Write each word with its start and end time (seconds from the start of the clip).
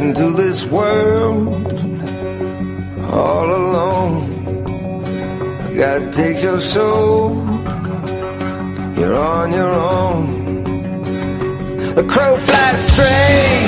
into 0.00 0.30
this 0.30 0.64
world 0.66 1.52
all 3.10 3.44
alone. 3.44 5.02
God 5.76 6.12
takes 6.12 6.42
your 6.42 6.60
soul, 6.60 7.34
you're 8.96 9.14
on 9.14 9.52
your 9.52 9.70
own. 9.70 10.64
The 11.94 12.04
crow 12.04 12.36
flies 12.36 12.86
straight, 12.92 13.66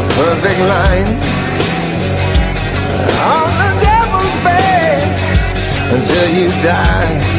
a 0.00 0.02
perfect 0.20 0.60
line. 0.74 1.12
On 3.34 3.50
the 3.62 3.72
devil's 3.80 4.36
bed 4.44 5.94
until 5.94 6.28
you 6.38 6.48
die. 6.62 7.35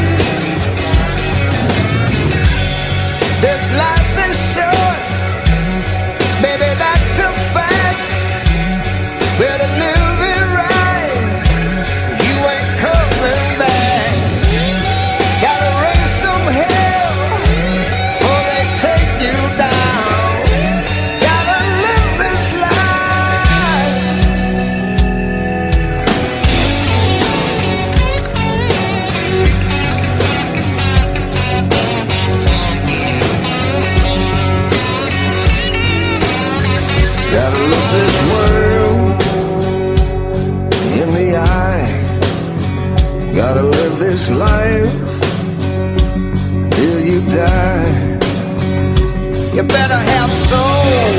soul, 50.49 51.11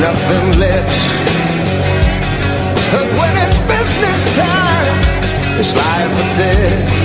nothing 0.00 0.46
left. 0.58 1.02
But 2.92 3.06
when 3.18 3.34
it's 3.44 3.58
business 3.72 4.22
time, 4.36 4.96
it's 5.60 5.74
life 5.74 6.12
or 6.20 6.28
death. 6.38 7.01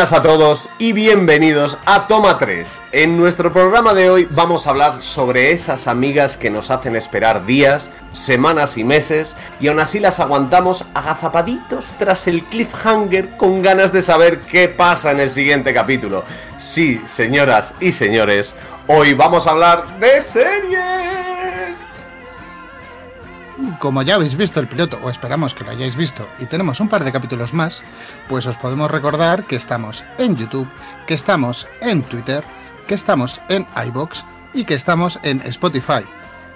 Buenas 0.00 0.18
a 0.18 0.22
todos 0.22 0.70
y 0.78 0.94
bienvenidos 0.94 1.76
a 1.84 2.06
Toma 2.06 2.38
3. 2.38 2.80
En 2.92 3.18
nuestro 3.18 3.52
programa 3.52 3.92
de 3.92 4.08
hoy 4.08 4.26
vamos 4.30 4.66
a 4.66 4.70
hablar 4.70 4.94
sobre 4.94 5.52
esas 5.52 5.86
amigas 5.86 6.38
que 6.38 6.48
nos 6.48 6.70
hacen 6.70 6.96
esperar 6.96 7.44
días, 7.44 7.90
semanas 8.14 8.78
y 8.78 8.84
meses 8.84 9.36
y 9.60 9.68
aún 9.68 9.78
así 9.78 10.00
las 10.00 10.18
aguantamos 10.18 10.86
agazapaditos 10.94 11.92
tras 11.98 12.26
el 12.28 12.44
cliffhanger 12.44 13.36
con 13.36 13.60
ganas 13.60 13.92
de 13.92 14.00
saber 14.00 14.40
qué 14.40 14.68
pasa 14.70 15.10
en 15.10 15.20
el 15.20 15.30
siguiente 15.30 15.74
capítulo. 15.74 16.24
Sí, 16.56 17.02
señoras 17.04 17.74
y 17.78 17.92
señores, 17.92 18.54
hoy 18.86 19.12
vamos 19.12 19.46
a 19.46 19.50
hablar 19.50 19.98
de 19.98 20.18
series. 20.22 20.79
Como 23.80 24.02
ya 24.02 24.16
habéis 24.16 24.36
visto 24.36 24.60
el 24.60 24.68
piloto, 24.68 25.00
o 25.02 25.08
esperamos 25.08 25.54
que 25.54 25.64
lo 25.64 25.70
hayáis 25.70 25.96
visto, 25.96 26.28
y 26.38 26.44
tenemos 26.44 26.80
un 26.80 26.90
par 26.90 27.02
de 27.02 27.12
capítulos 27.12 27.54
más, 27.54 27.82
pues 28.28 28.46
os 28.46 28.58
podemos 28.58 28.90
recordar 28.90 29.44
que 29.44 29.56
estamos 29.56 30.04
en 30.18 30.36
YouTube, 30.36 30.68
que 31.06 31.14
estamos 31.14 31.66
en 31.80 32.02
Twitter, 32.02 32.44
que 32.86 32.92
estamos 32.92 33.40
en 33.48 33.66
iBox 33.86 34.26
y 34.52 34.66
que 34.66 34.74
estamos 34.74 35.18
en 35.22 35.40
Spotify. 35.46 36.04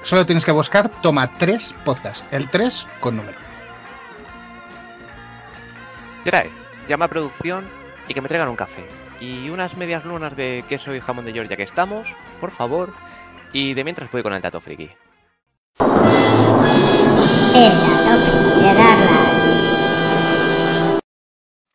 Solo 0.02 0.26
tienes 0.26 0.44
que 0.44 0.52
buscar 0.52 0.90
Toma 1.00 1.32
3 1.38 1.74
Podcast, 1.82 2.30
el 2.30 2.50
3 2.50 2.86
con 3.00 3.16
número. 3.16 3.38
Trae, 6.24 6.50
llama 6.86 7.06
a 7.06 7.08
producción 7.08 7.64
y 8.06 8.12
que 8.12 8.20
me 8.20 8.28
traigan 8.28 8.50
un 8.50 8.56
café. 8.56 8.86
Y 9.18 9.48
unas 9.48 9.78
medias 9.78 10.04
lunas 10.04 10.36
de 10.36 10.62
queso 10.68 10.94
y 10.94 11.00
jamón 11.00 11.24
de 11.24 11.32
Georgia 11.32 11.56
que 11.56 11.62
estamos, 11.62 12.14
por 12.38 12.50
favor. 12.50 12.92
Y 13.54 13.72
de 13.72 13.82
mientras 13.82 14.12
voy 14.12 14.22
con 14.22 14.34
el 14.34 14.42
dato 14.42 14.60
friki. 14.60 14.90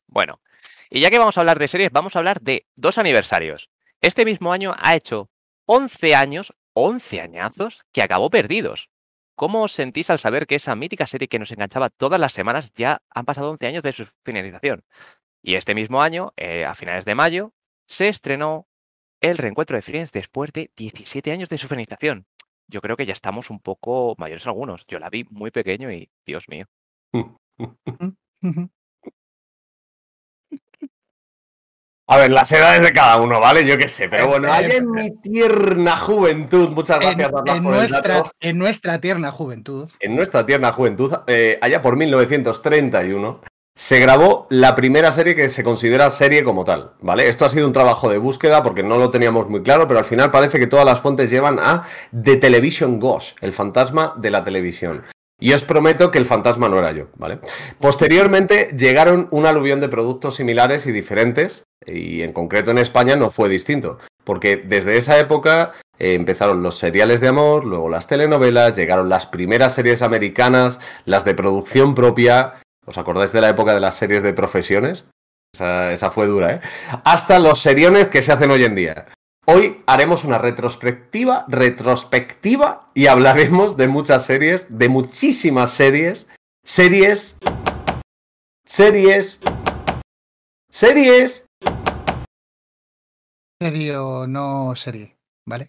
Bueno, 0.08 0.42
y 0.90 1.00
ya 1.00 1.10
que 1.10 1.20
vamos 1.20 1.38
a 1.38 1.42
hablar 1.42 1.58
de 1.60 1.68
series, 1.70 1.92
vamos 1.92 2.16
a 2.16 2.20
hablar 2.20 2.42
de 2.42 2.68
dos 2.76 2.98
aniversarios. 2.98 3.70
Este 4.02 4.26
mismo 4.26 4.52
año 4.52 4.76
ha 4.78 4.96
hecho 4.96 5.30
11 5.66 6.16
años, 6.16 6.54
11 6.74 7.22
añazos, 7.22 7.86
que 7.94 8.02
acabó 8.02 8.30
perdidos. 8.30 8.90
¿Cómo 9.36 9.64
os 9.64 9.72
sentís 9.72 10.10
al 10.10 10.20
saber 10.20 10.48
que 10.48 10.56
esa 10.56 10.76
mítica 10.76 11.08
serie 11.08 11.30
que 11.30 11.40
nos 11.40 11.52
enganchaba 11.52 11.90
todas 11.90 12.20
las 12.20 12.34
semanas 12.34 12.74
ya 12.74 13.02
han 13.10 13.24
pasado 13.24 13.52
11 13.52 13.68
años 13.68 13.84
de 13.84 13.94
su 13.94 14.06
finalización? 14.26 14.84
Y 15.42 15.56
este 15.56 15.76
mismo 15.76 16.02
año, 16.02 16.34
eh, 16.36 16.66
a 16.66 16.76
finales 16.76 17.06
de 17.06 17.16
mayo, 17.16 17.54
se 17.88 18.10
estrenó 18.10 18.68
el 19.22 19.38
reencuentro 19.38 19.78
de 19.78 19.82
Friends 19.82 20.12
después 20.12 20.52
de 20.52 20.72
17 20.76 21.32
años 21.32 21.48
de 21.48 21.58
su 21.58 21.70
finalización. 21.70 22.26
Yo 22.70 22.82
creo 22.82 22.96
que 22.96 23.06
ya 23.06 23.14
estamos 23.14 23.50
un 23.50 23.60
poco 23.60 24.16
mayores 24.18 24.46
algunos. 24.46 24.86
Yo 24.88 25.00
la 25.00 25.10
vi 25.10 25.26
muy 25.32 25.52
pequeño 25.52 25.92
y, 25.92 26.10
Dios 26.26 26.48
mío. 26.48 26.68
A 32.12 32.18
ver, 32.18 32.32
las 32.32 32.52
edades 32.52 32.82
de 32.82 32.92
cada 32.92 33.22
uno, 33.22 33.40
¿vale? 33.40 33.66
Yo 33.66 33.78
qué 33.78 33.88
sé, 33.88 34.10
pero 34.10 34.28
bueno, 34.28 34.52
ahí 34.52 34.72
en 34.72 34.90
mi 34.90 35.12
tierna 35.22 35.96
juventud, 35.96 36.70
muchas 36.70 36.98
En, 37.02 37.18
gracias 37.18 37.28
en 37.28 37.32
por 37.32 37.50
el 37.50 37.62
nuestra, 37.64 38.02
dato. 38.02 38.32
en 38.40 38.58
nuestra 38.58 39.00
tierna 39.00 39.32
juventud, 39.32 39.90
En 40.00 40.16
nuestra 40.16 40.46
tierna 40.46 40.72
juventud, 40.72 41.14
eh, 41.28 41.60
allá 41.62 41.84
por 41.84 41.98
1931, 41.98 43.42
se 43.80 43.98
grabó 43.98 44.46
la 44.50 44.76
primera 44.76 45.14
serie 45.14 45.38
que 45.38 45.50
se 45.50 45.64
considera 45.64 46.10
serie 46.10 46.44
como 46.44 46.66
tal, 46.66 46.92
¿vale? 47.00 47.30
Esto 47.30 47.46
ha 47.46 47.50
sido 47.50 47.66
un 47.66 47.72
trabajo 47.72 48.10
de 48.10 48.18
búsqueda 48.18 48.62
porque 48.62 48.84
no 48.84 48.98
lo 48.98 49.10
teníamos 49.10 49.50
muy 49.50 49.64
claro, 49.64 49.88
pero 49.88 50.00
al 50.00 50.06
final 50.06 50.32
parece 50.32 50.60
que 50.60 50.68
todas 50.68 50.86
las 50.86 51.00
fuentes 51.00 51.30
llevan 51.30 51.60
a 51.60 51.84
The 52.12 52.36
Television 52.36 53.00
Ghost, 53.00 53.38
el 53.40 53.54
fantasma 53.54 54.16
de 54.18 54.32
la 54.32 54.44
televisión. 54.44 55.06
Y 55.40 55.54
os 55.54 55.64
prometo 55.64 56.12
que 56.12 56.18
el 56.18 56.26
fantasma 56.26 56.68
no 56.68 56.78
era 56.78 56.92
yo, 56.92 57.06
¿vale? 57.16 57.40
Posteriormente 57.80 58.68
llegaron 58.78 59.30
un 59.32 59.46
aluvión 59.46 59.80
de 59.80 59.88
productos 59.88 60.36
similares 60.36 60.86
y 60.86 60.92
diferentes, 60.92 61.64
y 61.86 62.24
en 62.24 62.34
concreto 62.34 62.72
en 62.72 62.80
España 62.80 63.16
no 63.16 63.30
fue 63.30 63.48
distinto, 63.48 63.98
porque 64.26 64.58
desde 64.58 64.98
esa 64.98 65.18
época 65.20 65.72
eh, 65.98 66.16
empezaron 66.16 66.64
los 66.64 66.78
seriales 66.78 67.22
de 67.22 67.30
amor, 67.30 67.64
luego 67.64 67.88
las 67.88 68.08
telenovelas, 68.08 68.76
llegaron 68.76 69.08
las 69.08 69.26
primeras 69.26 69.74
series 69.74 70.02
americanas, 70.02 70.82
las 71.06 71.24
de 71.24 71.34
producción 71.34 71.96
propia. 71.96 72.56
¿Os 72.90 72.98
acordáis 72.98 73.32
de 73.32 73.40
la 73.40 73.50
época 73.50 73.76
de 73.76 73.80
las 73.80 73.94
series 73.94 74.24
de 74.24 74.34
profesiones? 74.34 75.06
Esa, 75.54 75.94
esa 75.94 76.10
fue 76.10 76.26
dura, 76.26 76.56
¿eh? 76.56 76.62
Hasta 77.04 77.38
los 77.38 77.60
seriones 77.60 78.08
que 78.08 78.24
se 78.24 78.32
hacen 78.32 78.50
hoy 78.50 78.64
en 78.64 78.74
día. 78.74 79.06
Hoy 79.46 79.84
haremos 79.86 80.24
una 80.24 80.40
retrospectiva, 80.40 81.46
retrospectiva 81.48 82.90
y 82.96 83.06
hablaremos 83.06 83.78
de 83.78 83.88
muchas 83.88 84.26
series, 84.26 84.66
de 84.76 84.90
muchísimas 84.90 85.70
series, 85.70 86.28
series, 86.66 87.38
series, 88.66 89.40
series. 90.72 91.46
serie 93.62 93.98
o 93.98 94.26
no 94.26 94.76
serie, 94.76 95.16
¿vale? 95.48 95.68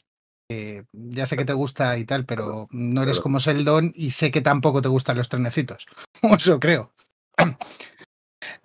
Eh, 0.50 0.84
ya 0.92 1.26
sé 1.26 1.36
que 1.36 1.44
te 1.44 1.52
gusta 1.52 1.98
y 1.98 2.04
tal, 2.06 2.24
pero 2.24 2.66
no 2.70 3.02
eres 3.02 3.20
como 3.20 3.40
Seldon 3.40 3.92
y 3.94 4.12
sé 4.12 4.30
que 4.30 4.40
tampoco 4.40 4.80
te 4.80 4.88
gustan 4.88 5.18
los 5.18 5.28
trenecitos. 5.28 5.86
Eso 6.22 6.58
creo. 6.58 6.92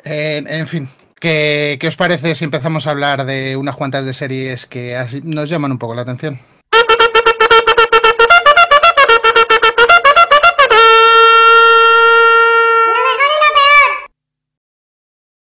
En, 0.04 0.48
en 0.52 0.68
fin, 0.68 0.90
¿qué, 1.20 1.78
qué 1.80 1.88
os 1.88 1.96
parece 1.98 2.36
si 2.36 2.46
empezamos 2.46 2.88
a 2.88 2.92
hablar 2.92 3.26
de 3.26 3.56
unas 3.56 3.76
cuantas 3.76 4.06
de 4.06 4.14
series 4.14 4.66
que 4.66 4.96
así 4.96 5.22
nos 5.24 5.50
llaman 5.50 5.72
un 5.72 5.80
poco 5.80 5.96
la 5.96 6.04
atención? 6.04 6.40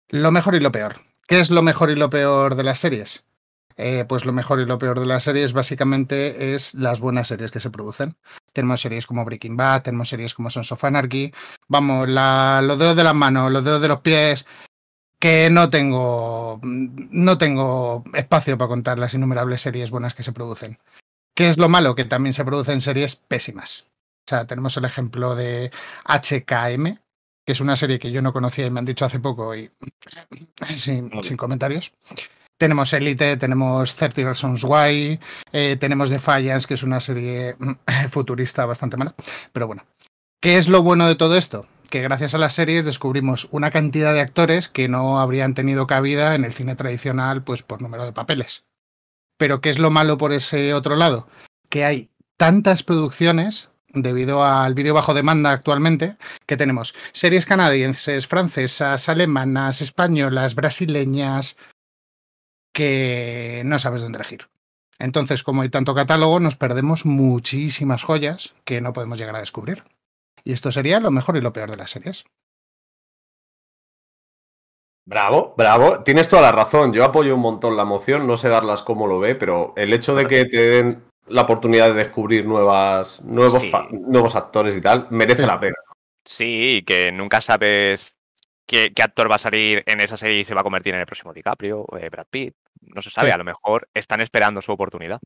Lo 0.09 0.31
mejor 0.31 0.55
y 0.55 0.61
lo 0.61 0.73
peor. 0.73 0.97
¿Qué 1.29 1.41
es 1.41 1.51
lo 1.51 1.63
mejor 1.63 1.91
y 1.91 1.97
lo 1.97 2.09
peor 2.09 2.55
de 2.55 2.63
las 2.63 2.79
series? 2.79 3.25
Eh, 3.79 4.05
pues 4.09 4.25
lo 4.25 4.33
mejor 4.33 4.59
y 4.61 4.65
lo 4.67 4.79
peor 4.79 5.01
de 5.01 5.07
las 5.07 5.25
series 5.25 5.53
básicamente 5.53 6.55
es 6.55 6.73
las 6.75 6.99
buenas 7.01 7.29
series 7.29 7.51
que 7.51 7.61
se 7.61 7.71
producen. 7.71 8.17
Tenemos 8.53 8.81
series 8.81 9.07
como 9.07 9.25
Breaking 9.25 9.57
Bad, 9.57 9.83
tenemos 9.83 10.09
series 10.09 10.33
como 10.35 10.49
Sons 10.49 10.73
of 10.73 10.83
Anarchy. 10.85 11.33
Vamos, 11.69 12.09
la- 12.09 12.63
los 12.65 12.79
dedos 12.79 12.97
de 12.97 13.05
las 13.05 13.15
manos, 13.15 13.53
los 13.53 13.65
dedos 13.65 13.83
de 13.83 13.89
los 13.89 14.01
pies, 14.01 14.47
que 15.21 15.51
no 15.51 15.69
tengo, 15.71 16.59
no 16.63 17.37
tengo 17.39 18.03
espacio 18.15 18.57
para 18.57 18.69
contar 18.69 18.99
las 18.99 19.13
innumerables 19.15 19.61
series 19.61 19.91
buenas 19.91 20.15
que 20.15 20.23
se 20.23 20.33
producen. 20.33 20.79
¿Qué 21.35 21.49
es 21.51 21.59
lo 21.59 21.69
malo? 21.69 21.95
Que 21.95 22.07
también 22.07 22.33
se 22.33 22.45
producen 22.47 22.81
series 22.81 23.17
pésimas. 23.17 23.85
O 24.27 24.29
sea, 24.31 24.47
tenemos 24.47 24.75
el 24.79 24.87
ejemplo 24.87 25.35
de 25.35 25.71
HKM, 26.07 26.99
que 27.45 27.53
es 27.53 27.61
una 27.61 27.77
serie 27.77 27.99
que 27.99 28.11
yo 28.11 28.23
no 28.23 28.33
conocía 28.33 28.65
y 28.67 28.71
me 28.71 28.79
han 28.81 28.87
dicho 28.87 29.05
hace 29.05 29.21
poco 29.21 29.55
y 29.55 29.71
sin, 30.77 31.11
Vale. 31.11 31.23
sin 31.23 31.37
comentarios. 31.37 31.93
Tenemos 32.59 32.93
Elite, 32.95 33.37
tenemos 33.37 33.95
30 33.97 34.23
Reasons 34.23 34.65
Why, 34.65 35.21
eh, 35.53 35.77
tenemos 35.79 36.09
Defiance, 36.09 36.67
que 36.67 36.75
es 36.75 36.83
una 36.83 37.01
serie 37.01 37.55
futurista 38.11 38.65
bastante 38.65 38.97
mala. 38.97 39.15
Pero 39.53 39.67
bueno, 39.67 39.85
¿qué 40.41 40.57
es 40.57 40.69
lo 40.69 40.83
bueno 40.83 41.07
de 41.07 41.17
todo 41.17 41.37
esto? 41.37 41.67
Que 41.91 42.01
gracias 42.01 42.35
a 42.35 42.39
las 42.39 42.55
series 42.55 42.87
descubrimos 42.87 43.49
una 43.51 43.71
cantidad 43.71 44.15
de 44.15 44.21
actores 44.21 44.69
que 44.69 44.89
no 44.89 45.21
habrían 45.21 45.55
tenido 45.55 45.87
cabida 45.87 46.35
en 46.35 46.45
el 46.45 46.55
cine 46.55 46.77
tradicional, 46.77 47.45
pues 47.45 47.63
por 47.63 47.83
número 47.83 48.07
de 48.07 48.13
papeles. 48.13 48.65
Pero 49.37 49.61
¿qué 49.61 49.69
es 49.69 49.79
lo 49.79 49.91
malo 49.91 50.17
por 50.17 50.33
ese 50.33 50.73
otro 50.73 50.97
lado? 50.97 51.29
Que 51.69 51.85
hay 51.85 52.11
tantas 52.39 52.83
producciones 52.83 53.69
debido 54.03 54.45
al 54.45 54.75
vídeo 54.75 54.95
bajo 54.95 55.15
demanda 55.15 55.51
actualmente, 55.51 56.17
que 56.47 56.57
tenemos 56.57 56.95
series 57.13 57.47
canadienses, 57.47 58.27
francesas, 58.27 59.09
alemanas, 59.09 59.81
españolas, 59.81 60.55
brasileñas, 60.55 61.57
que 62.77 63.63
no 63.65 63.79
sabes 63.79 64.03
dónde 64.03 64.19
elegir. 64.19 64.49
Entonces, 64.99 65.43
como 65.43 65.63
hay 65.63 65.71
tanto 65.71 65.95
catálogo, 65.95 66.41
nos 66.41 66.57
perdemos 66.57 67.07
muchísimas 67.07 68.03
joyas 68.03 68.55
que 68.65 68.83
no 68.83 68.93
podemos 68.93 69.19
llegar 69.19 69.35
a 69.35 69.41
descubrir. 69.41 69.83
Y 70.45 70.53
esto 70.53 70.71
sería 70.71 71.01
lo 71.01 71.11
mejor 71.11 71.39
y 71.39 71.41
lo 71.41 71.55
peor 71.55 71.71
de 71.71 71.79
las 71.79 71.91
series. 71.91 72.25
Bravo, 75.07 75.55
bravo. 75.57 76.03
Tienes 76.03 76.29
toda 76.29 76.43
la 76.43 76.53
razón. 76.53 76.93
Yo 76.93 77.05
apoyo 77.05 77.35
un 77.35 77.41
montón 77.41 77.77
la 77.77 77.85
moción. 77.85 78.27
No 78.27 78.37
sé 78.37 78.49
darlas 78.49 78.83
como 78.83 79.07
lo 79.07 79.19
ve, 79.21 79.35
pero 79.37 79.73
el 79.77 79.93
hecho 79.95 80.15
de 80.15 80.27
que 80.27 80.45
te 80.45 80.57
den 80.57 81.05
la 81.29 81.43
oportunidad 81.43 81.89
de 81.89 81.95
descubrir 81.95 82.45
nuevas, 82.47 83.23
nuevos, 83.23 83.63
Sí. 83.63 83.73
nuevos 83.93 84.35
actores 84.37 84.77
y 84.77 84.81
tal, 84.81 85.07
merece 85.11 85.43
Sí. 85.43 85.47
la 85.47 85.61
pena. 85.61 85.77
Sí, 86.25 86.83
que 86.87 87.13
nunca 87.13 87.41
sabes 87.41 88.15
qué, 88.67 88.93
qué 88.95 89.03
actor 89.03 89.31
va 89.31 89.37
a 89.37 89.39
salir 89.41 89.83
en 89.87 90.01
esa 90.01 90.17
serie 90.17 90.41
y 90.41 90.45
se 90.45 90.55
va 90.55 90.61
a 90.61 90.65
convertir 90.65 90.95
en 90.95 91.01
el 91.01 91.07
próximo 91.07 91.33
DiCaprio, 91.33 91.87
eh, 91.99 92.09
Brad 92.11 92.27
Pitt. 92.29 92.55
No 92.95 93.03
se 93.03 93.11
sabe, 93.11 93.29
Sí. 93.29 93.35
a 93.35 93.39
lo 93.39 93.45
mejor 93.45 93.89
están 93.95 94.21
esperando 94.21 94.61
su 94.63 94.73
oportunidad. 94.73 95.21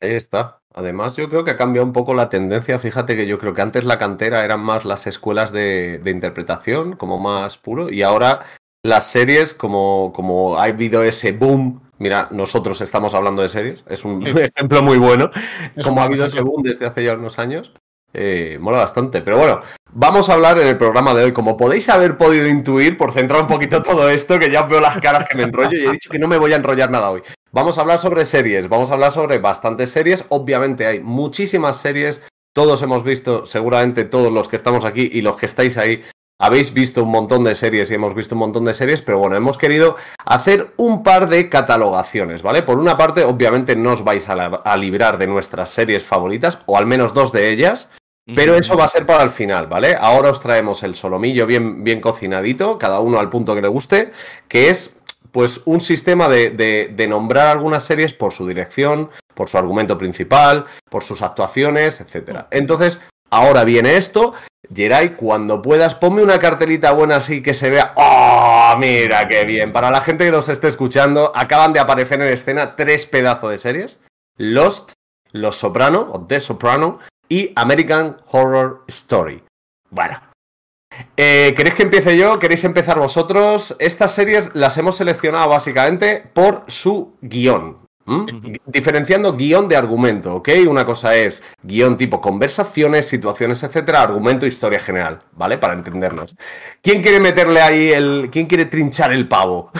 Ahí 0.00 0.14
está. 0.14 0.60
Además, 0.74 1.16
yo 1.16 1.28
creo 1.30 1.42
que 1.44 1.52
ha 1.52 1.56
cambiado 1.56 1.86
un 1.86 1.92
poco 1.92 2.12
la 2.14 2.28
tendencia. 2.28 2.78
Fíjate 2.78 3.16
que 3.16 3.26
yo 3.26 3.38
creo 3.38 3.54
que 3.54 3.62
antes 3.62 3.84
la 3.84 3.96
cantera 3.98 4.44
eran 4.44 4.60
más 4.60 4.84
las 4.84 5.06
escuelas 5.06 5.52
de, 5.52 5.98
de 6.00 6.10
interpretación, 6.10 6.96
como 6.96 7.18
más 7.18 7.56
puro, 7.56 7.90
y 7.90 8.02
ahora 8.02 8.40
las 8.84 9.06
series, 9.10 9.54
como, 9.54 10.12
como 10.14 10.58
ha 10.58 10.64
habido 10.64 11.02
ese 11.02 11.32
boom. 11.32 11.82
Mira, 11.98 12.28
nosotros 12.30 12.82
estamos 12.82 13.14
hablando 13.14 13.40
de 13.40 13.48
series, 13.48 13.84
es 13.88 14.04
un 14.04 14.22
Sí. 14.24 14.32
ejemplo 14.54 14.82
muy 14.82 14.98
bueno. 14.98 15.30
Es 15.74 15.86
como 15.86 16.02
ha 16.02 16.04
habido 16.04 16.26
ese 16.26 16.42
boom 16.42 16.62
desde 16.62 16.84
hace 16.84 17.02
ya 17.04 17.14
unos 17.14 17.38
años, 17.38 17.72
eh, 18.16 18.58
mola 18.58 18.78
bastante. 18.78 19.20
Pero 19.20 19.36
bueno, 19.36 19.60
vamos 19.92 20.28
a 20.28 20.34
hablar 20.34 20.58
en 20.58 20.66
el 20.66 20.78
programa 20.78 21.14
de 21.14 21.24
hoy. 21.24 21.32
Como 21.32 21.56
podéis 21.56 21.88
haber 21.88 22.16
podido 22.16 22.48
intuir, 22.48 22.96
por 22.96 23.12
centrar 23.12 23.42
un 23.42 23.46
poquito 23.46 23.82
todo 23.82 24.08
esto, 24.08 24.38
que 24.38 24.50
ya 24.50 24.62
veo 24.62 24.80
las 24.80 24.98
caras 24.98 25.28
que 25.28 25.36
me 25.36 25.42
enrollo 25.42 25.78
y 25.78 25.86
he 25.86 25.92
dicho 25.92 26.10
que 26.10 26.18
no 26.18 26.26
me 26.26 26.38
voy 26.38 26.52
a 26.52 26.56
enrollar 26.56 26.90
nada 26.90 27.10
hoy. 27.10 27.22
Vamos 27.52 27.78
a 27.78 27.82
hablar 27.82 27.98
sobre 27.98 28.24
series, 28.24 28.68
vamos 28.68 28.90
a 28.90 28.94
hablar 28.94 29.12
sobre 29.12 29.38
bastantes 29.38 29.90
series. 29.90 30.24
Obviamente 30.30 30.86
hay 30.86 31.00
muchísimas 31.00 31.76
series, 31.76 32.22
todos 32.54 32.82
hemos 32.82 33.04
visto, 33.04 33.46
seguramente 33.46 34.04
todos 34.04 34.32
los 34.32 34.48
que 34.48 34.56
estamos 34.56 34.84
aquí 34.84 35.10
y 35.12 35.20
los 35.20 35.36
que 35.36 35.46
estáis 35.46 35.76
ahí, 35.76 36.02
habéis 36.38 36.74
visto 36.74 37.02
un 37.02 37.10
montón 37.10 37.44
de 37.44 37.54
series 37.54 37.90
y 37.90 37.94
hemos 37.94 38.14
visto 38.14 38.34
un 38.34 38.40
montón 38.40 38.66
de 38.66 38.74
series, 38.74 39.00
pero 39.00 39.18
bueno, 39.18 39.36
hemos 39.36 39.56
querido 39.56 39.96
hacer 40.24 40.72
un 40.76 41.02
par 41.02 41.28
de 41.30 41.48
catalogaciones, 41.48 42.42
¿vale? 42.42 42.62
Por 42.62 42.78
una 42.78 42.96
parte, 42.96 43.24
obviamente 43.24 43.74
no 43.74 43.92
os 43.92 44.04
vais 44.04 44.28
a, 44.28 44.34
a 44.34 44.76
librar 44.76 45.16
de 45.16 45.26
nuestras 45.26 45.70
series 45.70 46.04
favoritas, 46.04 46.58
o 46.66 46.76
al 46.76 46.86
menos 46.86 47.14
dos 47.14 47.32
de 47.32 47.50
ellas, 47.50 47.90
pero 48.34 48.56
eso 48.56 48.76
va 48.76 48.84
a 48.84 48.88
ser 48.88 49.06
para 49.06 49.22
el 49.22 49.30
final, 49.30 49.66
¿vale? 49.68 49.96
Ahora 49.98 50.30
os 50.30 50.40
traemos 50.40 50.82
el 50.82 50.94
solomillo 50.94 51.46
bien, 51.46 51.84
bien 51.84 52.00
cocinadito, 52.00 52.76
cada 52.78 53.00
uno 53.00 53.20
al 53.20 53.30
punto 53.30 53.54
que 53.54 53.62
le 53.62 53.68
guste, 53.68 54.10
que 54.48 54.68
es 54.70 54.96
pues 55.30 55.60
un 55.66 55.80
sistema 55.80 56.28
de, 56.28 56.50
de- 56.50 56.92
de 56.96 57.06
nombrar 57.08 57.48
algunas 57.48 57.84
series 57.84 58.14
por 58.14 58.32
su 58.32 58.46
dirección, 58.46 59.10
por 59.34 59.48
su 59.48 59.58
argumento 59.58 59.96
principal, 59.98 60.64
por 60.90 61.02
sus 61.04 61.20
actuaciones, 61.22 62.00
etcétera. 62.00 62.48
Entonces, 62.50 63.00
ahora 63.30 63.62
viene 63.64 63.96
esto. 63.96 64.32
Geray, 64.74 65.10
cuando 65.14 65.62
puedas, 65.62 65.94
ponme 65.94 66.22
una 66.22 66.38
cartelita 66.38 66.90
buena 66.92 67.16
así 67.16 67.42
que 67.42 67.54
se 67.54 67.70
vea. 67.70 67.92
¡Oh! 67.96 68.74
Mira 68.78 69.28
qué 69.28 69.44
bien. 69.44 69.72
Para 69.72 69.90
la 69.90 70.00
gente 70.00 70.24
que 70.24 70.32
nos 70.32 70.48
esté 70.48 70.68
escuchando, 70.68 71.30
acaban 71.34 71.72
de 71.72 71.80
aparecer 71.80 72.20
en 72.20 72.28
escena 72.28 72.74
tres 72.74 73.06
pedazos 73.06 73.50
de 73.50 73.58
series: 73.58 74.00
Lost, 74.38 74.92
Los 75.32 75.58
Soprano 75.58 76.08
o 76.12 76.20
The 76.26 76.40
Soprano 76.40 76.98
y 77.28 77.52
American 77.56 78.16
Horror 78.30 78.84
Story. 78.88 79.42
Bueno. 79.90 80.20
Eh, 81.16 81.52
¿Queréis 81.56 81.74
que 81.74 81.82
empiece 81.82 82.16
yo? 82.16 82.38
¿Queréis 82.38 82.64
empezar 82.64 82.98
vosotros? 82.98 83.76
Estas 83.78 84.14
series 84.14 84.50
las 84.54 84.78
hemos 84.78 84.96
seleccionado 84.96 85.48
básicamente 85.48 86.24
por 86.32 86.64
su 86.68 87.16
guion. 87.20 87.86
Diferenciando 88.66 89.36
guion 89.36 89.68
de 89.68 89.76
argumento, 89.76 90.36
¿ok? 90.36 90.50
Una 90.68 90.84
cosa 90.84 91.16
es 91.16 91.42
guion 91.64 91.96
tipo 91.96 92.20
conversaciones, 92.20 93.08
situaciones, 93.08 93.64
etcétera, 93.64 94.00
argumento, 94.00 94.46
historia 94.46 94.78
general, 94.78 95.22
¿vale? 95.32 95.58
Para 95.58 95.74
entendernos. 95.74 96.36
¿Quién 96.82 97.02
quiere 97.02 97.18
meterle 97.18 97.60
ahí 97.60 97.88
el. 97.90 98.28
¿Quién 98.30 98.46
quiere 98.46 98.66
trinchar 98.66 99.12
el 99.12 99.26
pavo? 99.26 99.72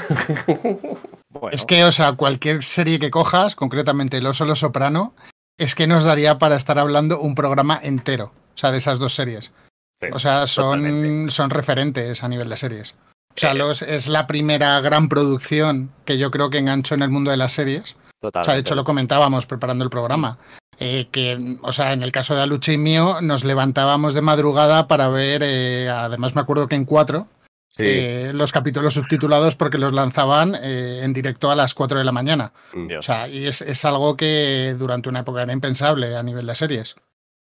Bueno, 1.29 1.51
Es 1.53 1.65
que, 1.65 1.85
o 1.85 1.93
sea, 1.93 2.15
cualquier 2.15 2.65
serie 2.65 2.99
que 2.99 3.11
cojas, 3.11 3.55
concretamente 3.55 4.21
Los 4.21 4.39
Solo 4.39 4.57
Soprano, 4.57 5.15
es 5.59 5.75
que 5.75 5.87
nos 5.87 6.05
daría 6.05 6.39
para 6.39 6.57
estar 6.57 6.79
hablando 6.79 7.21
un 7.21 7.35
programa 7.35 7.79
entero, 7.83 8.33
o 8.55 8.59
sea, 8.59 8.71
de 8.71 8.79
esas 8.79 8.99
dos 8.99 9.15
series. 9.15 9.53
Sí, 9.99 10.07
O 10.13 10.19
sea, 10.19 10.47
son, 10.47 10.81
totalmente. 10.81 11.31
son 11.33 11.51
referentes 11.51 12.23
a 12.23 12.29
nivel 12.29 12.49
de 12.51 12.57
series. 12.57 12.95
O 13.31 13.39
sea, 13.39 13.53
Eh, 13.53 13.55
los, 13.55 13.83
es 13.83 14.09
la 14.09 14.27
primera 14.27 14.79
gran 14.81 15.09
producción 15.09 15.91
que 16.05 16.19
yo 16.19 16.31
creo 16.31 16.51
que 16.51 16.59
enganchó 16.59 16.95
en 16.95 17.03
el 17.03 17.11
mundo 17.11 17.31
de 17.31 17.37
las 17.39 17.53
series. 17.53 17.97
O 18.23 18.31
sea, 18.45 18.55
de 18.55 18.61
hecho 18.61 18.75
lo 18.75 18.85
comentábamos 18.85 19.47
preparando 19.47 19.85
el 19.85 19.91
programa. 19.91 20.39
eh, 20.79 21.09
que, 21.11 21.57
o 21.63 21.73
sea, 21.73 21.95
en 21.95 22.03
el 22.03 22.13
caso 22.13 22.35
de 22.35 22.43
Aluche 22.43 22.75
y 22.75 22.79
mío, 22.79 23.19
nos 23.23 23.45
levantábamos 23.45 24.13
de 24.13 24.21
madrugada 24.21 24.87
para 24.89 25.09
ver, 25.09 25.43
eh, 25.43 25.89
además 25.89 26.35
me 26.35 26.43
acuerdo 26.43 26.69
que 26.69 26.75
en 26.77 26.85
cuatro, 26.85 27.29
Sí. 27.77 27.85
eh, 27.87 28.31
los 28.35 28.53
capítulos 28.53 28.95
subtitulados 28.95 29.55
porque 29.57 29.77
los 29.79 29.93
lanzaban 29.93 30.55
eh, 30.55 31.01
en 31.03 31.13
directo 31.13 31.51
a 31.51 31.55
las 31.57 31.75
4 31.75 31.99
de 31.99 32.05
la 32.05 32.13
mañana. 32.13 32.53
Mm. 32.73 32.87
Dios. 32.89 32.99
O 33.01 33.03
sea, 33.03 33.29
y 33.29 33.47
es, 33.47 33.61
es 33.63 33.85
algo 33.85 34.17
que 34.17 34.75
durante 34.79 35.09
una 35.09 35.21
época 35.21 35.43
era 35.43 35.53
impensable 35.53 36.17
a 36.17 36.23
nivel 36.23 36.47
de 36.47 36.55
series. 36.55 36.97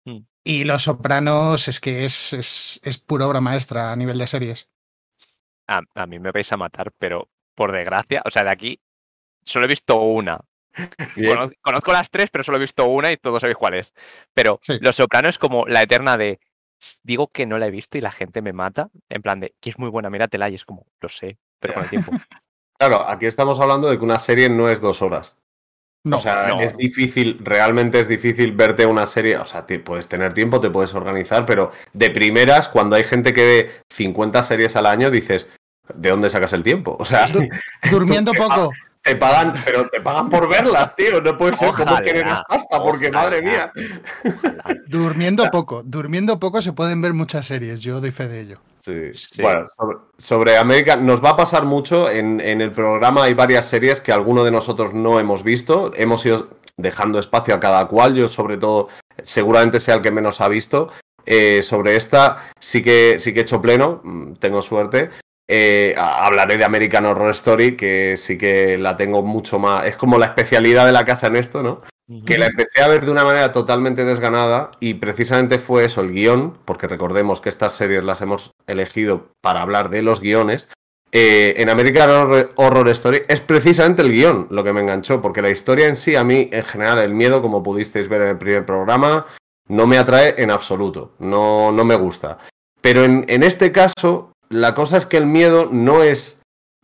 Mm. 0.05 0.19
Y 0.45 0.65
Los 0.65 0.83
Sopranos 0.83 1.69
es 1.69 1.81
que 1.81 2.05
es, 2.05 2.33
es, 2.33 2.81
es 2.83 2.99
pura 2.99 3.27
obra 3.29 3.41
maestra 3.41 3.93
a 3.93 3.97
nivel 3.97 4.19
de 4.19 4.27
series. 4.27 4.71
a, 5.69 5.81
a 5.95 6.07
mí 6.07 6.19
me 6.19 6.33
vais 6.33 6.51
a 6.53 6.57
matar, 6.57 6.93
pero 6.99 7.29
por 7.55 7.71
desgracia, 7.73 8.23
o 8.25 8.31
sea, 8.31 8.43
de 8.45 8.51
aquí 8.51 8.81
solo 9.45 9.67
he 9.67 9.69
visto 9.69 10.01
una. 10.01 10.41
Conozco 11.61 11.93
las 11.93 12.11
tres, 12.11 12.31
pero 12.31 12.43
solo 12.45 12.57
he 12.57 12.61
visto 12.61 12.87
una 12.87 13.13
y 13.13 13.17
todos 13.19 13.41
sabéis 13.41 13.57
cuál 13.59 13.75
es. 13.75 13.93
Pero 14.33 14.59
Sí. 14.63 14.79
Los 14.81 14.97
Soprano 14.97 15.29
es 15.29 15.39
como 15.39 15.67
la 15.67 15.83
eterna 15.83 16.17
de 16.17 16.41
digo 17.03 17.29
que 17.29 17.47
no 17.47 17.59
la 17.59 17.67
he 17.67 17.71
visto 17.71 17.99
y 17.99 18.01
la 18.01 18.11
gente 18.11 18.43
me 18.43 18.53
mata. 18.53 18.89
En 19.09 19.23
plan 19.23 19.41
de 19.41 19.55
que 19.61 19.71
es 19.71 19.79
muy 19.79 19.89
buena, 19.91 20.11
míratela 20.11 20.49
y 20.49 20.55
es 20.55 20.65
como, 20.65 20.87
lo 21.01 21.09
sé, 21.09 21.39
pero 21.61 21.75
con 21.75 21.83
el 21.85 21.89
tiempo. 21.91 22.13
Claro, 22.79 23.09
aquí 23.09 23.27
estamos 23.27 23.61
hablando 23.61 23.89
de 23.89 23.97
que 23.97 24.03
una 24.03 24.19
serie 24.19 24.49
no 24.49 24.69
es 24.69 24.81
dos 24.81 25.03
horas. 25.03 25.39
No, 26.05 26.17
o 26.17 26.21
sea, 26.21 26.49
no. 26.49 26.61
es 26.61 26.77
difícil, 26.77 27.39
realmente 27.41 28.01
es 28.01 28.09
difícil 28.09 28.51
verte 28.51 28.87
una 28.87 29.07
serie. 29.07 29.37
O 29.37 29.45
sea, 29.45 29.65
te- 29.67 29.79
puedes 29.79 30.09
tener 30.09 30.33
tiempo, 30.35 30.59
te 30.59 30.69
puedes 30.69 30.93
organizar, 30.95 31.47
pero 31.47 31.71
de 31.93 32.11
primeras, 32.11 32.67
cuando 32.69 32.97
hay 32.97 33.05
gente 33.05 33.33
que 33.33 33.45
ve 33.45 33.71
50 33.95 34.43
series 34.43 34.75
al 34.75 34.87
año, 34.87 35.13
dices, 35.13 35.47
¿de 35.95 36.09
dónde 36.11 36.29
sacas 36.29 36.53
el 36.55 36.65
tiempo? 36.65 36.97
O 36.99 37.05
sea, 37.05 37.29
Du- 37.29 37.47
durmiendo 37.93 38.33
Tú- 38.33 38.39
poco. 38.39 38.73
Te 39.03 39.17
pagan, 39.17 39.53
pero 39.65 39.89
te 39.89 40.01
pagan 40.01 40.31
por 40.31 40.49
verlas, 40.49 40.95
tío. 40.95 41.21
No 41.21 41.37
puede 41.37 41.57
ser 41.57 41.71
como 41.73 41.83
Ojalá, 41.83 42.01
que 42.01 42.11
generas 42.11 42.43
pasta, 42.49 42.83
porque 42.83 43.11
madre 43.11 43.43
mía. 43.43 43.73
Ojalá. 44.25 44.65
Durmiendo 44.87 45.51
poco. 45.51 45.83
Durmiendo 45.85 46.39
poco 46.39 46.63
se 46.63 46.73
pueden 46.73 47.03
ver 47.03 47.13
muchas 47.13 47.47
series. 47.47 47.81
Yo 47.81 48.01
doy 48.01 48.13
fe 48.13 48.29
de 48.29 48.41
ello. 48.41 48.59
Sí. 48.79 49.13
Sí. 49.15 49.43
Bueno, 49.43 49.67
sobre, 49.77 49.99
sobre 50.19 50.57
América 50.57 50.97
nos 50.97 51.23
va 51.23 51.31
a 51.31 51.37
pasar 51.37 51.65
mucho. 51.65 52.09
En, 52.09 52.41
en 52.41 52.61
el 52.61 52.71
programa 52.71 53.25
hay 53.25 53.35
varias 53.35 53.67
series 53.67 54.01
que 54.01 54.13
alguno 54.13 54.45
de 54.45 54.53
nosotros 54.53 54.95
no 54.95 55.19
hemos 55.19 55.43
visto. 55.43 55.93
Hemos 55.95 56.25
ido 56.25 56.51
dejando 56.77 57.19
espacio 57.19 57.55
a 57.55 57.61
cada 57.61 57.87
cual. 57.89 58.15
Yo, 58.15 58.29
sobre 58.29 58.57
todo, 58.57 58.89
seguramente 59.23 59.81
sea 59.81 59.97
el 59.97 60.03
que 60.03 60.13
menos 60.13 60.41
ha 60.41 60.49
visto. 60.49 60.91
Eh, 61.25 61.63
sobre 61.63 61.95
esta 61.95 62.51
sí 62.59 62.83
que, 62.83 63.19
sí 63.21 63.33
que 63.33 63.41
he 63.41 63.43
hecho 63.43 63.63
pleno, 63.63 64.01
mm, 64.03 64.35
tengo 64.35 64.63
suerte. 64.63 65.11
Eh, 65.49 65.95
hablaré 65.97 66.57
de 66.57 66.65
American 66.65 67.05
Horror 67.05 67.31
Story, 67.31 67.77
que 67.77 68.17
sí 68.17 68.39
que 68.39 68.79
la 68.79 68.97
tengo 68.97 69.23
mucho 69.23 69.59
más. 69.59 69.87
Es 69.87 69.97
como 69.97 70.19
la 70.19 70.27
especialidad 70.27 70.87
de 70.87 70.93
la 70.93 71.05
casa 71.05 71.27
en 71.27 71.37
esto, 71.37 71.63
¿no? 71.63 71.83
que 72.27 72.37
la 72.37 72.47
empecé 72.47 72.83
a 72.83 72.89
ver 72.89 73.05
de 73.05 73.11
una 73.11 73.25
manera 73.25 73.53
totalmente 73.53 74.05
desganada 74.05 74.73
y 74.81 74.95
precisamente 74.95 75.59
fue 75.59 75.85
eso, 75.85 76.03
el 76.03 76.13
guion, 76.13 76.59
porque 76.65 76.87
recordemos 76.87 77.41
que 77.41 77.49
estas 77.49 77.73
series 77.73 78.05
las 78.05 78.21
hemos 78.21 78.53
elegido 78.67 79.29
para 79.41 79.63
hablar 79.63 79.89
de 79.89 80.03
los 80.03 80.21
guiones. 80.21 80.69
eh, 81.15 81.55
en 81.59 81.69
American 81.69 82.11
Horror, 82.11 82.53
Horror 82.57 82.89
Story 82.89 83.23
es 83.29 83.41
precisamente 83.41 84.03
el 84.03 84.11
guion 84.13 84.47
lo 84.51 84.65
que 84.65 84.73
me 84.73 84.81
enganchó, 84.81 85.21
porque 85.21 85.43
la 85.43 85.51
historia 85.51 85.87
en 85.87 85.97
sí, 85.97 86.17
a 86.17 86.25
mí, 86.25 86.49
en 86.53 86.65
general, 86.65 86.99
el 86.99 87.15
miedo, 87.15 87.43
como 87.43 87.63
pudisteis 87.63 88.09
ver 88.09 88.23
en 88.23 88.29
el 88.29 88.39
primer 88.39 88.65
programa, 88.67 89.27
no 89.69 89.87
me 89.87 89.99
atrae 89.99 90.35
en 90.39 90.51
absoluto, 90.51 91.13
no, 91.19 91.71
no 91.71 91.85
me 91.85 91.97
gusta. 91.97 92.39
Pero 92.81 93.05
en, 93.05 93.25
en 93.29 93.43
este 93.43 93.73
caso, 93.73 94.33
la 94.53 94.75
cosa 94.75 94.97
es 94.97 95.07
que 95.07 95.17
el 95.17 95.27
miedo 95.27 95.69
no 95.71 96.03
es 96.03 96.39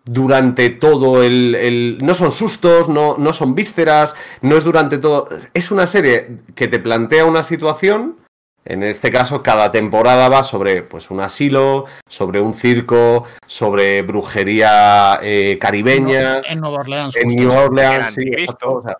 durante 0.05 0.71
todo 0.71 1.23
el... 1.23 1.55
el- 1.55 1.99
no 2.03 2.15
son 2.15 2.33
sustos, 2.33 2.89
no, 2.89 3.17
no 3.19 3.33
son 3.35 3.55
vísceras, 3.55 4.15
no 4.41 4.57
es 4.57 4.65
durante 4.65 4.99
todo... 4.99 5.29
Es 5.55 5.71
una 5.71 5.87
serie 5.87 6.39
que 6.55 6.67
te 6.69 6.79
plantea 6.79 7.25
una 7.27 7.43
situación, 7.43 8.17
en 8.65 8.83
este 8.83 9.11
caso 9.11 9.43
cada 9.43 9.71
temporada 9.71 10.29
va 10.29 10.45
sobre 10.45 10.83
pues, 10.83 11.11
un 11.11 11.21
asilo, 11.21 11.85
sobre 12.09 12.41
un 12.41 12.55
circo, 12.55 13.25
sobre 13.47 14.03
brujería 14.03 15.19
eh, 15.23 15.59
caribeña, 15.61 16.41
En 16.41 16.61
Nueva 16.61 16.79
Orleans. 16.81 17.15
en 17.17 17.29
New. 17.29 17.51
Orleans... 17.53 18.17
El 18.19 18.25
sí, 18.25 18.47
o 18.65 18.83
sea, 18.83 18.97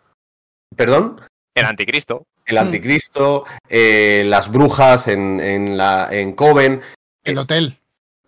¿Perdón? 0.77 1.21
El 1.55 1.65
anticristo. 1.65 2.25
el 2.45 2.59
anticristo, 2.59 3.45
eh, 3.69 4.25
las 4.27 4.53
brujas 4.53 5.09
en, 5.09 5.41
en, 5.41 5.77
la, 5.77 6.09
en 6.11 6.33
Coven, 6.35 6.83
El 7.25 7.39
hotel. 7.39 7.78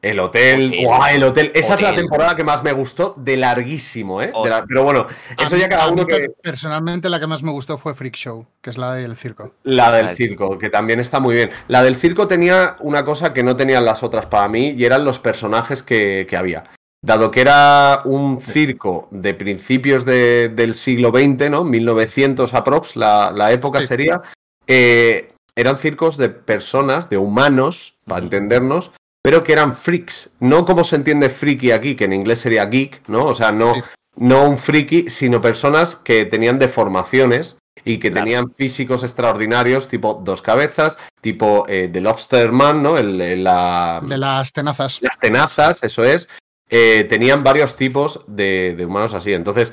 El 0.03 0.19
hotel, 0.21 0.75
el 1.11 1.23
hotel. 1.25 1.53
Esa 1.55 1.75
es 1.75 1.83
la 1.83 1.95
temporada 1.95 2.35
que 2.35 2.43
más 2.45 2.63
me 2.63 2.73
gustó, 2.73 3.15
de 3.19 3.37
larguísimo, 3.37 4.23
¿eh? 4.23 4.27
De 4.27 4.33
la- 4.33 4.57
Hotel. 4.59 4.65
pero 4.69 4.83
bueno, 4.85 5.07
eso 5.39 5.55
mí- 5.57 5.61
ya 5.61 5.69
cada 5.69 5.89
uno 5.89 6.07
que... 6.07 6.15
per- 6.21 6.33
Personalmente, 6.43 7.09
la 7.11 7.21
que 7.21 7.27
más 7.27 7.43
me 7.43 7.51
gustó 7.51 7.77
fue 7.77 7.95
Freak 7.95 8.15
Show, 8.17 8.47
que 8.63 8.71
es 8.71 8.79
la 8.79 8.95
del 8.95 9.17
circo. 9.17 9.53
La 9.65 9.93
del 9.93 10.03
La 10.05 10.09
del 10.09 10.17
circo, 10.17 10.57
que 10.59 10.71
también 10.71 11.01
está 11.01 11.21
muy 11.21 11.35
bien. 11.37 11.51
La 11.69 11.83
del 11.83 11.97
circo 11.97 12.27
tenía 12.27 12.77
una 12.81 13.05
cosa 13.05 13.33
que 13.33 13.43
no 13.43 13.57
tenían 13.57 13.85
las 13.85 14.03
otras 14.03 14.27
para 14.27 14.49
mí 14.49 14.75
y 14.77 14.85
eran 14.85 15.05
los 15.05 15.19
personajes 15.19 15.83
que, 15.83 16.27
que 16.29 16.37
había. 16.37 16.65
Dado 17.03 17.31
que 17.31 17.41
era 17.41 18.01
un 18.05 18.41
circo 18.41 19.09
de 19.11 19.33
principios 19.35 20.05
de- 20.05 20.49
del 20.51 20.75
siglo 20.75 21.11
XX, 21.11 21.51
¿no? 21.51 21.65
1900 21.65 22.53
aprox, 22.55 22.97
la, 22.97 23.31
la 23.33 23.53
época 23.53 23.81
Sí. 23.81 23.87
sería. 23.87 24.23
eh, 24.67 25.33
eran 25.57 25.77
circos 25.79 26.17
de 26.17 26.29
personas, 26.29 27.11
de 27.11 27.17
humanos, 27.19 27.97
para 28.07 28.23
entendernos, 28.23 28.93
pero 29.23 29.43
que 29.43 29.53
eran 29.53 29.77
freaks. 29.77 30.31
No 30.41 30.65
como 30.65 30.85
se 30.85 30.97
entiende 30.97 31.31
friki 31.31 31.73
aquí, 31.73 31.95
que 31.95 32.05
en 32.05 32.13
inglés 32.13 32.41
sería 32.41 32.65
geek, 32.67 33.03
¿no? 33.09 33.25
O 33.27 33.35
sea, 33.35 33.53
no, 33.53 33.75
Sí. 33.75 33.81
no 34.17 34.49
un 34.49 34.59
friki, 34.59 35.09
sino 35.11 35.41
personas 35.41 35.97
que 35.97 36.25
tenían 36.25 36.59
deformaciones 36.59 37.57
y 37.85 37.99
que 37.99 38.11
Claro. 38.11 38.25
tenían 38.25 38.55
físicos 38.55 39.03
extraordinarios, 39.05 39.89
tipo 39.89 40.15
dos 40.25 40.43
cabezas, 40.43 40.99
tipo 41.21 41.65
eh, 41.69 41.89
The 41.93 42.01
Lobster 42.01 42.53
Man, 42.53 42.83
¿no? 42.83 42.99
El, 42.99 43.21
el- 43.21 43.45
la- 43.45 44.01
De 44.07 44.19
las 44.19 44.53
tenazas. 44.53 44.99
las 45.03 45.19
tenazas, 45.19 45.83
eso 45.83 46.05
es. 46.05 46.29
Eh, 46.69 47.05
tenían 47.09 47.43
varios 47.43 47.77
tipos 47.77 48.21
de, 48.27 48.75
de 48.77 48.87
humanos 48.87 49.13
así. 49.15 49.33
Entonces, 49.33 49.73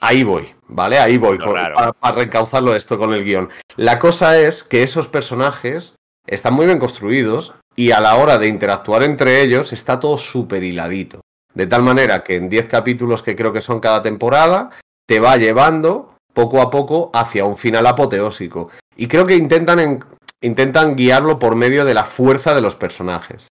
ahí 0.00 0.24
voy, 0.24 0.54
¿vale? 0.68 0.98
Ahí 0.98 1.16
voy, 1.16 1.38
con- 1.38 1.54
para, 1.54 1.92
para 1.92 2.16
reencauzarlo 2.16 2.74
esto 2.74 2.98
con 2.98 3.12
el 3.14 3.24
guion. 3.24 3.48
La 3.76 3.98
cosa 3.98 4.38
es 4.38 4.62
que 4.64 4.82
esos 4.82 5.08
personajes 5.08 5.94
están 6.26 6.54
muy 6.54 6.66
bien 6.66 6.78
construidos 6.78 7.54
y 7.76 7.90
a 7.90 8.00
la 8.00 8.16
hora 8.16 8.38
de 8.38 8.48
interactuar 8.48 9.02
entre 9.02 9.42
ellos 9.42 9.72
está 9.72 9.98
todo 9.98 10.18
súper 10.18 10.62
hiladito. 10.64 11.20
De 11.54 11.66
tal 11.66 11.82
manera 11.82 12.22
que 12.24 12.36
en 12.36 12.48
10 12.48 12.68
capítulos 12.68 13.22
que 13.22 13.36
creo 13.36 13.52
que 13.52 13.60
son 13.60 13.80
cada 13.80 14.02
temporada, 14.02 14.70
te 15.06 15.20
va 15.20 15.36
llevando 15.36 16.14
poco 16.32 16.60
a 16.60 16.70
poco 16.70 17.10
hacia 17.14 17.44
un 17.44 17.56
final 17.56 17.86
apoteósico. 17.86 18.70
Y 18.96 19.06
creo 19.06 19.24
que 19.26 19.36
intentan, 19.36 19.78
en- 19.78 20.04
intentan 20.40 20.96
guiarlo 20.96 21.38
por 21.38 21.54
medio 21.54 21.84
de 21.84 21.94
la 21.94 22.04
fuerza 22.04 22.54
de 22.54 22.60
los 22.60 22.74
personajes. 22.76 23.48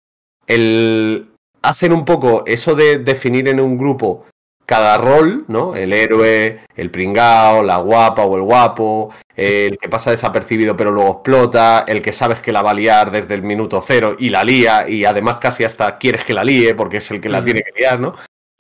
El, 0.46 1.32
hacen 1.62 1.92
un 1.94 2.06
poco 2.06 2.44
eso 2.46 2.76
de 2.76 3.00
definir 3.00 3.48
en 3.48 3.60
un 3.60 3.78
grupo 3.78 4.26
cada 4.66 4.98
rol, 4.98 5.46
¿no? 5.48 5.76
El 5.76 5.94
héroe, 5.94 6.60
el 6.76 6.92
pringao, 6.92 7.64
la 7.64 7.78
guapa 7.78 8.24
o 8.26 8.36
el 8.36 8.44
guapo, 8.44 9.10
el 9.38 9.77
que 9.77 9.88
pasa 9.88 10.12
desapercibido 10.12 10.75
pero 10.75 10.91
luego 10.91 11.12
explota, 11.13 11.86
el 11.88 12.01
que 12.01 12.12
sabes 12.12 12.41
que 12.41 12.51
la 12.51 12.62
va 12.62 12.72
a 12.72 12.74
liar 12.74 13.12
desde 13.12 13.36
el 13.36 13.44
minuto 13.44 13.84
cero 13.86 14.15
y 14.17 14.29
la 14.29 14.44
lía 14.44 14.89
y 14.89 15.06
además 15.06 15.38
casi 15.39 15.63
hasta 15.63 15.98
quieres 15.98 16.24
que 16.25 16.34
la 16.34 16.44
líe 16.44 16.74
porque 16.75 16.98
es 16.98 17.12
el 17.12 17.22
que 17.22 17.29
la 17.29 17.38
Ujú. 17.39 17.46
tiene 17.46 17.62
que 17.62 17.79
liar, 17.79 18.00
¿no? 18.00 18.15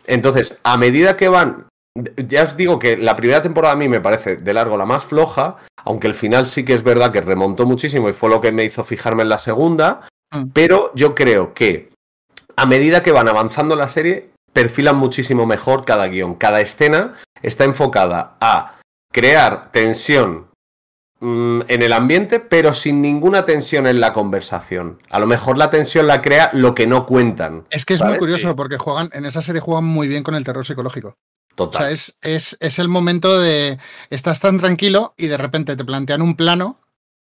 Entonces, 0.05 0.57
a 0.63 0.77
medida 0.77 1.17
que 1.17 1.27
van, 1.27 1.65
ya 2.15 2.43
os 2.43 2.55
digo 2.55 2.79
que 2.79 2.95
la 2.95 3.15
primera 3.15 3.41
temporada 3.41 3.73
a 3.73 3.77
mí 3.77 3.87
me 3.89 3.99
parece 3.99 4.37
de 4.37 4.53
largo 4.53 4.77
la 4.77 4.85
más 4.85 5.03
floja, 5.03 5.57
aunque 5.83 6.07
el 6.07 6.13
final 6.13 6.45
sí 6.45 6.63
que 6.63 6.73
es 6.75 6.83
verdad 6.83 7.11
que 7.11 7.21
remontó 7.21 7.65
muchísimo 7.65 8.07
y 8.07 8.13
fue 8.13 8.29
lo 8.29 8.39
que 8.39 8.51
me 8.51 8.63
hizo 8.63 8.83
fijarme 8.83 9.23
en 9.23 9.29
la 9.29 9.39
segunda, 9.39 10.01
Mm. 10.33 10.49
pero 10.53 10.91
yo 10.93 11.15
creo 11.15 11.53
que 11.53 11.89
a 12.57 12.65
medida 12.65 13.01
que 13.01 13.13
van 13.13 13.29
avanzando 13.29 13.75
la 13.75 13.87
serie, 13.87 14.29
perfilan 14.51 14.97
muchísimo 14.97 15.45
mejor 15.45 15.85
cada 15.85 16.07
guion. 16.07 16.35
Cada 16.35 16.59
escena 16.59 17.13
está 17.41 17.63
enfocada 17.63 18.35
a 18.41 18.75
crear 19.13 19.71
tensión 19.71 20.46
mm, 21.19 21.61
en 21.67 21.81
el 21.81 21.93
ambiente, 21.93 22.39
pero 22.39 22.73
sin 22.73 23.01
ninguna 23.01 23.45
tensión 23.45 23.87
en 23.87 23.99
la 23.99 24.13
conversación. 24.13 24.99
A 25.09 25.19
lo 25.19 25.27
mejor 25.27 25.57
la 25.57 25.69
tensión 25.69 26.07
la 26.07 26.21
crea 26.21 26.49
lo 26.53 26.75
que 26.75 26.87
no 26.87 27.05
cuentan. 27.05 27.65
Es 27.69 27.85
que 27.85 27.93
es 27.95 27.99
¿Vale? 27.99 28.11
muy 28.13 28.19
curioso 28.19 28.49
Sí. 28.49 28.53
porque 28.55 28.77
juegan, 28.77 29.09
en 29.13 29.25
esa 29.25 29.41
serie 29.41 29.61
juegan 29.61 29.85
muy 29.85 30.07
bien 30.07 30.23
con 30.23 30.35
el 30.35 30.43
terror 30.43 30.65
psicológico. 30.65 31.17
O 31.53 31.55
Total. 31.55 31.81
sea, 31.81 31.91
es, 31.91 32.17
es, 32.21 32.57
es 32.59 32.77
el 32.79 32.87
momento 32.87 33.39
de 33.39 33.79
estás 34.11 34.39
tan 34.39 34.59
tranquilo 34.59 35.15
y 35.17 35.27
de 35.27 35.37
repente 35.37 35.75
te 35.75 35.83
plantean 35.85 36.21
un 36.21 36.35
plano 36.35 36.79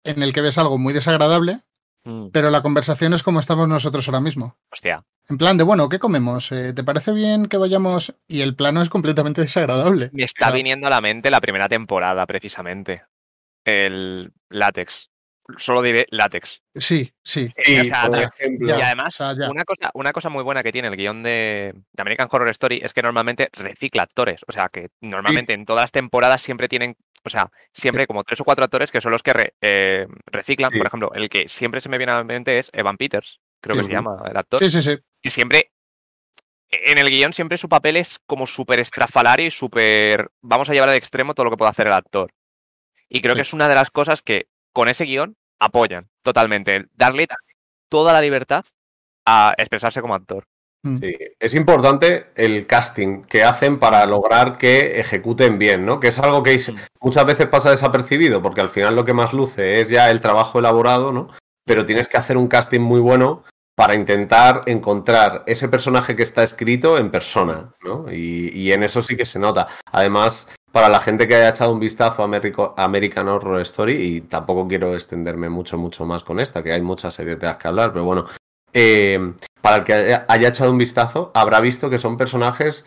en 0.06 0.24
el 0.24 0.32
que 0.34 0.41
ves 0.41 0.58
algo 0.58 0.78
muy 0.78 0.93
desagradable, 0.93 1.62
Mm, 2.06 2.32
pero 2.34 2.52
la 2.52 2.62
conversación 2.62 3.13
es 3.13 3.24
como 3.24 3.39
estamos 3.39 3.69
nosotros 3.69 4.06
ahora 4.10 4.19
mismo. 4.19 4.58
Hostia. 4.74 5.06
En 5.30 5.38
plan 5.38 5.56
de, 5.56 5.63
bueno, 5.63 5.88
¿qué 5.88 6.00
comemos? 6.00 6.52
Eh, 6.52 6.74
¿Te 6.74 6.84
parece 6.84 7.13
bien 7.13 7.46
que 7.46 7.56
vayamos? 7.56 8.13
Y 8.28 8.41
el 8.41 8.56
plano 8.58 8.82
es 8.82 8.89
completamente 8.89 9.39
desagradable. 9.39 10.10
Me 10.12 10.26
está 10.26 10.52
viniendo 10.52 10.88
a 10.88 10.89
la 10.89 11.00
mente 11.00 11.32
la 11.32 11.39
primera 11.39 11.69
temporada, 11.69 12.26
precisamente. 12.26 13.04
El 13.65 14.32
látex. 14.49 15.10
Solo 15.58 15.82
diré 15.82 16.08
látex. 16.10 16.62
Sí, 16.73 17.13
sí. 17.21 17.49
Sí, 17.49 17.80
o 17.80 17.84
sea, 17.86 18.08
por 18.08 18.17
ya- 18.19 18.30
ejemplo. 18.39 18.67
ya. 18.67 18.80
y 18.80 18.82
además, 18.82 19.08
o 19.15 19.17
sea, 19.17 19.36
ya. 19.38 19.52
una, 19.52 19.65
cosa, 19.65 19.91
una 19.93 20.13
cosa 20.13 20.30
muy 20.30 20.41
buena 20.41 20.63
que 20.63 20.71
tiene 20.71 20.88
el 20.88 20.95
guion 20.95 21.21
de, 21.21 21.73
de 21.91 22.02
American 22.02 22.30
Horror 22.32 22.47
Story 22.49 22.80
es 22.82 22.93
que 22.93 23.02
normalmente 23.02 23.49
recicla 23.52 24.04
actores. 24.04 24.41
O 24.47 24.52
sea, 24.54 24.69
que 24.69 24.88
normalmente 25.02 25.52
en 25.54 25.65
todas 25.65 25.84
las 25.84 25.91
temporadas 25.91 26.41
siempre 26.41 26.69
tienen, 26.69 26.95
o 27.26 27.30
sea, 27.30 27.52
siempre 27.73 28.08
como 28.08 28.23
tres 28.23 28.39
o 28.39 28.45
cuatro 28.45 28.63
actores 28.63 28.89
que 28.89 29.02
son 29.02 29.12
los 29.12 29.21
que 29.21 29.34
re- 29.34 29.54
eh, 29.60 30.08
reciclan. 30.28 30.71
Sí. 30.71 30.78
Por 30.78 30.88
ejemplo, 30.88 31.12
el 31.13 31.28
que 31.28 31.49
siempre 31.49 31.82
se 31.82 31.89
me 31.89 31.97
viene 31.97 32.13
a 32.13 32.17
la 32.17 32.23
mente 32.23 32.58
es 32.58 32.69
Evan 32.71 32.95
Peters, 32.95 33.41
creo 33.62 33.76
que 33.76 33.84
se 33.84 33.91
llama 33.91 34.23
el 34.30 34.38
actor. 34.38 34.60
Sí, 34.62 34.69
sí, 34.69 34.82
sí. 34.82 34.97
Y 35.21 35.30
siempre, 35.30 35.71
en 36.69 36.97
el 36.97 37.10
guion 37.10 37.34
siempre 37.34 37.58
su 37.58 37.67
papel 37.67 37.97
es 37.97 38.17
como 38.26 38.47
súper 38.47 38.80
estrafalario 38.80 39.45
y 39.47 39.52
súper, 39.52 40.30
vamos 40.41 40.69
a 40.69 40.73
llevar 40.73 40.88
al 40.89 40.95
extremo 40.95 41.34
todo 41.34 41.43
lo 41.45 41.52
que 41.52 41.58
puede 41.58 41.69
hacer 41.71 41.88
el 41.88 41.93
actor. 41.93 42.32
Y 43.13 43.21
creo 43.21 43.34
Sí. 43.34 43.38
que 43.38 43.41
es 43.43 43.54
una 43.54 43.69
de 43.69 43.76
las 43.76 43.91
cosas 43.91 44.21
que 44.21 44.47
con 44.73 44.89
ese 44.89 45.06
guion 45.06 45.36
apoyan 45.60 46.10
totalmente. 46.23 46.88
Darle 46.95 47.28
toda 47.89 48.12
la 48.12 48.19
libertad 48.21 48.65
a 49.26 49.54
expresarse 49.58 50.02
como 50.02 50.15
actor. 50.15 50.45
Mm. 50.86 50.97
Sí, 50.97 51.15
es 51.39 51.54
importante 51.54 52.26
el 52.36 52.65
casting 52.67 53.21
que 53.21 53.43
hacen 53.43 53.80
para 53.80 54.06
lograr 54.06 54.58
que 54.58 54.99
ejecuten 54.99 55.58
bien, 55.58 55.86
¿no? 55.86 55.99
Que 55.99 56.10
es 56.10 56.19
algo 56.19 56.43
que 56.43 56.58
Mm. 56.58 56.76
muchas 57.02 57.26
veces 57.26 57.47
pasa 57.47 57.69
desapercibido, 57.71 58.41
porque 58.41 58.60
al 58.62 58.69
final 58.69 58.95
lo 58.95 59.06
que 59.06 59.13
más 59.13 59.32
luce 59.32 59.80
es 59.80 59.89
ya 59.89 60.10
el 60.12 60.19
trabajo 60.19 60.60
elaborado, 60.60 61.13
¿no? 61.13 61.30
Pero 61.65 61.86
tienes 61.86 62.08
que 62.10 62.17
hacer 62.17 62.36
un 62.36 62.47
casting 62.49 62.82
muy 62.82 62.99
bueno 62.99 63.43
para 63.76 63.95
intentar 63.95 64.63
encontrar 64.65 65.43
ese 65.47 65.69
personaje 65.69 66.15
que 66.15 66.23
está 66.23 66.43
escrito 66.43 66.97
en 66.97 67.10
persona, 67.12 67.73
¿no? 67.84 68.12
Y, 68.12 68.49
y 68.54 68.73
en 68.73 68.84
eso 68.84 69.02
sí 69.02 69.15
que 69.15 69.26
se 69.26 69.39
nota. 69.39 69.67
Además, 69.91 70.49
para 70.74 70.90
la 70.90 71.00
gente 71.00 71.28
que 71.28 71.36
haya 71.36 71.50
echado 71.50 71.72
un 71.72 71.80
vistazo 71.80 72.24
a 72.24 72.26
Americo- 72.26 72.74
American 72.78 73.28
Horror 73.28 73.62
Story, 73.62 73.94
y 73.94 74.22
tampoco 74.22 74.68
quiero 74.68 74.94
extenderme 74.96 75.48
mucho, 75.48 75.78
mucho 75.78 76.04
más 76.06 76.24
con 76.24 76.40
esta, 76.40 76.64
que 76.64 76.74
hay 76.74 76.82
muchas 76.82 77.14
series 77.14 77.40
de 77.40 77.46
las 77.46 77.58
que 77.58 77.68
hablar, 77.68 77.94
pero 77.94 78.04
bueno, 78.06 78.26
eh, 78.74 79.34
para 79.62 79.76
el 79.78 79.84
que 79.84 79.94
haya, 79.94 80.26
haya 80.28 80.48
echado 80.50 80.72
un 80.72 80.80
vistazo, 80.80 81.32
habrá 81.36 81.62
visto 81.62 81.92
que 81.92 82.00
son 82.00 82.18
personajes 82.18 82.86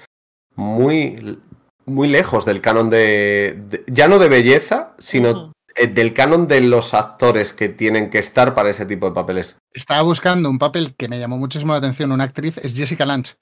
muy, 0.57 1.39
muy 1.85 2.09
lejos 2.09 2.45
del 2.45 2.61
canon 2.61 2.91
de, 2.91 3.63
de- 3.69 3.85
ya 3.87 4.09
no 4.09 4.19
de 4.19 4.29
belleza, 4.29 4.95
sino 4.99 5.53
eh, 5.77 5.87
del 5.87 6.13
canon 6.13 6.49
de 6.49 6.63
los 6.63 6.93
actores 6.93 7.53
que 7.53 7.69
tienen 7.69 8.11
que 8.11 8.19
estar 8.19 8.53
para 8.55 8.71
ese 8.71 8.85
tipo 8.87 9.07
de 9.07 9.15
papeles. 9.15 9.59
Estaba 9.73 10.03
buscando 10.03 10.51
un 10.51 10.59
papel 10.59 10.97
que 10.97 11.07
me 11.09 11.21
llamó 11.21 11.37
muchísimo 11.37 11.73
la 11.73 11.79
atención, 11.79 12.11
una 12.11 12.25
actriz, 12.25 12.59
es 12.59 12.75
Jessica 12.75 13.07
Lange. 13.07 13.35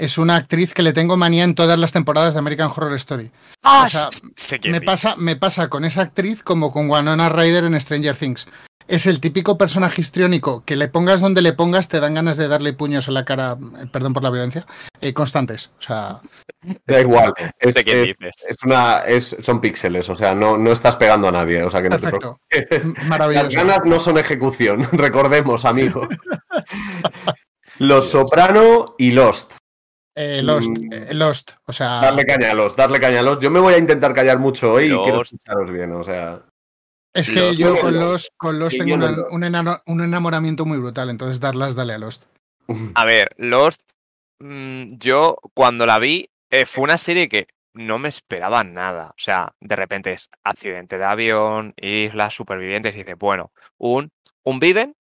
Es 0.00 0.16
una 0.18 0.36
actriz 0.36 0.72
que 0.72 0.82
le 0.82 0.92
tengo 0.94 1.16
manía 1.18 1.44
en 1.44 1.54
todas 1.54 1.78
las 1.78 1.92
temporadas 1.92 2.32
de 2.34 2.38
American 2.40 2.70
Horror 2.74 2.94
Story. 2.94 3.30
¡Ah! 3.62 3.82
O 3.84 3.88
sea, 3.88 4.08
Me 4.64 4.80
pasa, 4.80 5.14
me 5.16 5.36
pasa 5.36 5.68
con 5.68 5.84
esa 5.84 6.00
actriz 6.02 6.42
como 6.42 6.72
con 6.72 6.88
Winona 6.90 7.28
Ryder 7.28 7.64
en 7.64 7.78
Stranger 7.78 8.16
Things. 8.16 8.46
Es 8.88 9.06
el 9.06 9.20
típico 9.20 9.56
personaje 9.58 10.00
histriónico 10.00 10.64
que 10.64 10.74
le 10.74 10.88
pongas 10.88 11.20
donde 11.20 11.42
le 11.42 11.52
pongas, 11.52 11.88
te 11.88 12.00
dan 12.00 12.14
ganas 12.14 12.38
de 12.38 12.48
darle 12.48 12.72
puños 12.72 13.06
en 13.08 13.14
la 13.14 13.24
cara, 13.24 13.56
eh, 13.80 13.86
perdón 13.92 14.14
por 14.14 14.22
la 14.24 14.30
violencia, 14.30 14.66
eh, 15.02 15.12
constantes. 15.12 15.70
O 15.78 15.82
sea, 15.82 16.20
Da 16.86 17.00
igual, 17.00 17.32
es, 17.58 17.74
Sé 17.74 17.84
quién 17.84 17.98
es- 17.98 18.06
dices. 18.18 18.34
es 18.48 18.56
una, 18.64 19.00
es, 19.06 19.36
son 19.42 19.60
píxeles, 19.60 20.08
o 20.08 20.16
sea, 20.16 20.34
no, 20.34 20.56
no 20.58 20.72
estás 20.72 20.96
pegando 20.96 21.28
a 21.28 21.32
nadie, 21.32 21.62
o 21.62 21.70
sea 21.70 21.82
que 21.82 21.88
no 21.90 21.96
te 21.98 22.02
perfecto. 22.02 22.40
preocupes. 22.48 22.84
M- 22.84 22.94
Las 22.96 23.06
Maravilloso. 23.08 23.50
ganas 23.56 23.80
no 23.84 24.00
son 24.00 24.18
ejecución, 24.18 24.82
recordemos, 24.92 25.64
amigo. 25.66 26.08
Los 27.78 28.10
Soprano 28.10 28.94
y 28.98 29.12
Lost. 29.12 29.54
Eh, 30.14 30.42
Lost, 30.42 30.68
Mm. 30.70 30.92
eh, 30.92 31.14
Lost. 31.14 31.52
O 31.66 31.72
sea, 31.72 32.00
Darle 32.00 32.24
caña 32.26 32.50
a 32.50 32.54
Lost, 32.54 32.76
darle 32.76 32.98
caña 33.00 33.20
a 33.20 33.22
Lost. 33.22 33.42
Yo 33.42 33.50
me 33.50 33.60
voy 33.60 33.74
a 33.74 33.78
intentar 33.78 34.12
callar 34.12 34.38
mucho 34.38 34.72
hoy 34.72 34.86
y 34.86 34.98
quiero 35.02 35.18
Lost. 35.18 35.32
escucharos 35.34 35.70
bien, 35.70 35.92
o 35.92 36.04
sea. 36.04 36.42
es 37.14 37.28
que 37.30 37.40
Lost. 37.40 37.58
yo 37.58 37.80
con 37.80 37.94
Lost, 37.98 38.28
con 38.36 38.58
Lost 38.58 38.78
tengo 38.78 38.96
no 38.96 39.06
una- 39.06 39.16
lo- 39.16 39.28
un, 39.30 39.42
enano- 39.42 39.82
un 39.86 40.00
enamoramiento 40.00 40.64
muy 40.64 40.78
brutal, 40.78 41.10
entonces 41.10 41.40
darlas, 41.40 41.74
dale 41.74 41.94
a 41.94 41.98
Lost. 41.98 42.24
A 42.94 43.04
ver, 43.04 43.28
Lost, 43.36 43.80
mm, 44.40 44.96
yo 44.98 45.36
cuando 45.54 45.86
la 45.86 45.98
vi, 45.98 46.28
eh, 46.50 46.66
fue 46.66 46.84
una 46.84 46.98
serie 46.98 47.28
que 47.28 47.46
no 47.74 47.98
me 47.98 48.08
esperaba 48.08 48.62
nada. 48.64 49.08
O 49.10 49.14
sea, 49.18 49.54
de 49.60 49.76
repente 49.76 50.12
es 50.12 50.28
accidente 50.44 50.98
de 50.98 51.04
avión, 51.04 51.72
islas, 51.76 52.34
supervivientes, 52.34 52.94
y 52.94 52.98
dice, 52.98 53.14
bueno, 53.14 53.52
un, 53.78 54.10
un 54.44 54.58
Viven, 54.60 54.96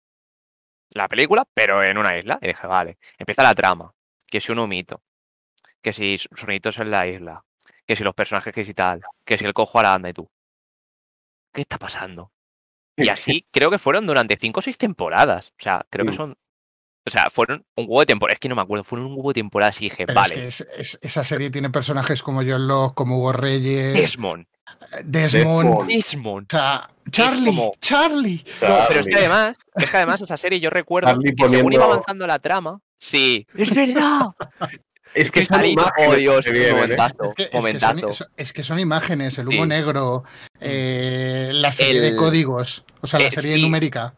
la 0.91 1.09
película, 1.09 1.47
pero 1.55 1.83
en 1.83 1.99
una 1.99 2.17
isla. 2.19 2.39
Y 2.43 2.49
dije, 2.49 2.67
vale, 2.67 2.99
empieza 3.19 3.43
la 3.43 3.55
trama, 3.55 3.93
que 4.31 4.41
si 4.41 4.53
un 4.53 4.59
humito, 4.61 5.03
que 5.83 5.93
si 5.93 6.19
sonitos 6.19 6.79
en 6.79 6.91
la 6.91 7.07
isla, 7.07 7.45
que 7.87 7.97
si 7.97 8.05
los 8.05 8.15
personajes 8.15 8.53
que 8.53 8.65
si 8.65 8.75
tal, 8.75 9.03
que 9.25 9.39
si 9.39 9.45
el 9.45 9.55
cojo 9.55 9.79
aranda 9.81 10.09
y 10.09 10.13
tú. 10.13 10.29
¿qué 11.53 11.63
está 11.63 11.79
pasando? 11.79 12.31
Y 12.97 13.09
así 13.09 13.47
creo 13.51 13.71
que 13.71 13.79
fueron 13.79 14.07
durante 14.07 14.37
cinco 14.37 14.61
o 14.61 14.63
seis 14.63 14.77
temporadas. 14.79 15.49
O 15.59 15.63
sea, 15.63 15.87
creo 15.91 16.05
que 16.07 16.13
son. 16.13 16.37
O 17.07 17.11
sea, 17.11 17.31
fueron 17.31 17.65
un 17.75 17.87
huevo 17.87 18.01
de 18.01 18.07
temporadas. 18.07 18.35
Es 18.37 18.41
que 18.41 18.51
no 18.51 18.55
me 18.55 18.61
acuerdo, 18.61 18.85
fueron 18.85 19.07
un 19.07 19.15
huevo 19.15 19.31
de 19.31 19.41
temporadas 19.41 19.81
y 19.81 19.85
dije, 19.85 20.05
Pero 20.07 20.21
vale, 20.21 20.35
es 20.35 20.41
que 20.41 20.47
es- 20.75 20.79
es- 20.79 20.99
esa 21.01 21.25
serie 21.25 21.49
tiene 21.51 21.71
personajes 21.71 22.23
como 22.23 22.43
John 22.43 22.69
Locke, 22.69 22.95
como 22.95 23.17
Hugo 23.19 23.33
Reyes, 23.33 23.95
Desmond. 23.95 24.47
Desmond. 25.05 25.89
Desmond. 25.89 25.89
Desmond. 25.89 26.55
O 26.55 26.57
sea, 26.59 26.91
Charlie, 27.11 27.47
como- 27.47 27.73
Charlie. 27.81 28.45
No, 28.45 28.79
pero 28.89 29.01
es 29.01 29.07
que 29.07 29.13
Charlie. 29.13 29.15
además, 29.17 29.57
es 29.75 29.91
que 29.91 29.97
además 29.97 30.21
esa 30.21 30.37
serie 30.37 30.61
yo 30.61 30.69
recuerdo 30.69 31.09
Charlie 31.09 31.35
que 31.35 31.43
según 31.45 31.55
iba 31.55 31.63
poniendo- 31.63 31.85
avanzando 31.87 32.27
la 32.27 32.39
trama. 32.39 32.79
Sí, 32.99 33.47
es 33.57 33.75
verdad. 33.75 34.27
Es 35.15 35.31
que 35.31 35.45
son 35.45 35.65
imágenes 35.65 36.39
oh 36.39 36.41
que 36.53 36.69
¿eh? 36.69 36.73
momentazo, 36.75 37.25
Es 37.25 37.35
que, 37.35 37.43
es 37.45 37.49
que 37.49 37.57
momentazo. 37.57 38.13
son, 38.13 38.29
es 38.37 38.53
que 38.53 38.63
son 38.63 38.79
imágenes, 38.79 39.39
el 39.39 39.49
humo 39.49 39.63
Sí. 39.63 39.69
negro, 39.69 40.25
eh, 40.61 41.51
la 41.55 41.73
serie 41.73 42.01
de 42.01 42.15
códigos, 42.15 42.85
o 43.01 43.07
sea, 43.07 43.19
la 43.21 43.29
eh, 43.29 43.31
serie 43.33 43.57
sí. 43.57 43.63
numérica. 43.63 44.15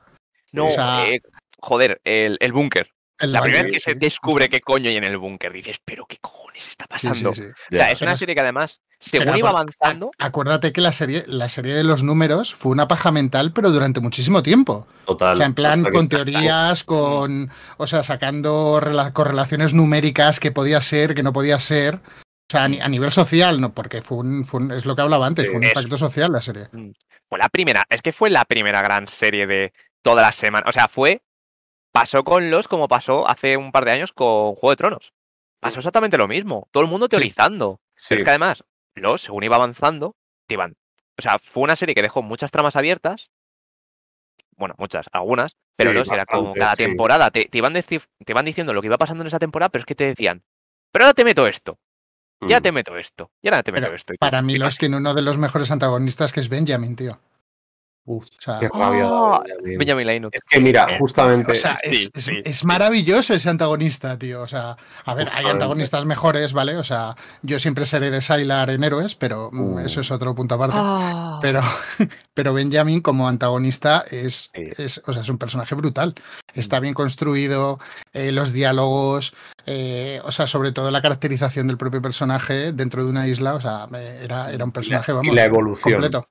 No, 0.52 0.66
o 0.66 0.70
sea, 0.70 1.06
eh, 1.08 1.20
joder, 1.58 2.00
el, 2.04 2.36
el 2.40 2.52
búnker. 2.52 2.90
La 3.20 3.42
primera 3.42 3.64
vez 3.64 3.72
que 3.74 3.80
se 3.80 3.92
sí, 3.92 3.98
descubre 3.98 4.48
qué 4.48 4.60
coño 4.60 4.88
hay 4.88 4.96
en 4.96 5.04
el 5.04 5.16
búnker, 5.18 5.52
dices, 5.52 5.78
pero 5.84 6.06
qué 6.06 6.18
cojones 6.20 6.68
está 6.68 6.86
Sí, 6.90 6.98
sí, 7.00 7.08
pasando. 7.08 7.34
sí. 7.34 7.42
O 7.44 7.76
sea, 7.76 7.90
es 7.90 8.00
una 8.00 8.16
serie 8.16 8.34
que 8.34 8.40
además, 8.40 8.80
según 8.98 9.26
Pero 9.26 9.38
iba 9.38 9.50
avanzando, 9.50 10.10
Acuérdate 10.18 10.72
que 10.72 10.80
la 10.80 10.92
serie, 10.92 11.24
la 11.26 11.48
serie 11.48 11.74
de 11.74 11.84
los 11.84 12.02
números 12.02 12.54
fue 12.54 12.72
una 12.72 12.88
paja 12.88 13.12
mental, 13.12 13.52
pero 13.52 13.70
durante 13.70 14.00
muchísimo 14.00 14.42
tiempo. 14.42 14.86
Total. 15.06 15.34
O 15.34 15.36
sea, 15.36 15.46
en 15.46 15.54
plan, 15.54 15.84
con 15.84 16.08
teorías, 16.08 16.84
con. 16.84 17.50
O 17.76 17.86
sea, 17.86 18.02
sacando 18.02 18.80
rela- 18.80 19.12
correlaciones 19.12 19.74
numéricas 19.74 20.40
que 20.40 20.50
podía 20.52 20.80
ser, 20.80 21.14
que 21.14 21.22
no 21.22 21.32
podía 21.32 21.58
ser. 21.60 21.96
O 21.96 22.50
sea, 22.50 22.62
a, 22.62 22.64
a 22.64 22.88
nivel 22.88 23.12
social, 23.12 23.60
no, 23.60 23.72
porque 23.74 24.02
fue 24.02 24.18
un, 24.18 24.44
fue 24.44 24.60
un- 24.60 24.72
es 24.72 24.84
lo 24.84 24.96
que 24.96 25.02
hablaba 25.02 25.26
antes, 25.26 25.46
fue 25.48 25.56
un 25.58 25.64
impacto 25.64 25.96
social 25.96 26.32
la 26.32 26.40
serie. 26.42 26.68
fue 27.28 27.38
la 27.38 27.48
primera, 27.48 27.84
es 27.88 28.02
que 28.02 28.12
fue 28.12 28.28
la 28.28 28.44
primera 28.44 28.82
gran 28.82 29.06
serie 29.06 29.46
de 29.46 29.72
toda 30.02 30.20
la 30.22 30.32
semana. 30.32 30.66
O 30.68 30.72
sea, 30.72 30.88
fue, 30.88 31.22
pasó 31.92 32.24
con 32.24 32.50
los 32.50 32.68
como 32.68 32.88
pasó 32.88 33.28
hace 33.28 33.56
un 33.56 33.72
par 33.72 33.84
de 33.84 33.92
años 33.92 34.12
con 34.12 34.54
Juego 34.54 34.70
de 34.70 34.76
Tronos. 34.76 35.12
Pasó 35.60 35.78
exactamente 35.78 36.16
lo 36.16 36.28
mismo, 36.28 36.68
todo 36.70 36.82
el 36.82 36.88
mundo 36.88 37.08
teorizando. 37.08 37.80
Sí. 37.96 38.06
Pero 38.10 38.20
es 38.20 38.24
que 38.24 38.30
además, 38.30 38.64
los, 38.94 39.20
según 39.22 39.44
iba 39.44 39.56
avanzando, 39.56 40.16
te 40.46 40.54
iban. 40.54 40.76
O 41.18 41.22
sea, 41.22 41.38
fue 41.38 41.62
una 41.64 41.76
serie 41.76 41.94
que 41.94 42.02
dejó 42.02 42.22
muchas 42.22 42.50
tramas 42.50 42.76
abiertas. 42.76 43.30
Bueno, 44.56 44.74
muchas, 44.78 45.06
algunas. 45.12 45.56
Pero 45.76 45.90
Sí, 45.90 45.96
los 45.96 46.10
era 46.10 46.24
como 46.26 46.54
cada 46.54 46.76
sí. 46.76 46.84
temporada 46.84 47.30
te, 47.30 47.46
te 47.46 47.58
iban 47.58 47.72
te 47.72 48.00
iban 48.28 48.44
diciendo 48.44 48.72
lo 48.72 48.80
que 48.82 48.86
iba 48.88 48.98
pasando 48.98 49.22
en 49.22 49.28
esa 49.28 49.38
temporada, 49.38 49.70
pero 49.70 49.80
es 49.80 49.86
que 49.86 49.94
te 49.94 50.04
decían, 50.04 50.42
pero 50.92 51.04
ahora 51.06 51.14
te 51.14 51.24
meto 51.24 51.46
esto, 51.46 51.78
ya 52.42 52.58
Mm. 52.58 52.62
te 52.62 52.72
meto 52.72 52.96
esto, 52.98 53.30
y 53.42 53.48
ahora 53.48 53.62
te 53.62 53.72
meto 53.72 53.84
Pero 53.86 53.96
esto. 53.96 54.14
Para 54.18 54.42
mí, 54.42 54.54
¿qué 54.54 54.58
los 54.58 54.66
pasa? 54.74 54.78
tiene 54.80 54.96
uno 54.98 55.14
de 55.14 55.22
los 55.22 55.38
mejores 55.38 55.70
antagonistas, 55.70 56.32
que 56.34 56.40
es 56.40 56.48
Benjamin, 56.50 56.96
tío. 56.96 57.18
Uf, 58.06 58.24
O 58.24 58.28
sea, 58.40 58.58
qué 58.58 58.68
rabia. 58.68 59.04
Ah, 59.06 59.42
Benjamin. 59.62 60.06
Linus. 60.06 60.30
Es 60.32 60.40
que 60.48 60.58
mira, 60.58 60.86
justamente. 60.98 61.52
O 61.52 61.54
sea, 61.54 61.78
es, 61.82 61.98
Sí, 61.98 62.10
es- 62.14 62.24
sí, 62.24 62.32
es 62.44 62.58
sí. 62.58 62.66
maravilloso 62.66 63.34
ese 63.34 63.48
antagonista, 63.50 64.18
tío. 64.18 64.42
O 64.42 64.48
sea, 64.48 64.76
a 65.04 65.14
ver, 65.14 65.28
hay 65.34 65.46
antagonistas 65.46 66.06
mejores, 66.06 66.52
¿vale? 66.52 66.76
O 66.76 66.82
sea, 66.84 67.14
yo 67.42 67.58
siempre 67.58 67.84
seré 67.86 68.10
de 68.10 68.20
Sylar 68.22 68.70
en 68.70 68.82
Héroes, 68.84 69.14
pero 69.16 69.50
mm, 69.52 69.60
Uh. 69.74 69.78
eso 69.80 70.00
es 70.00 70.10
otro 70.10 70.34
punto 70.34 70.54
aparte. 70.56 70.76
Ah. 70.78 71.38
Pero, 71.42 71.60
pero 72.34 72.54
Benjamin 72.54 73.00
como 73.00 73.28
antagonista 73.28 74.04
es, 74.10 74.50
Sí. 74.54 74.62
es, 74.78 75.02
o 75.06 75.12
sea, 75.12 75.22
es 75.22 75.28
un 75.28 75.38
personaje 75.38 75.74
brutal. 75.74 76.14
Está 76.54 76.80
bien 76.80 76.94
construido, 76.94 77.78
eh, 78.12 78.32
los 78.32 78.52
diálogos, 78.52 79.34
eh, 79.66 80.20
o 80.24 80.32
sea, 80.32 80.46
sobre 80.48 80.72
todo 80.72 80.90
la 80.90 81.02
caracterización 81.02 81.66
del 81.68 81.76
propio 81.76 82.02
personaje 82.02 82.72
dentro 82.72 83.04
de 83.04 83.10
una 83.10 83.28
isla, 83.28 83.54
o 83.54 83.60
sea, 83.60 83.86
eh, 83.94 84.20
era, 84.24 84.50
era 84.50 84.64
un 84.64 84.72
personaje, 84.72 85.12
y 85.12 85.14
vamos, 85.14 85.34
la 85.34 85.44
evolución. 85.44 85.92
completo. 85.92 86.26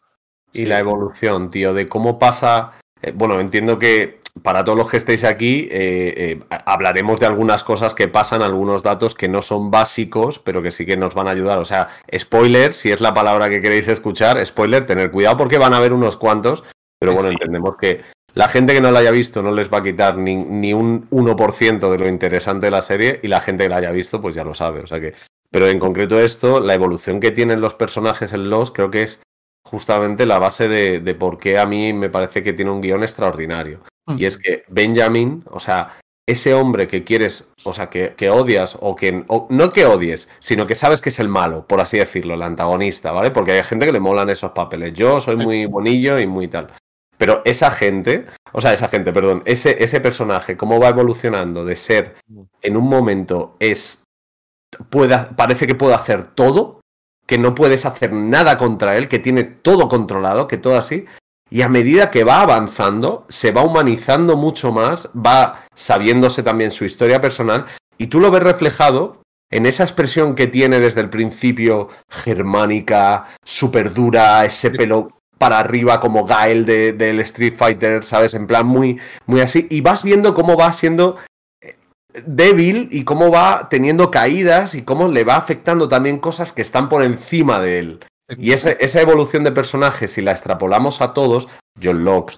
Y 0.54 0.60
Sí. 0.62 0.66
la 0.66 0.80
evolución, 0.80 1.50
tío, 1.50 1.74
de 1.74 1.88
cómo 1.88 2.18
pasa. 2.20 2.74
eh, 3.02 3.14
bueno, 3.16 3.40
entiendo 3.40 3.80
que 3.80 4.20
para 4.44 4.64
todos 4.66 4.78
los 4.78 4.90
que 4.90 4.98
estéis 4.98 5.24
aquí, 5.24 5.70
eh, 5.72 6.40
eh, 6.52 6.58
hablaremos 6.66 7.18
de 7.20 7.26
algunas 7.26 7.64
cosas 7.64 7.94
que 7.94 8.10
pasan, 8.10 8.42
algunos 8.42 8.84
datos 8.84 9.16
que 9.16 9.30
no 9.30 9.42
son 9.42 9.72
básicos, 9.72 10.38
pero 10.40 10.62
que 10.62 10.72
sí 10.72 10.86
que 10.86 10.98
nos 10.98 11.14
van 11.16 11.28
a 11.28 11.32
ayudar. 11.32 11.60
O 11.60 11.66
sea, 11.66 11.88
spoiler, 12.18 12.74
si 12.74 12.92
es 12.92 13.00
la 13.00 13.14
palabra 13.14 13.50
que 13.50 13.62
queréis 13.62 13.88
escuchar, 13.88 14.46
spoiler, 14.46 14.86
tener 14.86 15.12
cuidado 15.12 15.38
porque 15.38 15.58
van 15.58 15.74
a 15.74 15.78
haber 15.78 15.94
unos 15.94 16.18
cuantos, 16.18 16.64
pero 17.00 17.14
bueno, 17.14 17.30
sí. 17.30 17.36
entendemos 17.36 17.78
que 17.78 18.02
la 18.34 18.50
gente 18.50 18.74
que 18.74 18.82
no 18.82 18.92
la 18.92 19.00
haya 19.00 19.12
visto 19.12 19.42
no 19.42 19.52
les 19.52 19.72
va 19.74 19.78
a 19.80 19.84
quitar 19.84 20.18
ni, 20.18 20.36
ni 20.36 20.74
un 20.74 21.08
1% 21.10 21.90
de 21.90 21.98
lo 21.98 22.08
interesante 22.08 22.68
de 22.68 22.72
la 22.72 22.82
serie 22.82 23.20
y 23.24 23.28
la 23.30 23.40
gente 23.42 23.64
que 23.64 23.70
la 23.70 23.78
haya 23.78 23.92
visto 23.92 24.20
pues 24.22 24.36
ya 24.36 24.44
lo 24.44 24.54
sabe. 24.54 24.82
O 24.82 24.88
sea 24.88 25.00
que, 25.00 25.14
pero 25.52 25.68
en 25.68 25.80
concreto 25.80 26.20
esto, 26.20 26.60
la 26.60 26.74
evolución 26.74 27.20
que 27.20 27.32
tienen 27.32 27.62
los 27.62 27.74
personajes 27.76 28.34
en 28.34 28.50
los, 28.50 28.72
creo 28.72 28.92
que 28.92 29.04
es 29.04 29.20
justamente 29.70 30.26
la 30.26 30.40
base 30.40 30.68
de, 30.68 31.00
de 31.00 31.16
por 31.16 31.38
qué 31.38 31.60
a 31.60 31.66
mí 31.66 31.94
me 31.94 32.10
parece 32.10 32.42
que 32.44 32.54
tiene 32.54 32.72
un 32.72 32.82
guion 32.82 33.04
extraordinario. 33.04 33.82
Mm. 34.08 34.18
Y 34.18 34.26
es 34.26 34.38
que 34.38 34.64
Benjamin, 34.70 35.44
o 35.52 35.60
sea, 35.60 36.00
ese 36.28 36.54
hombre 36.54 36.88
que 36.88 37.04
quieres, 37.04 37.48
o 37.64 37.74
sea, 37.74 37.90
que, 37.90 38.14
que 38.16 38.30
odias 38.30 38.78
o 38.80 38.96
que 38.96 39.24
o- 39.28 39.48
no 39.50 39.72
que 39.72 39.86
odies, 39.86 40.28
sino 40.40 40.66
que 40.68 40.76
sabes 40.76 41.02
que 41.02 41.10
es 41.10 41.20
el 41.20 41.28
malo, 41.28 41.66
por 41.68 41.82
así 41.82 41.98
decirlo, 41.98 42.34
el 42.34 42.42
antagonista, 42.42 43.12
¿vale? 43.12 43.32
Porque 43.32 43.52
hay 43.52 43.64
gente 43.64 43.86
que 43.86 43.92
le 43.92 44.00
molan 44.00 44.30
esos 44.30 44.52
papeles. 44.52 44.94
Yo 44.94 45.22
soy 45.22 45.36
muy 45.36 45.66
bonillo 45.66 46.20
y 46.20 46.28
muy 46.28 46.48
tal. 46.48 46.72
Pero 47.18 47.42
esa 47.46 47.70
gente, 47.70 48.26
o 48.54 48.62
sea, 48.62 48.74
esa 48.74 48.88
gente, 48.88 49.12
perdón, 49.12 49.42
ese, 49.46 49.84
ese 49.84 50.00
personaje, 50.02 50.56
cómo 50.56 50.80
va 50.80 50.90
evolucionando 50.90 51.66
de 51.66 51.76
ser 51.76 52.16
en 52.62 52.78
un 52.78 52.88
momento 52.88 53.56
es 53.60 54.02
pueda, 54.90 55.30
parece 55.36 55.68
que 55.68 55.76
puede 55.76 55.96
hacer 55.96 56.28
todo, 56.28 56.79
que 57.30 57.38
no 57.38 57.54
puedes 57.54 57.86
hacer 57.86 58.12
nada 58.12 58.58
contra 58.58 58.98
él, 58.98 59.08
que 59.08 59.20
tiene 59.20 59.44
todo 59.44 59.88
controlado, 59.88 60.48
que 60.48 60.58
todo 60.58 60.76
así. 60.80 61.06
Y 61.52 61.62
a 61.62 61.70
medida 61.70 62.10
que 62.10 62.24
va 62.24 62.42
avanzando, 62.42 63.28
se 63.30 63.52
va 63.52 63.62
humanizando 63.62 64.36
mucho 64.36 64.72
más, 64.72 65.10
va 65.16 65.62
sabiéndose 65.76 66.42
también 66.42 66.72
su 66.72 66.86
historia 66.86 67.22
personal, 67.22 67.66
y 68.00 68.08
tú 68.08 68.20
lo 68.20 68.32
ves 68.32 68.42
reflejado 68.42 69.22
en 69.52 69.68
esa 69.68 69.84
expresión 69.84 70.34
que 70.34 70.48
tiene 70.48 70.80
desde 70.80 71.02
el 71.02 71.12
principio, 71.12 71.90
germánica, 72.10 73.26
súper 73.46 73.94
dura, 73.94 74.44
ese 74.44 74.72
pelo 74.72 75.10
para 75.38 75.60
arriba 75.60 76.00
como 76.00 76.26
Gael 76.26 76.66
de- 76.66 76.94
del 76.94 77.20
Street 77.20 77.54
Fighter, 77.56 78.06
¿sabes? 78.06 78.34
En 78.34 78.48
plan 78.48 78.66
muy, 78.66 79.00
muy 79.28 79.42
así. 79.42 79.68
Y 79.70 79.82
vas 79.82 80.02
viendo 80.04 80.34
cómo 80.34 80.58
va 80.58 80.74
siendo 80.74 81.18
débil 82.26 82.88
y 82.92 83.04
cómo 83.04 83.30
va 83.32 83.68
teniendo 83.70 84.10
caídas 84.12 84.74
y 84.76 84.82
cómo 84.84 85.08
le 85.08 85.24
va 85.24 85.36
afectando 85.36 85.88
también 85.88 86.18
cosas 86.20 86.52
que 86.52 86.62
están 86.62 86.90
por 86.90 87.04
encima 87.04 87.60
de 87.60 87.80
él. 87.80 88.00
Y 88.38 88.52
ese- 88.52 88.78
esa 88.80 89.02
evolución 89.02 89.44
de 89.44 89.52
personaje, 89.52 90.08
si 90.08 90.22
la 90.22 90.32
extrapolamos 90.32 91.02
a 91.02 91.14
todos, 91.14 91.48
John 91.82 92.04
Locke, 92.04 92.36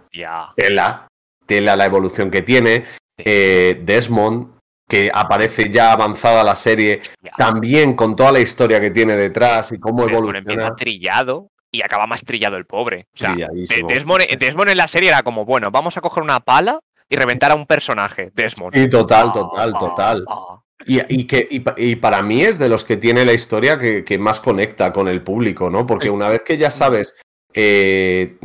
tela, 0.56 1.08
tela 1.46 1.76
la 1.76 1.86
evolución 1.86 2.32
que 2.32 2.42
tiene, 2.42 2.86
eh, 3.18 3.82
Desmond, 3.84 4.48
que 4.88 5.10
aparece 5.14 5.70
ya 5.70 5.92
avanzada 5.94 6.44
la 6.44 6.56
serie, 6.56 7.02
también 7.38 7.94
con 7.94 8.16
toda 8.16 8.32
la 8.34 8.40
historia 8.40 8.80
que 8.82 8.92
tiene 8.92 9.16
detrás 9.16 9.72
y 9.72 9.80
cómo 9.80 10.04
Desmond 10.06 10.36
empieza 10.36 10.52
evoluciona. 10.54 10.76
trillado 10.76 11.48
y 11.72 11.82
acaba 11.82 12.08
más 12.08 12.24
trillado 12.24 12.58
el 12.58 12.66
pobre. 12.66 13.06
O 13.16 13.18
sea. 13.18 13.34
Desmond, 13.88 14.24
Desmond 14.38 14.70
en 14.72 14.78
la 14.78 14.88
serie 14.90 15.10
era 15.10 15.24
como, 15.24 15.46
bueno, 15.46 15.72
vamos 15.72 15.96
a 15.98 16.02
coger 16.02 16.24
una 16.24 16.42
pala 16.42 16.80
y 17.12 17.16
reventar 17.18 17.52
a 17.52 17.56
un 17.56 17.68
personaje, 17.68 18.32
Desmond. 18.34 18.74
Sí, 18.74 18.90
total, 18.90 19.28
Ah, 19.30 19.34
total, 19.34 19.74
ah, 19.76 19.80
total. 19.80 20.26
ah. 20.30 20.58
Y, 20.88 21.00
y 21.22 21.28
que, 21.28 21.48
y, 21.52 21.64
y 21.92 21.96
para 21.98 22.24
mí 22.24 22.42
es 22.42 22.58
de 22.58 22.70
los 22.70 22.84
que 22.84 22.98
tiene 22.98 23.24
la 23.26 23.34
historia 23.34 23.78
que, 23.78 24.04
que 24.04 24.18
más 24.18 24.40
conecta 24.40 24.92
con 24.92 25.08
el 25.08 25.22
público, 25.22 25.70
¿no? 25.70 25.86
Porque 25.86 26.10
una 26.10 26.28
vez 26.30 26.42
que 26.44 26.58
ya 26.58 26.72
sabes 26.72 27.14
eh, 27.54 28.38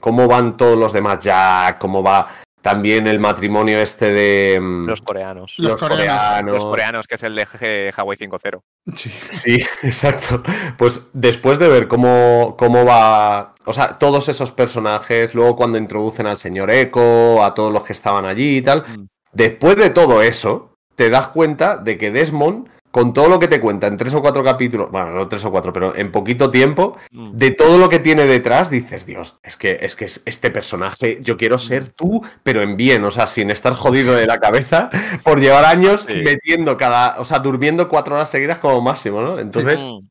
cómo 0.00 0.26
van 0.28 0.56
todos 0.56 0.78
los 0.78 0.92
demás, 0.92 1.18
ya, 1.22 1.76
cómo 1.78 2.02
va 2.02 2.28
también 2.62 3.06
el 3.06 3.18
matrimonio 3.18 3.78
este 3.80 4.12
de 4.12 4.58
mm, 4.60 4.86
Los 4.86 5.02
coreanos. 5.02 5.54
Los 5.58 5.80
coreanos. 5.80 6.54
Los 6.54 6.64
coreanos, 6.64 7.06
que 7.06 7.16
es 7.16 7.22
el 7.24 7.34
de 7.34 7.92
Hawaii 7.94 8.18
5.0. 8.18 8.60
Sí. 8.94 9.12
Sí, 9.28 9.64
exacto. 9.82 10.42
Pues 10.78 11.10
después 11.12 11.58
de 11.58 11.68
ver 11.68 11.88
cómo, 11.88 12.56
cómo 12.58 12.84
va, 12.84 13.54
o 13.66 13.72
sea, 13.72 13.98
todos 13.98 14.28
esos 14.28 14.52
personajes, 14.52 15.34
luego 15.34 15.56
cuando 15.56 15.76
introducen 15.76 16.26
al 16.26 16.36
señor 16.36 16.70
Echo, 16.70 17.42
a 17.44 17.52
todos 17.52 17.72
los 17.72 17.82
que 17.84 17.92
estaban 17.92 18.24
allí 18.24 18.58
y 18.58 18.62
tal, 18.62 18.84
Mm. 18.86 19.06
después 19.32 19.76
de 19.76 19.90
todo 19.90 20.22
eso, 20.22 20.74
te 20.96 21.10
das 21.10 21.26
cuenta 21.28 21.76
de 21.76 21.98
que 21.98 22.10
Desmond, 22.10 22.68
con 22.92 23.12
todo 23.12 23.26
lo 23.28 23.38
que 23.40 23.48
te 23.48 23.60
cuenta 23.60 23.88
en 23.88 23.96
tres 23.96 24.14
o 24.14 24.20
cuatro 24.22 24.44
capítulos, 24.44 24.90
bueno, 24.92 25.10
no 25.10 25.26
tres 25.26 25.44
o 25.44 25.50
cuatro, 25.50 25.72
pero 25.72 25.96
en 25.96 26.12
poquito 26.12 26.50
tiempo, 26.50 26.96
Mm. 27.10 27.32
de 27.36 27.50
todo 27.50 27.78
lo 27.78 27.88
que 27.88 27.98
tiene 27.98 28.26
detrás, 28.26 28.70
dices, 28.70 29.04
Dios, 29.06 29.38
es 29.42 29.56
que, 29.56 29.78
es 29.80 29.96
que 29.96 30.04
es- 30.04 30.22
este 30.26 30.50
personaje, 30.52 31.18
yo 31.20 31.36
quiero 31.36 31.58
ser 31.58 31.88
tú, 31.88 32.24
pero 32.44 32.62
en 32.62 32.76
bien, 32.76 33.02
o 33.02 33.10
sea, 33.10 33.26
sin 33.26 33.50
estar 33.50 33.72
jodido 33.74 34.14
de 34.14 34.26
la 34.26 34.38
cabeza 34.38 34.90
por 35.24 35.40
llevar 35.40 35.64
años 35.64 36.02
Sí. 36.06 36.14
metiendo 36.22 36.76
cada, 36.76 37.18
o 37.18 37.24
sea, 37.24 37.40
durmiendo 37.40 37.88
cuatro 37.88 38.14
horas 38.14 38.30
seguidas 38.30 38.58
como 38.58 38.80
máximo, 38.80 39.20
¿no? 39.22 39.38
Entonces, 39.40 39.82
Mm. 39.82 40.06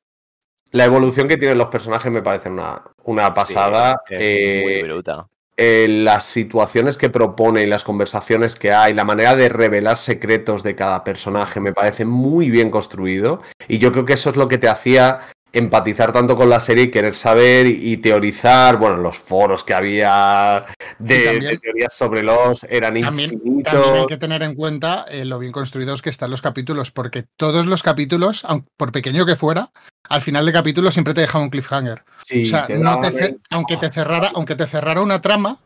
la 0.71 0.85
evolución 0.85 1.27
que 1.27 1.37
tienen 1.37 1.57
los 1.59 1.67
personajes 1.67 2.11
me 2.11 2.21
parece 2.23 2.49
una, 2.49 2.81
una 3.03 3.33
pasada. 3.33 4.01
Sí, 4.07 4.15
es 4.15 4.21
Eh, 4.21 4.61
muy 4.63 4.83
bruta. 4.91 5.27
Eh, 5.57 5.87
las 5.89 6.23
situaciones 6.23 6.97
que 6.97 7.09
propone 7.09 7.63
y 7.63 7.67
las 7.67 7.83
conversaciones 7.83 8.55
que 8.55 8.71
hay, 8.71 8.93
la 8.93 9.03
manera 9.03 9.35
de 9.35 9.49
revelar 9.49 9.97
secretos 9.97 10.63
de 10.63 10.75
cada 10.75 11.03
personaje 11.03 11.59
me 11.59 11.73
parece 11.73 12.05
muy 12.05 12.49
bien 12.49 12.69
construido. 12.71 13.41
Y 13.67 13.77
yo 13.77 13.91
creo 13.91 14.05
que 14.05 14.13
eso 14.13 14.29
es 14.29 14.37
lo 14.37 14.47
que 14.47 14.57
te 14.57 14.69
hacía 14.69 15.19
empatizar 15.53 16.13
tanto 16.13 16.35
con 16.35 16.49
la 16.49 16.59
serie 16.59 16.85
y 16.85 16.91
querer 16.91 17.13
saber 17.15 17.67
y, 17.67 17.97
teorizar, 17.97 18.77
bueno, 18.77 18.97
los 18.97 19.17
foros 19.17 19.63
que 19.63 19.73
había 19.73 20.65
de, 20.99 21.21
Y 21.21 21.25
también- 21.25 21.51
de 21.53 21.57
teorías 21.59 21.93
sobre 21.93 22.23
los 22.23 22.63
eran 22.65 22.99
También, 23.01 23.33
infinitos. 23.33 23.73
también 23.73 23.95
hay 23.95 24.07
que 24.07 24.17
tener 24.17 24.43
en 24.43 24.55
cuenta 24.55 25.05
eh, 25.09 25.25
lo 25.25 25.39
bien 25.39 25.51
construidos 25.51 26.01
que 26.01 26.09
están 26.09 26.31
los 26.31 26.41
capítulos, 26.41 26.91
porque 26.91 27.25
todos 27.37 27.65
los 27.65 27.83
capítulos, 27.83 28.45
aun 28.45 28.65
por 28.77 28.91
pequeño 28.91 29.25
que 29.25 29.35
fuera, 29.35 29.71
al 30.09 30.21
final 30.21 30.45
de 30.45 30.53
capítulo 30.53 30.91
siempre 30.91 31.13
te 31.13 31.21
dejaba 31.21 31.43
un 31.43 31.49
cliffhanger. 31.49 32.03
Sí, 32.23 32.43
o 32.43 32.45
sea, 32.45 32.67
te 32.67 32.77
no 32.77 32.99
te 33.01 33.37
aunque 33.49 33.77
te 33.77 33.89
cerrara, 33.91 34.31
aunque 34.33 34.55
te 34.55 34.67
cerrara 34.67 35.01
una 35.01 35.21
trama, 35.21 35.59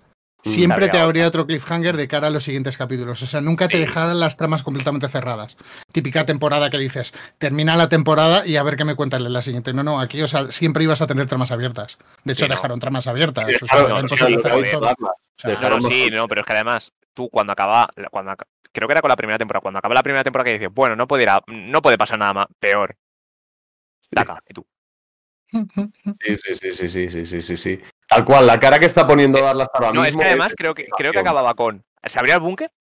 siempre 0.51 0.87
te 0.89 0.97
habría 0.99 1.27
otro 1.27 1.45
cliffhanger 1.45 1.97
de 1.97 2.07
cara 2.07 2.27
a 2.27 2.29
los 2.29 2.43
siguientes 2.43 2.77
capítulos. 2.77 3.21
O 3.21 3.25
sea, 3.25 3.41
nunca 3.41 3.67
te 3.67 3.75
Sí. 3.77 3.81
dejaban 3.81 4.19
las 4.19 4.37
tramas 4.37 4.63
completamente 4.63 5.07
cerradas. 5.09 5.57
Típica 5.91 6.25
temporada 6.25 6.69
que 6.69 6.77
dices, 6.77 7.13
termina 7.37 7.75
la 7.75 7.89
temporada 7.89 8.45
y 8.45 8.55
a 8.57 8.63
ver 8.63 8.75
qué 8.75 8.85
me 8.85 8.95
cuentan 8.95 9.25
en 9.25 9.33
la 9.33 9.41
siguiente. 9.41 9.73
No, 9.73 9.83
no, 9.83 9.99
aquí, 9.99 10.21
o 10.21 10.27
sea, 10.27 10.51
siempre 10.51 10.83
ibas 10.83 11.01
a 11.01 11.07
tener 11.07 11.25
tramas 11.27 11.51
abiertas. 11.51 11.97
De 12.23 12.33
hecho, 12.33 12.45
Sí, 12.45 12.49
¿no? 12.49 12.55
dejaron 12.55 12.79
tramas 12.79 13.07
abiertas. 13.07 13.45
o 13.61 13.65
sea, 13.65 13.79
Dejaron- 13.79 14.03
sí, 14.03 14.21
No, 15.43 15.49
Dejaron 15.49 15.83
no, 15.83 15.89
sí, 15.89 15.95
bastante. 15.99 16.15
no, 16.15 16.27
pero 16.27 16.41
es 16.41 16.47
que 16.47 16.53
además, 16.53 16.91
tú 17.13 17.29
cuando 17.29 17.51
acaba, 17.53 17.87
cuando 18.11 18.33
creo 18.71 18.87
que 18.87 18.91
era 18.93 19.01
con 19.01 19.09
la 19.09 19.15
primera 19.15 19.37
temporada, 19.37 19.61
cuando 19.61 19.79
acaba 19.79 19.93
la 19.95 20.03
primera 20.03 20.23
temporada 20.23 20.45
que 20.45 20.53
dices, 20.59 20.73
bueno, 20.73 20.95
no 20.95 21.07
puede 21.07 21.23
ir 21.23 21.29
a- 21.29 21.41
no 21.47 21.81
puede 21.81 21.97
pasar 21.97 22.19
nada 22.19 22.33
más, 22.33 22.47
peor. 22.59 22.95
Taca, 24.11 24.41
y 24.47 24.53
tú. 24.53 24.65
Sí, 26.21 26.35
sí, 26.37 26.55
sí, 26.55 26.71
sí, 26.71 26.87
sí, 26.87 27.09
sí, 27.09 27.25
sí, 27.25 27.41
sí, 27.41 27.57
sí. 27.57 27.79
Tal 28.07 28.23
cual, 28.25 28.45
la 28.47 28.59
cara 28.59 28.79
que 28.79 28.85
está 28.85 29.07
poniendo 29.07 29.39
Darlas 29.41 29.67
ahora 29.73 29.91
No, 29.91 30.01
es 30.03 30.09
mismo 30.09 30.21
que 30.21 30.27
además 30.27 30.53
creo 30.55 30.73
que, 30.75 30.83
creo 30.83 31.11
que 31.11 31.19
acababa 31.19 31.53
con. 31.55 31.83
Se 32.03 32.19
abría 32.19 32.35
el 32.35 32.41
búnker 32.41 32.71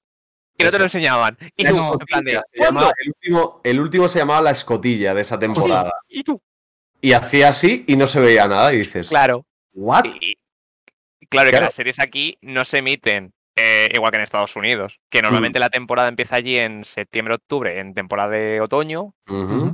y 0.58 0.64
no 0.64 0.70
te 0.70 0.78
lo 0.78 0.84
enseñaban. 0.84 1.37
Y 1.56 1.64
tú, 1.64 1.74
No, 1.74 1.92
en 1.92 1.98
plan 2.06 2.24
de, 2.24 2.40
el, 2.52 3.08
último, 3.08 3.60
el 3.64 3.80
último 3.80 4.08
se 4.08 4.18
llamaba 4.18 4.42
La 4.42 4.50
Escotilla 4.50 5.14
de 5.14 5.22
esa 5.22 5.38
temporada. 5.38 5.92
Y 6.08 6.22
tú, 6.22 6.40
Y 7.00 7.12
hacía 7.12 7.48
así 7.48 7.84
y 7.87 7.96
no 7.96 8.06
se 8.06 8.20
veía 8.20 8.46
nada. 8.48 8.72
Y 8.72 8.78
dices, 8.78 9.08
claro. 9.08 9.46
¿what? 9.72 10.04
Y, 10.04 10.32
y- 11.20 11.26
claro, 11.28 11.48
y 11.48 11.50
que 11.50 11.56
Claro. 11.56 11.64
las 11.66 11.74
series 11.74 11.98
aquí 11.98 12.38
no 12.42 12.64
se 12.64 12.78
emiten 12.78 13.32
eh, 13.56 13.88
igual 13.94 14.10
que 14.10 14.16
en 14.16 14.22
Estados 14.22 14.56
Unidos, 14.56 14.98
que 15.10 15.22
normalmente 15.22 15.58
la 15.58 15.70
temporada 15.70 16.08
empieza 16.08 16.36
allí 16.36 16.58
en 16.58 16.82
septiembre-octubre, 16.84 17.78
en 17.78 17.94
temporada 17.94 18.30
de 18.30 18.60
otoño, 18.60 19.14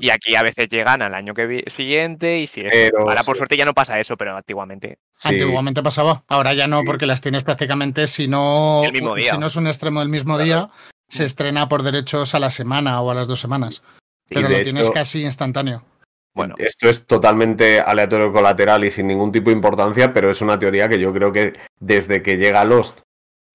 y 0.01 0.11
aquí 0.11 0.35
a 0.35 0.43
veces 0.43 0.69
llegan 0.69 1.01
al 1.03 1.15
año 1.15 1.33
que 1.33 1.65
siguiente, 1.69 2.39
y 2.41 2.47
si 2.47 2.61
es. 2.61 2.69
Pero 2.71 3.01
Ahora, 3.09 3.23
por 3.23 3.37
suerte, 3.37 3.57
ya 3.57 3.65
no 3.65 3.73
pasa 3.73 3.99
eso, 3.99 4.17
pero 4.17 4.37
antiguamente. 4.37 4.99
Sí. 5.13 5.29
Antiguamente 5.29 5.83
pasaba, 5.83 6.25
ahora 6.29 6.53
ya 6.53 6.67
no, 6.67 6.81
Sí. 6.81 6.87
porque 6.87 7.07
las 7.07 7.21
tienes 7.23 7.43
prácticamente, 7.45 8.07
si 8.07 8.29
no, 8.29 8.83
El 8.85 8.93
mismo 8.93 9.15
día. 9.15 9.33
si 9.33 9.39
no 9.39 9.47
es 9.47 9.57
un 9.57 9.67
extremo 9.67 10.01
del 10.01 10.09
mismo 10.11 10.39
día, 10.39 10.69
se 11.09 11.25
estrena 11.25 11.69
por 11.69 11.83
derechos 11.83 12.35
a 12.35 12.39
la 12.39 12.51
semana 12.51 13.01
o 13.01 13.11
a 13.11 13.15
las 13.15 13.29
dos 13.29 13.41
semanas. 13.41 13.83
Pero 14.29 14.49
lo 14.49 14.63
tienes 14.63 14.91
casi 14.91 15.23
instantáneo. 15.25 15.85
Bueno, 16.33 16.55
Esto 16.59 16.89
es 16.89 17.07
totalmente 17.07 17.81
aleatorio 17.81 18.33
colateral 18.33 18.85
y 18.85 18.91
sin 18.93 19.09
ningún 19.09 19.33
tipo 19.33 19.51
de 19.51 19.57
importancia, 19.57 20.13
pero 20.13 20.31
es 20.31 20.41
una 20.41 20.59
teoría 20.59 20.89
que 20.89 21.01
yo 21.01 21.13
creo 21.13 21.33
que 21.33 21.55
desde 21.81 22.23
que 22.23 22.37
llega 22.37 22.65
Lost 22.65 23.01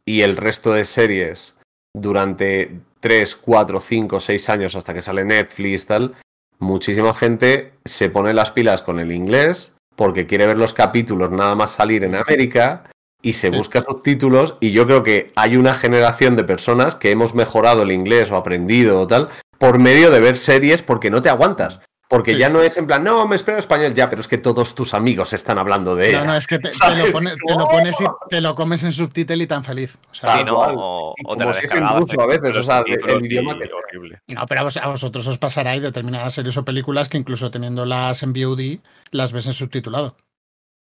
y 0.07 0.21
el 0.21 0.37
resto 0.37 0.73
de 0.73 0.85
series 0.85 1.57
durante 1.93 2.79
3, 2.99 3.35
4, 3.35 3.79
5, 3.79 4.19
6 4.19 4.49
años 4.49 4.75
hasta 4.75 4.93
que 4.93 5.01
sale 5.01 5.25
Netflix 5.25 5.85
tal, 5.85 6.15
muchísima 6.59 7.13
gente 7.13 7.73
se 7.85 8.09
pone 8.09 8.33
las 8.33 8.51
pilas 8.51 8.81
con 8.81 8.99
el 8.99 9.11
inglés 9.11 9.73
porque 9.95 10.27
quiere 10.27 10.47
ver 10.47 10.57
los 10.57 10.73
capítulos 10.73 11.31
nada 11.31 11.55
más 11.55 11.71
salir 11.71 12.03
en 12.03 12.15
América 12.15 12.83
y 13.21 13.33
se 13.33 13.49
busca 13.49 13.81
subtítulos 13.81 14.55
y 14.59 14.71
yo 14.71 14.85
creo 14.85 15.03
que 15.03 15.31
hay 15.35 15.57
una 15.57 15.73
generación 15.73 16.35
de 16.35 16.43
personas 16.43 16.95
que 16.95 17.11
hemos 17.11 17.33
mejorado 17.33 17.81
el 17.81 17.91
inglés 17.91 18.29
o 18.29 18.35
aprendido 18.35 18.99
o 18.99 19.07
tal 19.07 19.29
por 19.57 19.79
medio 19.79 20.11
de 20.11 20.19
ver 20.19 20.35
series 20.35 20.83
porque 20.83 21.09
no 21.09 21.21
te 21.21 21.29
aguantas. 21.29 21.79
Porque 22.15 22.33
Sí. 22.33 22.37
ya 22.39 22.49
no 22.49 22.61
es 22.61 22.77
en 22.77 22.87
plan, 22.87 23.03
no, 23.03 23.27
me 23.27 23.35
espero 23.35 23.57
español 23.57 23.93
ya, 23.93 24.09
pero 24.09 24.21
es 24.21 24.27
que 24.27 24.37
todos 24.37 24.73
tus 24.73 24.93
amigos 24.93 25.33
están 25.33 25.57
hablando 25.57 25.95
de 25.95 26.09
ella. 26.09 26.19
No, 26.19 26.25
no, 26.27 26.35
es 26.35 26.47
que 26.47 26.59
te, 26.59 26.69
lo, 26.95 27.11
pone- 27.11 27.35
te 27.35 27.53
lo 27.55 27.67
pones 27.67 27.99
y 27.99 28.05
te 28.29 28.39
lo 28.41 28.55
comes 28.55 28.83
en 28.83 28.91
subtítulo 28.93 29.43
y 29.43 29.47
tan 29.47 29.63
feliz. 29.63 29.97
O 30.11 30.13
sea, 30.15 30.37
sí, 30.37 30.43
no, 30.45 30.57
o, 30.59 31.09
o 31.11 31.13
te 31.15 31.23
como 31.23 31.35
la 31.45 31.53
si 31.53 31.59
es 31.59 31.63
en 31.65 31.69
descargabas 31.81 32.01
ruso 32.01 32.21
a 32.21 32.25
veces, 32.27 32.57
o 32.57 32.63
sea, 32.63 32.83
el 32.87 33.25
idioma 33.25 33.57
que- 33.59 33.69
horrible. 33.73 34.21
No, 34.27 34.45
pero 34.45 34.61
a, 34.61 34.63
vos- 34.63 34.77
a 34.77 34.87
vosotros 34.87 35.27
os 35.27 35.37
pasará 35.37 35.75
y 35.75 35.79
determinadas 35.81 36.33
series 36.33 36.55
o 36.57 36.63
películas 36.63 37.09
que 37.09 37.17
incluso 37.17 37.51
teniéndolas 37.51 38.23
en 38.23 38.31
VOD 38.33 38.79
las 39.11 39.33
ves 39.33 39.47
en 39.47 39.53
subtitulado. 39.53 40.15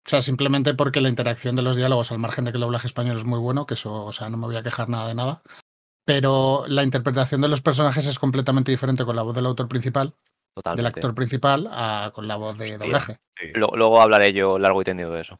O 0.07 0.09
sea, 0.09 0.23
simplemente 0.23 0.73
porque 0.75 1.03
la 1.03 1.11
interacción 1.11 1.55
de 1.57 1.63
los 1.63 1.77
diálogos, 1.77 2.11
al 2.11 2.19
margen 2.19 2.47
de 2.47 2.53
que 2.53 2.57
el 2.57 2.63
doblaje 2.63 2.87
español 2.87 3.17
es 3.19 3.25
muy 3.27 3.39
bueno, 3.39 3.67
que 3.67 3.75
eso, 3.75 4.07
o 4.07 4.13
sea, 4.13 4.31
no 4.31 4.39
me 4.39 4.47
voy 4.47 4.57
a 4.57 4.63
quejar 4.63 4.89
nada 4.89 5.07
de 5.09 5.15
nada. 5.15 5.43
Pero 6.07 6.65
la 6.67 6.83
interpretación 6.83 7.43
de 7.43 7.49
los 7.49 7.61
personajes 7.61 8.07
es 8.07 8.19
completamente 8.19 8.71
diferente 8.73 9.05
con 9.05 9.15
la 9.15 9.23
voz 9.23 9.35
del 9.35 9.47
autor 9.47 9.69
principal, 9.69 10.15
del 10.77 10.87
actor 10.87 11.15
principal, 11.15 11.69
a 11.71 12.11
con 12.15 12.27
la 12.29 12.37
voz 12.37 12.57
de 12.59 12.65
Hostia. 12.65 12.79
doblaje. 12.79 13.19
Lo- 13.55 13.73
luego 13.75 14.01
hablaré 14.01 14.33
yo 14.33 14.59
largo 14.59 14.81
y 14.83 14.85
tendido 14.85 15.13
de 15.13 15.23
eso. 15.23 15.39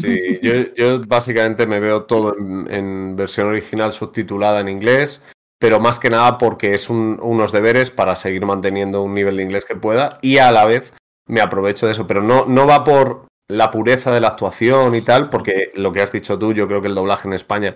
Sí, 0.00 0.38
yo, 0.40 0.52
yo 0.76 1.00
básicamente 1.00 1.66
me 1.66 1.80
veo 1.80 2.04
todo 2.04 2.36
en, 2.38 2.72
en 2.72 3.16
versión 3.16 3.48
original 3.48 3.92
subtitulada 3.92 4.60
en 4.60 4.68
inglés, 4.68 5.20
pero 5.58 5.80
más 5.80 5.98
que 5.98 6.10
nada 6.10 6.38
porque 6.38 6.74
es 6.74 6.88
un- 6.88 7.18
unos 7.20 7.50
deberes 7.50 7.90
para 7.90 8.14
seguir 8.14 8.46
manteniendo 8.46 9.02
un 9.02 9.14
nivel 9.14 9.36
de 9.36 9.42
inglés 9.42 9.64
que 9.64 9.74
pueda 9.74 10.18
y 10.22 10.38
a 10.38 10.52
la 10.52 10.64
vez 10.64 10.92
me 11.26 11.40
aprovecho 11.40 11.86
de 11.86 11.92
eso, 11.92 12.06
pero 12.06 12.22
no, 12.22 12.44
no 12.46 12.66
va 12.66 12.84
por 12.84 13.26
la 13.48 13.72
pureza 13.72 14.12
de 14.12 14.20
la 14.20 14.28
actuación 14.28 14.94
y 14.94 15.00
tal, 15.02 15.28
porque 15.28 15.70
lo 15.74 15.90
que 15.92 16.02
has 16.02 16.12
dicho 16.12 16.38
tú, 16.38 16.52
yo 16.52 16.68
creo 16.68 16.80
que 16.80 16.86
el 16.88 16.94
doblaje 16.94 17.26
en 17.26 17.34
España 17.34 17.74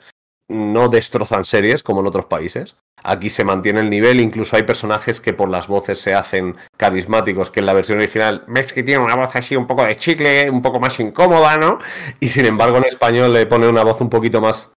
no 0.55 0.89
destrozan 0.89 1.45
series 1.45 1.83
como 1.83 2.01
en 2.01 2.07
otros 2.07 2.27
países. 2.27 2.77
Aquí 3.03 3.29
se 3.29 3.45
mantiene 3.45 3.81
el 3.81 3.91
nivel, 3.91 4.21
incluso 4.21 4.57
hay 4.57 4.63
personajes 4.63 5.21
que 5.21 5.35
por 5.35 5.51
las 5.51 5.67
voces 5.67 6.01
se 6.01 6.15
hacen 6.15 6.57
carismáticos, 6.79 7.51
que 7.51 7.61
en 7.61 7.67
la 7.67 7.75
versión 7.75 7.99
original 7.99 8.45
ves 8.47 8.73
que 8.73 8.83
tiene 8.83 9.05
una 9.05 9.15
voz 9.15 9.37
así 9.37 9.57
un 9.57 9.67
poco 9.67 9.85
de 9.85 9.97
chicle, 9.97 10.49
un 10.49 10.63
poco 10.63 10.81
más 10.81 10.99
incómoda, 11.01 11.59
¿no? 11.59 11.79
Y 12.21 12.29
sin 12.29 12.47
embargo 12.47 12.79
en 12.79 12.85
español 12.85 13.33
le 13.33 13.45
pone 13.45 13.69
una 13.69 13.85
voz 13.85 14.01
un 14.01 14.09
poquito 14.09 14.41
más 14.41 14.71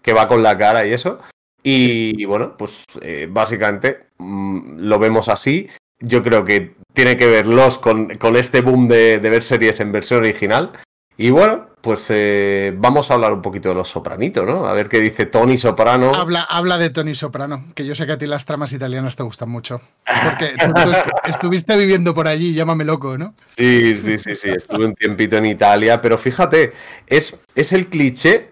que 0.00 0.12
va 0.12 0.28
con 0.28 0.42
la 0.42 0.56
cara 0.56 0.86
y 0.86 0.92
eso. 0.92 1.18
Y, 1.68 2.24
bueno, 2.26 2.56
pues 2.56 2.84
eh, 3.00 3.26
básicamente 3.28 4.06
mm, 4.18 4.78
lo 4.78 5.00
vemos 5.00 5.28
así. 5.28 5.68
Yo 5.98 6.22
creo 6.22 6.44
que 6.44 6.76
tiene 6.94 7.16
que 7.16 7.26
verlos 7.26 7.78
con, 7.78 8.14
con 8.14 8.36
este 8.36 8.60
boom 8.60 8.86
de, 8.86 9.18
de 9.18 9.30
ver 9.30 9.42
series 9.42 9.80
en 9.80 9.90
versión 9.90 10.20
original. 10.20 10.70
Y 11.16 11.30
bueno, 11.30 11.70
pues 11.86 12.08
eh, 12.10 12.74
vamos 12.76 13.08
a 13.08 13.14
hablar 13.14 13.32
un 13.32 13.40
poquito 13.40 13.68
de 13.68 13.76
los 13.76 13.88
Sopranitos, 13.88 14.44
¿no? 14.44 14.66
A 14.66 14.72
ver 14.72 14.88
qué 14.88 14.98
dice 14.98 15.26
Tony 15.26 15.56
Soprano. 15.56 16.10
Habla, 16.12 16.40
habla 16.42 16.78
de 16.78 16.90
Tony 16.90 17.14
Soprano, 17.14 17.66
que 17.76 17.86
yo 17.86 17.94
sé 17.94 18.06
que 18.06 18.12
a 18.12 18.18
ti 18.18 18.26
las 18.26 18.44
tramas 18.44 18.72
italianas 18.72 19.14
te 19.14 19.22
gustan 19.22 19.48
mucho. 19.50 19.80
Porque 20.24 20.54
tú, 20.58 20.66
tú 20.74 20.80
estu- 20.90 21.12
estuviste 21.28 21.76
viviendo 21.76 22.12
por 22.12 22.26
allí, 22.26 22.52
llámame 22.54 22.84
loco, 22.84 23.16
¿no? 23.16 23.36
Sí, 23.56 23.94
sí, 24.00 24.18
sí, 24.18 24.34
sí, 24.34 24.50
estuve 24.50 24.84
un 24.86 24.94
tiempito 24.96 25.36
en 25.36 25.44
Italia, 25.46 26.00
pero 26.00 26.18
fíjate, 26.18 26.72
es, 27.06 27.38
es 27.54 27.72
el 27.72 27.86
cliché 27.86 28.50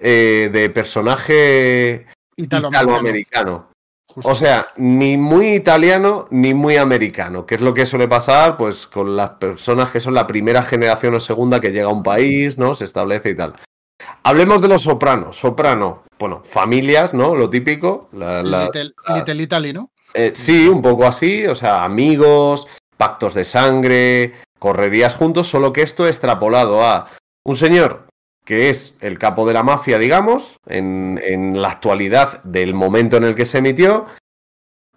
eh, 0.00 0.50
de 0.52 0.68
personaje 0.70 2.06
Italoamericano. 2.36 3.70
Justo. 4.14 4.30
O 4.30 4.34
sea, 4.34 4.68
ni 4.76 5.16
muy 5.16 5.54
italiano 5.54 6.26
ni 6.30 6.54
muy 6.54 6.76
americano, 6.76 7.44
que 7.46 7.54
es 7.56 7.60
lo 7.60 7.74
que 7.74 7.86
suele 7.86 8.08
pasar 8.08 8.56
pues 8.56 8.86
con 8.86 9.16
las 9.16 9.30
personas 9.30 9.90
que 9.90 10.00
son 10.00 10.14
la 10.14 10.26
primera 10.26 10.62
generación 10.62 11.14
o 11.14 11.20
segunda 11.20 11.60
que 11.60 11.70
llega 11.72 11.86
a 11.86 11.92
un 11.92 12.02
país, 12.02 12.58
¿no? 12.58 12.74
Se 12.74 12.84
establece 12.84 13.30
y 13.30 13.34
tal. 13.36 13.54
Hablemos 14.24 14.60
de 14.62 14.68
los 14.68 14.82
sopranos. 14.82 15.36
Soprano, 15.38 16.02
bueno, 16.18 16.42
familias, 16.44 17.14
¿no? 17.14 17.34
Lo 17.34 17.48
típico. 17.50 18.08
la- 18.12 18.42
la- 18.42 18.64
Little, 18.64 18.92
la- 19.08 19.16
Little 19.16 19.42
Italy, 19.42 19.72
¿no? 19.72 19.90
eh, 20.14 20.32
sí, 20.34 20.68
un 20.68 20.82
poco 20.82 21.06
así, 21.06 21.46
o 21.46 21.54
sea, 21.54 21.84
amigos, 21.84 22.68
pactos 22.98 23.34
de 23.34 23.44
sangre, 23.44 24.34
correrías 24.58 25.14
juntos, 25.16 25.48
solo 25.48 25.72
que 25.72 25.82
esto 25.82 26.06
extrapolado 26.06 26.84
a 26.84 27.08
un 27.44 27.56
señor 27.56 28.06
que 28.44 28.70
es 28.70 28.96
el 29.00 29.18
capo 29.18 29.46
de 29.46 29.54
la 29.54 29.62
mafia, 29.62 29.98
digamos, 29.98 30.56
en, 30.66 31.20
en 31.22 31.60
la 31.60 31.68
actualidad 31.68 32.42
del 32.42 32.74
momento 32.74 33.16
en 33.16 33.24
el 33.24 33.34
que 33.34 33.46
se 33.46 33.58
emitió, 33.58 34.06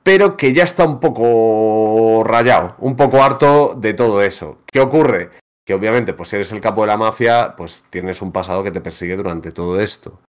pero 0.04 0.38
que 0.38 0.54
ya 0.54 0.64
está 0.64 0.86
un 0.86 1.00
poco 1.00 2.24
rayado, 2.24 2.76
un 2.80 2.96
poco 2.96 3.24
harto 3.24 3.76
de 3.76 3.94
todo 3.94 4.22
eso. 4.22 4.60
¿Qué 4.72 4.80
ocurre? 4.80 5.32
Que 5.66 5.74
obviamente, 5.74 6.14
pues 6.14 6.30
si 6.30 6.36
eres 6.36 6.52
el 6.52 6.62
capo 6.62 6.82
de 6.82 6.88
la 6.88 6.98
mafia, 6.98 7.56
pues 7.58 7.86
tienes 7.90 8.22
un 8.22 8.32
pasado 8.32 8.64
que 8.64 8.72
te 8.72 8.82
persigue 8.82 9.16
durante 9.16 9.52
todo 9.52 9.80
esto. 9.80 10.22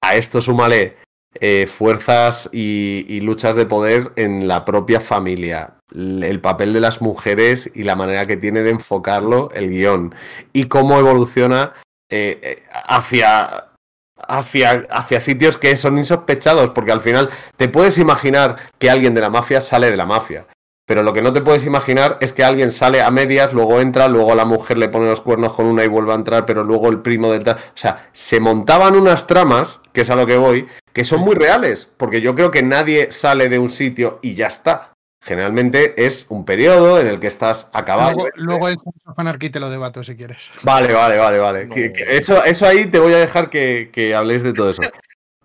A 0.00 0.14
esto 0.14 0.40
súmale 0.40 0.96
eh, 1.40 1.66
fuerzas 1.66 2.48
y, 2.52 3.04
y 3.08 3.20
luchas 3.20 3.56
de 3.56 3.66
poder 3.66 4.12
en 4.14 4.46
la 4.46 4.64
propia 4.64 5.00
familia, 5.00 5.74
el 5.92 6.40
papel 6.40 6.72
de 6.72 6.80
las 6.80 7.02
mujeres 7.02 7.72
y 7.74 7.82
la 7.82 7.96
manera 7.96 8.26
que 8.26 8.36
tiene 8.36 8.62
de 8.62 8.70
enfocarlo 8.70 9.50
el 9.54 9.70
guion 9.70 10.14
y 10.52 10.66
cómo 10.66 10.98
evoluciona 10.98 11.72
eh, 12.14 12.62
hacia, 12.86 13.68
hacia, 14.16 14.86
hacia 14.90 15.20
sitios 15.20 15.56
que 15.56 15.76
son 15.76 15.98
insospechados, 15.98 16.70
porque 16.70 16.92
al 16.92 17.00
final 17.00 17.30
te 17.56 17.68
puedes 17.68 17.98
imaginar 17.98 18.56
que 18.78 18.90
alguien 18.90 19.14
de 19.14 19.20
la 19.20 19.30
mafia 19.30 19.60
sale 19.60 19.90
de 19.90 19.96
la 19.96 20.06
mafia. 20.06 20.46
Pero 20.86 21.02
lo 21.02 21.14
que 21.14 21.22
no 21.22 21.32
te 21.32 21.40
puedes 21.40 21.64
imaginar 21.64 22.18
es 22.20 22.34
que 22.34 22.44
alguien 22.44 22.70
sale 22.70 23.00
a 23.00 23.10
medias, 23.10 23.54
luego 23.54 23.80
entra, 23.80 24.06
luego 24.06 24.34
la 24.34 24.44
mujer 24.44 24.76
le 24.76 24.90
pone 24.90 25.06
los 25.06 25.22
cuernos 25.22 25.54
con 25.54 25.64
una 25.64 25.82
y 25.82 25.88
vuelve 25.88 26.12
a 26.12 26.16
entrar, 26.16 26.44
pero 26.44 26.62
luego 26.62 26.90
el 26.90 27.00
primo 27.00 27.32
del 27.32 27.42
tal. 27.42 27.56
O 27.56 27.76
sea, 27.76 28.08
se 28.12 28.38
montaban 28.38 28.94
unas 28.94 29.26
tramas, 29.26 29.80
que 29.94 30.02
es 30.02 30.10
a 30.10 30.16
lo 30.16 30.26
que 30.26 30.36
voy, 30.36 30.66
que 30.92 31.04
son 31.04 31.20
muy 31.20 31.34
reales, 31.36 31.90
porque 31.96 32.20
yo 32.20 32.34
creo 32.34 32.50
que 32.50 32.62
nadie 32.62 33.10
sale 33.12 33.48
de 33.48 33.58
un 33.58 33.70
sitio 33.70 34.18
y 34.20 34.34
ya 34.34 34.48
está. 34.48 34.93
Generalmente 35.24 35.94
es 36.06 36.26
un 36.28 36.44
periodo 36.44 37.00
en 37.00 37.06
el 37.06 37.18
que 37.18 37.26
estás 37.26 37.68
acabado. 37.72 38.12
Luego, 38.12 38.28
luego 38.36 38.68
en 38.68 38.78
Sons 38.78 38.96
of 39.06 39.18
Anarchy 39.18 39.50
te 39.50 39.58
lo 39.60 39.70
debato 39.70 40.02
si 40.02 40.14
quieres. 40.16 40.50
Vale, 40.62 40.92
vale, 40.92 41.16
vale, 41.18 41.38
vale. 41.38 41.66
No. 41.66 41.74
Que- 41.74 41.92
que 41.92 42.16
eso, 42.16 42.44
eso 42.44 42.66
ahí 42.66 42.86
te 42.86 42.98
voy 42.98 43.12
a 43.14 43.18
dejar 43.18 43.50
que, 43.50 43.90
que 43.92 44.14
habléis 44.14 44.42
de 44.42 44.52
todo 44.52 44.70
eso. 44.70 44.82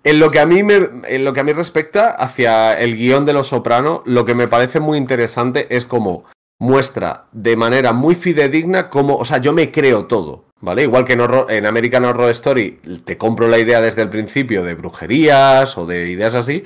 En 0.03 0.19
lo 0.19 0.31
que 0.31 0.39
a 0.39 0.45
mí 0.45 0.63
me, 0.63 0.87
en 1.07 1.25
lo 1.25 1.33
que 1.33 1.39
a 1.39 1.43
mí 1.43 1.51
respecta 1.53 2.11
hacia 2.11 2.73
el 2.79 2.95
guion 2.95 3.25
de 3.25 3.33
Los 3.33 3.47
Soprano, 3.47 4.03
lo 4.05 4.23
que 4.25 4.35
me 4.35 4.47
parece 4.47 4.79
muy 4.79 4.97
interesante 4.97 5.67
es 5.75 5.85
cómo 5.85 6.25
muestra 6.61 7.25
de 7.31 7.55
manera 7.55 7.93
muy 7.93 8.15
fidedigna 8.15 8.89
cómo, 8.89 9.15
o 9.17 9.25
sea, 9.25 9.37
yo 9.37 9.53
me 9.53 9.71
creo 9.71 10.05
todo, 10.07 10.45
¿vale? 10.59 10.83
Igual 10.83 11.05
que 11.05 11.13
en, 11.13 11.21
Horror- 11.21 11.49
en 11.49 11.65
American 11.65 12.03
Horror 12.05 12.29
Story 12.31 12.79
te 13.05 13.17
compro 13.17 13.47
la 13.47 13.59
idea 13.59 13.79
desde 13.81 14.01
el 14.01 14.09
principio 14.09 14.63
de 14.63 14.73
brujerías 14.73 15.77
o 15.77 15.85
de 15.85 16.09
ideas 16.09 16.35
así. 16.35 16.63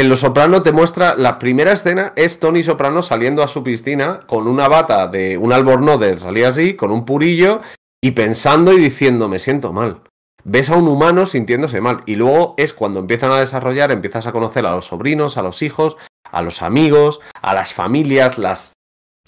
En 0.00 0.08
Los 0.08 0.20
Soprano 0.20 0.62
te 0.62 0.72
muestra, 0.72 1.14
la 1.14 1.38
primera 1.38 1.72
escena 1.72 2.14
es 2.16 2.40
Tony 2.40 2.62
Soprano 2.62 3.02
saliendo 3.02 3.42
a 3.42 3.48
su 3.48 3.62
piscina 3.62 4.20
con 4.26 4.48
una 4.48 4.66
bata 4.66 5.06
de 5.08 5.36
un 5.36 5.52
albornoz, 5.52 6.00
salía 6.22 6.48
así, 6.48 6.72
con 6.72 6.90
un 6.90 7.04
purillo 7.04 7.60
y 8.02 8.12
pensando 8.12 8.72
y 8.72 8.78
diciendo, 8.78 9.28
me 9.28 9.38
siento 9.38 9.74
mal. 9.74 10.00
Ves 10.42 10.70
a 10.70 10.76
un 10.76 10.88
humano 10.88 11.26
sintiéndose 11.26 11.82
mal. 11.82 11.98
Y 12.06 12.16
luego 12.16 12.54
es 12.56 12.72
cuando 12.72 12.98
empiezan 12.98 13.30
a 13.30 13.40
desarrollar, 13.40 13.90
empiezas 13.90 14.26
a 14.26 14.32
conocer 14.32 14.64
a 14.64 14.70
los 14.74 14.86
sobrinos, 14.86 15.36
a 15.36 15.42
los 15.42 15.60
hijos, 15.60 15.98
a 16.32 16.40
los 16.40 16.62
amigos, 16.62 17.20
a 17.42 17.52
las 17.52 17.74
familias, 17.74 18.38
las, 18.38 18.72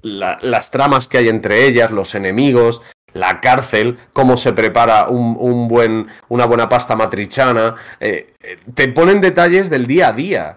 la- 0.01 0.39
las 0.41 0.71
tramas 0.71 1.07
que 1.07 1.19
hay 1.19 1.29
entre 1.29 1.67
ellas, 1.67 1.91
los 1.91 2.15
enemigos, 2.15 2.81
la 3.13 3.43
cárcel, 3.43 3.99
cómo 4.15 4.39
se 4.39 4.55
prepara 4.55 5.09
un, 5.09 5.37
un 5.39 5.69
buen, 5.69 6.07
una 6.31 6.47
buena 6.47 6.71
pasta 6.71 6.97
matrichana. 6.97 7.75
eh, 8.01 8.33
eh, 8.41 8.59
te 8.75 8.89
ponen 8.89 9.21
detalles 9.21 9.69
del 9.69 9.87
día 9.87 10.09
a 10.09 10.13
día. 10.15 10.57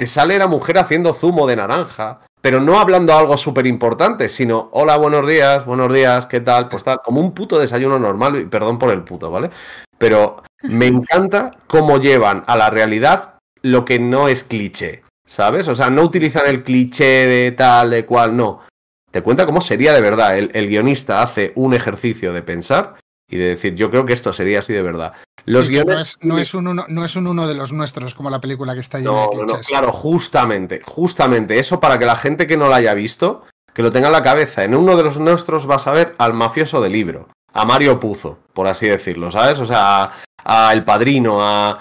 Te 0.00 0.06
sale 0.06 0.38
la 0.38 0.46
mujer 0.46 0.78
haciendo 0.78 1.12
zumo 1.12 1.46
de 1.46 1.56
naranja, 1.56 2.20
pero 2.40 2.58
no 2.58 2.80
hablando 2.80 3.14
algo 3.14 3.36
súper 3.36 3.66
importante, 3.66 4.30
sino, 4.30 4.70
hola, 4.72 4.96
buenos 4.96 5.28
días, 5.28 5.66
buenos 5.66 5.92
días, 5.92 6.24
¿qué 6.24 6.40
tal? 6.40 6.68
Pues 6.68 6.84
tal, 6.84 7.02
como 7.04 7.20
un 7.20 7.34
puto 7.34 7.58
desayuno 7.58 7.98
normal, 7.98 8.36
y 8.36 8.44
perdón 8.46 8.78
por 8.78 8.94
el 8.94 9.02
puto, 9.02 9.30
¿vale? 9.30 9.50
Pero 9.98 10.42
me 10.62 10.86
encanta 10.86 11.50
cómo 11.66 11.98
llevan 11.98 12.44
a 12.46 12.56
la 12.56 12.70
realidad 12.70 13.34
lo 13.60 13.84
que 13.84 13.98
no 13.98 14.28
es 14.28 14.42
cliché, 14.42 15.02
¿sabes? 15.26 15.68
O 15.68 15.74
sea, 15.74 15.90
no 15.90 16.02
utilizan 16.02 16.46
el 16.46 16.62
cliché 16.62 17.26
de 17.26 17.52
tal, 17.52 17.90
de 17.90 18.06
cual, 18.06 18.34
no. 18.34 18.60
Te 19.10 19.20
cuenta 19.20 19.44
cómo 19.44 19.60
sería 19.60 19.92
de 19.92 20.00
verdad. 20.00 20.38
El, 20.38 20.50
el 20.54 20.66
guionista 20.66 21.20
hace 21.20 21.52
un 21.56 21.74
ejercicio 21.74 22.32
de 22.32 22.40
pensar 22.40 22.94
y 23.28 23.36
de 23.36 23.48
decir, 23.48 23.74
yo 23.74 23.90
creo 23.90 24.06
que 24.06 24.14
esto 24.14 24.32
sería 24.32 24.60
así 24.60 24.72
de 24.72 24.80
verdad. 24.80 25.12
Los 25.46 25.66
Sí, 25.66 25.72
guiones... 25.72 25.94
no, 25.94 26.00
es, 26.00 26.18
no 26.22 26.38
es 26.38 26.54
un 26.54 26.66
uno, 26.68 26.84
no 26.88 27.04
es 27.04 27.16
un 27.16 27.26
uno 27.26 27.46
de 27.46 27.54
los 27.54 27.72
nuestros, 27.72 28.14
como 28.14 28.30
la 28.30 28.40
película 28.40 28.74
que 28.74 28.80
está 28.80 28.98
llena 28.98 29.10
No, 29.10 29.28
de 29.30 29.36
no, 29.36 29.46
clichés. 29.46 29.66
claro, 29.68 29.92
justamente, 29.92 30.80
justamente. 30.84 31.58
Eso 31.58 31.80
para 31.80 31.98
que 31.98 32.06
la 32.06 32.16
gente 32.16 32.46
que 32.46 32.56
no 32.56 32.68
la 32.68 32.76
haya 32.76 32.94
visto, 32.94 33.44
que 33.72 33.82
lo 33.82 33.90
tenga 33.90 34.06
en 34.08 34.12
la 34.12 34.22
cabeza. 34.22 34.64
En 34.64 34.74
uno 34.74 34.96
de 34.96 35.02
los 35.02 35.18
nuestros 35.18 35.66
vas 35.66 35.86
a 35.86 35.92
ver 35.92 36.14
al 36.18 36.34
mafioso 36.34 36.80
del 36.80 36.92
libro, 36.92 37.28
a 37.52 37.64
Mario 37.64 37.98
Puzo, 38.00 38.38
por 38.52 38.66
así 38.66 38.86
decirlo, 38.86 39.30
¿sabes? 39.30 39.58
O 39.60 39.66
sea, 39.66 40.02
a, 40.04 40.12
a 40.68 40.72
El 40.72 40.84
Padrino, 40.84 41.38
a... 41.42 41.78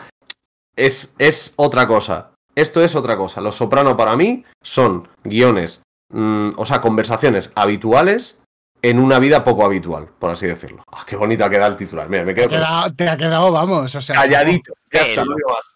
Es, 0.75 1.13
es 1.17 1.53
otra 1.57 1.85
cosa. 1.87 2.31
Esto 2.55 2.81
es 2.83 2.95
otra 2.95 3.17
cosa. 3.17 3.41
Los 3.41 3.55
Soprano 3.57 3.95
para 3.97 4.15
mí 4.15 4.43
son 4.61 5.07
guiones, 5.23 5.81
mm, 6.13 6.51
o 6.57 6.65
sea, 6.65 6.81
conversaciones 6.81 7.51
habituales 7.55 8.39
en 8.81 8.99
una 8.99 9.19
vida 9.19 9.43
poco 9.43 9.65
habitual, 9.65 10.07
por 10.19 10.31
así 10.31 10.47
decirlo. 10.47 10.83
Ah, 10.91 11.03
qué 11.05 11.15
bonita 11.15 11.49
queda 11.49 11.67
el 11.67 11.75
titular. 11.75 12.07
Mira, 12.09 12.23
me 12.23 12.33
Te, 12.33 12.41
quedo 12.41 12.47
ha 12.47 12.49
quedado, 12.59 12.95
te 12.95 13.09
ha 13.09 13.17
quedado, 13.17 13.51
vamos. 13.51 13.93
O 13.95 14.01
sea, 14.01 14.15
calladito. 14.15 14.73
Ya 14.91 15.01
está, 15.01 15.23
no 15.25 15.35
digo 15.35 15.49
más. 15.49 15.75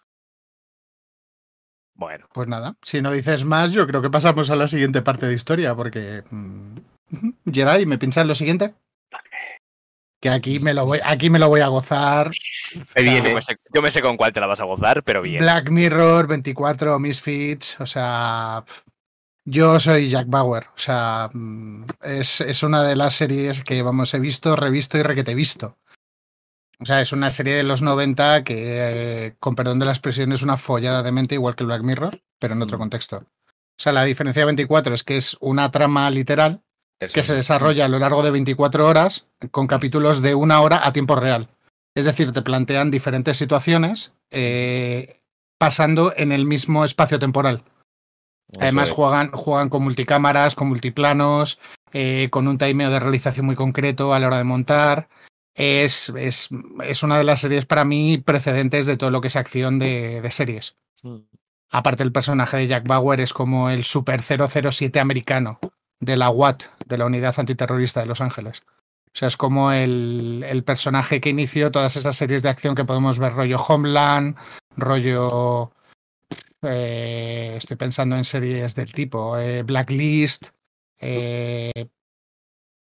Bueno, 1.96 2.26
Pues 2.32 2.48
nada, 2.48 2.74
si 2.82 3.00
no 3.00 3.12
dices 3.12 3.44
más, 3.44 3.70
yo 3.72 3.86
creo 3.86 4.02
que 4.02 4.10
pasamos 4.10 4.50
a 4.50 4.56
la 4.56 4.66
siguiente 4.66 5.02
parte 5.02 5.26
de 5.26 5.34
historia, 5.34 5.74
porque. 5.74 6.24
mm, 6.30 6.76
Geray, 7.52 7.86
¿me 7.86 7.98
piensas 7.98 8.26
lo 8.26 8.34
siguiente? 8.34 8.74
Que 10.20 10.30
aquí 10.30 10.58
me 10.58 10.72
lo 10.74 10.86
voy, 10.86 11.00
aquí 11.04 11.28
me 11.30 11.38
lo 11.38 11.48
voy 11.48 11.60
a 11.60 11.68
gozar. 11.68 12.30
Me 12.96 13.04
yo 13.04 13.10
viene. 13.10 13.34
me, 13.34 13.42
sé, 13.42 13.56
yo 13.72 13.82
me 13.82 13.90
sé 13.90 14.00
con 14.00 14.16
cuál 14.16 14.32
te 14.32 14.40
la 14.40 14.46
vas 14.46 14.60
a 14.60 14.64
gozar, 14.64 15.02
pero 15.04 15.20
bien. 15.22 15.40
Black 15.40 15.68
Mirror, 15.68 16.26
24, 16.26 16.98
Misfits, 16.98 17.78
o 17.78 17.86
sea. 17.86 18.64
Yo 19.46 19.78
soy 19.78 20.08
Jack 20.08 20.28
Bauer, 20.28 20.68
o 20.74 20.78
sea, 20.78 21.28
mm, 21.32 21.84
es, 22.02 22.40
es 22.40 22.62
una 22.62 22.82
de 22.82 22.96
las 22.96 23.14
series 23.14 23.62
que, 23.62 23.82
vamos, 23.82 24.14
he 24.14 24.18
visto, 24.18 24.56
revisto 24.56 24.96
y 24.96 25.02
requete 25.02 25.34
visto. 25.34 25.76
O 26.80 26.86
sea, 26.86 27.00
es 27.00 27.12
una 27.12 27.30
serie 27.30 27.54
de 27.54 27.62
los 27.62 27.82
90 27.82 28.42
que, 28.42 28.54
eh, 28.56 29.36
con 29.38 29.54
perdón 29.54 29.78
de 29.78 29.86
la 29.86 29.92
expresión, 29.92 30.32
es 30.32 30.42
una 30.42 30.56
follada 30.56 31.02
de 31.02 31.12
mente 31.12 31.34
igual 31.34 31.56
que 31.56 31.64
Black 31.64 31.82
Mirror, 31.82 32.20
pero 32.38 32.54
en 32.54 32.62
otro 32.62 32.78
contexto. 32.78 33.18
O 33.18 33.82
sea, 33.82 33.92
la 33.92 34.04
diferencia 34.04 34.40
de 34.40 34.46
24 34.46 34.94
es 34.94 35.04
que 35.04 35.16
es 35.16 35.36
una 35.40 35.70
trama 35.70 36.08
literal 36.10 36.62
Eso 37.00 37.14
que 37.14 37.22
se 37.22 37.34
desarrolla 37.34 37.84
a 37.84 37.88
lo 37.88 37.98
largo 37.98 38.22
de 38.22 38.30
24 38.30 38.86
horas 38.86 39.28
con 39.50 39.66
capítulos 39.66 40.22
de 40.22 40.34
una 40.34 40.60
hora 40.60 40.86
a 40.86 40.92
tiempo 40.92 41.16
real. 41.16 41.48
Es 41.94 42.06
decir, 42.06 42.32
te 42.32 42.42
plantean 42.42 42.90
diferentes 42.90 43.36
situaciones 43.36 44.12
eh, 44.30 45.20
pasando 45.58 46.12
en 46.16 46.32
el 46.32 46.44
mismo 46.44 46.84
espacio 46.84 47.18
temporal. 47.18 47.64
Además, 48.60 48.90
juegan, 48.90 49.30
juegan 49.32 49.68
con 49.68 49.82
multicámaras, 49.82 50.54
con 50.54 50.68
multiplanos, 50.68 51.58
eh, 51.92 52.28
con 52.30 52.48
un 52.48 52.58
timeo 52.58 52.90
de 52.90 53.00
realización 53.00 53.46
muy 53.46 53.56
concreto 53.56 54.14
a 54.14 54.18
la 54.18 54.26
hora 54.26 54.38
de 54.38 54.44
montar. 54.44 55.08
Es, 55.54 56.08
es, 56.10 56.48
es 56.84 57.02
una 57.02 57.18
de 57.18 57.24
las 57.24 57.40
series 57.40 57.66
para 57.66 57.84
mí 57.84 58.18
precedentes 58.18 58.86
de 58.86 58.96
todo 58.96 59.10
lo 59.10 59.20
que 59.20 59.28
es 59.28 59.36
acción 59.36 59.78
de, 59.78 60.20
de 60.20 60.30
series. 60.30 60.76
Mm. 61.02 61.18
Aparte, 61.70 62.02
el 62.02 62.12
personaje 62.12 62.56
de 62.56 62.66
Jack 62.66 62.86
Bauer 62.86 63.20
es 63.20 63.32
como 63.32 63.70
el 63.70 63.84
Super 63.84 64.22
007 64.22 65.00
americano 65.00 65.58
de 66.00 66.16
la 66.16 66.30
WAT, 66.30 66.64
de 66.86 66.98
la 66.98 67.06
Unidad 67.06 67.34
Antiterrorista 67.36 68.00
de 68.00 68.06
Los 68.06 68.20
Ángeles. 68.20 68.62
O 69.14 69.16
sea, 69.16 69.28
es 69.28 69.36
como 69.36 69.70
el, 69.70 70.44
el 70.46 70.64
personaje 70.64 71.20
que 71.20 71.30
inició 71.30 71.70
todas 71.70 71.96
esas 71.96 72.16
series 72.16 72.42
de 72.42 72.48
acción 72.48 72.74
que 72.74 72.84
podemos 72.84 73.18
ver, 73.18 73.32
rollo 73.34 73.58
Homeland, 73.58 74.36
rollo. 74.76 75.70
Eh, 76.62 77.54
estoy 77.56 77.76
pensando 77.76 78.16
en 78.16 78.24
series 78.24 78.74
del 78.74 78.92
tipo 78.92 79.38
eh, 79.38 79.62
Blacklist, 79.62 80.48
eh, 80.98 81.88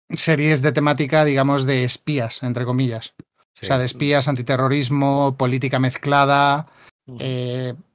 series 0.09 0.61
de 0.61 0.71
temática, 0.71 1.25
digamos, 1.25 1.65
de 1.65 1.83
espías, 1.83 2.43
entre 2.43 2.65
comillas. 2.65 3.13
Sí. 3.53 3.65
O 3.65 3.67
sea, 3.67 3.77
de 3.77 3.85
espías, 3.85 4.27
antiterrorismo, 4.27 5.35
política 5.37 5.79
mezclada. 5.79 6.67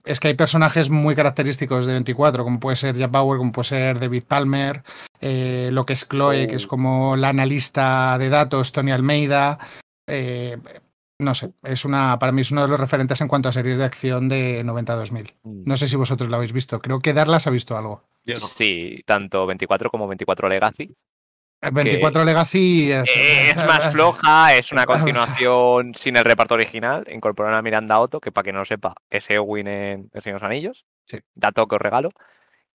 Es 0.04 0.20
que 0.20 0.28
hay 0.28 0.34
personajes 0.34 0.90
muy 0.90 1.14
característicos 1.14 1.86
de 1.86 1.92
24, 1.92 2.44
como 2.44 2.60
puede 2.60 2.76
ser 2.76 2.96
Jack 2.96 3.10
Bauer, 3.10 3.38
como 3.38 3.52
puede 3.52 3.68
ser 3.68 3.98
David 3.98 4.24
Palmer, 4.24 4.82
lo 5.20 5.86
que 5.86 5.94
es 5.94 6.06
Chloe, 6.06 6.46
que 6.46 6.56
es 6.56 6.66
como 6.66 7.16
la 7.16 7.30
analista 7.30 8.18
de 8.18 8.28
datos, 8.28 8.72
Tony 8.72 8.92
Almeida. 8.92 9.58
Eh, 11.18 11.24
no 11.24 11.34
sé, 11.34 11.52
es 11.62 11.84
una, 11.84 12.18
para 12.18 12.32
mí 12.32 12.42
es 12.42 12.50
uno 12.50 12.62
de 12.62 12.68
los 12.68 12.80
referentes 12.80 13.20
en 13.20 13.28
cuanto 13.28 13.48
a 13.48 13.52
series 13.52 13.78
de 13.78 13.84
acción 13.84 14.28
de 14.28 14.64
90-2000. 14.64 15.34
No 15.42 15.76
sé 15.76 15.88
si 15.88 15.96
vosotros 15.96 16.28
lo 16.28 16.36
habéis 16.36 16.52
visto, 16.52 16.80
creo 16.80 17.00
que 17.00 17.12
Darlas 17.12 17.46
ha 17.46 17.50
visto 17.50 17.76
algo. 17.76 18.02
Yo 18.24 18.34
no. 18.34 18.46
Sí, 18.46 19.02
tanto 19.06 19.46
24 19.46 19.90
como 19.90 20.06
24 20.08 20.48
Legacy. 20.48 20.94
Eh, 21.62 21.70
24 21.72 22.24
Legacy 22.24 22.92
eh, 22.92 23.50
Es 23.50 23.56
más 23.56 23.92
floja, 23.92 24.54
es 24.54 24.72
una 24.72 24.84
continuación 24.86 25.94
sin 25.94 26.16
el 26.16 26.24
reparto 26.24 26.54
original. 26.54 27.06
Incorporaron 27.10 27.58
a 27.58 27.62
Miranda 27.62 28.00
Otto, 28.00 28.20
que 28.20 28.32
para 28.32 28.44
que 28.44 28.52
no 28.52 28.60
lo 28.60 28.64
sepa, 28.64 28.94
es 29.10 29.30
Eowyn 29.30 29.68
en 29.68 30.10
El 30.12 30.22
Señor 30.22 30.40
de 30.40 30.44
los 30.44 30.50
Anillos. 30.50 30.86
Sí. 31.06 31.18
Dato 31.34 31.66
que 31.66 31.76
os 31.76 31.80
regalo. 31.80 32.10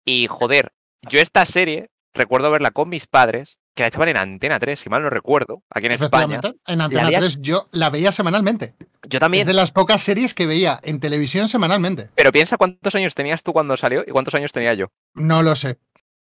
Y 0.04 0.28
joder, 0.28 0.72
yo 1.02 1.20
esta 1.20 1.46
serie 1.46 1.90
recuerdo 2.14 2.52
verla 2.52 2.72
con 2.72 2.90
mis 2.90 3.08
padres, 3.08 3.60
que 3.74 3.84
la 3.84 3.88
echaban 3.88 4.10
en 4.10 4.18
Antena 4.18 4.60
3, 4.60 4.80
si 4.80 4.90
mal 4.90 5.02
no 5.02 5.10
recuerdo, 5.10 5.64
aquí 5.70 5.86
en 5.86 5.94
España. 5.94 6.40
En 6.68 6.82
Antena 6.82 7.06
había- 7.08 7.20
3 7.20 7.40
yo 7.42 7.68
la 7.72 7.90
veía 7.90 8.12
semanalmente. 8.12 8.76
Yo 9.04 9.18
Es 9.18 9.20
también. 9.20 9.48
de 9.48 9.54
las 9.54 9.72
pocas 9.72 10.02
series 10.02 10.34
que 10.34 10.46
veía 10.46 10.80
en 10.84 11.00
televisión 11.00 11.48
semanalmente. 11.48 12.10
Pero 12.16 12.32
piensa 12.32 12.58
cuántos 12.58 12.94
años 12.96 13.16
tenías 13.16 13.44
tú 13.44 13.54
cuando 13.54 13.78
salió 13.78 14.04
y 14.06 14.12
cuántos 14.12 14.36
años 14.36 14.52
tenía 14.52 14.74
yo. 14.74 14.88
No 15.14 15.42
lo 15.42 15.56
sé. 15.56 15.78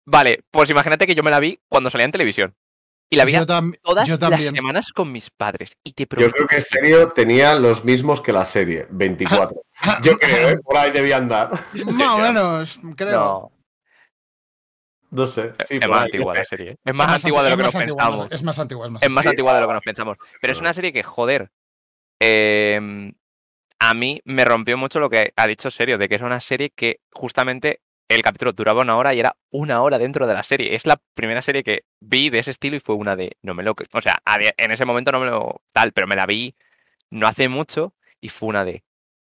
Vale, 0.04 0.44
pues 0.50 0.70
imagínate 0.70 1.06
que 1.06 1.14
yo 1.14 1.22
me 1.22 1.30
la 1.30 1.40
vi 1.40 1.58
cuando 1.68 1.90
salía 1.90 2.04
en 2.04 2.12
televisión. 2.12 2.54
Y 3.08 3.14
la 3.16 3.24
tam- 3.24 3.78
todas 3.82 4.08
yo 4.08 4.18
las 4.18 4.42
semanas 4.42 4.92
con 4.92 5.12
mis 5.12 5.30
padres. 5.30 5.76
Y 5.84 5.92
te 5.92 6.08
Yo 6.18 6.28
creo 6.32 6.48
que 6.48 6.56
en 6.56 6.62
serio 6.64 7.08
tenía 7.08 7.54
los 7.54 7.84
mismos 7.84 8.20
que 8.20 8.32
la 8.32 8.44
serie, 8.44 8.88
24. 8.90 9.62
Yo 10.02 10.18
creo, 10.18 10.48
¿eh? 10.48 10.58
Por 10.58 10.76
ahí 10.76 10.90
debía 10.90 11.16
andar. 11.18 11.50
Más 11.84 12.08
o 12.14 12.18
menos, 12.18 12.80
creo. 12.96 13.12
no, 13.12 13.52
No 15.10 15.26
sé. 15.26 15.54
Sí, 15.66 15.78
es 15.80 15.88
más 15.88 15.98
ahí. 15.98 16.04
antigua 16.04 16.34
la 16.34 16.44
serie. 16.44 16.70
¿eh? 16.72 16.76
Es 16.84 16.94
más, 16.94 17.08
Es 17.08 17.24
antigua 17.24 17.42
de 17.42 17.48
lo 17.50 17.54
es 17.54 17.56
que 17.58 17.62
nos 17.62 17.74
más 17.74 17.82
antigua, 17.82 18.04
pensamos. 18.04 18.32
Es 18.32 18.42
más 18.42 18.58
antigua, 18.58 18.86
es 18.86 18.92
más 18.92 19.02
Es 19.02 19.10
más 19.10 19.22
Sí, 19.24 19.28
antigua 19.30 19.54
de 19.54 19.60
lo 19.60 19.66
que 19.68 19.72
nos 19.74 19.82
pensamos. 19.82 20.16
Pero 20.40 20.52
es 20.52 20.60
una 20.60 20.74
serie 20.74 20.92
que, 20.92 21.02
joder, 21.02 21.50
eh, 22.20 23.12
a 23.78 23.94
mí 23.94 24.20
me 24.24 24.44
rompió 24.44 24.76
mucho 24.78 25.00
lo 25.00 25.10
que 25.10 25.32
ha 25.36 25.46
dicho 25.46 25.70
Serio, 25.70 25.98
de 25.98 26.08
que 26.08 26.14
es 26.16 26.22
una 26.22 26.40
serie 26.40 26.70
que 26.70 27.00
justamente 27.12 27.80
el 28.08 28.22
capítulo 28.22 28.52
duraba 28.52 28.82
una 28.82 28.96
hora 28.96 29.14
y 29.14 29.20
era 29.20 29.36
una 29.50 29.82
hora 29.82 29.98
dentro 29.98 30.26
de 30.26 30.34
la 30.34 30.42
serie. 30.42 30.74
Es 30.74 30.86
la 30.86 31.00
primera 31.14 31.42
serie 31.42 31.62
que 31.64 31.84
vi 32.00 32.30
de 32.30 32.38
ese 32.38 32.52
estilo 32.52 32.76
y 32.76 32.80
fue 32.80 32.94
una 32.94 33.16
de, 33.16 33.36
no 33.42 33.54
me 33.54 33.62
lo... 33.62 33.74
O 33.92 34.00
sea, 34.00 34.22
en 34.56 34.70
ese 34.70 34.84
momento 34.86 35.12
no 35.12 35.20
me 35.20 35.26
lo 35.26 35.62
tal, 35.72 35.92
pero 35.92 36.06
me 36.06 36.16
la 36.16 36.26
vi 36.26 36.54
no 37.10 37.26
hace 37.26 37.48
mucho 37.48 37.94
y 38.20 38.28
fue 38.28 38.48
una 38.48 38.64
de, 38.64 38.84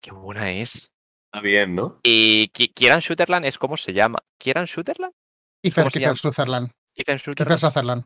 qué 0.01 0.13
buena 0.13 0.51
es. 0.53 0.93
Está 1.33 1.41
bien, 1.41 1.75
¿no? 1.75 2.01
Y 2.03 2.49
Ki- 2.49 2.73
Kieran 2.73 3.01
Shooterland 3.01 3.45
es 3.47 3.59
como 3.59 3.77
se 3.77 3.93
llama. 3.93 4.19
¿Kieran 4.39 4.65
Shooterland? 4.67 5.13
Kiefer, 5.63 5.85
¿Cómo 5.85 5.91
se 5.91 5.99
Kiefer? 5.99 6.17
Sutherland. 6.17 6.71
Sutherland. 6.97 7.37
Kiefer 7.37 7.59
Sutherland. 7.59 8.05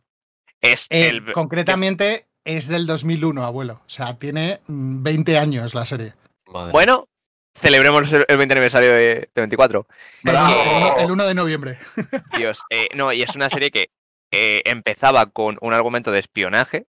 Es 0.60 0.86
Eh, 0.90 1.08
el. 1.08 1.32
concretamente 1.32 2.26
es 2.44 2.68
del 2.68 2.86
2001, 2.86 3.44
abuelo. 3.44 3.74
O 3.86 3.88
sea, 3.88 4.18
tiene 4.18 4.60
mm, 4.66 5.02
20 5.02 5.38
años 5.38 5.74
la 5.74 5.84
serie. 5.84 6.14
Madre. 6.46 6.72
Bueno, 6.72 7.08
celebremos 7.56 8.12
el 8.12 8.24
el 8.28 8.36
20 8.36 8.52
aniversario 8.54 8.90
de, 8.92 8.98
de 9.14 9.30
24. 9.34 9.86
El, 10.24 10.30
Bravo. 10.32 10.54
uno- 10.76 10.96
el 10.98 11.10
1 11.10 11.24
de 11.26 11.34
noviembre. 11.34 11.78
Dios. 12.36 12.60
eh, 12.70 12.88
no, 12.94 13.12
y 13.12 13.22
es 13.22 13.34
una 13.36 13.48
serie 13.50 13.70
que 13.70 13.90
eh, 14.32 14.62
empezaba 14.64 15.26
con 15.26 15.58
un 15.60 15.72
argumento 15.74 16.10
de 16.12 16.18
espionaje. 16.20 16.86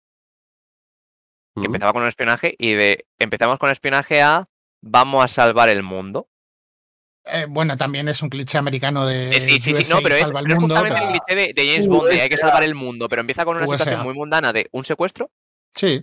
Que 1.56 1.62
Mm. 1.62 1.64
empezaba 1.66 1.92
con 1.92 2.02
un 2.02 2.08
espionaje 2.08 2.54
y 2.58 2.72
de. 2.74 3.06
Empezamos 3.18 3.58
con 3.58 3.70
espionaje 3.70 4.22
a. 4.22 4.48
Vamos 4.82 5.24
a 5.24 5.28
salvar 5.28 5.68
el 5.68 5.82
mundo. 5.82 6.28
Eh, 7.24 7.46
bueno, 7.48 7.76
también 7.76 8.08
es 8.08 8.22
un 8.22 8.28
cliché 8.30 8.58
americano 8.58 9.06
de 9.06 9.36
Eh, 9.36 9.40
sí, 9.40 9.60
sí, 9.60 9.74
sí, 9.74 9.92
no, 9.92 10.00
pero 10.02 10.14
es, 10.14 10.24
pero 10.26 10.38
es 10.38 10.46
mundo. 10.54 10.60
justamente 10.74 10.98
pero- 11.00 11.12
el 11.12 11.20
cliché 11.20 11.34
de, 11.48 11.52
de 11.62 11.70
James 11.72 11.88
Bond, 11.88 12.08
de 12.08 12.20
hay 12.22 12.28
que 12.28 12.38
salvar 12.38 12.62
el 12.62 12.74
mundo, 12.74 13.08
pero 13.08 13.20
empieza 13.20 13.44
con 13.44 13.56
una 13.56 13.66
USA. 13.66 13.78
situación 13.78 14.02
muy 14.04 14.14
mundana 14.14 14.52
de 14.52 14.68
un 14.72 14.84
secuestro, 14.84 15.30
Sí, 15.74 16.02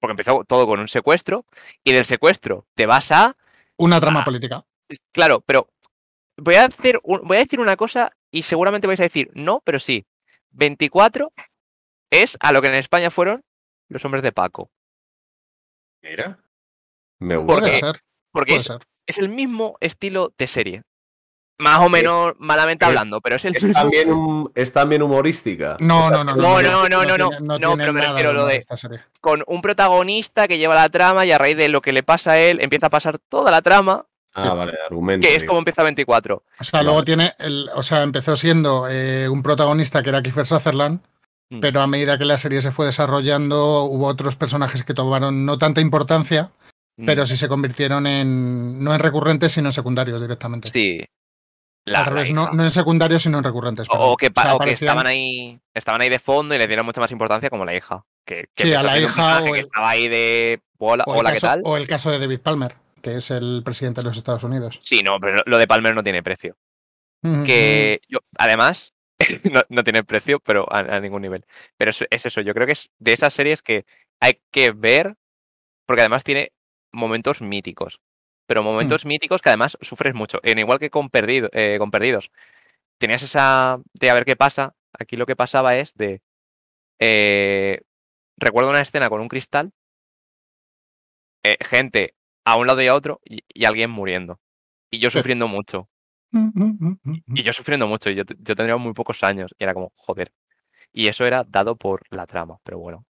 porque 0.00 0.12
empezó 0.12 0.44
todo 0.44 0.66
con 0.66 0.78
un 0.78 0.86
secuestro, 0.88 1.44
y 1.82 1.92
del 1.92 2.04
secuestro 2.04 2.66
te 2.74 2.86
vas 2.86 3.10
a 3.12 3.36
una 3.78 4.00
trama 4.00 4.22
política. 4.24 4.64
Claro, 5.12 5.40
pero 5.40 5.68
voy 6.36 6.54
a 6.56 6.66
hacer 6.66 7.00
un- 7.02 7.22
voy 7.24 7.38
a 7.38 7.40
decir 7.40 7.60
una 7.60 7.76
cosa 7.76 8.12
y 8.30 8.42
seguramente 8.42 8.86
vais 8.86 9.00
a 9.00 9.04
decir 9.04 9.30
no, 9.34 9.60
pero 9.64 9.78
sí. 9.78 10.06
24 10.50 11.32
es 12.10 12.36
a 12.40 12.52
lo 12.52 12.60
que 12.62 12.68
en 12.68 12.74
España 12.74 13.10
fueron 13.10 13.42
los 13.88 14.04
hombres 14.04 14.22
de 14.22 14.32
Paco. 14.32 14.70
Mira. 16.02 16.38
Me 17.20 17.34
¿Por 17.36 17.44
gusta. 17.46 17.60
Puede 17.60 17.72
qué? 17.72 17.78
ser, 17.80 18.00
Porque 18.32 18.50
puede 18.52 18.60
es, 18.60 18.66
ser. 18.66 18.78
Es 19.08 19.18
el 19.18 19.28
mismo 19.28 19.76
estilo 19.80 20.32
de 20.38 20.46
serie. 20.46 20.82
Más 21.60 21.80
o 21.80 21.88
menos 21.88 22.34
malamente 22.38 22.84
hablando, 22.84 23.20
pero 23.20 23.34
es 23.34 23.44
el 23.44 23.56
Es 23.56 23.64
mismo. 23.64 23.80
también, 23.80 24.12
un- 24.12 24.52
es 24.54 24.72
también 24.72 25.02
humorística. 25.02 25.76
No, 25.80 26.04
O 26.04 26.08
sea, 26.08 26.18
no, 26.18 26.24
no, 26.24 26.36
no, 26.36 26.62
no, 26.62 26.88
no, 26.88 27.04
no, 27.18 27.30
no, 27.40 27.58
no, 27.58 27.76
pero 27.76 27.92
me 27.92 28.00
refiero 28.00 28.32
lo 28.32 28.46
de- 28.46 28.56
esta 28.58 28.76
serie. 28.76 29.00
Con 29.20 29.42
un 29.48 29.60
protagonista 29.60 30.46
que 30.46 30.56
lleva 30.58 30.76
la 30.76 30.88
trama 30.88 31.26
y 31.26 31.32
a 31.32 31.38
raíz 31.38 31.56
de 31.56 31.68
lo 31.68 31.80
que 31.80 31.92
le 31.92 32.04
pasa 32.04 32.32
a 32.32 32.38
él 32.38 32.60
empieza 32.60 32.86
a 32.86 32.90
pasar 32.90 33.18
toda 33.18 33.50
la 33.50 33.60
trama, 33.60 34.06
Ah, 34.34 34.54
vale, 34.54 34.72
argumento. 34.88 35.26
que 35.26 35.34
es 35.34 35.42
como 35.42 35.58
empieza 35.58 35.82
24. 35.82 36.44
O 36.60 36.64
sea, 36.64 36.84
luego 36.84 37.02
tiene, 37.02 37.32
el, 37.40 37.68
o 37.74 37.82
sea, 37.82 38.04
empezó 38.04 38.36
siendo 38.36 38.86
eh, 38.88 39.28
un 39.28 39.42
protagonista 39.42 40.00
que 40.04 40.10
era 40.10 40.22
Kiefer 40.22 40.46
Sutherland, 40.46 41.00
Mm. 41.50 41.58
pero 41.60 41.80
a 41.80 41.86
medida 41.88 42.18
que 42.18 42.24
la 42.26 42.38
serie 42.38 42.60
se 42.62 42.70
fue 42.70 42.86
desarrollando, 42.86 43.82
hubo 43.84 44.06
otros 44.06 44.36
personajes 44.36 44.84
que 44.84 44.94
tomaron 44.94 45.44
no 45.44 45.58
tanta 45.58 45.80
importancia, 45.80 46.52
pero 47.06 47.26
sí 47.26 47.36
se 47.36 47.48
convirtieron 47.48 48.06
en, 48.06 48.82
no 48.82 48.92
en 48.94 49.00
recurrentes, 49.00 49.52
sino 49.52 49.68
en 49.68 49.72
secundarios 49.72 50.20
directamente. 50.20 50.68
Sí. 50.68 51.00
La- 51.84 52.00
Al 52.00 52.04
la 52.06 52.10
revés, 52.10 52.30
no, 52.32 52.50
en 52.52 52.70
secundarios, 52.70 53.22
sino 53.22 53.38
en 53.38 53.44
recurrentes. 53.44 53.86
O, 53.90 54.16
que, 54.16 54.30
sea, 54.34 54.54
o 54.56 54.58
que 54.58 54.72
estaban 54.72 55.06
ahí 55.06 55.58
estaban 55.72 56.00
ahí 56.02 56.08
de 56.10 56.18
fondo 56.18 56.54
y 56.54 56.58
le 56.58 56.66
dieron 56.66 56.84
mucha 56.84 57.00
más 57.00 57.10
importancia 57.12 57.48
como 57.50 57.64
la 57.64 57.74
hija. 57.74 58.04
Que, 58.26 58.48
que 58.54 58.64
Sí, 58.64 58.74
a 58.74 58.82
la 58.82 58.98
hija 58.98 59.40
o 59.40 59.44
que 59.44 59.50
el- 59.50 59.56
estaba 59.60 59.88
ahí 59.90 60.08
de 60.08 60.60
hola, 60.78 61.04
o 61.06 61.14
el 61.14 61.20
hola 61.20 61.30
¿qué 61.30 61.34
caso- 61.36 61.46
tal? 61.46 61.62
O 61.64 61.76
el 61.78 61.86
caso 61.88 62.10
de 62.10 62.18
David 62.18 62.40
Palmer, 62.40 62.74
que 63.00 63.16
es 63.16 63.30
el 63.30 63.62
presidente 63.64 64.02
de 64.02 64.06
los 64.08 64.16
Estados 64.18 64.44
Unidos. 64.44 64.78
Sí, 64.82 65.02
no, 65.02 65.18
pero 65.18 65.42
lo 65.46 65.56
de 65.56 65.66
Palmer 65.66 65.94
no 65.94 66.02
tiene 66.02 66.22
precio. 66.22 66.56
Que 67.44 68.00
yo, 68.08 68.18
además, 68.38 68.94
no, 69.50 69.62
no 69.68 69.82
tiene 69.82 70.04
precio, 70.04 70.40
pero 70.40 70.66
a, 70.72 70.78
a 70.78 71.00
ningún 71.00 71.22
nivel. 71.22 71.44
Pero 71.76 71.90
es, 71.90 72.04
es 72.10 72.26
eso, 72.26 72.40
yo 72.42 72.54
creo 72.54 72.66
que 72.66 72.74
es 72.74 72.90
de 72.98 73.12
esas 73.12 73.32
series 73.32 73.62
que 73.62 73.86
hay 74.20 74.38
que 74.52 74.70
ver, 74.72 75.16
porque 75.86 76.02
además 76.02 76.22
tiene 76.22 76.52
momentos 76.92 77.40
míticos. 77.42 78.00
Pero 78.46 78.62
momentos 78.62 79.04
míticos 79.04 79.42
que 79.42 79.50
además 79.50 79.76
sufres 79.82 80.14
mucho. 80.14 80.40
En 80.42 80.58
igual 80.58 80.78
que 80.78 80.90
con, 80.90 81.10
Perdido- 81.10 81.50
eh, 81.52 81.76
con 81.78 81.90
Perdidos. 81.90 82.30
Tenías 82.98 83.22
esa 83.22 83.80
de 83.94 84.10
a 84.10 84.14
ver 84.14 84.24
qué 84.24 84.36
pasa. 84.36 84.74
Aquí 84.98 85.16
lo 85.16 85.26
que 85.26 85.36
pasaba 85.36 85.76
es 85.76 85.94
de. 85.94 86.22
eh, 86.98 87.82
recuerdo 88.38 88.70
una 88.70 88.80
escena 88.80 89.08
con 89.10 89.20
un 89.20 89.28
cristal. 89.28 89.72
eh, 91.44 91.56
gente 91.60 92.14
a 92.44 92.56
un 92.56 92.66
lado 92.66 92.82
y 92.82 92.86
a 92.88 92.94
otro 92.94 93.20
y, 93.24 93.40
y 93.48 93.64
alguien 93.64 93.90
muriendo. 93.90 94.40
Y 94.90 94.98
yo 94.98 95.10
sufriendo 95.10 95.48
mucho. 95.48 95.88
Y 97.26 97.42
yo 97.42 97.52
sufriendo 97.52 97.86
mucho. 97.86 98.10
Y 98.10 98.14
yo, 98.16 98.24
yo 98.24 98.54
tendría 98.56 98.76
muy 98.76 98.92
pocos 98.94 99.22
años. 99.22 99.50
Y 99.58 99.64
era 99.64 99.74
como, 99.74 99.92
joder. 99.94 100.32
Y 100.92 101.08
eso 101.08 101.26
era 101.26 101.44
dado 101.44 101.76
por 101.76 102.02
la 102.10 102.26
trama. 102.26 102.58
Pero 102.64 102.78
bueno. 102.78 103.04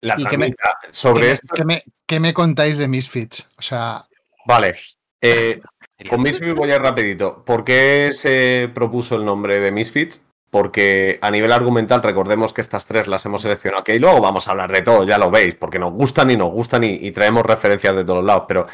La 0.00 0.14
¿Y 0.18 0.24
qué 0.26 0.38
me- 0.38 0.54
sobre 0.90 1.22
¿Qué, 1.22 1.26
me- 1.28 1.32
esto. 1.32 1.54
qué 1.54 1.64
me, 1.64 1.82
qué 2.06 2.20
me 2.20 2.32
contáis 2.34 2.78
de 2.78 2.88
Misfits? 2.88 3.46
O 3.58 3.62
sea, 3.62 4.06
Vale. 4.46 4.74
eh, 5.20 5.60
con 6.10 6.22
Misfits 6.22 6.54
voy 6.54 6.70
a 6.70 6.76
ir 6.76 6.82
rapidito. 6.82 7.44
¿Por 7.44 7.64
qué 7.64 8.10
se 8.12 8.70
propuso 8.74 9.16
el 9.16 9.24
nombre 9.24 9.58
de 9.60 9.70
Misfits? 9.72 10.22
Porque 10.50 11.18
a 11.20 11.30
nivel 11.30 11.52
argumental, 11.52 12.02
recordemos 12.02 12.52
que 12.54 12.62
estas 12.62 12.86
tres 12.86 13.06
las 13.06 13.24
hemos 13.26 13.42
seleccionado 13.42 13.82
aquí 13.82 13.92
y 13.92 13.98
luego 13.98 14.20
vamos 14.20 14.48
a 14.48 14.52
hablar 14.52 14.72
de 14.72 14.80
todo, 14.82 15.04
ya 15.04 15.18
lo 15.18 15.30
veis, 15.30 15.54
porque 15.56 15.78
nos 15.78 15.92
gustan 15.92 16.30
y 16.30 16.36
nos 16.38 16.50
gustan 16.50 16.84
y, 16.84 16.94
y 16.94 17.10
traemos 17.10 17.44
referencias 17.44 17.94
de 17.94 18.04
todos 18.04 18.24
lados. 18.24 18.44
Pero 18.48 18.66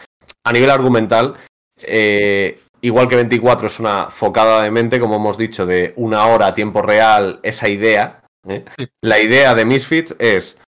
a 0.45 0.53
nivel 0.53 0.71
argumental, 0.71 1.35
eh, 1.83 2.61
igual 2.81 3.09
que 3.09 3.17
24 3.17 3.67
es 3.67 3.81
una 3.81 4.09
focada 4.11 4.63
de 4.63 4.71
mente, 4.71 5.01
como 5.01 5.17
hemos 5.17 5.37
dicho, 5.37 5.67
de 5.67 5.93
una 5.97 6.27
hora 6.27 6.49
a 6.49 6.55
tiempo 6.55 6.81
real, 6.83 7.41
esa 7.43 7.69
idea. 7.69 8.21
¿eh? 8.47 8.65
Sí. 8.79 8.87
La 9.03 9.19
idea 9.19 9.55
de 9.57 9.65
Misfits 9.65 10.15
es 10.21 10.59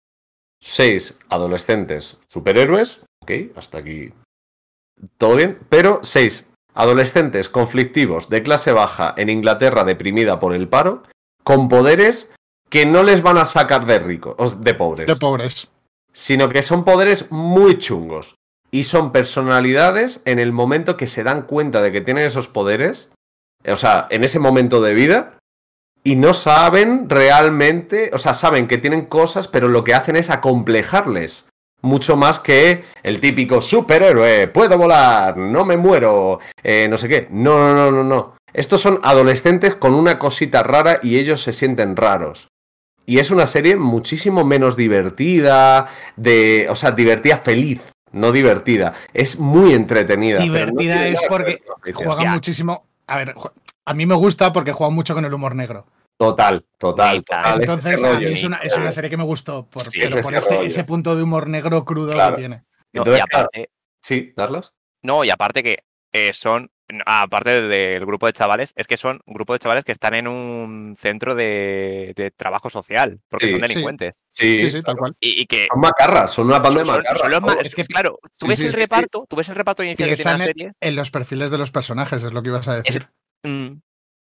seis 0.66 1.16
adolescentes 1.28 2.18
superhéroes, 2.26 3.00
ok, 3.22 3.56
hasta 3.56 3.78
aquí 3.78 4.12
todo 5.16 5.36
bien, 5.36 5.60
pero 5.68 6.00
seis 6.02 6.48
adolescentes 6.74 7.48
conflictivos 7.48 8.28
de 8.28 8.42
clase 8.42 8.72
baja 8.72 9.14
en 9.16 9.30
Inglaterra 9.30 9.84
deprimida 9.84 10.40
por 10.40 10.54
el 10.54 10.68
paro, 10.68 11.04
con 11.44 11.68
poderes 11.68 12.30
que 12.68 12.84
no 12.84 13.04
les 13.04 13.22
van 13.22 13.38
a 13.38 13.46
sacar 13.46 13.86
de 13.86 14.00
ricos, 14.00 14.60
de 14.62 14.74
pobres, 14.74 15.06
de 15.06 15.14
pobres. 15.14 15.68
sino 16.12 16.48
que 16.48 16.64
son 16.64 16.84
poderes 16.84 17.30
muy 17.30 17.78
chungos 17.78 18.34
y 18.72 18.84
son 18.84 19.12
personalidades 19.12 20.20
en 20.24 20.40
el 20.40 20.52
momento 20.52 20.96
que 20.96 21.06
se 21.06 21.22
dan 21.22 21.42
cuenta 21.42 21.80
de 21.80 21.92
que 21.92 22.00
tienen 22.00 22.26
esos 22.26 22.48
poderes, 22.48 23.12
o 23.64 23.76
sea, 23.76 24.08
en 24.10 24.24
ese 24.24 24.40
momento 24.40 24.82
de 24.82 24.94
vida, 24.94 25.35
y 26.06 26.14
no 26.14 26.34
saben 26.34 27.10
realmente, 27.10 28.10
o 28.12 28.20
sea, 28.20 28.32
saben 28.32 28.68
que 28.68 28.78
tienen 28.78 29.06
cosas, 29.06 29.48
pero 29.48 29.66
lo 29.66 29.82
que 29.82 29.92
hacen 29.92 30.14
es 30.14 30.30
acomplejarles. 30.30 31.46
Mucho 31.82 32.14
más 32.14 32.38
que 32.38 32.84
el 33.02 33.18
típico 33.18 33.60
superhéroe, 33.60 34.46
puedo 34.46 34.78
volar, 34.78 35.36
no 35.36 35.64
me 35.64 35.76
muero, 35.76 36.38
eh, 36.62 36.86
no 36.88 36.96
sé 36.96 37.08
qué. 37.08 37.26
No, 37.28 37.58
no, 37.58 37.74
no, 37.74 37.90
no, 37.90 38.04
no. 38.04 38.36
Estos 38.52 38.82
son 38.82 39.00
adolescentes 39.02 39.74
con 39.74 39.94
una 39.94 40.16
cosita 40.16 40.62
rara 40.62 41.00
y 41.02 41.18
ellos 41.18 41.42
se 41.42 41.52
sienten 41.52 41.96
raros. 41.96 42.46
Y 43.04 43.18
es 43.18 43.32
una 43.32 43.48
serie 43.48 43.74
muchísimo 43.74 44.44
menos 44.44 44.76
divertida, 44.76 45.88
de, 46.14 46.68
o 46.70 46.76
sea, 46.76 46.92
divertida 46.92 47.38
feliz, 47.38 47.80
no 48.12 48.30
divertida. 48.30 48.94
Es 49.12 49.40
muy 49.40 49.74
entretenida. 49.74 50.38
no 50.38 50.44
Divertida 50.44 51.08
es 51.08 51.18
porque. 51.28 51.62
Juega 51.92 52.32
muchísimo. 52.32 52.84
A 53.08 53.16
ver, 53.18 53.34
a 53.86 53.94
mí 53.94 54.04
me 54.06 54.14
gusta 54.14 54.52
porque 54.52 54.72
juega 54.72 54.90
mucho 54.92 55.14
con 55.14 55.24
el 55.24 55.32
humor 55.32 55.54
negro. 55.54 55.86
Total, 56.18 56.64
total, 56.78 57.24
total. 57.24 57.54
es 57.62 57.68
Entonces, 57.68 57.94
ese 57.94 58.06
a 58.06 58.12
rollo. 58.14 58.28
mí 58.28 58.34
es 58.34 58.44
una, 58.44 58.56
es 58.58 58.76
una 58.76 58.90
serie 58.92 59.10
que 59.10 59.16
me 59.18 59.24
gustó, 59.24 59.66
por, 59.68 59.82
Sí, 59.82 59.90
pero 60.00 60.18
es 60.18 60.22
por 60.24 60.34
ese 60.34 60.64
este- 60.64 60.84
punto 60.84 61.14
de 61.14 61.22
humor 61.22 61.46
negro 61.48 61.84
crudo 61.84 62.12
Claro. 62.12 62.36
que 62.36 62.40
tiene. 62.42 62.64
No, 62.92 63.02
Entonces, 63.02 63.18
y 63.18 63.36
aparte, 63.36 63.70
Sí, 64.02 64.32
darlas. 64.36 64.72
no, 65.02 65.24
y 65.24 65.30
aparte 65.30 65.62
que 65.62 65.84
eh, 66.12 66.32
son, 66.32 66.70
aparte 67.04 67.60
del 67.60 68.06
grupo 68.06 68.24
de 68.26 68.32
chavales, 68.32 68.72
es 68.76 68.86
que 68.86 68.96
son 68.96 69.20
un 69.26 69.34
grupo 69.34 69.52
de 69.52 69.58
chavales 69.58 69.84
que 69.84 69.92
están 69.92 70.14
en 70.14 70.26
un 70.26 70.94
centro 70.96 71.34
de, 71.34 72.14
de 72.16 72.30
trabajo 72.30 72.70
social, 72.70 73.20
porque 73.28 73.46
Sí, 73.46 73.52
son 73.52 73.60
delincuentes. 73.60 74.14
Sí, 74.32 74.60
Sí, 74.60 74.70
sí, 74.70 74.82
tal 74.82 74.96
cual. 74.96 75.14
Y, 75.20 75.42
y 75.42 75.46
que 75.46 75.66
Son 75.70 75.80
macarras, 75.80 76.30
son 76.32 76.46
una 76.46 76.60
banda 76.60 76.80
de 76.80 76.86
son- 76.86 76.96
macarras. 76.96 77.18
son 77.20 77.30
los 77.30 77.42
más- 77.42 77.52
todos. 77.56 77.66
es 77.66 77.74
que, 77.74 77.84
claro, 77.84 78.18
tú 78.38 78.46
Sí, 78.46 78.48
ves 78.48 78.56
sí, 78.58 78.64
el 78.64 78.70
sí, 78.70 78.74
sí. 78.74 78.80
reparto, 78.80 79.26
tú 79.28 79.36
ves 79.36 79.48
el 79.50 79.56
reparto 79.56 79.82
inicial 79.84 80.08
que 80.08 80.16
tiene 80.16 80.38
la 80.38 80.44
serie, 80.44 80.72
en 80.80 80.96
los 80.96 81.10
perfiles 81.10 81.50
de 81.50 81.58
los 81.58 81.70
personajes, 81.70 82.24
es 82.24 82.32
lo 82.32 82.42
que 82.42 82.48
ibas 82.48 82.66
a 82.68 82.80
decir. 82.80 83.06
Mm, 83.42 83.80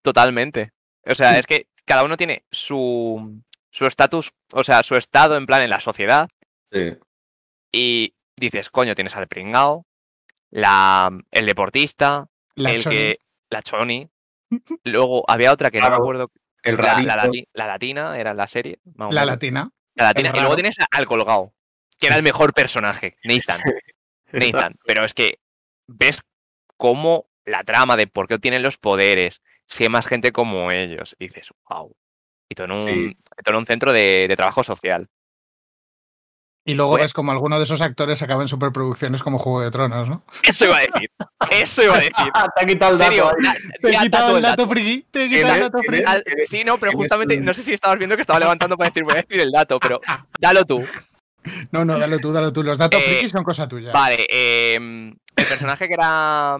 totalmente. 0.02 0.72
O 1.06 1.14
sea, 1.14 1.38
es 1.38 1.46
que 1.46 1.68
cada 1.84 2.04
uno 2.04 2.16
tiene 2.16 2.44
su 2.50 3.40
su 3.70 3.86
estatus, 3.86 4.32
o 4.52 4.64
sea, 4.64 4.82
su 4.82 4.96
estado 4.96 5.36
en 5.36 5.46
plan 5.46 5.62
en 5.62 5.70
la 5.70 5.80
sociedad, 5.80 6.28
Sí. 6.72 6.96
y 7.72 8.14
dices, 8.36 8.70
coño, 8.70 8.94
tienes 8.94 9.14
al 9.16 9.28
pringao, 9.28 9.86
la, 10.50 11.10
el 11.30 11.46
deportista, 11.46 12.26
La 12.54 12.72
el 12.72 12.80
Choni. 12.82 12.96
que. 12.96 13.18
La 13.50 13.62
Choni. 13.62 14.08
Luego 14.84 15.24
había 15.28 15.52
otra 15.52 15.70
que 15.70 15.80
no 15.80 15.88
me 15.90 15.96
acuerdo. 15.96 16.30
El 16.62 16.76
La, 16.76 17.00
la 17.02 17.16
lati- 17.16 17.46
la 17.52 17.66
latina 17.66 18.18
era 18.18 18.34
la 18.34 18.46
serie. 18.48 18.80
La 19.10 19.24
latina. 19.24 19.70
La 19.94 20.04
latina. 20.04 20.32
Y 20.34 20.38
luego 20.40 20.56
tienes 20.56 20.76
al 20.90 21.06
colgado, 21.06 21.54
que 21.98 22.06
era 22.08 22.16
el 22.16 22.22
mejor 22.24 22.52
personaje, 22.54 23.16
Nathan. 23.24 23.60
Nathan. 24.32 24.74
Pero 24.84 25.04
es 25.04 25.14
que 25.14 25.38
ves 25.86 26.20
cómo 26.76 27.28
la 27.46 27.64
trama 27.64 27.96
de 27.96 28.06
por 28.06 28.26
qué 28.28 28.34
obtienen 28.34 28.62
los 28.62 28.76
poderes, 28.76 29.40
si 29.68 29.84
hay 29.84 29.88
más 29.88 30.06
gente 30.06 30.32
como 30.32 30.70
ellos, 30.72 31.16
y 31.18 31.28
dices, 31.28 31.48
wow. 31.70 31.94
Y 32.50 32.54
todo 32.54 32.66
en 32.66 32.72
un, 32.72 32.80
Sí. 32.82 33.16
todo 33.44 33.54
en 33.54 33.56
un 33.60 33.66
centro 33.66 33.92
de, 33.92 34.26
de 34.28 34.36
trabajo 34.36 34.62
social. 34.62 35.08
Y 36.68 36.74
luego 36.74 36.90
Bueno. 36.92 37.04
ves 37.04 37.12
como 37.12 37.30
alguno 37.30 37.58
de 37.58 37.62
esos 37.64 37.80
actores 37.80 38.20
acaba 38.22 38.42
en 38.42 38.48
superproducciones 38.48 39.22
como 39.22 39.38
Juego 39.38 39.60
de 39.60 39.70
Tronos, 39.70 40.08
¿no? 40.08 40.24
Eso 40.42 40.64
iba 40.64 40.76
a 40.78 40.80
decir. 40.80 41.10
Eso 41.50 41.82
iba 41.84 41.94
a 41.94 41.98
decir. 42.00 42.12
Ah, 42.34 42.48
te 42.56 42.64
ha 42.64 42.66
quitado 42.66 42.92
el 42.94 42.98
dato. 42.98 43.30
da- 43.40 43.56
Te 43.80 43.88
he 43.88 43.98
quitado 43.98 44.36
el 44.36 44.42
dato 44.42 44.68
friki, 44.68 45.02
te 45.10 45.24
he 45.24 45.28
¿Quién 45.28 45.40
quitado 45.42 45.54
el 45.54 45.60
dato 45.62 45.78
¿Quién 45.78 46.04
friki. 46.04 46.46
sí, 46.46 46.64
no, 46.64 46.78
pero 46.78 46.90
¿Quién 46.90 47.02
es 47.02 47.04
justamente, 47.04 47.36
no 47.40 47.54
sé 47.54 47.62
si 47.62 47.72
estabas 47.72 47.98
viendo 47.98 48.16
que 48.16 48.22
estaba 48.22 48.40
levantando 48.40 48.76
para 48.76 48.90
decir, 48.90 49.04
voy 49.04 49.12
a 49.12 49.22
decir 49.22 49.38
el 49.40 49.52
dato, 49.52 49.78
pero 49.78 50.00
dalo 50.40 50.64
tú. 50.64 50.84
No, 51.70 51.84
no, 51.84 51.96
dale 51.98 52.18
tú, 52.18 52.32
dale 52.32 52.50
tú. 52.50 52.64
Los 52.64 52.78
datos 52.78 53.00
Eh, 53.00 53.04
frikis 53.04 53.30
son 53.30 53.44
cosa 53.44 53.68
tuya. 53.68 53.92
Vale, 53.92 54.26
eh, 54.28 54.74
el 54.74 55.46
personaje 55.48 55.86
que 55.86 55.94
era 55.94 56.58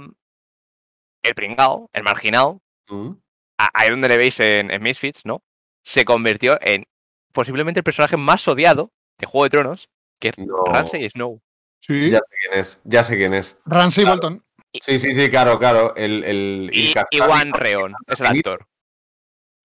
el 1.28 1.34
pringao, 1.34 1.90
el 1.92 2.02
marginado, 2.02 2.60
Mm. 2.88 3.10
ahí 3.58 3.90
donde 3.90 4.08
le 4.08 4.16
veis 4.16 4.38
en, 4.40 4.70
en 4.70 4.82
Misfits, 4.82 5.24
¿no? 5.24 5.42
Se 5.84 6.04
convirtió 6.04 6.58
en 6.62 6.86
posiblemente 7.32 7.80
el 7.80 7.84
personaje 7.84 8.16
más 8.16 8.46
odiado 8.48 8.92
de 9.18 9.26
Juego 9.26 9.44
de 9.44 9.50
Tronos, 9.50 9.88
que 10.20 10.28
es 10.28 10.38
No. 10.38 10.64
Ramsay 10.66 11.08
Snow. 11.10 11.40
Sí. 11.80 12.10
Ya 12.10 12.18
sé 12.18 12.24
quién 12.48 12.60
es, 12.60 12.80
ya 12.84 13.04
sé 13.04 13.16
quién 13.16 13.34
es. 13.34 13.56
Ramsey 13.66 14.04
Claro. 14.04 14.20
Bolton. 14.20 14.44
Sí, 14.80 14.98
sí, 14.98 15.12
sí, 15.14 15.30
claro, 15.30 15.58
claro. 15.58 15.94
El, 15.96 16.22
el, 16.24 16.70
el 16.70 16.70
Y, 16.72 16.94
Cascari- 16.94 17.24
Juan 17.26 17.52
Reón 17.52 17.94
es 18.06 18.20
el 18.20 18.26
actor. 18.26 18.66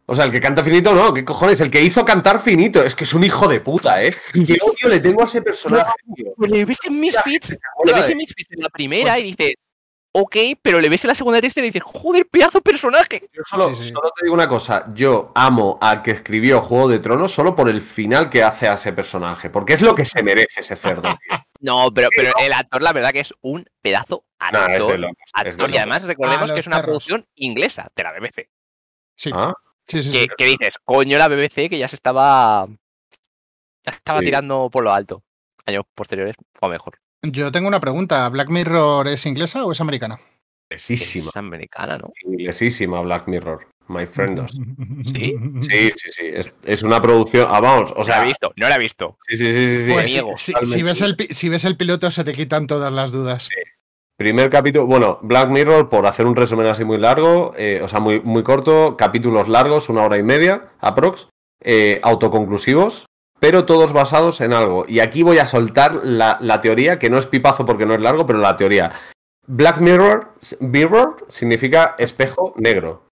O 0.06 0.16
sea, 0.16 0.26
el 0.26 0.32
que 0.32 0.40
canta 0.42 0.64
finito, 0.64 0.94
no, 0.94 1.14
¿qué 1.14 1.24
cojones? 1.24 1.62
El 1.62 1.72
que 1.72 1.82
hizo 1.82 2.04
cantar 2.04 2.40
finito. 2.40 2.84
Es 2.84 2.96
que 2.96 3.04
es 3.06 3.14
un 3.14 3.24
hijo 3.24 3.48
de 3.48 3.62
puta, 3.62 4.04
¿eh? 4.04 4.14
Qué 4.34 4.58
odio 4.62 4.90
le 4.90 5.00
tengo 5.00 5.22
a 5.22 5.26
ese 5.26 5.42
personaje, 5.42 5.92
tío. 6.16 6.34
Pues 6.36 6.52
le 6.52 6.66
ves 6.66 6.80
en 6.86 7.00
Misfits, 7.00 7.58
le 7.86 7.94
ves 7.94 8.10
en 8.10 8.18
Misfits 8.18 8.52
en 8.52 8.60
la 8.62 8.70
primera 8.70 9.14
Pues- 9.14 9.20
y 9.20 9.24
dices, 9.36 9.56
ok, 10.14 10.36
pero 10.62 10.82
le 10.82 10.90
ves 10.90 11.04
en 11.04 11.10
la 11.10 11.16
segunda 11.16 11.38
y 11.38 11.42
tercera 11.42 11.66
y 11.66 11.70
dices, 11.70 11.84
joder, 11.86 12.28
pedazo 12.28 12.58
de 12.60 12.62
personaje. 12.64 13.30
Yo 13.32 13.42
solo, 13.50 13.74
Sí, 13.76 13.84
sí. 13.84 13.90
solo 13.90 14.12
te 14.16 14.26
digo 14.26 14.34
una 14.34 14.48
cosa, 14.50 14.86
yo 14.94 15.32
amo 15.36 15.78
al 15.82 16.02
que 16.02 16.12
escribió 16.12 16.62
Juego 16.62 16.88
de 16.90 17.00
Tronos 17.00 17.32
solo 17.32 17.56
por 17.56 17.70
el 17.70 17.82
final 17.82 18.30
que 18.30 18.44
hace 18.44 18.68
a 18.68 18.74
ese 18.74 18.92
personaje, 18.94 19.50
porque 19.50 19.74
es 19.74 19.82
lo 19.82 19.96
que 19.96 20.06
se 20.06 20.22
merece 20.24 20.60
ese 20.62 20.76
cerdo, 20.76 21.04
tío. 21.04 21.16
No, 21.64 21.92
pero, 21.94 22.10
pero 22.16 22.32
el 22.40 22.54
actor, 22.54 22.82
la 22.82 22.92
verdad 22.92 23.12
que 23.12 23.20
es 23.20 23.36
un 23.42 23.64
pedazo 23.84 24.26
No, 24.52 24.60
actor. 24.60 24.72
es 24.72 24.88
de 24.88 24.98
locos. 24.98 25.16
es 25.46 25.58
de 25.58 25.70
y 25.72 25.78
además 25.78 26.02
recordemos 26.04 26.50
A 26.50 26.54
que 26.56 26.60
es 26.60 26.66
una 26.66 26.78
perros. 26.78 26.88
producción 26.88 27.28
inglesa 27.36 27.88
de 27.96 28.04
la 28.04 28.12
BBC. 28.14 28.50
Sí, 29.16 29.30
Ah, 29.32 29.54
sí, 29.88 30.02
sí. 30.02 30.12
Que, 30.12 30.22
sí. 30.22 30.28
que 30.36 30.46
dices, 30.46 30.76
coño, 30.84 31.20
la 31.20 31.28
BBC 31.28 31.70
que 31.70 31.78
ya 31.78 31.88
se 31.88 31.96
estaba. 31.98 32.68
Ya 33.86 33.92
estaba 33.92 34.20
Sí. 34.20 34.26
tirando 34.26 34.70
por 34.72 34.84
lo 34.84 34.92
alto. 34.92 35.24
Años 35.68 35.84
posteriores 35.94 36.36
fue 36.60 36.70
mejor. 36.70 37.00
Yo 37.24 37.52
tengo 37.52 37.68
una 37.68 37.80
pregunta. 37.80 38.28
¿Black 38.30 38.50
Mirror 38.50 39.08
es 39.08 39.26
inglesa 39.26 39.66
o 39.66 39.72
es 39.72 39.82
americana? 39.82 40.20
inglesísima, 40.70 41.30
Es 41.30 41.36
americana, 41.36 41.98
¿no? 41.98 42.14
inglesísima 42.24 43.02
Black 43.02 43.28
Mirror, 43.28 43.68
my 43.90 44.06
friendos. 44.06 44.52
¿Sí? 45.04 45.36
Sí, 45.62 45.92
sí, 45.98 46.10
sí, 46.12 46.26
es, 46.34 46.56
es 46.64 46.84
una 46.84 47.02
producción, 47.02 47.48
ah, 47.50 47.60
vamos, 47.60 47.92
o 47.92 47.96
No 47.96 48.00
la 48.00 48.06
sea, 48.06 48.24
he 48.24 48.26
visto, 48.26 48.54
no 48.56 48.70
la 48.70 48.76
he 48.76 48.80
visto. 48.80 49.18
sí, 49.28 49.38
sí, 49.38 49.54
sí, 49.54 49.68
sí, 49.68 49.86
sí, 49.86 49.92
Pues 49.92 50.06
es 50.16 50.70
si, 50.70 50.82
ves 50.82 51.02
el, 51.02 51.18
si 51.32 51.50
ves 51.50 51.66
el 51.66 51.76
piloto 51.78 52.10
se 52.10 52.24
te 52.24 52.32
quitan 52.32 52.68
todas 52.68 52.92
las 52.94 53.12
dudas. 53.12 53.50
Primer 54.18 54.50
capítulo, 54.50 54.86
bueno, 54.88 55.20
Black 55.24 55.50
Mirror, 55.50 55.90
por 55.90 56.06
hacer 56.06 56.26
un 56.26 56.36
resumen 56.36 56.68
así 56.68 56.86
muy 56.86 56.98
largo, 57.00 57.54
eh, 57.58 57.82
o 57.84 57.88
sea, 57.88 58.00
muy, 58.00 58.22
muy 58.22 58.44
corto, 58.44 58.96
capítulos 58.96 59.48
largos, 59.50 59.90
una 59.90 60.04
hora 60.04 60.18
y 60.18 60.24
media, 60.24 60.70
aprox, 60.80 61.28
eh, 61.64 62.00
autoconclusivos, 62.04 63.08
pero 63.42 63.66
todos 63.66 63.92
basados 63.92 64.40
en 64.40 64.54
algo. 64.54 64.86
Y 64.88 65.00
aquí 65.00 65.24
voy 65.24 65.40
a 65.40 65.48
soltar 65.48 65.96
la, 66.04 66.38
la 66.42 66.62
teoría, 66.62 67.00
que 67.00 67.10
no 67.10 67.18
es 67.18 67.26
pipazo 67.26 67.66
porque 67.66 67.88
no 67.88 67.96
es 67.96 68.02
largo, 68.02 68.28
pero 68.28 68.38
la 68.38 68.56
teoría. 68.56 68.92
Black 69.48 69.80
Mirror, 69.80 70.36
mirror 70.60 71.26
significa 71.28 71.96
espejo 71.98 72.54
negro. 72.56 73.08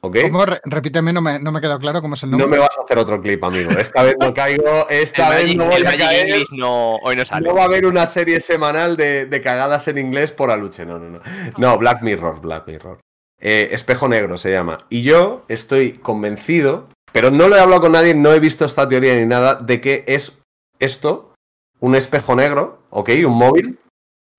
¿Ok? 0.00 0.16
¿Cómo? 0.22 0.44
Re- 0.46 0.60
repíteme, 0.64 1.12
no 1.12 1.20
me, 1.20 1.38
no 1.38 1.52
me 1.52 1.58
ha 1.58 1.60
quedado 1.60 1.78
claro 1.78 2.00
cómo 2.00 2.14
es 2.14 2.22
el 2.22 2.30
No 2.30 2.38
nombre. 2.38 2.58
me 2.58 2.62
vas 2.62 2.76
a 2.78 2.82
hacer 2.82 2.98
otro 2.98 3.20
clip, 3.20 3.44
amigo. 3.44 3.70
Esta 3.72 4.02
vez 4.02 4.16
no 4.18 4.32
caigo, 4.32 4.86
esta 4.88 5.28
el 5.28 5.34
vez 5.34 5.42
Magic, 5.44 5.58
no 5.58 5.64
voy 5.66 5.74
el 5.76 5.86
a 5.86 5.90
Magic 5.90 6.00
caer. 6.06 6.28
English 6.28 6.48
no, 6.52 6.94
hoy 6.96 7.16
no 7.16 7.24
sale. 7.26 7.46
No 7.48 7.54
va 7.54 7.62
a 7.62 7.64
haber 7.66 7.84
una 7.86 8.06
serie 8.06 8.40
semanal 8.40 8.96
de, 8.96 9.26
de 9.26 9.40
cagadas 9.42 9.86
en 9.88 9.98
inglés 9.98 10.32
por 10.32 10.50
Aluche, 10.50 10.84
no, 10.86 10.98
no, 10.98 11.08
no. 11.10 11.20
No, 11.58 11.78
Black 11.78 12.00
Mirror, 12.02 12.40
Black 12.40 12.66
Mirror. 12.66 13.00
Eh, 13.38 13.68
Espejo 13.72 14.08
Negro 14.08 14.38
se 14.38 14.50
llama. 14.50 14.86
Y 14.88 15.02
yo 15.02 15.44
estoy 15.48 15.92
convencido, 15.94 16.88
pero 17.14 17.30
no 17.30 17.46
lo 17.46 17.54
he 17.54 17.60
hablado 17.60 17.82
con 17.82 17.92
nadie, 17.92 18.12
no 18.12 18.32
he 18.32 18.40
visto 18.40 18.64
esta 18.64 18.88
teoría 18.88 19.14
ni 19.14 19.24
nada, 19.24 19.54
de 19.54 19.80
que 19.80 20.02
es 20.08 20.36
esto, 20.80 21.32
un 21.78 21.94
espejo 21.94 22.34
negro, 22.34 22.82
¿ok? 22.90 23.08
Un 23.24 23.38
móvil, 23.38 23.78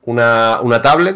una, 0.04 0.60
una 0.62 0.82
tablet, 0.82 1.16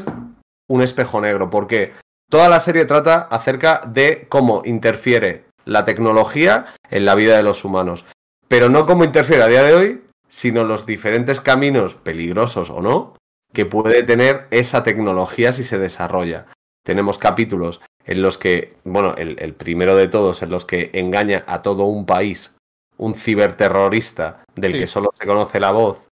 un 0.70 0.82
espejo 0.82 1.20
negro. 1.20 1.50
Porque 1.50 1.92
toda 2.30 2.48
la 2.48 2.62
serie 2.62 2.86
trata 2.86 3.24
acerca 3.24 3.82
de 3.86 4.26
cómo 4.30 4.62
interfiere 4.64 5.48
la 5.66 5.84
tecnología 5.84 6.68
en 6.90 7.04
la 7.04 7.16
vida 7.16 7.36
de 7.36 7.44
los 7.44 7.66
humanos. 7.66 8.06
Pero 8.48 8.70
no 8.70 8.86
cómo 8.86 9.04
interfiere 9.04 9.44
a 9.44 9.48
día 9.48 9.64
de 9.64 9.74
hoy, 9.74 10.04
sino 10.30 10.64
los 10.64 10.86
diferentes 10.86 11.42
caminos, 11.42 11.94
peligrosos 11.94 12.70
o 12.70 12.82
no, 12.82 13.18
que 13.54 13.66
puede 13.66 14.04
tener 14.04 14.48
esa 14.52 14.82
tecnología 14.84 15.52
si 15.52 15.66
se 15.66 15.78
desarrolla. 15.78 16.46
Tenemos 16.86 17.18
capítulos 17.18 17.82
en 18.10 18.22
los 18.22 18.38
que, 18.38 18.74
bueno, 18.84 19.14
el, 19.18 19.38
el 19.40 19.54
primero 19.54 19.96
de 19.96 20.08
todos, 20.08 20.42
en 20.42 20.50
los 20.50 20.66
que 20.66 20.90
engaña 20.94 21.44
a 21.48 21.62
todo 21.62 21.84
un 21.86 22.06
país 22.06 22.56
un 22.98 23.16
ciberterrorista 23.16 24.44
del 24.56 24.74
Sí. 24.74 24.80
que 24.80 24.88
solo 24.88 25.14
se 25.18 25.26
conoce 25.26 25.60
la 25.60 25.72
voz, 25.72 26.10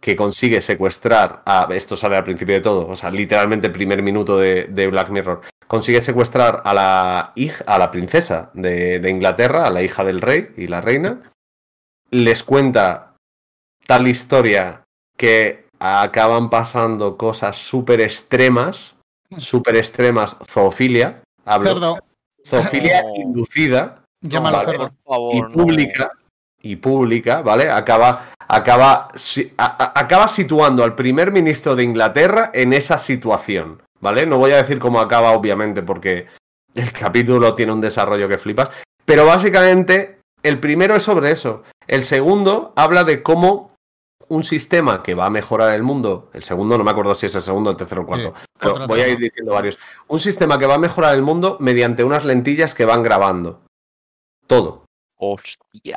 que 0.00 0.14
consigue 0.14 0.60
secuestrar 0.60 1.42
a. 1.44 1.66
Esto 1.72 1.96
sale 1.96 2.16
al 2.16 2.24
principio 2.24 2.54
de 2.54 2.60
todo, 2.60 2.86
o 2.86 2.94
sea, 2.94 3.10
literalmente 3.10 3.66
el 3.66 3.72
primer 3.72 4.02
minuto 4.02 4.38
de, 4.38 4.64
de 4.64 4.86
Black 4.86 5.10
Mirror. 5.10 5.40
Consigue 5.66 6.02
secuestrar 6.02 6.62
a 6.64 6.72
la 6.74 7.32
hija, 7.34 7.64
a 7.66 7.78
la 7.78 7.90
princesa 7.90 8.50
de, 8.54 9.00
de 9.00 9.10
Inglaterra, 9.10 9.66
a 9.66 9.70
la 9.70 9.82
hija 9.82 10.04
del 10.04 10.20
rey 10.20 10.50
y 10.56 10.68
la 10.68 10.80
reina. 10.80 11.32
Les 12.10 12.44
cuenta 12.44 13.16
tal 13.86 14.06
historia 14.06 14.84
que 15.16 15.64
acaban 15.80 16.48
pasando 16.48 17.16
cosas 17.16 17.56
súper 17.56 18.00
extremas, 18.00 18.93
súper 19.38 19.76
extremas, 19.76 20.36
zoofilia. 20.50 21.22
Hablo, 21.44 21.68
Cerdo, 21.70 21.98
zoofilia 22.46 23.02
No. 23.04 23.14
inducida 23.16 24.02
llámalo 24.20 24.58
vale. 24.58 24.68
cerdo. 24.70 24.90
Y 25.32 25.42
pública 25.42 26.10
y 26.62 26.76
pública, 26.76 27.42
¿vale? 27.42 27.68
Acaba 27.70 28.30
acaba 28.48 29.08
si- 29.14 29.52
a- 29.58 29.92
acaba 29.98 30.28
situando 30.28 30.82
al 30.84 30.94
primer 30.94 31.30
ministro 31.32 31.74
de 31.76 31.82
Inglaterra 31.84 32.50
en 32.54 32.72
esa 32.72 32.96
situación, 32.98 33.82
¿vale? 34.00 34.26
No 34.26 34.38
voy 34.38 34.52
a 34.52 34.56
decir 34.56 34.78
cómo 34.78 35.00
acaba 35.00 35.32
obviamente 35.32 35.82
porque 35.82 36.26
el 36.74 36.92
capítulo 36.92 37.54
tiene 37.54 37.72
un 37.72 37.80
desarrollo 37.80 38.28
que 38.28 38.38
flipas, 38.38 38.70
pero 39.04 39.26
básicamente 39.26 40.18
el 40.42 40.58
primero 40.58 40.96
es 40.96 41.02
sobre 41.02 41.30
eso. 41.30 41.62
El 41.86 42.02
segundo 42.02 42.72
habla 42.76 43.04
de 43.04 43.22
cómo 43.22 43.73
un 44.34 44.44
sistema 44.44 45.02
que 45.02 45.14
va 45.14 45.26
a 45.26 45.30
mejorar 45.30 45.74
el 45.74 45.82
mundo, 45.82 46.30
el 46.32 46.42
segundo 46.42 46.76
no 46.76 46.84
me 46.84 46.90
acuerdo 46.90 47.14
si 47.14 47.26
es 47.26 47.34
el 47.34 47.42
segundo, 47.42 47.70
el 47.70 47.76
tercero 47.76 48.00
o 48.00 48.04
el 48.04 48.06
cuarto, 48.06 48.34
Sí, 48.36 48.46
pero 48.58 48.86
voy 48.86 49.00
a 49.00 49.08
ir 49.08 49.18
diciendo 49.18 49.52
varios. 49.52 49.78
Un 50.08 50.20
sistema 50.20 50.58
que 50.58 50.66
va 50.66 50.74
a 50.74 50.78
mejorar 50.78 51.14
el 51.14 51.22
mundo 51.22 51.56
mediante 51.60 52.04
unas 52.04 52.24
lentillas 52.24 52.74
que 52.74 52.84
van 52.84 53.02
grabando. 53.02 53.62
Todo. 54.46 54.84
Hostia. 55.16 55.96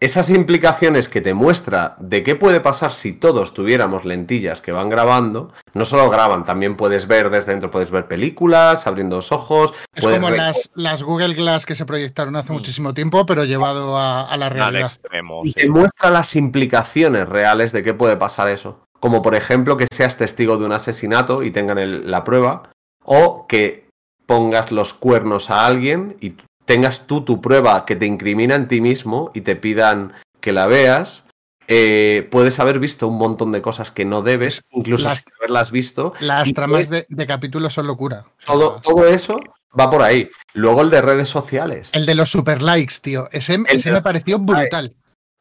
Esas 0.00 0.30
implicaciones 0.30 1.10
que 1.10 1.20
te 1.20 1.34
muestra 1.34 1.94
de 1.98 2.22
qué 2.22 2.34
puede 2.34 2.60
pasar 2.62 2.90
si 2.90 3.12
todos 3.12 3.52
tuviéramos 3.52 4.06
lentillas 4.06 4.62
que 4.62 4.72
van 4.72 4.88
grabando, 4.88 5.52
no 5.74 5.84
solo 5.84 6.08
graban, 6.08 6.44
también 6.44 6.74
puedes 6.78 7.06
ver 7.06 7.28
desde 7.28 7.52
dentro, 7.52 7.70
puedes 7.70 7.90
ver 7.90 8.08
películas, 8.08 8.86
abriendo 8.86 9.16
los 9.16 9.30
ojos. 9.30 9.74
Es 9.94 10.06
como 10.06 10.30
las, 10.30 10.70
las 10.74 11.02
Google 11.02 11.34
Glass 11.34 11.66
que 11.66 11.74
se 11.74 11.84
proyectaron 11.84 12.34
hace 12.36 12.50
Mm. 12.50 12.56
muchísimo 12.56 12.94
tiempo, 12.94 13.26
pero 13.26 13.44
llevado 13.44 13.98
a, 13.98 14.22
a 14.22 14.36
la 14.38 14.46
Al 14.46 14.52
realidad. 14.52 14.86
extremo. 14.90 15.42
Y 15.44 15.52
te 15.52 15.68
muestra 15.68 16.08
las 16.10 16.34
implicaciones 16.34 17.28
reales 17.28 17.72
de 17.72 17.82
qué 17.82 17.92
puede 17.92 18.16
pasar 18.16 18.48
eso. 18.48 18.80
Como 19.00 19.20
por 19.20 19.34
ejemplo 19.34 19.76
que 19.76 19.86
seas 19.92 20.16
testigo 20.16 20.56
de 20.56 20.64
un 20.64 20.72
asesinato 20.72 21.42
y 21.42 21.50
tengan 21.50 21.76
el- 21.76 22.10
la 22.10 22.24
prueba, 22.24 22.62
o 23.04 23.46
que 23.46 23.86
pongas 24.24 24.72
los 24.72 24.94
cuernos 24.94 25.50
a 25.50 25.66
alguien 25.66 26.16
y 26.20 26.34
tengas 26.70 27.06
tú 27.08 27.22
tu 27.24 27.40
prueba 27.40 27.84
que 27.84 27.96
te 27.96 28.06
incrimina 28.06 28.54
en 28.54 28.68
ti 28.68 28.80
mismo 28.80 29.32
y 29.34 29.40
te 29.40 29.56
pidan 29.56 30.12
que 30.40 30.52
la 30.52 30.66
veas. 30.66 31.24
eh, 31.72 32.28
puedes 32.32 32.58
haber 32.60 32.78
visto 32.80 33.06
un 33.08 33.16
montón 33.18 33.50
de 33.52 33.60
cosas 33.62 33.90
que 33.92 34.04
no 34.04 34.22
debes, 34.22 34.62
incluso 34.70 35.08
Las- 35.08 35.20
sin 35.20 35.32
haberlas 35.38 35.70
visto. 35.70 36.12
Las 36.20 36.52
tramas 36.52 36.88
de, 36.88 37.06
de 37.08 37.26
capítulos 37.26 37.72
son 37.74 37.86
locura. 37.86 38.24
Todo, 38.44 38.80
todo 38.82 39.06
eso 39.06 39.38
va 39.78 39.88
por 39.90 40.02
ahí. 40.02 40.28
Luego 40.54 40.82
el 40.82 40.90
de 40.90 41.00
redes 41.00 41.28
sociales. 41.28 41.90
El 41.92 42.06
de 42.06 42.14
los 42.16 42.28
super 42.28 42.60
likes, 42.62 42.94
tío. 43.02 43.28
Ese, 43.32 43.58
ese 43.68 43.90
de- 43.90 43.94
me 43.96 44.02
pareció 44.02 44.38
brutal. 44.40 44.94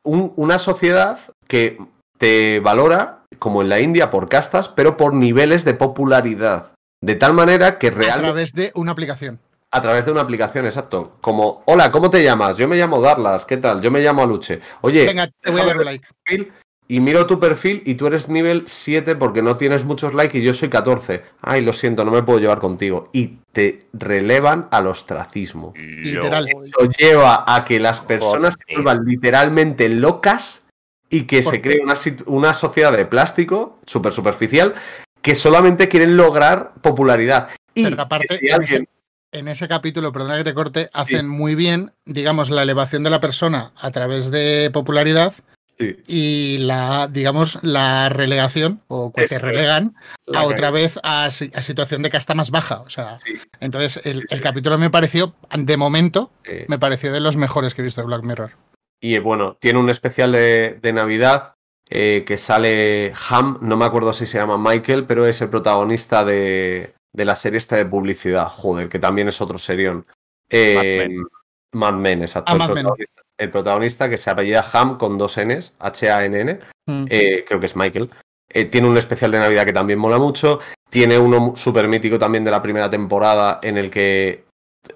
un- 0.04 0.34
una 0.36 0.58
sociedad 0.60 1.20
que 1.48 1.78
te 2.20 2.60
valora, 2.60 3.24
como 3.40 3.62
en 3.64 3.70
la 3.70 3.80
India, 3.80 4.10
por 4.12 4.30
castas, 4.30 4.68
pero 4.70 4.98
por 4.98 5.14
niveles 5.16 5.64
de 5.66 5.74
popularidad. 5.76 6.74
De 7.02 7.16
tal 7.16 7.34
manera 7.34 7.78
que 7.80 7.88
A 7.88 7.92
realmente 7.92 8.24
través 8.28 8.54
de 8.54 8.72
una 8.76 8.92
aplicación. 8.92 9.40
A 9.72 9.82
través 9.82 10.06
de 10.06 10.12
una 10.12 10.22
aplicación, 10.22 10.66
exacto. 10.66 11.18
Como, 11.22 11.64
hola, 11.66 11.92
¿cómo 11.92 12.10
te 12.10 12.24
llamas? 12.24 12.58
Yo 12.58 12.68
me 12.68 12.78
llamo 12.78 13.02
Darlas, 13.02 13.46
¿qué 13.46 13.58
tal? 13.58 13.82
Yo 13.82 13.92
me 13.92 14.02
llamo 14.02 14.24
Aluche. 14.24 14.62
Oye, 14.82 15.06
Venga, 15.06 15.28
te 15.28 15.52
voy 15.52 15.62
a 15.62 15.66
dar 15.66 15.78
un 15.78 15.86
like. 15.86 16.08
perfil 16.26 16.52
y 16.92 17.02
miro 17.02 17.28
tu 17.28 17.40
perfil 17.40 17.84
y 17.86 17.94
tú 17.94 18.08
eres 18.08 18.30
nivel 18.30 18.64
7 18.66 19.16
porque 19.16 19.44
no 19.44 19.58
tienes 19.58 19.86
muchos 19.86 20.16
likes 20.16 20.40
y 20.40 20.42
yo 20.42 20.56
soy 20.56 20.70
14. 20.70 21.22
Ay, 21.40 21.62
lo 21.62 21.72
siento, 21.72 22.04
no 22.04 22.10
me 22.10 22.24
puedo 22.24 22.40
llevar 22.40 22.58
contigo. 22.58 23.12
Y 23.14 23.38
te 23.52 23.78
relevan 23.94 24.68
al 24.72 24.88
ostracismo. 24.88 25.74
Literal. 25.76 26.48
Eso 26.48 26.90
lleva 26.98 27.44
a 27.46 27.64
que 27.64 27.80
las 27.80 28.00
personas 28.00 28.56
se 28.56 28.74
vuelvan 28.74 29.06
literalmente 29.06 29.88
locas 29.88 30.64
y 31.12 31.24
que 31.24 31.44
¿Por 31.44 31.54
se 31.54 31.62
cree 31.62 31.80
una, 31.84 31.94
una 32.26 32.56
sociedad 32.56 32.92
de 32.92 33.06
plástico 33.06 33.78
súper 33.86 34.12
superficial 34.12 34.74
que 35.22 35.36
solamente 35.36 35.90
quieren 35.90 36.18
lograr 36.18 36.74
popularidad. 36.82 37.50
Y 37.76 37.84
Pero 37.84 38.02
aparte, 38.02 38.28
que 38.30 38.36
si 38.36 38.48
en, 38.48 38.54
alguien... 38.54 38.90
en 39.32 39.48
ese 39.48 39.68
capítulo, 39.68 40.12
perdona 40.12 40.38
que 40.38 40.44
te 40.44 40.54
corte, 40.54 40.90
hacen 40.94 41.28
muy 41.28 41.56
bien, 41.56 41.92
digamos, 42.06 42.50
la 42.50 42.64
elevación 42.64 43.04
de 43.04 43.10
la 43.10 43.20
persona 43.20 43.72
a 43.76 43.92
través 43.92 44.32
de 44.32 44.70
popularidad 44.72 45.34
Sí, 45.78 45.96
y 46.08 46.58
la, 46.58 47.08
digamos, 47.08 47.58
la 47.64 48.10
relegación, 48.10 48.82
o 48.90 49.14
que 49.14 49.28
te 49.28 49.40
relegan 49.40 49.96
a 50.34 50.44
otra 50.44 50.72
vez 50.72 51.00
a, 51.04 51.32
si- 51.32 51.52
a 51.56 51.62
situación 51.62 52.02
de 52.02 52.10
casta 52.10 52.36
más 52.36 52.52
baja. 52.52 52.82
O 52.82 52.90
sea, 52.90 53.18
Sí, 53.20 53.38
entonces 53.62 54.02
el, 54.30 54.42
capítulo 54.42 54.78
me 54.78 54.90
pareció, 54.90 55.36
de 55.58 55.78
momento, 55.78 56.34
eh, 56.44 56.66
me 56.68 56.80
pareció 56.80 57.14
de 57.14 57.22
los 57.22 57.38
mejores 57.38 57.74
que 57.74 57.82
he 57.82 57.86
visto 57.86 58.02
de 58.02 58.08
Black 58.08 58.24
Mirror. 58.24 58.52
Y 59.00 59.16
eh, 59.16 59.20
bueno, 59.20 59.56
tiene 59.58 59.80
un 59.80 59.90
especial 59.90 60.34
de, 60.34 60.80
de 60.82 60.92
Navidad 60.92 61.54
eh, 61.90 62.26
que 62.28 62.36
sale 62.38 63.14
Ham, 63.30 63.60
no 63.62 63.78
me 63.78 63.86
acuerdo 63.86 64.12
si 64.12 64.26
se 64.26 64.38
llama 64.38 64.58
Michael, 64.58 65.06
pero 65.06 65.26
es 65.26 65.40
el 65.42 65.50
protagonista 65.50 66.26
de, 66.26 66.94
de 67.20 67.26
la 67.26 67.36
serie 67.36 67.58
esta 67.58 67.76
de 67.76 67.86
publicidad, 67.86 68.48
joder, 68.48 68.88
que 68.90 68.98
también 68.98 69.28
es 69.28 69.42
otro 69.42 69.58
serión. 69.60 70.06
Eh, 70.50 70.76
Mad 70.76 70.84
Men. 71.10 71.28
Mad 71.74 71.94
Men, 71.94 72.22
exacto. 72.24 72.52
Ah, 72.52 72.54
el, 72.54 72.60
Mad 72.60 72.68
Men. 72.70 72.76
protagonista, 72.86 73.22
el 73.38 73.50
protagonista 73.52 74.10
que 74.10 74.18
se 74.18 74.30
apellida 74.32 74.66
Ham 74.74 74.98
con 74.98 75.18
dos 75.18 75.38
Ns, 75.38 75.74
H-A-N-N, 75.80 76.60
Mm. 76.88 77.06
eh, 77.10 77.46
creo 77.48 77.60
que 77.60 77.68
es 77.68 77.76
Michael. 77.76 78.10
Eh, 78.52 78.66
tiene 78.66 78.88
un 78.88 78.98
especial 78.98 79.30
de 79.32 79.38
Navidad 79.40 79.66
que 79.66 79.74
también 79.74 80.00
mola 80.00 80.18
mucho. 80.18 80.60
Tiene 80.90 81.20
uno 81.20 81.54
súper 81.56 81.88
mítico 81.88 82.18
también 82.18 82.44
de 82.44 82.50
la 82.50 82.64
primera 82.64 82.90
temporada 82.90 83.60
en 83.62 83.78
el 83.78 83.92
que 83.92 84.44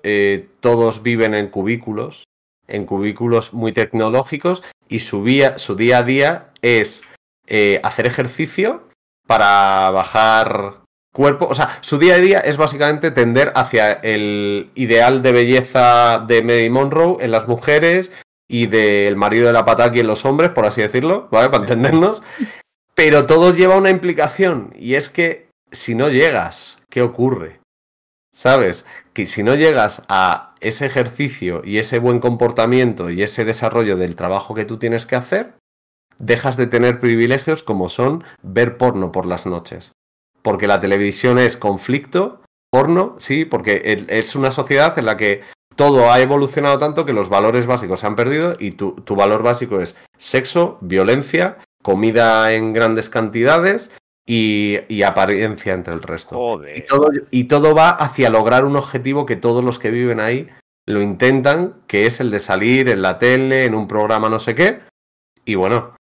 eh, 0.01 0.47
todos 0.59 1.03
viven 1.03 1.35
en 1.35 1.49
cubículos, 1.49 2.23
en 2.67 2.85
cubículos 2.87 3.53
muy 3.53 3.73
tecnológicos 3.73 4.63
y 4.89 4.99
su, 4.99 5.21
vía- 5.21 5.57
su 5.59 5.75
día 5.75 5.99
a 5.99 6.03
día 6.03 6.49
es 6.63 7.03
eh, 7.45 7.79
hacer 7.83 8.07
ejercicio 8.07 8.87
para 9.27 9.91
bajar 9.91 10.81
cuerpo. 11.13 11.47
O 11.49 11.55
sea, 11.55 11.77
su 11.79 11.97
día 11.97 12.15
a 12.15 12.17
día 12.17 12.39
es 12.39 12.57
básicamente 12.57 13.11
tender 13.11 13.53
hacia 13.55 13.93
el 13.93 14.71
ideal 14.75 15.21
de 15.21 15.31
belleza 15.31 16.19
de 16.27 16.43
Mary 16.43 16.69
Monroe 16.69 17.23
en 17.23 17.31
las 17.31 17.47
mujeres 17.47 18.11
y 18.49 18.65
del 18.65 19.15
marido 19.15 19.47
de 19.47 19.53
la 19.53 19.63
pataki 19.63 20.01
en 20.01 20.07
los 20.07 20.25
hombres, 20.25 20.49
por 20.49 20.65
así 20.65 20.81
decirlo, 20.81 21.29
¿vale? 21.31 21.49
Para 21.49 21.63
entendernos. 21.63 22.21
Pero 22.95 23.25
todo 23.25 23.53
lleva 23.53 23.77
una 23.77 23.89
implicación 23.89 24.73
y 24.75 24.95
es 24.95 25.09
que 25.09 25.47
si 25.71 25.95
no 25.95 26.09
llegas, 26.09 26.83
¿qué 26.89 27.01
ocurre? 27.01 27.59
¿Sabes? 28.31 28.85
Que 29.13 29.27
si 29.27 29.43
no 29.43 29.55
llegas 29.55 30.03
a 30.09 30.55
ese 30.59 30.85
ejercicio 30.85 31.61
y 31.63 31.77
ese 31.77 31.99
buen 31.99 32.19
comportamiento 32.19 33.09
y 33.09 33.23
ese 33.23 33.45
desarrollo 33.45 33.97
del 33.97 34.15
trabajo 34.15 34.53
que 34.55 34.65
tú 34.65 34.77
tienes 34.77 35.05
que 35.05 35.15
hacer, 35.15 35.53
dejas 36.17 36.57
de 36.57 36.67
tener 36.67 36.99
privilegios 36.99 37.63
como 37.63 37.89
son 37.89 38.23
ver 38.41 38.77
porno 38.77 39.11
por 39.11 39.25
las 39.25 39.45
noches. 39.45 39.93
Porque 40.43 40.67
la 40.67 40.79
televisión 40.79 41.39
es 41.39 41.57
conflicto, 41.57 42.41
porno, 42.69 43.15
sí, 43.17 43.45
porque 43.45 44.05
es 44.07 44.35
una 44.35 44.51
sociedad 44.51 44.97
en 44.99 45.05
la 45.05 45.17
que 45.17 45.41
todo 45.75 46.11
ha 46.11 46.19
evolucionado 46.19 46.77
tanto 46.77 47.05
que 47.05 47.13
los 47.13 47.29
valores 47.29 47.65
básicos 47.65 48.01
se 48.01 48.07
han 48.07 48.15
perdido 48.15 48.55
y 48.59 48.71
tu, 48.71 48.91
tu 48.91 49.15
valor 49.15 49.41
básico 49.41 49.79
es 49.79 49.97
sexo, 50.17 50.77
violencia, 50.81 51.57
comida 51.81 52.53
en 52.53 52.73
grandes 52.73 53.09
cantidades 53.09 53.91
y, 54.25 54.79
y 54.87 55.03
apariencia 55.03 55.73
entre 55.73 55.93
el 55.93 56.01
resto. 56.01 56.61
Y 56.75 56.81
todo, 56.81 57.09
y 57.31 57.45
todo 57.45 57.73
va 57.73 57.89
hacia 57.89 58.29
lograr 58.29 58.65
un 58.65 58.75
objetivo 58.75 59.25
que 59.25 59.35
todos 59.35 59.63
los 59.63 59.79
que 59.79 59.91
viven 59.91 60.19
ahí 60.19 60.49
lo 60.85 61.01
intentan, 61.01 61.75
que 61.87 62.05
es 62.05 62.19
el 62.19 62.31
de 62.31 62.39
salir 62.39 62.89
en 62.89 63.01
la 63.01 63.17
tele, 63.17 63.65
en 63.65 63.75
un 63.75 63.87
programa 63.87 64.29
no 64.29 64.39
sé 64.39 64.55
qué. 64.55 64.81
Y 65.45 65.55
bueno, 65.55 65.95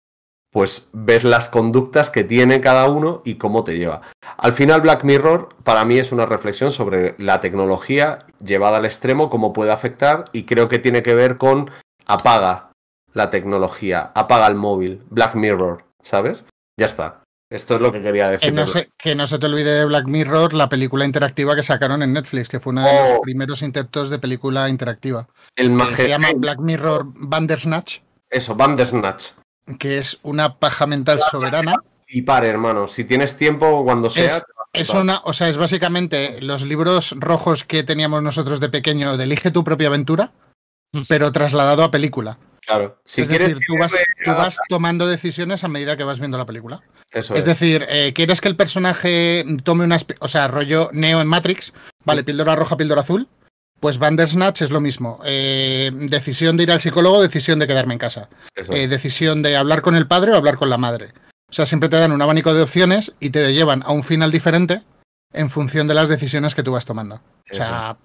pues 0.52 0.90
ves 0.94 1.24
las 1.24 1.50
conductas 1.50 2.10
que 2.10 2.24
tiene 2.24 2.62
cada 2.62 2.90
uno 2.90 3.22
y 3.24 3.36
cómo 3.36 3.64
te 3.64 3.78
lleva. 3.78 4.02
Al 4.38 4.54
final 4.54 4.82
Black 4.82 5.04
Mirror 5.04 5.50
para 5.64 5.86
mí 5.86 5.98
es 5.98 6.12
una 6.12 6.26
reflexión 6.26 6.72
sobre 6.72 7.16
la 7.18 7.40
tecnología 7.40 8.20
llevada 8.44 8.78
al 8.78 8.86
extremo, 8.86 9.30
cómo 9.30 9.54
puede 9.54 9.72
afectar 9.72 10.26
y 10.32 10.44
creo 10.44 10.68
que 10.68 10.80
tiene 10.80 11.04
que 11.04 11.16
ver 11.16 11.38
con 11.38 11.70
apaga 12.06 12.72
la 13.14 13.30
tecnología, 13.30 14.12
apaga 14.16 14.48
el 14.48 14.56
móvil, 14.56 15.04
Black 15.10 15.36
Mirror, 15.36 15.84
¿sabes? 16.02 16.46
Ya 16.80 16.86
está. 16.86 17.22
Esto 17.52 17.76
es 17.76 17.82
lo 17.82 17.92
que 17.92 18.04
quería 18.04 18.30
decir. 18.30 18.50
Que 18.50 18.56
no, 18.56 18.68
se, 18.68 18.90
que 18.96 19.16
no 19.16 19.26
se 19.26 19.40
te 19.40 19.48
olvide 19.48 19.74
de 19.74 19.86
Black 19.86 20.06
Mirror, 20.06 20.54
la 20.54 20.70
película 20.70 21.04
interactiva 21.04 21.56
que 21.56 21.64
sacaron 21.64 22.04
en 22.04 22.14
Netflix, 22.14 22.48
que 22.48 22.60
fue 22.60 22.72
uno 22.72 22.86
de 22.86 22.94
los 23.02 23.12
Oh. 23.12 23.22
primeros 23.22 23.64
intentos 23.64 24.12
de 24.12 24.20
película 24.20 24.70
interactiva. 24.70 25.28
El 25.56 25.76
se 25.96 26.08
llama 26.08 26.28
Black 26.36 26.60
Mirror 26.60 27.06
Bandersnatch, 27.16 28.02
Eso, 28.30 28.54
Bandersnatch. 28.54 29.32
Que 29.78 29.98
es 29.98 30.20
una 30.24 30.56
paja 30.58 30.88
mental 30.88 31.20
soberana. 31.22 31.76
Y 32.08 32.24
pare, 32.24 32.48
hermano. 32.48 32.88
Si 32.88 33.04
tienes 33.06 33.38
tiempo, 33.38 33.84
cuando 33.84 34.10
sea. 34.10 34.42
Es, 34.74 34.90
una, 34.92 35.22
o 35.26 35.34
sea, 35.34 35.50
es 35.50 35.58
básicamente 35.58 36.42
los 36.42 36.64
libros 36.64 37.16
rojos 37.18 37.64
que 37.64 37.84
teníamos 37.84 38.22
nosotros 38.24 38.60
de 38.60 38.70
pequeño 38.70 39.18
de 39.18 39.24
Elige 39.24 39.52
tu 39.52 39.64
propia 39.64 39.88
aventura, 39.88 40.32
pero 41.08 41.32
trasladado 41.32 41.84
a 41.84 41.92
película. 41.92 42.38
Claro. 42.62 43.00
Si 43.04 43.22
es 43.22 43.30
quieres. 43.30 43.50
decir, 43.50 43.64
tú 43.66 43.78
vas, 43.80 43.92
tienes- 43.92 44.08
tú 44.26 44.32
vas 44.32 44.58
tomando 44.70 45.08
decisiones 45.08 45.64
a 45.64 45.68
medida 45.68 45.98
que 45.98 46.04
vas 46.04 46.20
viendo 46.20 46.38
la 46.38 46.46
película. 46.46 46.82
Eso 47.12 47.34
Es 47.34 47.40
es. 47.40 47.46
decir, 47.46 47.88
eh, 47.90 48.14
¿quieres 48.14 48.42
que 48.42 48.48
el 48.48 48.56
personaje 48.56 49.44
tome 49.64 49.84
unas... 49.86 50.06
O 50.20 50.28
sea, 50.28 50.48
rollo 50.48 50.90
Neo 50.94 51.20
en 51.22 51.28
Matrix? 51.28 51.74
Vale, 52.06 52.24
píldora 52.24 52.56
roja, 52.56 52.78
píldora 52.78 53.02
azul. 53.02 53.28
Pues 53.80 53.98
Bandersnatch 53.98 54.62
es 54.62 54.72
lo 54.72 54.82
mismo. 54.82 55.20
Eh, 55.24 55.92
decisión 55.94 56.58
de 56.58 56.64
ir 56.64 56.72
al 56.72 56.82
psicólogo, 56.82 57.22
decisión 57.22 57.60
de 57.60 57.68
quedarme 57.68 57.94
en 57.94 58.00
casa. 58.00 58.30
Eh, 58.56 58.88
decisión 58.88 59.42
de 59.42 59.56
hablar 59.56 59.82
con 59.82 59.96
el 59.96 60.08
padre 60.08 60.34
o 60.34 60.36
hablar 60.36 60.58
con 60.58 60.70
la 60.70 60.78
madre. 60.78 61.14
O 61.50 61.54
sea, 61.54 61.66
siempre 61.66 61.90
te 61.90 61.98
dan 61.98 62.12
un 62.12 62.22
abanico 62.22 62.54
de 62.54 62.62
opciones 62.62 63.16
y 63.20 63.30
te 63.30 63.54
llevan 63.54 63.82
a 63.84 63.92
un 63.92 64.04
final 64.04 64.32
diferente 64.32 64.84
en 65.34 65.50
función 65.50 65.88
de 65.88 65.94
las 65.94 66.10
decisiones 66.10 66.56
que 66.56 66.64
tú 66.64 66.74
vas 66.74 66.86
tomando. 66.86 67.16
O 67.52 67.56
sea, 67.56 67.98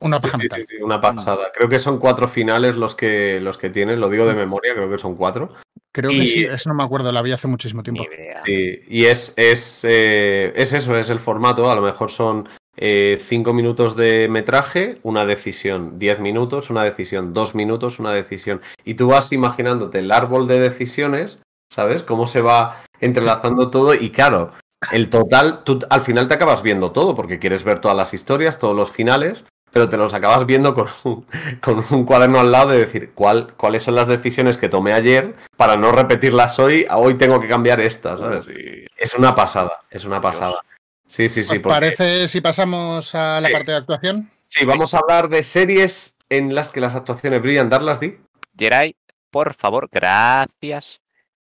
una 0.00 0.20
paja 0.20 0.32
sí, 0.32 0.38
mental. 0.38 0.66
sí, 0.68 0.76
sí, 0.76 0.82
una 0.82 1.00
pasada. 1.00 1.50
Creo 1.54 1.68
que 1.68 1.78
son 1.78 1.98
cuatro 1.98 2.28
finales 2.28 2.76
los 2.76 2.94
que, 2.94 3.40
los 3.40 3.56
que 3.56 3.70
tienen, 3.70 3.98
lo 4.00 4.10
digo 4.10 4.26
de 4.26 4.34
memoria, 4.34 4.74
creo 4.74 4.90
que 4.90 4.98
son 4.98 5.16
cuatro. 5.16 5.54
Creo 5.92 6.10
y- 6.10 6.20
que 6.20 6.26
sí, 6.26 6.44
eso 6.44 6.68
no 6.68 6.74
me 6.74 6.82
acuerdo, 6.84 7.10
la 7.12 7.22
vi 7.22 7.32
hace 7.32 7.48
muchísimo 7.48 7.82
tiempo. 7.82 8.04
Ni 8.08 8.14
idea. 8.14 8.42
Sí, 8.44 8.80
y 8.88 9.04
es, 9.06 9.32
es, 9.36 9.84
eh, 9.84 10.52
es 10.54 10.72
eso, 10.72 10.96
es 10.96 11.08
el 11.10 11.20
formato. 11.20 11.70
A 11.70 11.74
lo 11.74 11.82
mejor 11.82 12.10
son 12.10 12.48
eh, 12.76 13.18
cinco 13.20 13.52
minutos 13.52 13.96
de 13.96 14.28
metraje, 14.28 14.98
una 15.02 15.26
decisión, 15.26 15.98
diez 15.98 16.18
minutos, 16.20 16.70
una 16.70 16.84
decisión, 16.84 17.34
dos 17.34 17.54
minutos, 17.54 17.98
una 17.98 18.12
decisión. 18.12 18.60
Y 18.84 18.94
tú 18.94 19.08
vas 19.08 19.32
imaginándote 19.32 19.98
el 19.98 20.10
árbol 20.10 20.46
de 20.46 20.60
decisiones, 20.60 21.38
¿sabes? 21.70 22.02
Cómo 22.02 22.26
se 22.26 22.40
va 22.40 22.82
entrelazando 23.00 23.70
todo. 23.70 23.94
Y 23.94 24.10
claro, 24.10 24.52
el 24.90 25.10
total, 25.10 25.64
tú 25.64 25.80
al 25.90 26.00
final 26.00 26.28
te 26.28 26.34
acabas 26.34 26.62
viendo 26.62 26.92
todo, 26.92 27.14
porque 27.14 27.38
quieres 27.38 27.62
ver 27.62 27.78
todas 27.78 27.96
las 27.96 28.14
historias, 28.14 28.58
todos 28.58 28.74
los 28.74 28.90
finales. 28.90 29.44
Pero 29.70 29.88
te 29.88 29.96
los 29.96 30.12
acabas 30.12 30.44
viendo 30.44 30.74
con 30.74 30.88
un, 31.04 31.26
con 31.62 31.82
un 31.90 32.04
cuaderno 32.04 32.40
al 32.40 32.52
lado 32.52 32.70
de 32.70 32.78
decir 32.78 33.12
cuál, 33.14 33.54
cuáles 33.56 33.82
son 33.82 33.94
las 33.94 34.08
decisiones 34.08 34.58
que 34.58 34.68
tomé 34.68 34.92
ayer 34.92 35.34
para 35.56 35.76
no 35.76 35.92
repetirlas 35.92 36.58
hoy. 36.58 36.86
Hoy 36.90 37.14
tengo 37.14 37.40
que 37.40 37.48
cambiar 37.48 37.80
esta, 37.80 38.18
¿sabes? 38.18 38.46
Sí. 38.46 38.86
Es 38.96 39.14
una 39.14 39.34
pasada, 39.34 39.82
es 39.90 40.04
una 40.04 40.20
pasada. 40.20 40.60
Sí, 41.06 41.28
sí, 41.28 41.44
sí. 41.44 41.56
¿Os 41.56 41.62
porque- 41.62 41.68
parece 41.68 42.28
si 42.28 42.40
pasamos 42.40 43.14
a 43.14 43.40
la 43.40 43.48
Sí. 43.48 43.52
parte 43.54 43.72
de 43.72 43.76
actuación? 43.78 44.30
Sí, 44.46 44.64
vamos 44.64 44.94
a 44.94 44.98
hablar 44.98 45.28
de 45.28 45.42
series 45.42 46.16
en 46.28 46.54
las 46.54 46.70
que 46.70 46.80
las 46.80 46.94
actuaciones 46.94 47.40
brillan. 47.42 47.68
Darlas, 47.70 48.00
di. 48.00 48.18
Geray, 48.56 48.96
por 49.30 49.54
favor, 49.54 49.88
gracias. 49.90 51.00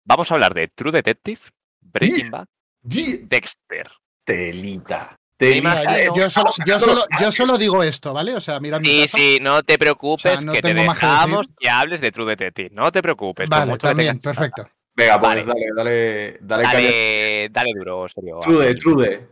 Vamos 0.04 0.32
a 0.32 0.36
hablar 0.36 0.54
de 0.54 0.68
True 0.68 0.92
Detective, 0.92 1.42
Breaking 1.82 2.32
Bad, 2.32 2.48
Dexter. 2.84 3.92
Telita. 4.24 5.18
Imagino- 5.40 6.16
yo, 6.16 6.30
solo, 6.30 6.50
Estamos 6.50 6.56
yo, 6.66 6.80
solo, 6.80 6.96
los 6.96 7.22
yo 7.22 7.32
solo 7.32 7.58
digo 7.58 7.84
esto, 7.84 8.14
¿vale? 8.14 8.36
O 8.36 8.40
sea, 8.40 8.60
mirad 8.62 8.80
mi 8.80 8.88
Sí, 8.88 9.08
sí, 9.10 9.40
no 9.42 9.62
te 9.64 9.78
preocupes, 9.78 10.26
O 10.34 10.36
sea, 10.38 10.42
no 10.46 10.54
que 10.54 10.62
te 10.62 10.70
que 10.70 10.82
dejamos 10.82 11.48
que 11.60 11.70
hables 11.70 12.00
de 12.02 12.12
True 12.12 12.26
Detective. 12.26 12.70
No 12.72 12.92
te 12.92 13.02
preocupes. 13.02 13.50
Vale, 13.50 13.78
también, 13.78 14.20
perfecto. 14.20 14.68
Venga, 14.98 15.20
pues 15.20 15.46
Vale. 15.46 15.46
dale, 15.46 15.66
dale, 15.76 16.40
dale. 16.42 16.64
Dale, 16.64 17.50
dale 17.52 17.72
duro, 17.78 18.08
serio. 18.08 18.40
Trude, 18.42 18.76
trude. 18.76 19.30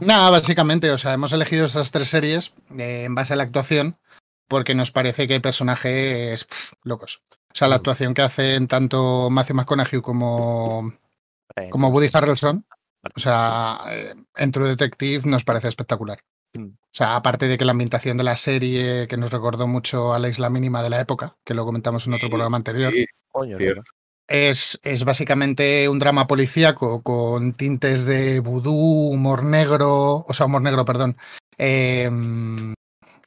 Nada, 0.00 0.30
básicamente, 0.30 0.90
o 0.90 0.98
sea, 0.98 1.12
hemos 1.14 1.32
elegido 1.32 1.66
esas 1.66 1.92
tres 1.92 2.08
series 2.08 2.54
eh, 2.76 3.04
en 3.04 3.14
base 3.14 3.32
a 3.34 3.36
la 3.36 3.44
actuación 3.44 3.96
porque 4.48 4.74
nos 4.74 4.90
parece 4.90 5.26
que 5.26 5.34
hay 5.34 5.40
personajes 5.40 6.44
pff, 6.44 6.72
locos. 6.82 7.22
O 7.30 7.54
sea, 7.56 7.68
la 7.68 7.76
Mm. 7.76 7.78
actuación 7.78 8.14
que 8.14 8.22
hacen 8.22 8.66
tanto 8.66 9.30
Matthew 9.30 9.56
McConaughey 9.56 10.00
como, 10.00 10.92
como 11.70 11.88
Woody 11.88 12.08
Harrelson, 12.12 12.66
o 13.14 13.20
sea, 13.20 13.78
eh, 13.90 14.12
en 14.36 14.50
True 14.50 14.68
Detective 14.68 15.22
nos 15.26 15.44
parece 15.44 15.68
espectacular. 15.68 16.18
Mm. 16.54 16.66
O 16.66 16.90
sea, 16.96 17.14
aparte 17.16 17.46
de 17.46 17.56
que 17.56 17.64
la 17.64 17.70
ambientación 17.72 18.16
de 18.16 18.24
la 18.24 18.36
serie, 18.36 19.06
que 19.08 19.16
nos 19.16 19.30
recordó 19.30 19.66
mucho 19.68 20.12
a 20.12 20.18
la 20.18 20.28
isla 20.28 20.50
mínima 20.50 20.82
de 20.82 20.90
la 20.90 21.00
época, 21.00 21.36
que 21.44 21.54
lo 21.54 21.64
comentamos 21.64 22.06
en 22.08 22.14
otro 22.14 22.26
Sí, 22.26 22.30
programa 22.30 22.56
anterior, 22.56 22.92
Sí, 22.92 23.06
coño, 23.30 23.56
cierto. 23.56 23.82
Es, 24.26 24.78
es 24.82 25.04
básicamente 25.04 25.88
un 25.88 25.98
drama 25.98 26.26
policíaco 26.26 27.02
con 27.02 27.52
tintes 27.52 28.04
de 28.06 28.40
vudú, 28.40 29.10
humor 29.10 29.44
negro, 29.44 30.24
o 30.26 30.32
sea, 30.32 30.46
humor 30.46 30.62
negro, 30.62 30.84
perdón, 30.84 31.16
eh, 31.58 32.08
mm, 32.10 32.72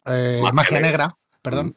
eh, 0.05 0.41
Magia 0.53 0.79
negra. 0.79 1.17
perdón. 1.41 1.75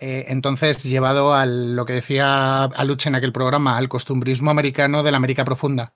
Eh, 0.00 0.26
entonces, 0.28 0.84
llevado 0.84 1.34
a 1.34 1.44
lo 1.46 1.84
que 1.84 1.94
decía 1.94 2.64
Aluche 2.64 3.08
en 3.08 3.16
aquel 3.16 3.32
programa, 3.32 3.76
al 3.76 3.88
costumbrismo 3.88 4.50
americano 4.50 5.02
de 5.02 5.10
la 5.10 5.16
América 5.16 5.44
profunda. 5.44 5.94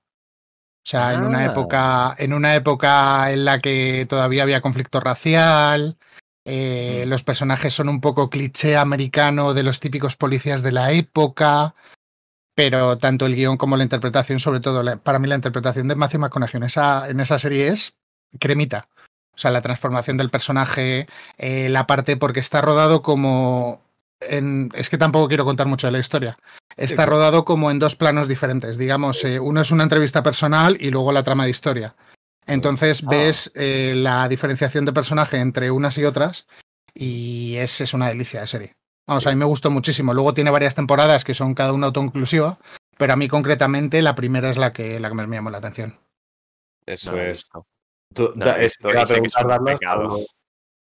O 0.84 0.88
sea, 0.88 1.14
en 1.14 1.22
una 1.22 1.38
Ah. 1.40 1.44
época, 1.44 2.14
en 2.18 2.32
una 2.32 2.56
época 2.56 3.30
en 3.30 3.44
la 3.44 3.60
que 3.60 4.04
todavía 4.08 4.42
había 4.42 4.60
conflicto 4.60 4.98
racial, 4.98 5.96
eh, 6.44 7.04
Mm. 7.06 7.10
los 7.10 7.22
personajes 7.22 7.72
son 7.72 7.88
un 7.88 8.00
poco 8.00 8.28
cliché 8.28 8.76
americano 8.76 9.54
de 9.54 9.62
los 9.62 9.78
típicos 9.78 10.16
policías 10.16 10.62
de 10.64 10.72
la 10.72 10.90
época, 10.90 11.76
pero 12.54 12.98
tanto 12.98 13.26
el 13.26 13.34
guion 13.34 13.56
como 13.56 13.76
la 13.76 13.82
interpretación, 13.84 14.40
sobre 14.40 14.60
todo 14.60 14.82
la- 14.82 14.96
para 14.96 15.18
mí 15.18 15.26
la 15.28 15.34
interpretación 15.36 15.88
de 15.88 15.94
Matthew 15.96 16.20
McConaughey 16.20 16.58
en 16.58 16.64
esa, 16.64 17.08
en 17.08 17.20
esa 17.20 17.38
serie 17.38 17.68
es 17.68 17.94
cremita. 18.38 18.88
O 19.34 19.38
sea, 19.38 19.50
la 19.50 19.62
transformación 19.62 20.18
del 20.18 20.28
personaje, 20.30 21.06
eh, 21.38 21.68
la 21.70 21.86
parte 21.86 22.16
porque 22.18 22.40
está 22.40 22.60
rodado 22.60 23.00
como 23.02 23.80
en, 24.20 24.68
es 24.74 24.90
que 24.90 24.98
tampoco 24.98 25.28
quiero 25.28 25.44
contar 25.46 25.66
mucho 25.66 25.86
de 25.86 25.92
la 25.92 25.98
historia. 25.98 26.36
Está 26.76 27.06
rodado 27.06 27.44
como 27.44 27.70
en 27.70 27.78
dos 27.78 27.96
planos 27.96 28.28
diferentes. 28.28 28.76
Digamos, 28.78 29.24
eh, 29.24 29.40
uno 29.40 29.60
es 29.62 29.70
una 29.70 29.82
entrevista 29.82 30.22
personal 30.22 30.76
y 30.80 30.90
luego 30.90 31.12
la 31.12 31.22
trama 31.22 31.44
de 31.44 31.50
historia. 31.50 31.94
Entonces 32.46 33.02
Ah. 33.04 33.08
ves 33.10 33.50
eh, 33.54 33.94
la 33.96 34.28
diferenciación 34.28 34.84
de 34.84 34.92
personaje 34.92 35.38
entre 35.38 35.70
unas 35.70 35.96
y 35.98 36.04
otras 36.04 36.46
y 36.94 37.56
es, 37.56 37.80
es 37.80 37.94
una 37.94 38.08
delicia 38.08 38.40
de 38.42 38.46
serie. 38.46 38.76
Vamos, 39.06 39.26
a 39.26 39.30
mí 39.30 39.36
me 39.36 39.44
gustó 39.44 39.70
muchísimo. 39.70 40.14
Luego 40.14 40.32
tiene 40.34 40.50
varias 40.50 40.74
temporadas 40.74 41.24
que 41.24 41.34
son 41.34 41.54
cada 41.54 41.72
una 41.72 41.88
autoinclusiva, 41.88 42.58
pero 42.96 43.12
a 43.12 43.16
mí 43.16 43.28
concretamente 43.28 44.00
la 44.02 44.14
primera 44.14 44.48
es 44.50 44.56
la 44.58 44.72
que, 44.72 45.00
la 45.00 45.08
que 45.08 45.14
más 45.14 45.28
me 45.28 45.36
llamó 45.36 45.50
la 45.50 45.58
atención. 45.58 45.98
Eso 46.86 47.12
No 47.12 47.20
es. 47.22 47.48
Tú- 48.14 48.32
No 48.34 48.44
da- 48.44 48.58
es 48.60 48.76
es 48.80 50.26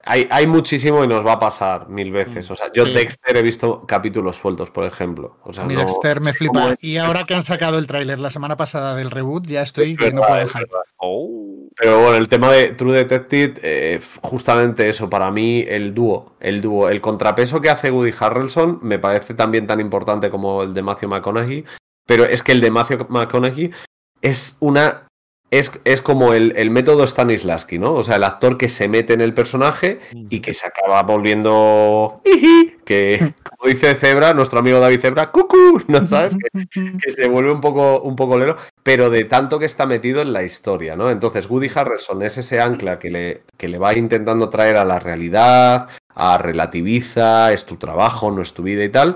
Hay, 0.08 0.28
hay 0.30 0.46
muchísimo 0.46 1.04
y 1.04 1.08
nos 1.08 1.26
va 1.26 1.34
a 1.34 1.40
pasar 1.40 1.90
mil 1.90 2.12
veces. 2.12 2.50
O 2.52 2.56
sea, 2.56 2.72
yo 2.72 2.86
Sí. 2.86 2.94
Dexter 2.94 3.38
he 3.38 3.42
visto 3.42 3.88
capítulos 3.88 4.36
sueltos, 4.38 4.70
por 4.70 4.86
ejemplo. 4.86 5.40
O 5.44 5.52
sea, 5.52 5.64
A 5.64 5.68
mí 5.68 5.74
no- 5.74 5.80
Dexter 5.80 6.22
me 6.22 6.32
flipa. 6.32 6.76
Y 6.80 6.98
ahora 6.98 7.24
que 7.24 7.34
han 7.34 7.42
sacado 7.42 7.80
el 7.80 7.88
tráiler 7.88 8.20
la 8.20 8.30
semana 8.30 8.56
pasada 8.56 8.96
del 8.96 9.10
reboot, 9.10 9.48
ya 9.48 9.64
estoy 9.64 9.94
Es 9.94 9.98
que 9.98 10.12
no 10.12 10.22
verdad, 10.22 10.28
puedo 10.28 10.42
es 10.48 10.54
dejar. 10.54 10.66
Oh. 10.98 11.45
Pero 11.78 12.00
bueno, 12.00 12.16
el 12.16 12.30
tema 12.30 12.52
de 12.52 12.70
True 12.70 12.94
Detective, 12.94 13.56
eh, 13.62 14.00
justamente 14.22 14.88
eso, 14.88 15.10
para 15.10 15.30
mí 15.30 15.66
el 15.68 15.94
dúo, 15.94 16.34
el 16.40 16.62
dúo, 16.62 16.90
el 16.90 17.02
contrapeso 17.02 17.60
que 17.60 17.70
hace 17.70 17.92
Woody 17.92 18.14
Harrelson 18.18 18.80
me 18.82 18.98
parece 18.98 19.34
también 19.34 19.68
tan 19.68 19.82
importante 19.82 20.30
como 20.30 20.64
el 20.64 20.74
de 20.74 20.82
Matthew 20.82 21.10
McConaughey, 21.10 21.66
pero 22.08 22.24
es 22.24 22.44
que 22.44 22.54
el 22.54 22.62
de 22.62 22.72
Matthew 22.72 23.08
McConaughey 23.10 23.72
es 24.22 24.56
una... 24.60 25.02
Es, 25.52 25.72
es 25.86 26.02
como 26.02 26.34
el, 26.34 26.54
el 26.58 26.72
método 26.72 27.06
Stanislavski, 27.06 27.78
¿no? 27.78 27.94
O 27.94 28.04
sea, 28.04 28.16
el 28.16 28.24
actor 28.24 28.58
que 28.58 28.68
se 28.68 28.88
mete 28.88 29.14
en 29.14 29.22
el 29.22 29.34
personaje 29.34 30.00
y 30.30 30.40
que 30.40 30.54
se 30.54 30.66
acaba 30.68 31.04
volviendo... 31.04 32.22
Que, 32.84 33.34
como 33.44 33.70
dice 33.72 33.96
Zebra, 33.96 34.34
nuestro 34.34 34.60
amigo 34.60 34.80
David 34.80 35.00
Zebra, 35.00 35.32
¡cucú! 35.32 35.84
¿No 35.88 36.06
sabes? 36.06 36.36
Que, 36.36 36.98
que 36.98 37.12
se 37.12 37.28
vuelve 37.28 37.52
un 37.52 37.62
poco, 37.62 38.02
un 38.02 38.16
poco 38.16 38.40
lero, 38.40 38.58
pero 38.86 39.10
de 39.10 39.24
tanto 39.26 39.58
que 39.58 39.66
está 39.66 39.88
metido 39.88 40.22
en 40.22 40.32
la 40.32 40.44
historia, 40.44 40.96
¿no? 40.96 41.10
Entonces, 41.10 41.50
Woody 41.50 41.72
Harrelson 41.74 42.22
es 42.22 42.38
ese 42.38 42.62
ancla 42.62 43.00
que 43.00 43.10
le, 43.10 43.42
que 43.58 43.68
le 43.68 43.80
va 43.80 43.96
intentando 43.98 44.48
traer 44.48 44.78
a 44.78 44.86
la 44.86 45.00
realidad, 45.00 45.90
a 46.14 46.38
relativiza, 46.38 47.52
es 47.52 47.66
tu 47.66 47.78
trabajo, 47.78 48.30
no 48.30 48.44
es 48.44 48.54
tu 48.54 48.62
vida 48.62 48.84
y 48.84 48.90
tal, 48.90 49.16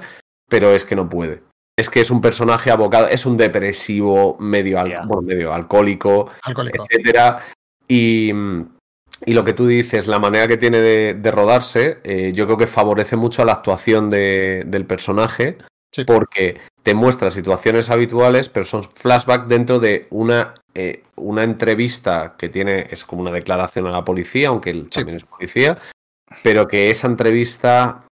pero 0.49 0.71
es 0.73 0.85
que 0.85 0.95
no 0.95 1.07
puede. 1.07 1.43
Es 1.77 1.91
que 1.91 2.01
es 2.01 2.09
un 2.09 2.19
personaje 2.19 2.71
abocado, 2.71 3.07
es 3.09 3.27
un 3.27 3.37
depresivo 3.37 4.37
medio, 4.39 4.79
al- 4.79 5.05
bueno, 5.05 5.21
medio 5.21 5.53
alcohólico, 5.53 6.29
Alcohólico. 6.41 6.83
etcétera. 6.89 7.39
Y, 7.87 8.31
y 9.25 9.33
lo 9.33 9.43
que 9.43 9.53
tú 9.53 9.67
dices, 9.67 10.07
la 10.07 10.17
manera 10.17 10.47
que 10.47 10.57
tiene 10.57 10.81
de, 10.81 11.13
de 11.13 11.31
rodarse, 11.31 11.99
eh, 12.03 12.31
yo 12.33 12.45
creo 12.47 12.57
que 12.57 12.65
favorece 12.67 13.15
mucho 13.17 13.43
a 13.43 13.45
la 13.45 13.53
actuación 13.53 14.09
de- 14.09 14.63
del 14.65 14.85
personaje, 14.87 15.57
Sí. 15.91 16.03
porque 16.05 16.57
te 16.89 16.95
muestra 16.95 17.29
situaciones 17.29 17.91
habituales, 17.91 18.49
pero 18.49 18.65
son 18.65 18.83
flashbacks 18.83 19.47
dentro 19.47 19.77
de 19.79 20.07
una, 20.09 20.55
eh, 20.73 21.03
una 21.17 21.43
entrevista 21.43 22.33
que 22.35 22.49
tiene, 22.49 22.87
es 22.89 23.05
como 23.05 23.21
una 23.21 23.29
declaración 23.29 23.85
a 23.85 23.91
la 23.91 24.03
policía, 24.03 24.47
aunque 24.47 24.71
él 24.71 24.87
Sí. 24.89 24.97
también 25.01 25.17
es 25.17 25.23
policía, 25.23 25.77
pero 26.41 26.67
que 26.67 26.89
esa 26.89 27.05
entrevista, 27.05 28.07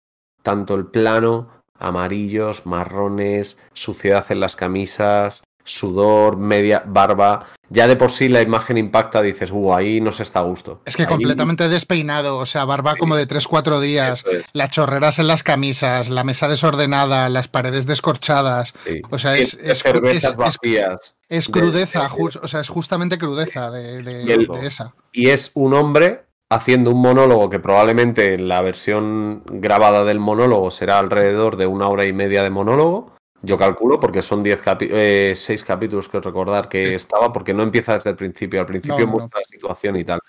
tanto 0.41 0.73
el 0.73 0.87
plano, 0.87 1.49
amarillos, 1.77 2.65
marrones, 2.65 3.59
suciedad 3.73 4.25
en 4.31 4.39
las 4.39 4.55
camisas, 4.55 5.43
sudor, 5.63 6.37
media, 6.37 6.83
barba, 6.85 7.45
ya 7.69 7.87
de 7.87 7.95
por 7.95 8.11
sí 8.11 8.29
la 8.29 8.41
imagen 8.41 8.77
impacta, 8.77 9.21
dices, 9.21 9.49
uh, 9.51 9.73
ahí 9.73 9.99
no 10.01 10.11
se 10.11 10.23
está 10.23 10.39
a 10.39 10.43
gusto. 10.43 10.81
Es 10.85 10.95
que 10.95 11.03
Ahí- 11.03 11.07
completamente 11.07 11.69
despeinado, 11.69 12.37
o 12.37 12.45
sea, 12.45 12.65
barba 12.65 12.95
como 12.95 13.15
de 13.15 13.25
3-4 13.27 13.79
días, 13.79 14.25
es, 14.31 14.45
las 14.53 14.69
chorreras 14.69 15.19
en 15.19 15.27
las 15.27 15.41
camisas, 15.43 16.09
la 16.09 16.23
mesa 16.23 16.47
desordenada, 16.47 17.29
las 17.29 17.47
paredes 17.47 17.85
descorchadas. 17.87 18.73
sí. 18.85 19.01
O 19.09 19.17
sea, 19.17 19.35
es- 19.37 19.55
es- 19.55 19.81
cervezas 19.81 20.31
es- 20.31 20.35
vacías. 20.37 21.15
Es 21.29 21.47
De- 21.47 21.51
crudeza, 21.59 22.07
de- 22.09 22.39
o 22.41 22.47
sea, 22.47 22.59
es 22.59 22.69
justamente 22.69 23.17
crudeza 23.17 23.71
de, 23.71 24.03
de- 24.03 24.67
esa. 24.67 24.93
y 25.11 25.29
es 25.29 25.51
un 25.55 25.73
hombre 25.73 26.25
haciendo 26.49 26.91
un 26.91 27.01
monólogo 27.01 27.49
que 27.49 27.59
probablemente 27.59 28.35
en 28.35 28.47
la 28.47 28.61
versión 28.61 29.41
grabada 29.47 30.03
del 30.03 30.19
monólogo 30.19 30.69
será 30.69 30.99
alrededor 30.99 31.57
de 31.57 31.65
una 31.65 31.87
hora 31.87 32.05
y 32.05 32.13
media 32.13 32.43
de 32.43 32.51
monólogo. 32.51 33.12
Yo 33.45 33.57
calculo, 33.57 33.99
porque 33.99 34.21
son 34.21 34.41
10 34.41 34.63
capi- 34.63 34.87
eh, 34.89 35.33
seis 35.35 35.63
capítulos 35.63 36.07
que 36.07 36.19
recordar 36.21 36.69
que 36.69 36.87
Sí. 36.89 36.93
estaba, 36.95 37.31
porque 37.33 37.53
no 37.53 37.61
empieza 37.61 37.93
desde 37.95 38.11
el 38.11 38.15
principio. 38.15 38.61
Al 38.61 38.65
principio 38.65 38.99
No, 38.99 39.05
no, 39.05 39.11
no. 39.11 39.17
muestra 39.19 39.39
la 39.41 39.45
situación 39.45 39.95
y 39.97 40.05
tal. 40.05 40.19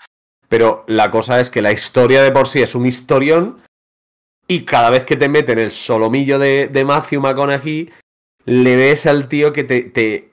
Pero 0.49 0.85
la 0.89 1.11
cosa 1.11 1.39
es 1.41 1.49
que 1.49 1.63
la 1.63 1.73
historia 1.73 2.23
de 2.23 2.33
por 2.33 2.49
sí 2.49 2.61
es 2.61 2.75
un 2.75 2.87
historión 2.87 3.63
y 4.49 4.65
cada 4.65 4.91
vez 4.91 5.05
que 5.05 5.17
te 5.17 5.29
meten 5.29 5.59
el 5.59 5.71
solomillo 5.71 6.39
de, 6.39 6.69
de 6.69 6.85
Matthew 6.85 7.21
McConaughey, 7.21 7.91
le 8.47 8.77
ves 8.77 9.07
al 9.07 9.29
tío 9.29 9.53
que 9.53 9.65
te, 9.65 9.83
te, 9.83 10.33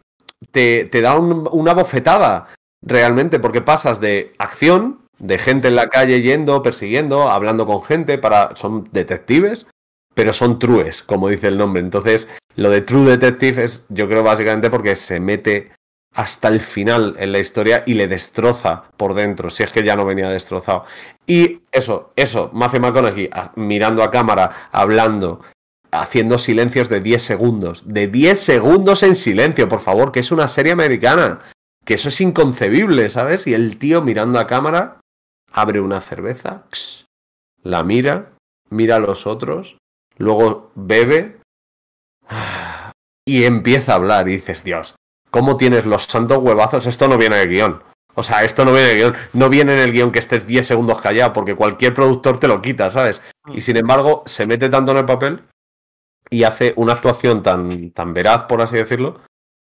te, 0.52 0.86
te 0.92 1.02
da 1.02 1.18
un- 1.18 1.48
una 1.52 1.74
bofetada 1.74 2.48
realmente, 2.82 3.40
porque 3.40 3.62
pasas 3.62 4.02
de 4.02 4.34
acción, 4.40 5.02
de 5.20 5.38
gente 5.38 5.68
en 5.68 5.76
la 5.76 5.88
calle 5.88 6.22
yendo, 6.22 6.64
persiguiendo, 6.64 7.30
hablando 7.30 7.66
con 7.68 7.84
gente, 7.84 8.18
para 8.18 8.56
son 8.56 8.90
detectives, 8.92 9.68
pero 10.14 10.34
son 10.34 10.60
trues, 10.60 11.04
como 11.04 11.30
dice 11.30 11.48
el 11.48 11.58
nombre. 11.58 11.82
Entonces, 11.82 12.28
lo 12.56 12.70
de 12.70 12.82
True 12.82 13.06
Detective 13.06 13.64
es, 13.64 13.86
yo 13.90 14.08
creo, 14.08 14.24
básicamente 14.24 14.70
porque 14.70 14.96
se 14.96 15.20
mete 15.20 15.72
hasta 16.14 16.50
el 16.50 16.60
final 16.60 17.16
en 17.20 17.32
la 17.32 17.40
historia 17.40 17.84
y 17.86 17.94
le 17.94 18.08
destroza 18.08 18.84
por 18.98 19.14
dentro, 19.14 19.50
si 19.50 19.64
es 19.64 19.72
que 19.72 19.84
ya 19.84 19.96
no 19.96 20.06
venía 20.06 20.30
destrozado. 20.30 20.86
Y 21.26 21.62
eso, 21.72 22.12
eso, 22.16 22.50
Matthew 22.54 22.82
McConaughey 22.82 23.30
mirando 23.56 24.04
a 24.04 24.12
cámara, 24.12 24.70
hablando, 24.72 25.42
haciendo 25.92 26.38
silencios 26.38 26.90
de 26.90 27.00
10 27.00 27.22
segundos. 27.22 27.84
De 27.86 28.08
10 28.08 28.40
segundos 28.40 29.04
en 29.04 29.16
silencio, 29.16 29.70
por 29.70 29.80
favor, 29.80 30.12
que 30.12 30.20
es 30.20 30.32
una 30.32 30.50
serie 30.50 30.74
americana. 30.74 31.40
Que 31.86 31.94
eso 31.96 32.10
es 32.10 32.20
inconcebible, 32.22 33.08
¿sabes? 33.10 33.48
Y 33.48 33.54
el 33.54 33.78
tío 33.78 34.02
mirando 34.02 34.40
a 34.40 34.48
cámara, 34.48 35.00
abre 35.52 35.80
una 35.80 36.02
cerveza, 36.02 36.64
la 37.64 37.84
mira, 37.84 38.34
mira 38.70 38.98
a 38.98 39.00
los 39.00 39.26
otros, 39.26 39.78
luego 40.18 40.72
bebe 40.76 41.40
y 43.26 43.44
empieza 43.46 43.94
a 43.94 43.96
hablar. 43.96 44.28
Y 44.28 44.34
dices, 44.34 44.64
Dios, 44.64 44.96
¿cómo 45.30 45.58
tienes 45.58 45.86
los 45.86 46.04
santos 46.04 46.40
huevazos? 46.40 46.86
Esto 46.88 47.08
no 47.08 47.18
viene 47.18 47.38
de 47.38 47.48
guion. 47.48 47.84
O 48.14 48.24
sea, 48.24 48.44
esto 48.44 48.66
no 48.66 48.74
viene 48.74 48.90
de 48.90 48.96
guion. 48.96 49.16
No 49.34 49.50
viene 49.50 49.74
en 49.74 49.80
el 49.80 49.92
guion 49.92 50.12
que 50.12 50.20
estés 50.20 50.46
10 50.46 50.68
segundos 50.68 51.02
callado, 51.02 51.34
porque 51.34 51.56
cualquier 51.56 51.94
productor 51.94 52.40
te 52.40 52.48
lo 52.48 52.62
quita, 52.62 52.90
¿sabes? 52.90 53.22
Y 53.54 53.62
sin 53.62 53.78
embargo, 53.78 54.24
se 54.26 54.46
mete 54.46 54.70
tanto 54.70 54.92
en 54.92 54.98
el 54.98 55.06
papel 55.06 55.44
y 56.30 56.44
hace 56.44 56.74
una 56.76 56.94
actuación 56.94 57.44
tan, 57.44 57.92
tan 57.92 58.14
veraz, 58.14 58.44
por 58.44 58.62
así 58.62 58.78
decirlo, 58.78 59.22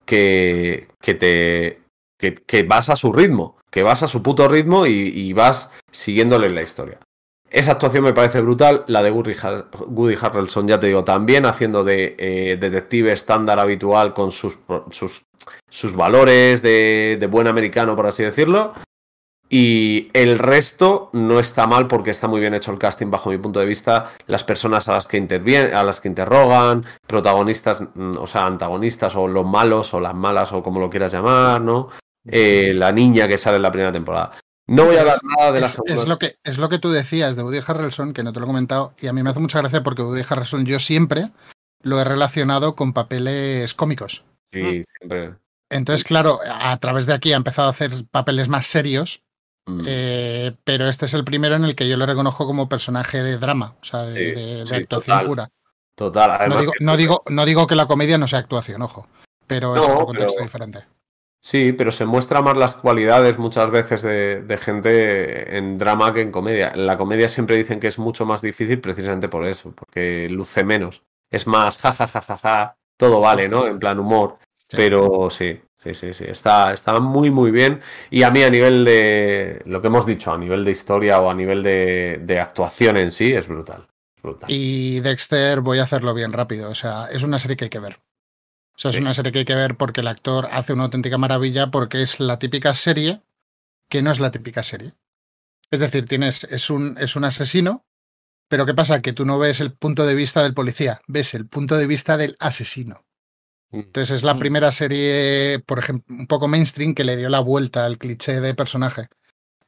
que, 0.05 0.89
que 1.01 1.15
te. 1.15 1.83
Que, 2.19 2.35
que 2.35 2.63
vas 2.63 2.89
a 2.89 2.95
su 2.95 3.13
ritmo, 3.13 3.59
que 3.69 3.83
vas 3.83 4.05
a 4.05 4.09
su 4.09 4.23
puto 4.23 4.47
ritmo 4.47 4.87
y, 4.87 4.93
y 4.93 5.33
vas 5.33 5.73
siguiéndole 5.91 6.51
la 6.51 6.63
historia. 6.63 7.01
Esa 7.53 7.73
actuación 7.73 8.05
me 8.05 8.15
parece 8.15 8.41
brutal. 8.41 8.85
La 8.87 9.03
de 9.03 9.11
Woody, 9.11 9.35
Har- 9.35 9.67
Woody 9.87 10.17
Harrelson, 10.21 10.67
ya 10.67 10.81
te 10.81 10.87
digo, 10.87 11.05
también 11.05 11.45
haciendo 11.47 11.85
de 11.85 12.17
eh, 12.19 12.57
detective 12.59 13.13
estándar 13.13 13.61
habitual 13.61 14.15
con 14.15 14.33
sus, 14.33 14.59
sus, 14.91 15.23
sus 15.69 15.95
valores 15.95 16.63
de, 16.63 17.19
de 17.21 17.27
buen 17.27 17.47
americano, 17.47 17.95
por 17.95 18.07
así 18.07 18.23
decirlo. 18.23 18.73
Y 19.55 20.09
el 20.15 20.39
resto 20.39 21.11
no 21.13 21.39
está 21.39 21.67
mal 21.67 21.87
porque 21.87 22.09
está 22.11 22.27
muy 22.27 22.41
bien 22.41 22.55
hecho 22.55 22.73
el 22.73 22.79
casting 22.79 23.11
bajo 23.11 23.29
mi 23.29 23.37
punto 23.37 23.61
de 23.61 23.67
vista. 23.67 24.11
Las 24.27 24.45
personas 24.45 24.89
a 24.89 24.93
las 24.95 25.07
que 25.07 25.19
intervienen, 25.19 25.75
a 25.75 25.85
las 25.85 26.01
que 26.01 26.09
interrogan, 26.09 26.87
protagonistas, 27.07 27.83
mm, 27.95 28.17
o 28.17 28.27
sea, 28.27 28.47
antagonistas 28.47 29.15
o 29.15 29.29
los 29.29 29.45
malos 29.47 29.93
o 29.93 30.01
las 30.01 30.15
malas 30.15 30.55
o 30.55 30.63
como 30.63 30.81
lo 30.81 30.89
quieras 30.89 31.13
llamar, 31.13 31.61
¿no? 31.61 31.89
Eh, 32.27 32.73
la 32.75 32.93
niña 32.93 33.29
que 33.29 33.37
sale 33.37 33.57
en 33.57 33.63
la 33.63 33.71
primera 33.71 33.93
temporada. 33.93 34.33
No 34.75 34.85
voy 34.87 34.97
a 34.97 35.01
hablar 35.01 35.17
nada 35.23 35.53
de 35.53 35.61
la 35.61 35.67
Es, 35.67 35.73
segunda. 35.73 35.95
es 35.95 36.09
lo 36.09 36.19
que, 36.19 36.37
es 36.45 36.59
lo 36.59 36.69
que 36.69 36.79
tú 36.79 36.91
decías 36.91 37.37
de 37.37 37.43
Woody 37.43 37.61
Harrelson, 37.67 38.13
que 38.13 38.23
no 38.23 38.33
te 38.33 38.41
lo 38.41 38.47
he 38.47 38.49
comentado, 38.49 38.95
y 39.01 39.07
a 39.07 39.13
mí 39.13 39.23
me 39.23 39.31
hace 39.31 39.41
mucha 39.41 39.59
gracia 39.61 39.83
porque 39.83 40.03
Woody 40.03 40.23
Harrelson 40.29 40.65
yo 40.67 40.79
siempre 40.79 41.31
lo 41.83 42.01
he 42.01 42.05
relacionado 42.05 42.75
con 42.75 42.93
papeles 42.93 43.75
cómicos. 43.75 44.25
Sí, 44.51 44.83
siempre. 44.99 45.35
Entonces, 45.71 46.05
claro, 46.05 46.41
a 46.61 46.77
través 46.79 47.07
de 47.07 47.15
aquí 47.15 47.33
ha 47.33 47.37
empezado 47.37 47.69
a 47.69 47.71
hacer 47.71 47.91
papeles 48.11 48.49
más 48.49 48.67
serios 48.67 49.23
Mm. 49.65 49.83
Eh, 49.87 50.57
pero 50.65 50.89
este 50.89 51.07
es 51.07 51.15
el 51.15 51.23
primero 51.23 51.55
en 51.55 51.63
el 51.65 51.77
que 51.77 51.89
yo 51.89 51.97
lo 51.97 52.05
reconozco 52.05 52.47
como 52.47 52.69
personaje 52.69 53.23
de 53.23 53.39
drama, 53.39 53.77
o 53.81 53.85
sea, 53.85 54.03
de, 54.03 54.13
Sí, 54.13 54.21
de- 54.41 54.57
de 54.57 54.67
sí, 54.67 54.75
actuación 54.75 55.17
total. 55.19 55.27
pura. 55.29 55.51
Total. 55.95 56.49
No 56.49 56.59
digo, 56.59 56.73
que- 56.77 56.85
no, 56.85 56.97
digo, 56.97 57.23
no 57.29 57.45
digo 57.45 57.67
que 57.69 57.77
la 57.77 57.87
comedia 57.87 58.19
no 58.19 58.27
sea 58.27 58.41
actuación, 58.41 58.83
ojo, 58.83 59.07
pero 59.47 59.77
es 59.77 59.87
otro 59.87 60.07
contexto 60.07 60.35
pero- 60.39 60.47
diferente. 60.47 60.85
Sí, 61.45 61.73
pero 61.73 61.91
se 61.91 62.07
muestra 62.07 62.41
más 62.41 62.57
las 62.57 62.77
cualidades 62.77 63.37
muchas 63.37 63.69
veces 63.69 64.03
de, 64.03 64.43
de 64.43 64.57
gente 64.59 65.59
en 65.59 65.77
drama 65.77 66.15
que 66.15 66.21
en 66.21 66.31
comedia. 66.31 66.71
En 66.73 66.87
la 66.87 66.97
comedia 66.97 67.29
siempre 67.29 67.57
dicen 67.57 67.81
que 67.81 67.89
es 67.89 67.99
mucho 67.99 68.25
más 68.25 68.43
difícil 68.43 68.81
precisamente 68.81 69.29
por 69.29 69.45
eso, 69.45 69.73
porque 69.73 70.29
luce 70.31 70.63
menos. 70.63 71.03
Es 71.33 71.49
más, 71.49 71.79
ja, 71.79 71.93
ja, 71.93 72.07
ja, 72.07 72.21
ja, 72.21 72.37
ja, 72.37 72.77
todo 72.97 73.19
vale, 73.19 73.49
¿no? 73.49 73.67
En 73.67 73.81
plan 73.81 73.99
humor. 73.99 74.39
Sí. 74.57 74.77
Pero 74.77 75.31
sí, 75.31 75.61
sí, 75.83 75.95
sí, 75.95 76.13
sí, 76.13 76.25
está, 76.29 76.73
está 76.73 77.01
muy, 77.01 77.33
muy 77.33 77.51
bien. 77.51 77.81
Y 78.09 78.23
a 78.23 78.31
mí 78.31 78.45
a 78.45 78.51
nivel 78.51 78.85
de, 78.85 79.63
lo 79.65 79.83
que 79.83 79.89
hemos 79.89 80.07
dicho, 80.07 80.33
a 80.33 80.39
nivel 80.39 80.65
de 80.65 80.71
historia 80.71 81.21
o 81.21 81.29
a 81.29 81.35
nivel 81.35 81.65
de, 81.65 82.21
de 82.23 82.39
actuación 82.39 82.97
en 82.99 83.11
sí, 83.11 83.33
es 83.33 83.49
brutal. 83.49 83.89
es 84.17 84.23
brutal. 84.23 84.49
Y 84.49 85.01
Dexter, 85.01 85.61
voy 85.61 85.81
a 85.81 85.83
hacerlo 85.83 86.15
bien 86.15 86.33
rápido, 86.33 86.71
o 86.71 86.77
sea, 86.77 87.09
es 87.11 87.25
una 87.25 87.41
serie 87.41 87.57
que 87.57 87.65
hay 87.65 87.71
que 87.71 87.81
ver. 87.81 87.99
O 88.83 88.89
sea, 88.91 88.91
es 88.91 88.97
Sí. 88.97 89.03
una 89.03 89.15
serie 89.15 89.31
que 89.33 89.41
hay 89.41 89.45
que 89.45 89.55
ver 89.55 89.77
porque 89.77 90.01
el 90.01 90.09
actor 90.09 90.49
hace 90.51 90.73
una 90.73 90.85
auténtica 90.85 91.17
maravilla, 91.19 91.71
porque 91.71 92.03
es 92.03 92.19
la 92.19 92.39
típica 92.41 92.75
serie 92.75 93.23
que 93.89 94.03
no 94.03 94.11
es 94.11 94.19
la 94.19 94.31
típica 94.33 94.63
serie. 94.63 94.95
Es 95.71 95.79
decir, 95.81 96.07
tienes, 96.07 96.45
es 96.45 96.69
un, 96.71 96.97
es 96.99 97.15
un 97.15 97.25
asesino, 97.25 97.85
pero 98.49 98.67
¿qué 98.67 98.75
pasa? 98.75 99.01
Que 99.01 99.13
tú 99.13 99.25
no 99.25 99.39
ves 99.39 99.61
el 99.61 99.73
punto 99.73 100.05
de 100.05 100.15
vista 100.15 100.43
del 100.43 100.53
policía, 100.55 101.01
ves 101.07 101.35
el 101.35 101.47
punto 101.47 101.77
de 101.77 101.87
vista 101.87 102.17
del 102.17 102.37
asesino. 102.41 103.05
Mm. 103.71 103.79
Entonces 103.81 104.17
es 104.17 104.23
la 104.25 104.35
Mm. 104.35 104.39
primera 104.41 104.73
serie, 104.73 105.63
por 105.65 105.79
ejemplo, 105.79 106.15
un 106.17 106.27
poco 106.27 106.49
mainstream 106.49 106.95
que 106.95 107.05
le 107.05 107.17
dio 107.17 107.29
la 107.29 107.41
vuelta 107.41 107.85
al 107.85 107.99
cliché 107.99 108.41
de 108.41 108.55
personaje. 108.55 109.09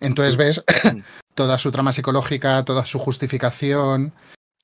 Entonces 0.01 0.37
ves 0.37 0.65
toda 1.35 1.57
su 1.59 1.71
trama 1.71 1.93
psicológica, 1.93 2.65
toda 2.65 2.85
su 2.85 2.99
justificación, 2.99 4.13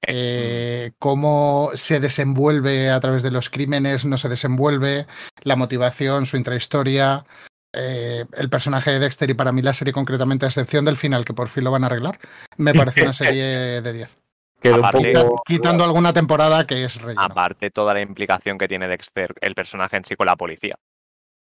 eh, 0.06 0.92
cómo 0.98 1.70
se 1.74 2.00
desenvuelve 2.00 2.90
a 2.90 3.00
través 3.00 3.22
de 3.22 3.30
los 3.30 3.50
crímenes, 3.50 4.04
no 4.04 4.16
se 4.16 4.28
desenvuelve, 4.28 5.06
la 5.42 5.56
motivación, 5.56 6.26
su 6.26 6.36
intrahistoria, 6.36 7.24
eh, 7.72 8.24
el 8.32 8.50
personaje 8.50 8.90
de 8.90 8.98
Dexter 8.98 9.30
y 9.30 9.34
para 9.34 9.52
mí 9.52 9.62
la 9.62 9.72
serie 9.72 9.92
concretamente, 9.92 10.44
a 10.46 10.48
excepción 10.48 10.84
del 10.84 10.96
final, 10.96 11.24
que 11.24 11.34
por 11.34 11.48
fin 11.48 11.64
lo 11.64 11.70
van 11.70 11.84
a 11.84 11.86
arreglar, 11.86 12.18
me 12.56 12.74
parece 12.74 13.02
una 13.02 13.12
serie 13.12 13.44
de 13.82 13.92
10. 13.92 14.16
Quedó 14.60 14.74
un 14.76 14.84
Aparte- 14.84 15.08
Quita- 15.08 15.22
poco- 15.24 15.42
quitando 15.46 15.84
alguna 15.84 16.12
temporada 16.12 16.66
que 16.66 16.84
es 16.84 17.00
relleno. 17.00 17.22
Aparte, 17.22 17.70
toda 17.70 17.94
la 17.94 18.00
implicación 18.00 18.58
que 18.58 18.68
tiene 18.68 18.88
Dexter, 18.88 19.32
el 19.40 19.54
personaje 19.54 19.96
en 19.96 20.04
sí 20.04 20.16
con 20.16 20.26
la 20.26 20.36
policía. 20.36 20.74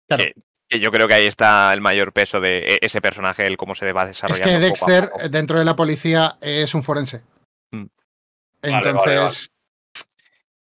Claro. 0.07 0.23
Que, 0.23 0.33
que 0.67 0.79
yo 0.79 0.91
creo 0.91 1.07
que 1.07 1.13
ahí 1.13 1.27
está 1.27 1.71
el 1.73 1.81
mayor 1.81 2.13
peso 2.13 2.39
de 2.39 2.59
e- 2.59 2.77
ese 2.81 3.01
personaje, 3.01 3.45
el 3.45 3.57
cómo 3.57 3.75
se 3.75 3.91
va 3.91 4.03
Es 4.03 4.07
desarrollando. 4.09 4.45
que 4.45 4.49
poco 4.53 4.57
a 4.57 4.65
Dexter, 4.91 5.09
poco. 5.11 5.29
dentro 5.29 5.59
de 5.59 5.65
la 5.65 5.75
policía, 5.75 6.37
es 6.41 6.73
un 6.73 6.81
forense. 6.81 7.21
Vale, 8.71 8.89
Entonces, 8.89 9.49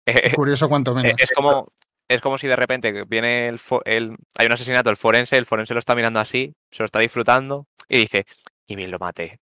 curioso 0.34 0.68
cuanto 0.68 0.92
eh, 0.92 0.94
menos. 0.94 1.12
es 1.18 1.30
como 1.32 1.72
es 2.08 2.20
como 2.20 2.38
si 2.38 2.48
de 2.48 2.56
repente 2.56 3.04
viene 3.04 3.46
el, 3.48 3.60
hay 4.36 4.46
un 4.46 4.52
asesinato, 4.52 4.90
el 4.90 4.96
forense, 4.96 5.36
el 5.36 5.46
forense 5.46 5.74
lo 5.74 5.78
está 5.78 5.94
mirando 5.94 6.18
así, 6.18 6.54
se 6.72 6.82
lo 6.82 6.86
está 6.86 6.98
disfrutando 6.98 7.68
y 7.88 7.98
dice, 7.98 8.26
y 8.66 8.74
bien 8.74 8.90
lo 8.90 8.98
maté. 8.98 9.38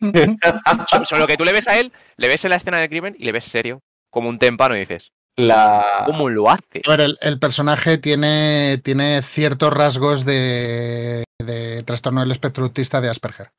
Solo 1.04 1.26
que 1.26 1.36
tú 1.36 1.44
le 1.44 1.52
ves 1.52 1.68
a 1.68 1.78
él, 1.78 1.92
le 2.16 2.28
ves 2.28 2.42
en 2.44 2.50
la 2.50 2.56
escena 2.56 2.78
del 2.78 2.88
crimen 2.88 3.14
y 3.18 3.24
le 3.26 3.32
ves 3.32 3.44
serio, 3.44 3.82
como 4.08 4.30
un 4.30 4.38
témpano 4.38 4.74
y 4.76 4.80
dices, 4.80 5.12
La... 5.36 6.04
¿cómo 6.06 6.30
lo 6.30 6.48
hace? 6.48 6.80
A 6.86 6.90
ver, 6.90 7.02
el, 7.02 7.18
el 7.20 7.38
personaje 7.38 7.98
tiene, 7.98 8.80
tiene 8.82 9.20
ciertos 9.20 9.70
rasgos 9.70 10.24
de, 10.24 11.24
de 11.38 11.82
trastorno 11.82 12.20
del 12.20 12.32
espectro 12.32 12.64
autista 12.64 13.02
de 13.02 13.10
Asperger. 13.10 13.50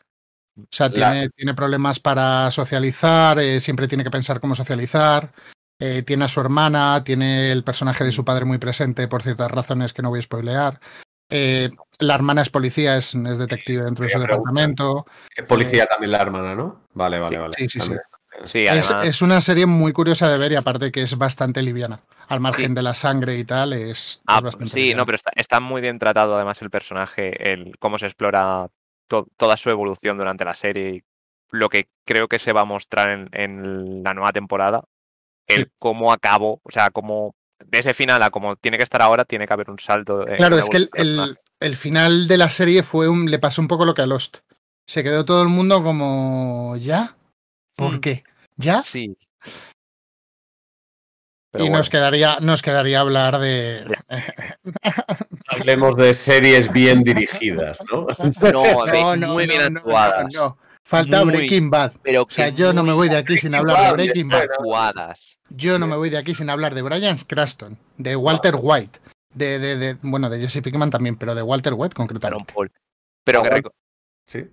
O 0.58 0.68
sea, 0.70 0.90
La- 0.90 0.94
tiene, 1.12 1.30
tiene 1.30 1.54
problemas 1.54 2.00
para 2.00 2.52
socializar, 2.52 3.40
eh, 3.40 3.60
siempre 3.60 3.88
tiene 3.88 4.04
que 4.04 4.12
pensar 4.12 4.40
cómo 4.40 4.56
socializar. 4.56 5.32
eh, 5.84 6.04
tiene 6.04 6.26
a 6.26 6.28
su 6.28 6.40
hermana, 6.40 7.04
tiene 7.04 7.52
el 7.52 7.64
personaje 7.64 8.04
de 8.04 8.12
su 8.12 8.24
padre 8.24 8.46
muy 8.46 8.60
presente 8.60 9.08
por 9.08 9.24
ciertas 9.24 9.50
razones 9.50 9.94
que 9.94 10.04
no 10.04 10.10
voy 10.10 10.20
a 10.20 10.22
spoilear. 10.22 10.80
Eh, 11.28 11.72
la 12.00 12.14
hermana 12.14 12.44
es 12.44 12.52
policía, 12.52 12.98
es, 12.98 13.16
es 13.16 13.38
detective 13.40 13.84
dentro 13.86 14.04
de 14.06 14.12
su 14.12 14.20
departamento. 14.20 15.08
Es 15.36 15.44
Policía 15.46 15.88
también 15.88 16.12
la 16.12 16.20
hermana, 16.20 16.54
¿no? 16.54 16.82
Vale, 16.94 17.18
vale, 17.20 17.36
Sí, 17.36 17.42
vale. 17.42 17.54
sí, 17.58 17.64
sí, 17.68 17.80
sí. 17.80 17.80
También. 17.80 18.02
Sí, 18.46 18.60
Es, 18.68 18.92
además, 18.92 19.08
es 19.08 19.22
una 19.24 19.42
serie 19.42 19.66
muy 19.66 19.92
curiosa 19.92 20.30
de 20.30 20.38
ver 20.38 20.52
y 20.52 20.56
aparte 20.56 20.92
que 20.92 21.02
es 21.02 21.18
bastante 21.18 21.64
liviana. 21.64 22.02
Al 22.28 22.42
margen 22.42 22.76
de 22.76 22.84
la 22.84 22.94
sangre 22.94 23.38
y 23.40 23.44
tal, 23.44 23.74
es, 23.74 23.90
es 23.90 24.20
Ah, 24.28 24.40
bastante 24.42 24.74
sí, 24.74 24.80
liviana. 24.82 25.00
no, 25.02 25.06
pero 25.08 25.16
está, 25.16 25.32
está 25.36 25.60
muy 25.60 25.82
bien 25.82 25.98
tratado 25.98 26.36
además 26.36 26.62
el 26.62 26.70
personaje, 26.70 27.52
el 27.52 27.76
cómo 27.80 27.98
se 27.98 28.06
explora 28.06 28.68
to- 29.12 29.28
toda 29.38 29.58
su 29.58 29.70
evolución 29.70 30.18
durante 30.18 30.46
la 30.46 30.54
serie 30.54 30.90
y 30.96 31.04
lo 31.52 31.68
que 31.68 31.90
creo 32.06 32.30
que 32.30 32.40
se 32.40 32.54
va 32.54 32.62
a 32.62 32.66
mostrar 32.66 33.10
en, 33.10 33.30
en 33.34 34.04
la 34.04 34.14
nueva 34.14 34.32
temporada, 34.32 34.84
el 35.48 35.66
Sí. 35.66 35.72
cómo 35.80 36.14
acabó, 36.14 36.62
o 36.64 36.72
sea, 36.72 36.92
como 36.92 37.36
de 37.66 37.80
ese 37.80 37.94
final 37.94 38.24
a 38.24 38.30
como 38.32 38.56
tiene 38.56 38.78
que 38.78 38.84
estar 38.86 39.02
ahora, 39.02 39.26
tiene 39.26 39.46
que 39.46 39.54
haber 39.54 39.70
un 39.70 39.78
salto. 39.80 40.24
Claro, 40.38 40.56
la 40.56 40.62
es 40.62 40.70
que 40.70 40.78
el, 40.78 40.90
el- 40.94 41.38
el 41.60 41.76
final 41.76 42.28
de 42.30 42.38
la 42.38 42.50
serie 42.50 42.84
fue 42.84 43.10
un, 43.10 43.30
le 43.30 43.38
pasó 43.38 43.62
un 43.62 43.68
poco 43.68 43.86
lo 43.86 43.94
que 43.94 44.02
a 44.02 44.08
Lost. 44.08 44.38
Se 44.88 45.04
quedó 45.04 45.26
todo 45.26 45.44
el 45.44 45.50
mundo 45.50 45.84
como, 45.84 46.76
¿ya? 46.78 47.16
¿Por 47.76 47.98
Mm. 47.98 48.00
qué? 48.00 48.24
¿Ya? 48.56 48.82
Sí. 48.82 49.16
Pero 51.52 51.66
y 51.66 51.68
bueno, 51.68 51.78
nos 51.80 51.90
quedaría, 51.90 52.38
nos 52.40 52.62
quedaría 52.62 53.02
hablar 53.02 53.38
de. 53.40 53.86
Hablemos 55.52 55.96
de 55.98 56.14
series 56.14 56.72
bien 56.72 57.04
dirigidas, 57.04 57.80
¿no? 57.92 58.08
no, 58.52 58.86
de- 58.86 59.18
muy 59.28 59.48
bien 59.48 59.78
actuadas. 59.78 60.34
no. 60.34 60.58
Falta 60.84 61.24
Muy- 61.24 61.34
Breaking 61.36 61.70
Bad. 61.70 61.94
Pero 62.02 62.24
O 62.24 62.28
sea, 62.30 62.50
yo 62.50 62.74
no 62.74 62.84
me 62.84 62.92
voy 62.94 63.08
de 63.08 63.18
aquí 63.18 63.38
sin 63.38 63.54
hablar 63.54 63.86
de 63.86 63.92
Breaking 63.94 64.30
Bad. 64.30 64.42
actuadas. 64.44 65.38
Yo 65.50 65.78
no 65.78 65.86
me 65.88 65.96
voy 65.96 66.10
de 66.10 66.18
aquí 66.18 66.34
sin 66.34 66.50
hablar 66.50 66.74
de 66.74 66.82
Brian 66.82 67.18
Cranston, 67.18 67.78
de 67.98 68.16
Walter 68.16 68.56
White, 68.58 69.00
de, 69.34 69.60
de, 69.60 69.76
de- 69.78 69.98
bueno, 70.02 70.30
de 70.30 70.40
Jesse 70.40 70.62
Pinkman 70.64 70.90
también, 70.90 71.18
pero 71.18 71.36
de 71.36 71.42
Walter 71.44 71.74
White 71.76 71.94
concretamente. 71.96 72.52
Paul. 72.54 72.72
Pero 73.24 73.44
que, 73.44 73.50
Ah, 73.50 73.62
Sí. 74.28 74.46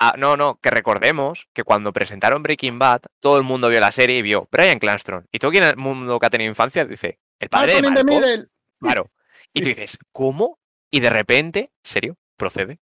Ah, 0.00 0.14
no, 0.18 0.36
no, 0.36 0.58
que 0.60 0.70
recordemos 0.70 1.46
que 1.54 1.62
cuando 1.64 1.92
presentaron 1.92 2.42
Breaking 2.42 2.78
Bad, 2.78 3.02
todo 3.20 3.38
el 3.38 3.44
mundo 3.44 3.68
vio 3.68 3.80
la 3.80 3.92
serie 3.92 4.18
y 4.18 4.22
vio 4.22 4.48
Brian 4.50 4.78
Cranston. 4.78 5.26
Y 5.32 5.38
todo 5.38 5.52
el 5.52 5.76
mundo 5.76 6.18
que 6.18 6.26
ha 6.26 6.30
tenido 6.30 6.48
infancia 6.50 6.84
dice, 6.84 7.18
el 7.38 7.48
padre 7.48 7.74
de 7.74 7.82
the 7.82 7.88
Malcolm, 7.90 8.06
Middle. 8.08 8.46
claro. 8.80 9.10
Y 9.54 9.62
tú 9.62 9.68
dices, 9.68 9.98
¿cómo? 10.12 10.58
Y 10.90 11.00
de 11.00 11.10
repente, 11.10 11.70
serio, 11.84 12.16
procede. 12.36 12.80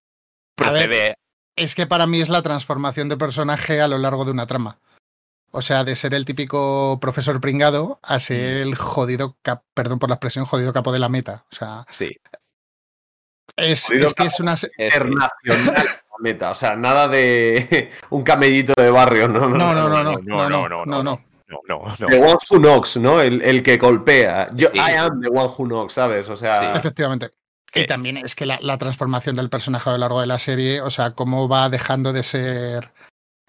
Procede. 0.55 1.17
Es 1.55 1.75
que 1.75 1.85
para 1.85 2.07
mí 2.07 2.19
es 2.19 2.29
la 2.29 2.41
transformación 2.41 3.09
de 3.09 3.17
personaje 3.17 3.79
a 3.79 3.87
lo 3.87 3.99
largo 3.99 4.25
de 4.25 4.31
una 4.31 4.47
trama. 4.47 4.79
O 5.51 5.61
sea, 5.61 5.83
de 5.83 5.95
ser 5.95 6.15
el 6.15 6.25
típico 6.25 6.97
profesor 6.99 7.39
pringado 7.39 7.99
a 8.01 8.17
ser 8.17 8.57
el 8.57 8.73
jodido, 8.73 9.37
cap, 9.43 9.63
perdón 9.75 9.99
por 9.99 10.09
la 10.09 10.15
expresión, 10.15 10.45
jodido 10.45 10.73
capo 10.73 10.91
de 10.91 10.97
la 10.97 11.09
meta. 11.09 11.45
O 11.51 11.55
sea, 11.55 11.85
sí. 11.91 12.19
Es, 13.55 13.91
es 13.91 14.13
que 14.15 14.23
es 14.23 14.39
una. 14.39 14.55
Meta. 16.19 16.51
O 16.51 16.55
sea, 16.55 16.75
nada 16.75 17.07
de 17.07 17.91
un 18.09 18.23
camellito 18.23 18.73
de 18.75 18.89
barrio. 18.89 19.27
No, 19.27 19.47
no, 19.47 19.73
no, 19.75 19.89
no. 19.89 20.03
No, 20.03 20.49
no, 20.49 20.49
no. 20.49 20.49
no, 20.49 20.69
no, 20.69 20.85
no, 20.85 21.03
no 21.03 21.32
no, 21.47 21.59
no. 21.67 21.83
No. 21.99 22.07
The 22.07 22.19
one 22.19 22.37
who 22.49 22.59
knocks, 22.59 22.97
¿no? 22.97 23.21
El, 23.21 23.41
el 23.41 23.63
que 23.63 23.77
golpea. 23.77 24.49
Yo, 24.53 24.69
Sí. 24.73 24.77
I 24.79 24.93
am 24.97 25.21
the 25.21 25.29
one 25.29 25.51
who 25.57 25.65
knocks, 25.67 25.93
¿sabes? 25.93 26.27
O 26.29 26.35
sea, 26.35 26.73
Sí. 26.73 26.77
Efectivamente. 26.79 27.31
Y 27.75 27.87
también 27.87 28.17
es 28.17 28.35
que 28.35 28.45
la, 28.45 28.59
la 28.61 28.77
transformación 28.77 29.35
del 29.35 29.49
personaje 29.49 29.89
a 29.89 29.93
lo 29.93 29.97
largo 29.99 30.21
de 30.21 30.27
la 30.27 30.37
serie, 30.37 30.79
o 30.81 30.91
sea, 30.91 31.11
cómo 31.15 31.49
va 31.49 31.69
dejando 31.69 32.13
de 32.13 32.21
ser 32.21 32.91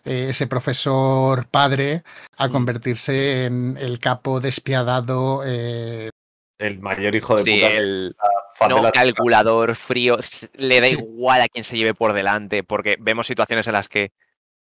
eh, 0.07 0.29
ese 0.31 0.47
profesor 0.47 1.47
padre 1.47 2.05
a 2.39 2.49
Mm. 2.49 2.53
convertirse 2.53 3.45
en 3.47 3.77
el 3.79 3.99
capo 4.01 4.41
despiadado. 4.41 5.43
eh, 5.45 6.09
el 6.59 6.81
mayor 6.81 7.15
hijo 7.15 7.37
de 7.37 7.43
Sí, 7.43 7.55
puta. 7.61 7.73
el 7.75 8.17
de 8.61 8.69
no 8.69 8.83
la- 8.83 8.93
calculador 8.93 9.75
frío, 9.75 10.17
le 10.55 10.81
da 10.81 10.87
Sí. 10.89 10.95
igual 10.95 11.41
a 11.43 11.49
quien 11.49 11.65
se 11.65 11.77
lleve 11.77 11.93
por 11.95 12.13
delante, 12.15 12.63
porque 12.63 12.97
vemos 13.01 13.27
situaciones 13.27 13.67
en 13.67 13.73
las 13.75 13.89
que 13.89 14.13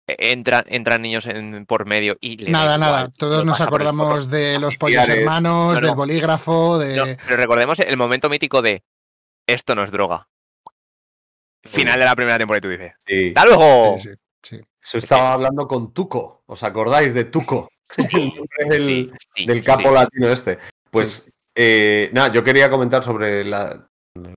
entran, 0.08 0.64
entran 0.68 1.02
niños 1.02 1.26
en, 1.26 1.66
por 1.66 1.86
medio 1.86 2.18
y 2.22 2.38
le 2.38 2.46
da 2.52 2.52
nada, 2.52 2.78
nada. 2.78 3.00
igual, 3.02 3.14
Todos 3.18 3.46
nos 3.46 3.60
acordamos 3.62 4.30
de 4.30 4.60
los 4.60 4.78
pollos 4.78 5.08
hermanos, 5.10 5.74
No, 5.76 5.82
no. 5.82 5.88
del 5.88 5.96
bolígrafo, 5.96 6.78
de. 6.78 6.96
No, 6.96 7.04
pero 7.26 7.38
recordemos 7.38 7.80
el 7.80 7.98
momento 7.98 8.30
mítico 8.30 8.62
de 8.62 8.84
esto 9.48 9.76
no 9.76 9.84
es 9.84 9.92
droga. 9.92 10.28
Final 11.64 12.00
de 12.00 12.06
la 12.06 12.16
primera 12.16 12.38
temporada 12.38 12.60
y 12.60 12.62
tú 12.62 12.70
dices, 12.70 12.94
Sí. 13.08 13.28
¡hasta 13.36 13.46
luego! 13.46 13.96
Sí, 14.00 14.10
sí, 14.10 14.16
sí. 14.44 14.62
Eso 14.84 14.98
estaba 15.00 15.34
hablando 15.34 15.68
con 15.68 15.92
Tuco. 15.94 16.44
¿Os 16.46 16.62
acordáis 16.64 17.14
de 17.16 17.26
Tuco? 17.26 17.70
El 18.14 18.28
nombre 18.36 18.66
del, 18.70 18.84
Sí, 18.86 19.12
sí, 19.36 19.46
del 19.48 19.64
capo 19.64 19.90
sí. 19.90 19.94
latino 19.96 20.28
este. 20.30 20.60
Pues, 20.92 21.32
eh, 21.56 22.10
nada, 22.14 22.32
yo 22.32 22.44
quería 22.44 22.70
comentar 22.70 23.04
sobre 23.04 23.44
la- 23.44 23.88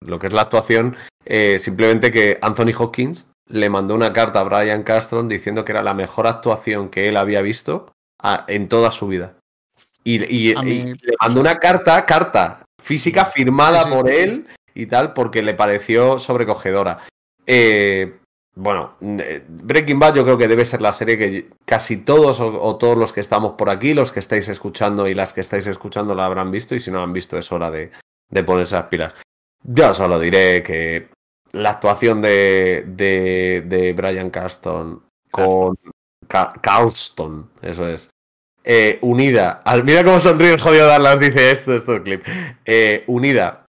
lo 0.01 0.19
que 0.19 0.27
es 0.29 0.33
la 0.33 0.43
actuación. 0.43 0.97
eh, 1.31 1.59
simplemente 1.61 2.11
que 2.11 2.39
Anthony 2.41 2.73
Hopkins 2.79 3.27
le 3.49 3.71
mandó 3.71 3.95
una 3.95 4.13
carta 4.13 4.41
a 4.41 4.45
Brian 4.45 4.83
Castron 4.83 5.29
diciendo 5.29 5.65
que 5.65 5.73
era 5.73 5.83
la 5.83 5.95
mejor 5.95 6.27
actuación 6.27 6.89
que 6.89 7.09
él 7.09 7.17
había 7.17 7.41
visto 7.41 7.93
a- 8.21 8.45
en 8.49 8.69
toda 8.69 8.91
su 8.93 9.09
vida. 9.09 9.35
Y, 10.05 10.23
y- 10.25 10.55
A 10.57 10.63
mí- 10.63 10.71
y 10.73 10.85
le 10.85 11.15
mandó 11.21 11.41
una 11.41 11.57
carta, 11.57 12.05
carta 12.07 12.65
física 12.83 13.25
firmada 13.27 13.83
Sí, 13.85 13.89
sí. 13.91 13.95
por 13.95 14.11
él 14.11 14.47
y 14.75 14.87
tal, 14.87 15.13
porque 15.13 15.43
le 15.43 15.55
pareció 15.55 16.19
sobrecogedora. 16.19 16.99
Eh, 17.47 18.17
bueno, 18.55 18.95
eh, 19.01 19.45
Breaking 19.49 19.99
Bad 19.99 20.17
yo 20.17 20.25
creo 20.25 20.37
que 20.39 20.49
debe 20.49 20.65
ser 20.65 20.81
la 20.83 20.93
serie 20.93 21.17
que 21.17 21.49
casi 21.65 21.99
todos 21.99 22.41
o, 22.41 22.63
o 22.63 22.77
todos 22.77 22.97
los 22.97 23.13
que 23.13 23.21
estamos 23.21 23.53
por 23.53 23.71
aquí, 23.71 23.95
los 23.95 24.11
que 24.13 24.19
estáis 24.21 24.49
escuchando 24.49 25.07
y 25.09 25.15
las 25.15 25.33
que 25.33 25.41
estáis 25.41 25.67
escuchando 25.67 26.15
la 26.15 26.27
habrán 26.27 26.51
visto 26.51 26.75
y 26.75 26.81
si 26.81 26.91
no 26.91 26.99
la 26.99 27.05
han 27.05 27.13
visto 27.13 27.39
es 27.39 27.51
hora 27.53 27.71
de, 27.71 27.91
de 28.31 28.45
ponerse 28.45 28.75
las 28.77 28.85
pilas. 28.87 29.15
Yo 29.63 29.95
solo 29.95 30.19
diré 30.19 30.63
que 30.63 31.09
la 31.53 31.71
actuación 31.71 32.21
de, 32.21 32.85
de, 32.87 33.63
de 33.67 33.93
Brian 33.93 34.31
Carston 34.31 35.03
con 35.31 35.77
Ca- 36.27 36.53
Carlston, 36.61 37.51
eso 37.63 37.87
es, 37.89 38.11
eh, 38.65 38.99
unida 39.03 39.63
al... 39.65 39.85
Mira 39.85 40.05
cómo 40.05 40.21
sonríe 40.21 40.53
el 40.55 40.61
jodido 40.61 40.87
Dallas, 40.87 41.21
dice 41.21 41.51
esto, 41.51 41.75
esto 41.75 41.95
es 41.97 42.01
clip. 42.03 42.23
Eh, 42.67 43.05
unida 43.07 43.65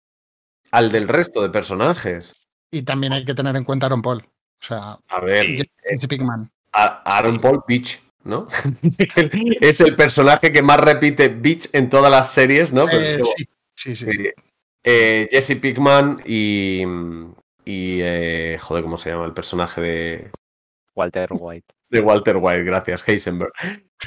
al 0.71 0.91
del 0.91 1.07
resto 1.07 1.41
de 1.41 1.49
personajes. 1.49 2.33
Y 2.71 2.81
también 2.81 3.13
hay 3.13 3.23
que 3.23 3.33
tener 3.35 3.55
en 3.55 3.63
cuenta 3.63 3.85
a 3.85 3.87
Aaron 3.87 4.01
Paul. 4.01 4.21
O 4.23 4.65
sea, 4.65 4.97
A 5.09 5.19
ver. 5.21 5.45
Jesse 5.83 6.07
Pinkman. 6.07 6.49
a- 6.73 7.01
Aaron 7.17 7.39
Paul 7.39 7.63
Beach, 7.67 8.01
¿no? 8.23 8.47
es 9.61 9.79
el 9.81 9.95
personaje 9.95 10.51
que 10.51 10.63
más 10.63 10.79
repite 10.79 11.29
Beach 11.29 11.69
en 11.73 11.89
todas 11.89 12.11
las 12.11 12.31
series, 12.31 12.73
¿no? 12.73 12.89
Es 12.89 13.07
Eh, 13.19 13.19
sí, 13.23 13.47
sí, 13.75 13.95
sí. 13.95 14.11
sí. 14.11 14.29
Eh, 14.83 15.27
Jesse 15.29 15.57
Pickman 15.61 16.21
y. 16.25 16.83
Y. 17.67 17.99
eh, 18.01 18.57
joder, 18.59 18.83
¿cómo 18.83 18.97
se 18.97 19.09
llama 19.09 19.25
el 19.25 19.33
personaje 19.33 19.81
de, 19.81 20.31
Walter 20.95 21.29
White. 21.31 21.67
de 21.89 21.99
Walter 21.99 22.37
White? 22.37 22.63
Gracias, 22.63 23.07
Heisenberg. 23.07 23.51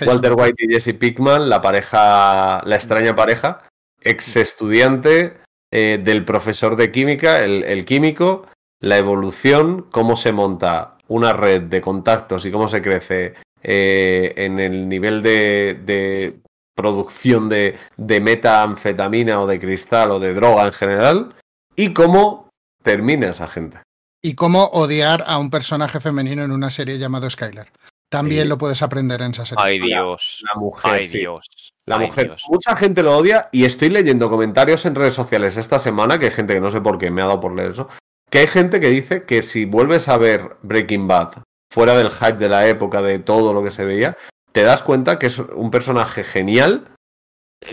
Walter 0.06 0.34
White 0.34 0.64
y 0.64 0.72
Jesse 0.72 0.94
Pickman, 0.94 1.48
la 1.48 1.60
pareja, 1.60 2.62
la 2.64 2.76
extraña 2.76 3.14
pareja, 3.14 3.62
ex 4.00 4.36
estudiante 4.36 5.34
eh, 5.70 6.00
del 6.02 6.24
profesor 6.24 6.76
de 6.76 6.90
química, 6.90 7.44
el, 7.44 7.64
el 7.64 7.84
químico, 7.84 8.46
la 8.80 8.98
evolución, 8.98 9.86
cómo 9.90 10.16
se 10.16 10.32
monta 10.32 10.96
una 11.08 11.32
red 11.32 11.62
de 11.62 11.80
contactos 11.80 12.46
y 12.46 12.50
cómo 12.50 12.68
se 12.68 12.80
crece 12.80 13.34
eh, 13.62 14.32
en 14.36 14.58
el 14.58 14.88
nivel 14.88 15.22
de, 15.22 15.78
de 15.84 16.40
producción 16.74 17.48
de, 17.48 17.76
de 17.96 18.20
metanfetamina 18.20 19.40
o 19.40 19.46
de 19.46 19.60
cristal 19.60 20.12
o 20.12 20.20
de 20.20 20.32
droga 20.32 20.66
en 20.66 20.72
general, 20.72 21.34
y 21.76 21.92
cómo 21.92 22.49
termina 22.82 23.30
esa 23.30 23.46
gente. 23.48 23.78
Y 24.22 24.34
cómo 24.34 24.64
odiar 24.66 25.24
a 25.26 25.38
un 25.38 25.50
personaje 25.50 26.00
femenino 26.00 26.42
en 26.44 26.52
una 26.52 26.70
serie 26.70 26.98
llamado 26.98 27.28
Skyler. 27.30 27.68
También 28.10 28.42
Sí. 28.42 28.48
lo 28.48 28.58
puedes 28.58 28.82
aprender 28.82 29.22
en 29.22 29.30
esa 29.32 29.46
serie. 29.46 29.64
Ay, 29.64 29.78
Dios. 29.80 30.42
La 30.52 30.60
mujer, 30.60 30.92
Ay, 30.92 31.06
sí. 31.08 31.18
Dios. 31.18 31.46
La 31.86 31.96
Ay, 31.96 32.06
mujer, 32.06 32.26
Dios. 32.26 32.44
mucha 32.48 32.76
gente 32.76 33.02
lo 33.02 33.16
odia 33.16 33.48
y 33.52 33.64
estoy 33.64 33.88
leyendo 33.88 34.28
comentarios 34.28 34.84
en 34.84 34.94
redes 34.94 35.14
sociales 35.14 35.56
esta 35.56 35.78
semana, 35.78 36.18
que 36.18 36.26
hay 36.26 36.32
gente 36.32 36.54
que 36.54 36.60
no 36.60 36.70
sé 36.70 36.80
por 36.80 36.98
qué 36.98 37.10
me 37.10 37.22
ha 37.22 37.26
dado 37.26 37.40
por 37.40 37.54
leer 37.54 37.70
eso, 37.72 37.88
que 38.28 38.40
hay 38.40 38.46
gente 38.46 38.80
que 38.80 38.88
dice 38.88 39.24
que 39.24 39.42
si 39.42 39.64
vuelves 39.64 40.08
a 40.08 40.18
ver 40.18 40.56
Breaking 40.62 41.06
Bad 41.08 41.42
fuera 41.72 41.96
del 41.96 42.10
hype 42.10 42.32
de 42.38 42.48
la 42.48 42.66
época, 42.66 43.00
de 43.02 43.18
todo 43.20 43.52
lo 43.52 43.62
que 43.62 43.70
se 43.70 43.84
veía, 43.84 44.16
te 44.52 44.62
das 44.62 44.82
cuenta 44.82 45.18
que 45.18 45.26
es 45.26 45.38
un 45.38 45.70
personaje 45.70 46.24
genial. 46.24 46.88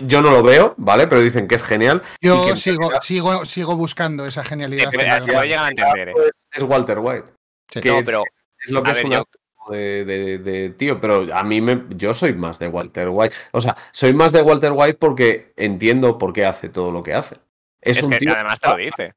Yo 0.02 0.20
no 0.20 0.30
lo 0.30 0.42
veo, 0.42 0.74
¿vale? 0.76 1.06
Pero 1.06 1.22
dicen 1.22 1.48
que 1.48 1.54
es 1.54 1.62
genial. 1.62 2.02
y 2.20 2.26
Yo 2.26 2.44
que- 2.46 2.56
sigo, 2.56 2.90
sigo, 3.00 3.44
sigo 3.44 3.76
buscando 3.76 4.26
esa 4.26 4.44
genialidad. 4.44 4.90
Que 4.90 4.98
llegan 4.98 5.64
a 5.64 5.68
entender. 5.68 6.08
¿eh? 6.10 6.14
Es, 6.26 6.46
es 6.52 6.62
Walter 6.62 6.98
White. 6.98 7.30
Sí. 7.72 7.80
que 7.80 7.88
No, 7.90 7.98
es, 7.98 8.04
pero, 8.04 8.22
es 8.64 8.70
lo 8.70 8.82
que 8.82 8.90
es 8.90 8.96
ver, 8.98 9.06
una 9.06 9.16
yo- 9.18 9.24
de, 9.70 10.04
de- 10.04 10.38
de 10.38 10.70
tío, 10.70 11.00
pero 11.00 11.26
a 11.34 11.42
mí 11.42 11.60
me, 11.60 11.84
yo 11.90 12.12
soy 12.14 12.34
más 12.34 12.58
de 12.58 12.68
Walter 12.68 13.08
White. 13.10 13.34
O 13.52 13.60
sea, 13.60 13.76
soy 13.92 14.12
más 14.14 14.32
de 14.32 14.42
Walter 14.42 14.72
White 14.72 14.98
porque 14.98 15.52
entiendo 15.56 16.18
por 16.18 16.32
qué 16.32 16.44
hace 16.46 16.68
todo 16.68 16.90
lo 16.90 17.02
que 17.02 17.14
hace. 17.14 17.36
Es, 17.80 17.98
Es 17.98 18.02
un 18.02 18.10
que 18.10 18.18
tío. 18.18 18.32
además 18.34 18.60
te 18.60 18.68
lo 18.68 18.76
dice. 18.76 19.14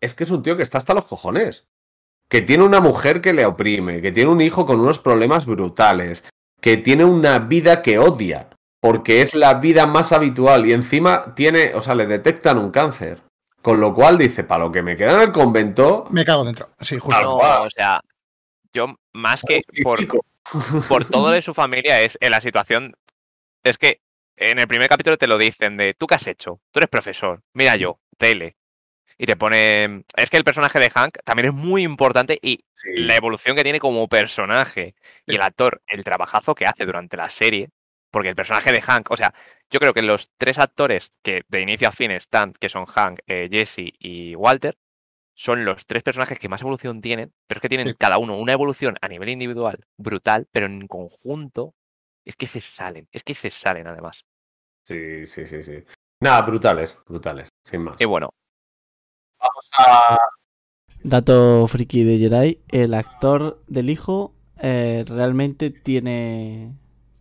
Es 0.00 0.14
que 0.14 0.24
es 0.24 0.30
un 0.30 0.42
tío 0.42 0.56
que 0.56 0.62
está 0.62 0.78
hasta 0.78 0.94
los 0.94 1.06
cojones. 1.06 1.66
Que 2.28 2.42
tiene 2.42 2.64
una 2.64 2.80
mujer 2.80 3.20
que 3.20 3.32
le 3.32 3.46
oprime, 3.46 4.02
que 4.02 4.12
tiene 4.12 4.30
un 4.30 4.40
hijo 4.40 4.66
con 4.66 4.80
unos 4.80 4.98
problemas 4.98 5.46
brutales, 5.46 6.24
que 6.60 6.76
tiene 6.76 7.04
una 7.04 7.38
vida 7.38 7.82
que 7.82 7.98
odia, 7.98 8.48
porque 8.86 9.20
es 9.22 9.34
la 9.34 9.54
vida 9.54 9.84
más 9.84 10.12
habitual 10.12 10.64
y 10.64 10.72
encima 10.72 11.34
tiene, 11.34 11.74
o 11.74 11.80
sea, 11.80 11.96
le 11.96 12.06
detectan 12.06 12.56
un 12.56 12.70
cáncer. 12.70 13.20
Con 13.60 13.80
lo 13.80 13.92
cual 13.92 14.16
dice, 14.16 14.44
para 14.44 14.64
lo 14.64 14.70
que 14.70 14.80
me 14.80 14.96
queda 14.96 15.14
en 15.14 15.20
el 15.22 15.32
convento, 15.32 16.06
Me 16.10 16.24
cago 16.24 16.44
dentro. 16.44 16.70
Sí, 16.80 16.96
justo. 16.98 17.20
No, 17.20 17.62
o 17.64 17.70
sea, 17.70 18.00
yo 18.72 18.94
más 19.12 19.42
que 19.42 19.62
por, 19.82 19.98
por 20.86 21.04
todo 21.04 21.30
de 21.30 21.42
su 21.42 21.52
familia 21.52 22.00
es 22.00 22.16
en 22.20 22.30
la 22.30 22.40
situación. 22.40 22.94
Es 23.64 23.76
que 23.76 24.00
en 24.36 24.60
el 24.60 24.68
primer 24.68 24.88
capítulo 24.88 25.18
te 25.18 25.26
lo 25.26 25.36
dicen 25.36 25.76
de 25.76 25.94
tú 25.94 26.06
qué 26.06 26.14
has 26.14 26.26
hecho, 26.28 26.60
tú 26.70 26.78
eres 26.78 26.88
profesor, 26.88 27.42
mira 27.54 27.74
yo, 27.74 27.98
tele. 28.18 28.54
Y 29.18 29.26
te 29.26 29.34
pone. 29.34 30.04
Es 30.16 30.30
que 30.30 30.36
el 30.36 30.44
personaje 30.44 30.78
de 30.78 30.90
Hank 30.90 31.18
también 31.24 31.48
es 31.48 31.54
muy 31.54 31.82
importante 31.82 32.38
y 32.40 32.60
Sí. 32.74 32.90
la 32.98 33.16
evolución 33.16 33.56
que 33.56 33.62
tiene 33.64 33.80
como 33.80 34.06
personaje 34.06 34.94
y 35.26 35.34
el 35.34 35.40
actor, 35.40 35.80
el 35.86 36.04
trabajazo 36.04 36.54
que 36.54 36.66
hace 36.66 36.84
durante 36.84 37.16
la 37.16 37.30
serie, 37.30 37.70
porque 38.16 38.30
el 38.30 38.34
personaje 38.34 38.72
de 38.72 38.80
Hank, 38.80 39.10
o 39.10 39.16
sea, 39.18 39.34
yo 39.70 39.78
creo 39.78 39.92
que 39.92 40.00
los 40.00 40.30
tres 40.38 40.58
actores 40.58 41.10
que 41.22 41.42
de 41.48 41.60
inicio 41.60 41.86
a 41.86 41.92
fin 41.92 42.10
están, 42.10 42.54
que 42.54 42.70
son 42.70 42.86
Hank, 42.86 43.18
eh, 43.26 43.46
Jesse 43.52 43.92
y 43.98 44.34
Walter, 44.34 44.78
son 45.34 45.66
los 45.66 45.84
tres 45.84 46.02
personajes 46.02 46.38
que 46.38 46.48
más 46.48 46.62
evolución 46.62 47.02
tienen, 47.02 47.34
pero 47.46 47.58
es 47.58 47.60
que 47.60 47.68
tienen 47.68 47.88
Sí. 47.88 47.94
cada 47.98 48.16
uno 48.16 48.38
una 48.38 48.54
evolución 48.54 48.96
a 49.02 49.08
nivel 49.08 49.28
individual 49.28 49.84
brutal, 49.98 50.48
pero 50.50 50.64
en 50.64 50.88
conjunto 50.88 51.74
es 52.24 52.36
que 52.36 52.46
se 52.46 52.62
salen, 52.62 53.06
es 53.12 53.22
que 53.22 53.34
se 53.34 53.50
salen 53.50 53.86
además. 53.86 54.24
Sí, 54.82 55.26
sí, 55.26 55.46
sí, 55.46 55.62
sí. 55.62 55.84
Nada, 56.22 56.40
brutales, 56.40 56.98
brutales, 57.06 57.50
sin 57.62 57.82
más. 57.82 58.00
Y 58.00 58.06
bueno, 58.06 58.30
Vamos 59.38 59.68
a... 59.78 60.16
Dato 61.02 61.66
friki 61.68 62.02
de 62.02 62.16
Jedi, 62.16 62.62
el 62.68 62.94
actor 62.94 63.62
del 63.66 63.90
hijo 63.90 64.32
eh, 64.58 65.04
realmente 65.06 65.70
tiene, 65.70 66.72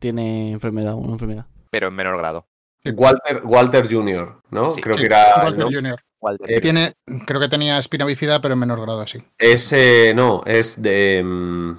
tiene 0.05 0.51
enfermedad, 0.51 0.93
una 0.93 1.13
enfermedad. 1.13 1.45
pero 1.71 1.87
en 1.87 1.95
menor 1.95 2.17
grado. 2.17 2.45
Walter, 2.93 3.41
Walter 3.43 3.91
Jr., 3.91 4.41
¿no? 4.51 4.69
Sí. 4.71 4.81
Creo 4.81 4.93
Sí, 4.95 5.01
que 5.01 5.05
era... 5.07 5.41
Walter 5.43 5.59
¿no? 5.65 5.71
Jr. 5.71 5.99
Walter. 6.21 6.51
Eh, 6.51 6.61
Tiene, 6.61 6.93
creo 7.25 7.39
que 7.41 7.47
tenía 7.47 7.79
espina 7.79 8.05
bífida, 8.05 8.39
pero 8.41 8.53
en 8.53 8.59
menor 8.59 8.79
grado, 8.81 9.05
sí. 9.07 9.17
Ese, 9.39 10.13
no, 10.15 10.43
es 10.45 10.79
de... 10.81 11.23
mm, 11.25 11.71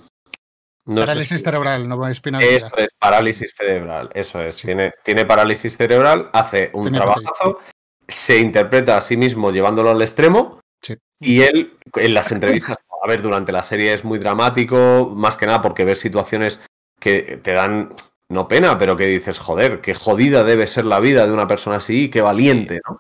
No 0.87 1.01
Parálisis 1.03 1.39
si- 1.39 1.45
cerebral, 1.45 1.89
no 1.89 2.09
espina 2.09 2.39
bífida. 2.41 2.57
Eso 2.57 2.77
es, 2.77 2.89
parálisis 2.99 3.55
cerebral, 3.57 4.11
eso 4.15 4.41
es. 4.41 4.57
Tiene, 4.57 4.93
tiene 5.05 5.25
parálisis 5.25 5.77
cerebral, 5.77 6.29
hace 6.33 6.71
un 6.75 6.85
Tiene 6.91 6.99
trabajazo, 6.99 7.61
se 8.09 8.39
interpreta 8.41 8.97
a 8.97 9.01
sí 9.01 9.17
mismo 9.17 9.53
llevándolo 9.53 9.91
al 9.91 10.03
extremo 10.03 10.59
Sí. 10.83 10.97
y 11.21 11.43
él 11.43 11.77
en 11.95 12.15
las 12.15 12.31
entrevistas, 12.33 12.77
a 13.03 13.07
ver, 13.09 13.23
durante 13.23 13.53
la 13.53 13.63
serie 13.63 13.95
es 13.95 14.05
muy 14.05 14.19
dramático, 14.19 15.11
más 15.15 15.37
que 15.37 15.47
nada 15.47 15.61
porque 15.63 15.85
ves 15.85 16.01
situaciones 16.01 16.61
que 17.01 17.39
te 17.43 17.53
dan, 17.53 17.93
no 18.29 18.49
pena, 18.49 18.79
pero 18.79 18.97
que 18.97 19.07
dices, 19.07 19.39
joder, 19.39 19.81
qué 19.81 19.95
jodida 19.95 20.45
debe 20.45 20.67
ser 20.67 20.87
la 20.87 21.01
vida 21.01 21.27
de 21.27 21.33
una 21.33 21.47
persona 21.47 21.77
así, 21.77 22.11
qué 22.11 22.21
valiente, 22.21 22.81
¿no? 22.89 22.99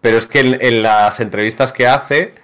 Pero 0.00 0.18
es 0.18 0.26
que 0.26 0.40
en, 0.40 0.58
en 0.60 0.82
las 0.82 1.18
entrevistas 1.20 1.72
que 1.72 1.88
hace, 1.88 2.34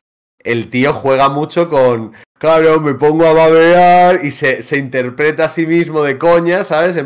el 0.40 0.68
tío 0.70 0.92
juega 0.92 1.28
mucho 1.28 1.70
con, 1.70 2.12
claro, 2.38 2.80
me 2.80 2.94
pongo 2.94 3.26
a 3.26 3.32
babear 3.32 4.24
y 4.24 4.30
se, 4.30 4.62
se 4.62 4.76
interpreta 4.76 5.46
a 5.46 5.48
sí 5.48 5.66
mismo 5.66 6.02
de 6.02 6.18
coña, 6.18 6.64
¿sabes? 6.64 6.96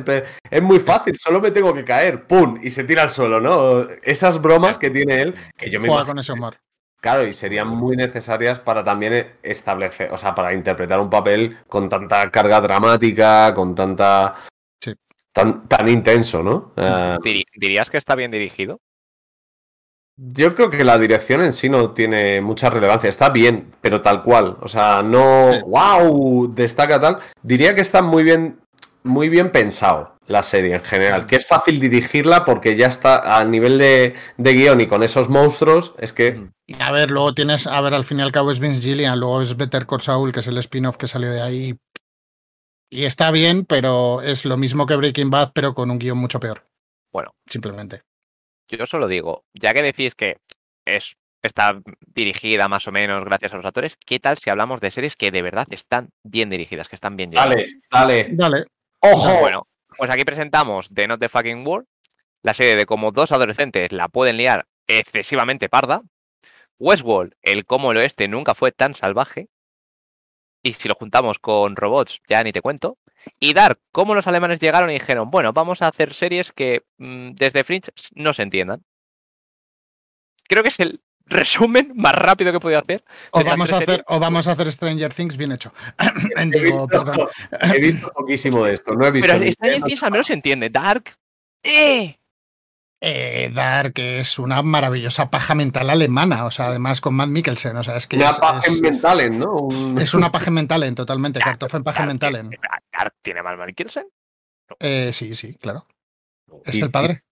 Es 0.51 0.63
muy 0.63 0.81
fácil, 0.81 1.17
solo 1.19 1.41
me 1.41 1.51
tengo 1.51 1.73
que 1.75 1.85
caer, 1.85 2.27
¡pum! 2.27 2.59
Y 2.63 2.71
se 2.71 2.85
tira 2.85 3.03
al 3.03 3.11
suelo, 3.11 3.41
¿no? 3.41 3.87
Esas 4.03 4.41
bromas 4.41 4.79
que 4.79 4.91
tiene 4.91 5.23
él, 5.23 5.35
que 5.57 5.71
yo 5.71 5.79
me 5.81 5.89
Juega 5.89 6.07
con 6.07 6.19
ese 6.19 6.33
humor. 6.33 6.57
claro, 7.01 7.25
y 7.27 7.35
serían 7.35 7.69
muy 7.69 7.97
necesarias 7.97 8.59
para 8.59 8.83
también 8.83 9.35
establecer, 9.43 10.13
o 10.13 10.19
sea, 10.19 10.35
para 10.35 10.53
interpretar 10.55 10.99
un 10.99 11.11
papel 11.11 11.59
con 11.69 11.89
tanta 11.89 12.31
carga 12.31 12.61
dramática, 12.61 13.55
con 13.55 13.75
tanta... 13.75 14.35
Tan, 15.33 15.69
tan 15.69 15.89
intenso, 15.89 16.43
¿no? 16.43 16.73
Diri- 16.77 17.45
¿Dirías 17.55 17.91
que 17.91 17.99
está 17.99 18.15
bien 18.15 18.31
dirigido? 18.31 18.81
Yo 20.17 20.55
creo 20.57 20.69
que 20.69 20.83
la 20.83 20.99
dirección 20.99 21.45
en 21.45 21.53
sí 21.53 21.69
no 21.69 21.91
tiene 21.93 22.41
mucha 22.41 22.71
relevancia. 22.71 23.09
Está 23.09 23.29
bien, 23.31 23.73
pero 23.81 24.03
tal 24.03 24.25
cual. 24.25 24.57
O 24.61 24.67
sea, 24.67 25.01
no. 25.03 25.53
Sí. 25.53 25.61
¡Wow! 25.67 26.53
Destaca 26.55 27.01
tal. 27.01 27.19
Diría 27.41 27.75
que 27.77 27.83
está 27.83 28.03
muy 28.03 28.25
bien, 28.25 28.59
muy 29.05 29.29
bien 29.29 29.53
pensado 29.53 30.17
la 30.27 30.43
serie 30.43 30.75
en 30.75 30.83
general. 30.83 31.25
Que 31.27 31.37
es 31.37 31.47
fácil 31.47 31.79
dirigirla 31.79 32.45
porque 32.45 32.75
ya 32.75 32.89
está 32.89 33.39
a 33.39 33.45
nivel 33.45 33.79
de, 33.79 34.15
de 34.39 34.53
guion 34.55 34.81
y 34.81 34.89
con 34.89 35.05
esos 35.05 35.29
monstruos. 35.29 35.95
Es 35.99 36.13
que. 36.13 36.49
A 36.81 36.91
ver, 36.91 37.13
luego 37.13 37.33
tienes, 37.33 37.69
a 37.69 37.81
ver, 37.81 37.95
al 37.95 38.05
fin 38.05 38.19
y 38.19 38.23
al 38.23 38.33
cabo 38.33 38.51
es 38.51 38.59
Vince 38.59 38.83
Gillian, 38.83 39.21
luego 39.21 39.41
es 39.41 39.57
Better 39.57 39.87
Call 39.87 40.01
Saul, 40.01 40.33
que 40.33 40.41
es 40.41 40.47
el 40.49 40.59
spin-off 40.59 40.97
que 40.97 41.07
salió 41.07 41.31
de 41.31 41.43
ahí. 41.43 41.77
Y 42.91 43.05
está 43.05 43.31
bien, 43.31 43.65
pero 43.65 44.23
es 44.23 44.45
lo 44.45 44.57
mismo 44.57 44.87
que 44.87 44.97
Breaking 44.97 45.31
Bad, 45.31 45.53
pero 45.53 45.75
con 45.75 45.91
un 45.91 45.99
guion 45.99 46.19
mucho 46.19 46.41
peor. 46.41 46.67
Bueno. 47.13 47.35
Simplemente. 47.47 48.03
Yo 48.69 48.87
solo 48.87 49.09
digo, 49.09 49.45
ya 49.55 49.73
que 49.73 49.83
decís 49.83 50.15
que 50.15 50.39
es, 50.85 51.17
está 51.43 51.81
dirigida 52.07 52.69
más 52.69 52.87
o 52.87 52.93
menos 52.93 53.25
gracias 53.25 53.53
a 53.53 53.57
los 53.57 53.65
actores, 53.65 53.97
¿qué 54.05 54.21
tal 54.21 54.37
si 54.39 54.51
hablamos 54.51 54.81
de 54.81 54.91
series 54.91 55.17
que 55.17 55.31
de 55.31 55.43
verdad 55.43 55.67
están 55.71 56.11
bien 56.23 56.51
dirigidas, 56.51 56.89
que 56.89 56.97
están 56.97 57.17
bien 57.17 57.31
llevadas? 57.31 57.57
Dale, 57.57 57.81
dale. 57.91 58.29
Dale. 58.33 58.65
¡Ojo! 59.01 59.41
Bueno, 59.41 59.67
pues 59.97 60.11
aquí 60.11 60.25
presentamos 60.25 60.89
The 60.93 61.07
Not 61.07 61.21
the 61.21 61.29
Fucking 61.29 61.67
World, 61.67 61.87
la 62.43 62.55
serie 62.55 62.77
de 62.77 62.87
cómo 62.87 63.11
dos 63.11 63.33
adolescentes 63.33 63.93
la 63.93 64.09
pueden 64.09 64.37
liar 64.37 64.67
excesivamente 64.87 65.69
parda, 65.69 66.03
Westworld, 66.79 67.35
el 67.43 67.65
cómo 67.65 67.93
el 67.93 67.99
oeste 67.99 68.29
nunca 68.29 68.55
fue 68.55 68.73
tan 68.73 68.95
salvaje, 68.95 69.49
y 70.63 70.73
si 70.75 70.89
lo 70.89 70.95
juntamos 70.95 71.39
con 71.39 71.77
robots, 71.77 72.21
ya 72.29 72.43
ni 72.43 72.53
te 72.53 72.63
cuento. 72.63 72.99
Y 73.41 73.53
Dark, 73.53 73.81
cómo 73.93 74.15
los 74.15 74.27
alemanes 74.27 74.61
llegaron 74.61 74.91
y 74.91 74.95
dijeron, 74.95 75.31
bueno, 75.31 75.53
vamos 75.53 75.83
a 75.83 75.89
hacer 75.89 76.15
series 76.15 76.53
que 76.53 76.85
mm, 76.99 77.33
desde 77.33 77.65
Fringe 77.65 77.91
no 78.15 78.33
se 78.33 78.43
entiendan. 78.43 78.85
Creo 80.49 80.63
que 80.63 80.71
es 80.71 80.81
el 80.81 81.03
resumen 81.27 81.93
más 81.95 82.15
rápido 82.15 82.51
que 82.51 82.57
he 82.59 82.61
podido 82.61 82.81
hacer. 82.81 83.05
O 83.33 83.45
vamos, 83.45 83.73
a 83.73 83.77
hacer, 83.77 83.87
series. 83.87 84.05
o 84.09 84.19
vamos 84.19 84.49
a 84.49 84.53
hacer 84.53 84.73
Stranger 84.73 85.13
Things 85.13 85.37
bien 85.37 85.53
hecho. 85.53 85.73
He 86.37 86.45
Digo, 86.47 86.63
visto, 86.63 86.87
perdón. 86.87 87.29
he 87.61 87.81
visto 87.81 88.11
poquísimo 88.13 88.65
de 88.65 88.75
esto. 88.75 88.95
No 88.95 89.07
he 89.07 89.11
visto. 89.11 89.31
Pero 89.31 89.53
Stranger 89.53 89.83
Things 89.83 90.03
al 90.03 90.11
menos 90.11 90.27
se 90.27 90.33
entiende. 90.35 90.71
Dark, 90.71 91.17
¡eh! 91.63 92.19
Eh, 93.01 93.51
Dark 93.55 93.93
es 93.97 94.39
una 94.41 94.61
maravillosa 94.63 95.31
paja 95.31 95.55
mental 95.55 95.89
alemana, 95.89 96.45
o 96.47 96.51
sea, 96.51 96.67
además 96.67 97.01
con 97.01 97.15
Matt 97.15 97.29
Mikkelsen, 97.29 97.77
o 97.77 97.83
sea, 97.85 97.97
es 97.97 98.07
que 98.09 98.17
Una 98.17 98.31
es, 98.31 98.39
paja 98.39 98.61
es- 98.67 98.81
mental, 98.81 99.39
¿no? 99.39 99.53
Un- 99.55 100.01
es 100.01 100.15
una 100.15 100.33
paja 100.33 100.51
mental 100.51 100.95
totalmente, 100.95 101.39
Kartoffen 101.39 101.85
paja 101.85 102.01
Dark 102.01 102.09
mental 102.09 102.33
tiene- 102.35 102.59
Dark 102.93 103.15
tiene 103.23 103.43
mal 103.43 103.57
Mikkelsen. 103.57 104.07
Eh, 104.81 105.11
sí, 105.13 105.35
sí, 105.37 105.55
claro. 105.55 105.87
Es 106.65 106.75
Y- 106.77 106.81
el 106.83 106.91
padre. 106.91 107.23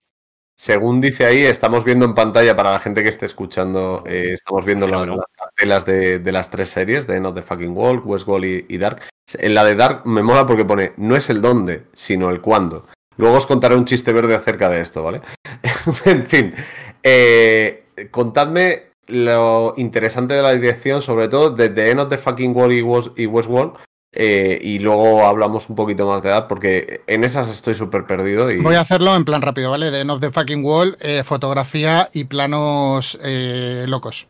Según 0.59 1.03
dice 1.03 1.27
ahí, 1.27 1.43
estamos 1.43 1.85
viendo 1.85 2.07
en 2.07 2.15
pantalla 2.15 2.57
para 2.57 2.71
la 2.73 2.81
gente 2.81 3.03
que 3.03 3.11
esté 3.11 3.27
escuchando, 3.27 4.05
eh, 4.07 4.31
estamos 4.33 4.65
viendo 4.65 4.87
las, 4.87 5.07
cartelas 5.37 5.85
de, 5.85 6.19
de 6.19 6.33
las 6.33 6.49
tres 6.51 6.71
series, 6.71 7.07
de 7.07 7.21
Not 7.21 7.35
the 7.35 7.43
Fucking 7.43 7.77
Walk, 7.77 8.07
Westworld 8.07 8.45
y, 8.47 8.75
y 8.75 8.79
Dark. 8.79 9.03
En 9.35 9.53
la 9.55 9.65
de 9.65 9.75
Dark 9.75 10.07
me 10.07 10.23
mola 10.23 10.47
porque 10.47 10.65
pone, 10.65 10.95
no 10.97 11.15
es 11.15 11.29
el 11.29 11.43
dónde, 11.43 11.85
sino 11.93 12.31
el 12.31 12.41
cuándo. 12.41 12.87
Luego 13.17 13.37
os 13.37 13.47
contaré 13.47 13.75
un 13.77 13.85
chiste 13.85 14.13
verde 14.13 14.35
acerca 14.35 14.69
de 14.69 14.81
esto, 14.81 15.03
¿vale? 15.03 15.21
en 16.05 16.25
fin, 16.25 16.55
eh, 17.03 17.87
contadme 18.11 18.85
lo 19.09 19.75
interesante 19.77 20.35
de 20.35 20.43
la 20.43 20.53
dirección, 20.53 21.01
sobre 21.01 21.29
todo 21.29 21.51
de 21.51 21.69
The 21.69 21.91
End 21.91 22.01
of 22.01 22.09
the 22.09 22.19
Fucking 22.19 22.55
World 22.57 22.73
y, 22.77 22.83
West- 22.83 23.19
y 23.19 23.27
Westworld, 23.27 23.75
eh, 24.13 24.59
y 24.63 24.79
luego 24.79 25.27
hablamos 25.27 25.69
un 25.69 25.77
poquito 25.77 26.07
más 26.11 26.23
de 26.23 26.31
Dark, 26.31 26.49
porque 26.49 27.03
en 27.07 27.23
esas 27.23 27.49
estoy 27.51 27.75
súper 27.75 28.07
perdido. 28.07 28.51
Y... 28.51 28.61
Voy 28.61 28.75
a 28.75 28.81
hacerlo 28.81 29.15
en 29.15 29.25
plan 29.25 29.43
rápido, 29.43 29.71
¿vale? 29.71 29.91
De 29.91 30.01
End 30.01 30.11
of 30.11 30.21
the 30.21 30.31
Fucking 30.31 30.65
Wall, 30.65 30.97
eh, 31.01 31.23
fotografía 31.25 32.09
y 32.13 32.25
planos 32.25 33.19
eh, 33.23 33.85
locos. 33.87 34.29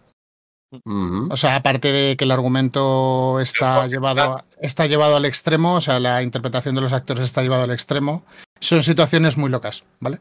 O 1.30 1.36
sea, 1.36 1.54
aparte 1.56 1.90
de 1.92 2.16
que 2.16 2.24
el 2.24 2.30
argumento 2.32 3.40
está 3.40 3.86
llevado, 3.86 4.44
está 4.60 4.86
llevado 4.86 5.16
al 5.16 5.24
extremo, 5.24 5.74
o 5.76 5.80
sea, 5.80 6.00
la 6.00 6.22
interpretación 6.22 6.74
de 6.74 6.80
los 6.82 6.92
actores 6.92 7.24
está 7.24 7.40
llevado 7.42 7.62
al 7.62 7.70
extremo, 7.70 8.24
son 8.60 8.82
situaciones 8.82 9.36
muy 9.36 9.50
locas, 9.50 9.84
¿vale? 10.00 10.20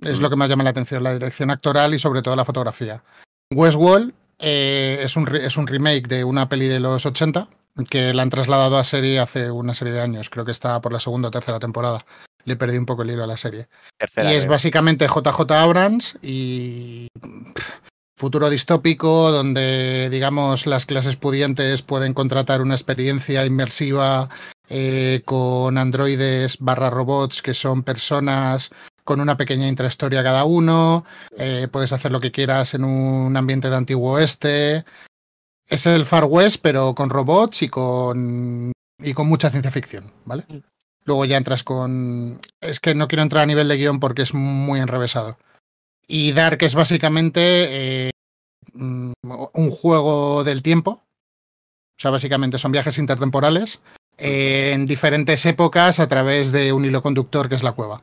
Es 0.00 0.20
lo 0.20 0.30
que 0.30 0.36
más 0.36 0.48
llama 0.48 0.64
la 0.64 0.70
atención, 0.70 1.02
la 1.02 1.12
dirección 1.12 1.50
actoral 1.50 1.92
y 1.94 1.98
sobre 1.98 2.22
todo 2.22 2.36
la 2.36 2.44
fotografía. 2.44 3.02
Westworld 3.50 4.12
eh, 4.38 5.00
es, 5.02 5.16
un, 5.16 5.28
es 5.34 5.56
un 5.56 5.66
remake 5.66 6.06
de 6.06 6.24
una 6.24 6.48
peli 6.48 6.66
de 6.68 6.80
los 6.80 7.04
80 7.04 7.48
que 7.90 8.12
la 8.12 8.22
han 8.22 8.30
trasladado 8.30 8.78
a 8.78 8.84
serie 8.84 9.18
hace 9.18 9.50
una 9.50 9.74
serie 9.74 9.94
de 9.94 10.00
años, 10.00 10.30
creo 10.30 10.44
que 10.44 10.50
está 10.50 10.80
por 10.80 10.92
la 10.92 11.00
segunda 11.00 11.28
o 11.28 11.30
tercera 11.30 11.58
temporada. 11.58 12.04
Le 12.44 12.56
perdí 12.56 12.78
un 12.78 12.86
poco 12.86 13.02
el 13.02 13.10
hilo 13.10 13.24
a 13.24 13.28
la 13.28 13.36
serie. 13.36 13.68
Tercera. 13.98 14.32
Y 14.32 14.34
es 14.34 14.44
creo. 14.44 14.52
básicamente 14.52 15.06
JJ 15.06 15.50
Abrams 15.52 16.18
y 16.22 17.08
futuro 18.16 18.50
distópico 18.50 19.30
donde, 19.30 20.08
digamos, 20.10 20.66
las 20.66 20.86
clases 20.86 21.16
pudientes 21.16 21.82
pueden 21.82 22.14
contratar 22.14 22.62
una 22.62 22.74
experiencia 22.74 23.44
inmersiva 23.44 24.28
eh, 24.68 25.22
con 25.24 25.78
androides 25.78 26.58
barra 26.58 26.90
robots 26.90 27.40
que 27.40 27.54
son 27.54 27.82
personas 27.82 28.70
con 29.08 29.22
una 29.22 29.38
pequeña 29.38 29.66
intrahistoria 29.66 30.22
cada 30.22 30.44
uno. 30.44 31.06
eh, 31.38 31.66
puedes 31.72 31.94
hacer 31.94 32.12
lo 32.12 32.20
que 32.20 32.30
quieras 32.30 32.74
en 32.74 32.84
un 32.84 33.34
ambiente 33.36 33.70
de 33.70 33.76
antiguo 33.76 34.12
oeste. 34.12 34.84
Es 35.66 35.86
el 35.86 36.04
Far 36.04 36.26
West, 36.26 36.60
pero 36.62 36.92
con 36.92 37.08
robots 37.08 37.62
y 37.62 37.68
con, 37.70 38.72
y 39.02 39.14
con 39.14 39.26
mucha 39.26 39.50
ciencia 39.50 39.70
ficción, 39.70 40.12
¿vale? 40.26 40.44
Luego 41.04 41.24
ya 41.24 41.38
entras 41.38 41.64
con... 41.64 42.38
Es 42.60 42.80
que 42.80 42.94
no 42.94 43.08
quiero 43.08 43.22
entrar 43.22 43.44
a 43.44 43.46
nivel 43.46 43.68
de 43.68 43.78
guion 43.78 43.98
porque 43.98 44.22
es 44.22 44.34
muy 44.34 44.80
enrevesado. 44.80 45.38
Y 46.06 46.32
Dark 46.32 46.58
es 46.60 46.74
básicamente 46.74 48.08
eh, 48.08 48.10
mm, 48.74 49.12
un 49.54 49.70
juego 49.70 50.44
del 50.44 50.62
tiempo. 50.62 50.90
O 50.90 52.00
sea, 52.00 52.10
básicamente 52.10 52.58
son 52.58 52.72
viajes 52.72 52.98
intertemporales 52.98 53.80
eh, 54.18 54.72
en 54.74 54.86
diferentes 54.86 55.46
épocas 55.46 56.00
a 56.00 56.08
través 56.08 56.52
de 56.52 56.72
un 56.72 56.84
hilo 56.84 57.02
conductor 57.02 57.48
que 57.48 57.54
es 57.54 57.62
la 57.62 57.72
cueva. 57.72 58.02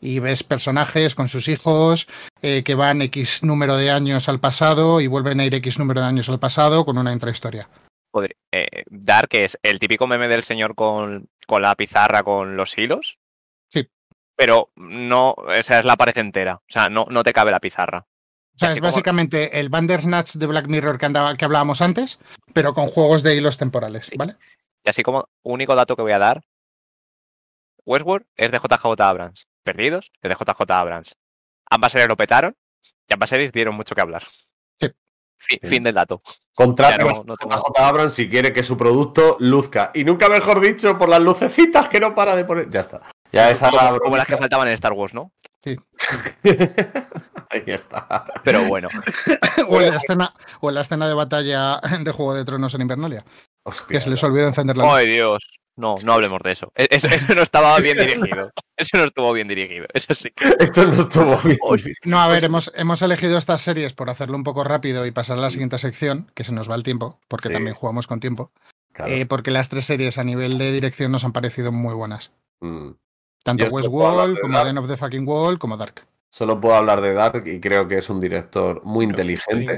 Y 0.00 0.18
ves 0.18 0.42
personajes 0.42 1.14
con 1.14 1.28
sus 1.28 1.48
hijos 1.48 2.08
eh, 2.42 2.62
que 2.62 2.74
van 2.74 3.00
X 3.02 3.42
número 3.42 3.76
de 3.76 3.90
años 3.90 4.28
al 4.28 4.40
pasado 4.40 5.00
y 5.00 5.06
vuelven 5.06 5.40
a 5.40 5.44
ir 5.46 5.54
X 5.54 5.78
número 5.78 6.00
de 6.02 6.06
años 6.08 6.28
al 6.28 6.38
pasado 6.40 6.84
con 6.84 6.98
una 6.98 7.12
intrahistoria. 7.12 7.68
Joder, 8.12 8.36
eh, 8.52 8.82
Dark 8.90 9.28
es 9.32 9.58
el 9.62 9.78
típico 9.78 10.06
meme 10.06 10.28
del 10.28 10.42
señor 10.42 10.74
con, 10.74 11.28
con 11.46 11.62
la 11.62 11.74
pizarra 11.74 12.22
con 12.22 12.56
los 12.56 12.76
hilos. 12.76 13.18
Sí. 13.72 13.88
Pero 14.36 14.70
no, 14.76 15.30
o 15.30 15.62
sea, 15.62 15.78
es 15.78 15.84
la 15.84 15.96
pared 15.96 16.16
entera. 16.18 16.56
O 16.56 16.62
sea, 16.68 16.88
no, 16.88 17.06
no 17.08 17.22
te 17.22 17.32
cabe 17.32 17.50
la 17.50 17.60
pizarra. 17.60 18.06
O 18.54 18.58
sea, 18.58 18.68
es 18.72 18.74
como- 18.80 18.88
básicamente 18.88 19.58
el 19.58 19.68
Bandersnatch 19.68 20.34
de 20.34 20.46
Black 20.46 20.68
Mirror 20.68 20.98
que, 20.98 21.06
andaba, 21.06 21.36
que 21.36 21.44
hablábamos 21.44 21.80
antes, 21.82 22.20
pero 22.52 22.72
con 22.74 22.86
juegos 22.86 23.22
de 23.24 23.34
hilos 23.36 23.56
temporales, 23.58 24.06
Sí. 24.06 24.16
Y 24.84 24.90
así 24.90 25.02
como 25.02 25.28
único 25.42 25.74
dato 25.74 25.96
que 25.96 26.02
voy 26.02 26.12
a 26.12 26.18
dar, 26.18 26.42
Westworld 27.86 28.26
es 28.36 28.50
de 28.50 28.58
JJ 28.58 29.00
Abrams. 29.00 29.46
Perdidos 29.62 30.10
es 30.22 30.28
de 30.28 30.34
JJ 30.36 30.70
Abrams. 30.72 31.16
Ambas 31.70 31.92
series 31.92 32.08
lo 32.08 32.16
petaron 32.16 32.56
y 33.08 33.14
ambas 33.14 33.30
series 33.30 33.52
dieron 33.52 33.74
mucho 33.74 33.94
que 33.94 34.00
hablar. 34.02 34.22
Sí. 34.80 34.88
Fin, 35.38 35.58
Sí. 35.62 35.68
fin 35.68 35.82
del 35.82 35.94
dato. 35.94 36.20
Contrata 36.54 36.96
Ya 36.98 37.02
no- 37.04 37.10
a 37.20 37.24
no 37.24 37.34
tengo- 37.36 37.54
JJ 37.56 37.78
Abrams 37.82 38.12
si 38.14 38.28
quiere 38.28 38.52
que 38.52 38.62
su 38.62 38.76
producto 38.76 39.36
luzca. 39.40 39.90
Y 39.94 40.04
nunca 40.04 40.28
mejor 40.28 40.60
dicho, 40.60 40.98
por 40.98 41.08
las 41.08 41.20
lucecitas 41.20 41.88
que 41.88 42.00
no 42.00 42.14
para 42.14 42.36
de 42.36 42.44
poner. 42.44 42.68
Ya 42.70 42.80
está. 42.80 43.00
Ya 43.32 43.50
esa 43.50 43.70
como, 43.70 43.82
la 43.82 43.98
como 43.98 44.16
las 44.16 44.26
que 44.28 44.36
faltaban 44.36 44.68
en 44.68 44.74
Star 44.74 44.92
Wars, 44.92 45.12
¿no? 45.14 45.32
Ahí 47.50 47.62
está. 47.66 48.24
Pero 48.44 48.64
bueno. 48.68 48.88
o, 49.68 49.80
en 49.80 49.90
la 49.90 49.96
escena, 49.96 50.34
o 50.60 50.68
en 50.68 50.74
la 50.74 50.80
escena 50.82 51.08
de 51.08 51.14
batalla 51.14 51.80
de 52.00 52.12
Juego 52.12 52.34
de 52.34 52.44
Tronos 52.44 52.74
en 52.74 52.82
Invernalia, 52.82 53.24
Hostia. 53.64 53.98
que 53.98 54.00
se 54.02 54.10
les 54.10 54.22
olvidó 54.22 54.46
encender 54.48 54.76
la 54.76 54.84
luz. 54.84 54.92
¡Ay, 54.94 55.08
Dios! 55.08 55.42
No, 55.76 55.96
no 56.04 56.12
hablemos 56.12 56.40
de 56.44 56.52
eso. 56.52 56.70
E- 56.76 56.86
Eso, 56.90 57.08
eso 57.08 57.34
no 57.34 57.42
estaba 57.42 57.76
bien 57.80 57.96
dirigido. 57.98 58.50
Eso 58.76 58.96
no 58.98 59.04
estuvo 59.04 59.32
bien 59.32 59.46
dirigido. 59.48 59.86
Eso 59.94 60.14
sí. 60.14 60.28
Esto 60.58 60.84
no 60.86 61.00
estuvo 61.02 61.36
bien. 61.38 61.58
No, 62.04 62.20
a 62.20 62.26
ver, 62.28 62.42
hemos, 62.44 62.72
hemos 62.76 63.02
elegido 63.02 63.38
estas 63.38 63.62
series 63.62 63.92
por 63.94 64.10
hacerlo 64.10 64.36
un 64.36 64.42
poco 64.44 64.64
rápido 64.64 65.06
y 65.06 65.10
pasar 65.12 65.38
a 65.38 65.40
la 65.40 65.50
siguiente 65.50 65.78
sección, 65.78 66.30
que 66.34 66.42
se 66.44 66.52
nos 66.52 66.68
va 66.70 66.74
el 66.74 66.82
tiempo, 66.82 67.20
porque 67.28 67.48
Sí. 67.48 67.54
también 67.54 67.74
jugamos 67.76 68.06
con 68.08 68.18
tiempo, 68.20 68.50
Claro. 68.92 69.12
eh, 69.12 69.26
porque 69.26 69.50
las 69.52 69.68
tres 69.68 69.84
series 69.84 70.18
a 70.18 70.24
nivel 70.24 70.58
de 70.58 70.72
dirección 70.72 71.12
nos 71.12 71.24
han 71.24 71.32
parecido 71.32 71.70
muy 71.72 71.94
buenas. 71.94 72.32
Mm. 72.60 72.90
Tanto 73.44 73.66
Westworld, 73.66 74.40
como 74.40 74.56
Dark. 74.58 74.68
End 74.70 74.78
of 74.78 74.88
the 74.88 74.96
Fucking 74.96 75.26
Wall, 75.26 75.58
como 75.58 75.76
Dark. 75.76 76.04
Solo 76.30 76.60
puedo 76.60 76.74
hablar 76.74 77.00
de 77.00 77.12
Dark 77.14 77.44
y 77.46 77.60
creo 77.60 77.86
que 77.86 77.98
es 77.98 78.10
un 78.10 78.18
director 78.20 78.82
muy 78.84 79.04
inteligente, 79.04 79.76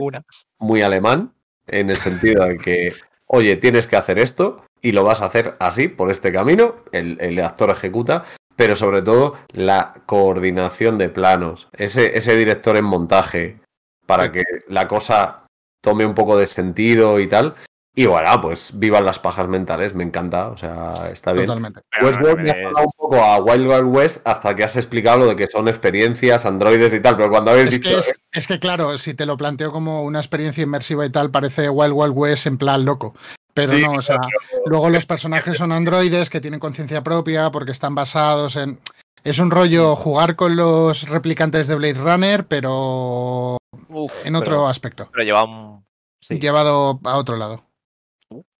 muy 0.58 0.80
alemán, 0.82 1.34
en 1.66 1.90
el 1.90 1.96
sentido 1.96 2.44
de 2.46 2.56
que, 2.58 2.94
oye, 3.26 3.56
tienes 3.56 3.86
que 3.86 3.96
hacer 3.96 4.18
esto 4.18 4.64
y 4.80 4.92
lo 4.92 5.04
vas 5.04 5.22
a 5.22 5.26
hacer 5.26 5.56
así, 5.58 5.88
por 5.88 6.10
este 6.10 6.32
camino, 6.32 6.76
el, 6.92 7.18
el 7.20 7.38
actor 7.40 7.70
ejecuta, 7.70 8.24
pero 8.56 8.74
sobre 8.74 9.02
todo 9.02 9.34
la 9.52 9.94
coordinación 10.06 10.98
de 10.98 11.08
planos, 11.08 11.68
ese, 11.72 12.16
ese 12.16 12.36
director 12.36 12.76
en 12.76 12.84
montaje, 12.84 13.60
para 14.06 14.32
que 14.32 14.44
la 14.68 14.88
cosa 14.88 15.46
tome 15.82 16.06
un 16.06 16.14
poco 16.14 16.36
de 16.36 16.46
sentido 16.46 17.20
y 17.20 17.28
tal. 17.28 17.54
Y 17.98 18.04
bueno, 18.04 18.40
pues 18.42 18.78
vivan 18.78 19.06
las 19.06 19.18
pajas 19.18 19.48
mentales, 19.48 19.94
me 19.94 20.04
encanta, 20.04 20.48
o 20.48 20.56
sea, 20.58 20.92
está 21.10 21.32
bien. 21.32 21.46
Totalmente. 21.46 21.80
Westworld 22.02 22.40
me 22.40 22.50
ha 22.50 22.54
sonado 22.54 22.84
un 22.84 22.92
poco 22.94 23.16
a 23.16 23.38
Wild 23.38 23.66
Wild 23.66 23.86
West 23.86 24.20
hasta 24.26 24.54
que 24.54 24.64
has 24.64 24.76
explicado 24.76 25.20
lo 25.20 25.26
de 25.28 25.36
que 25.36 25.46
son 25.46 25.66
experiencias, 25.66 26.44
androides 26.44 26.92
y 26.92 27.00
tal, 27.00 27.16
pero 27.16 27.30
cuando 27.30 27.52
habéis 27.52 27.68
Es 27.68 27.80
dicho 27.80 27.90
que, 27.94 27.98
es, 28.00 28.22
es 28.32 28.46
que, 28.46 28.60
claro, 28.60 28.98
si 28.98 29.14
te 29.14 29.24
lo 29.24 29.38
planteo 29.38 29.72
como 29.72 30.02
una 30.02 30.18
experiencia 30.18 30.62
inmersiva 30.62 31.06
y 31.06 31.10
tal, 31.10 31.30
parece 31.30 31.70
Wild 31.70 31.94
Wild 31.94 32.12
West 32.14 32.46
en 32.46 32.58
plan 32.58 32.84
loco. 32.84 33.14
Pero 33.54 33.72
Sí, 33.72 33.80
no, 33.82 33.92
o 33.92 34.02
sea, 34.02 34.18
luego 34.66 34.90
los 34.90 35.06
personajes 35.06 35.56
son 35.56 35.72
androides 35.72 36.28
que 36.28 36.42
tienen 36.42 36.60
conciencia 36.60 37.02
propia 37.02 37.50
porque 37.50 37.72
están 37.72 37.94
basados 37.94 38.56
en. 38.56 38.78
Es 39.24 39.38
un 39.38 39.50
rollo 39.50 39.96
jugar 39.96 40.36
con 40.36 40.54
los 40.54 41.08
replicantes 41.08 41.66
de 41.66 41.74
Blade 41.76 41.94
Runner, 41.94 42.46
pero 42.46 43.56
Uf, 43.88 44.12
en 44.26 44.36
otro 44.36 44.56
pero, 44.56 44.68
aspecto, 44.68 45.08
pero 45.10 45.24
lleva 45.24 45.44
un. 45.44 45.86
sí. 46.20 46.38
llevado 46.38 47.00
a 47.02 47.16
otro 47.16 47.36
lado. 47.36 47.65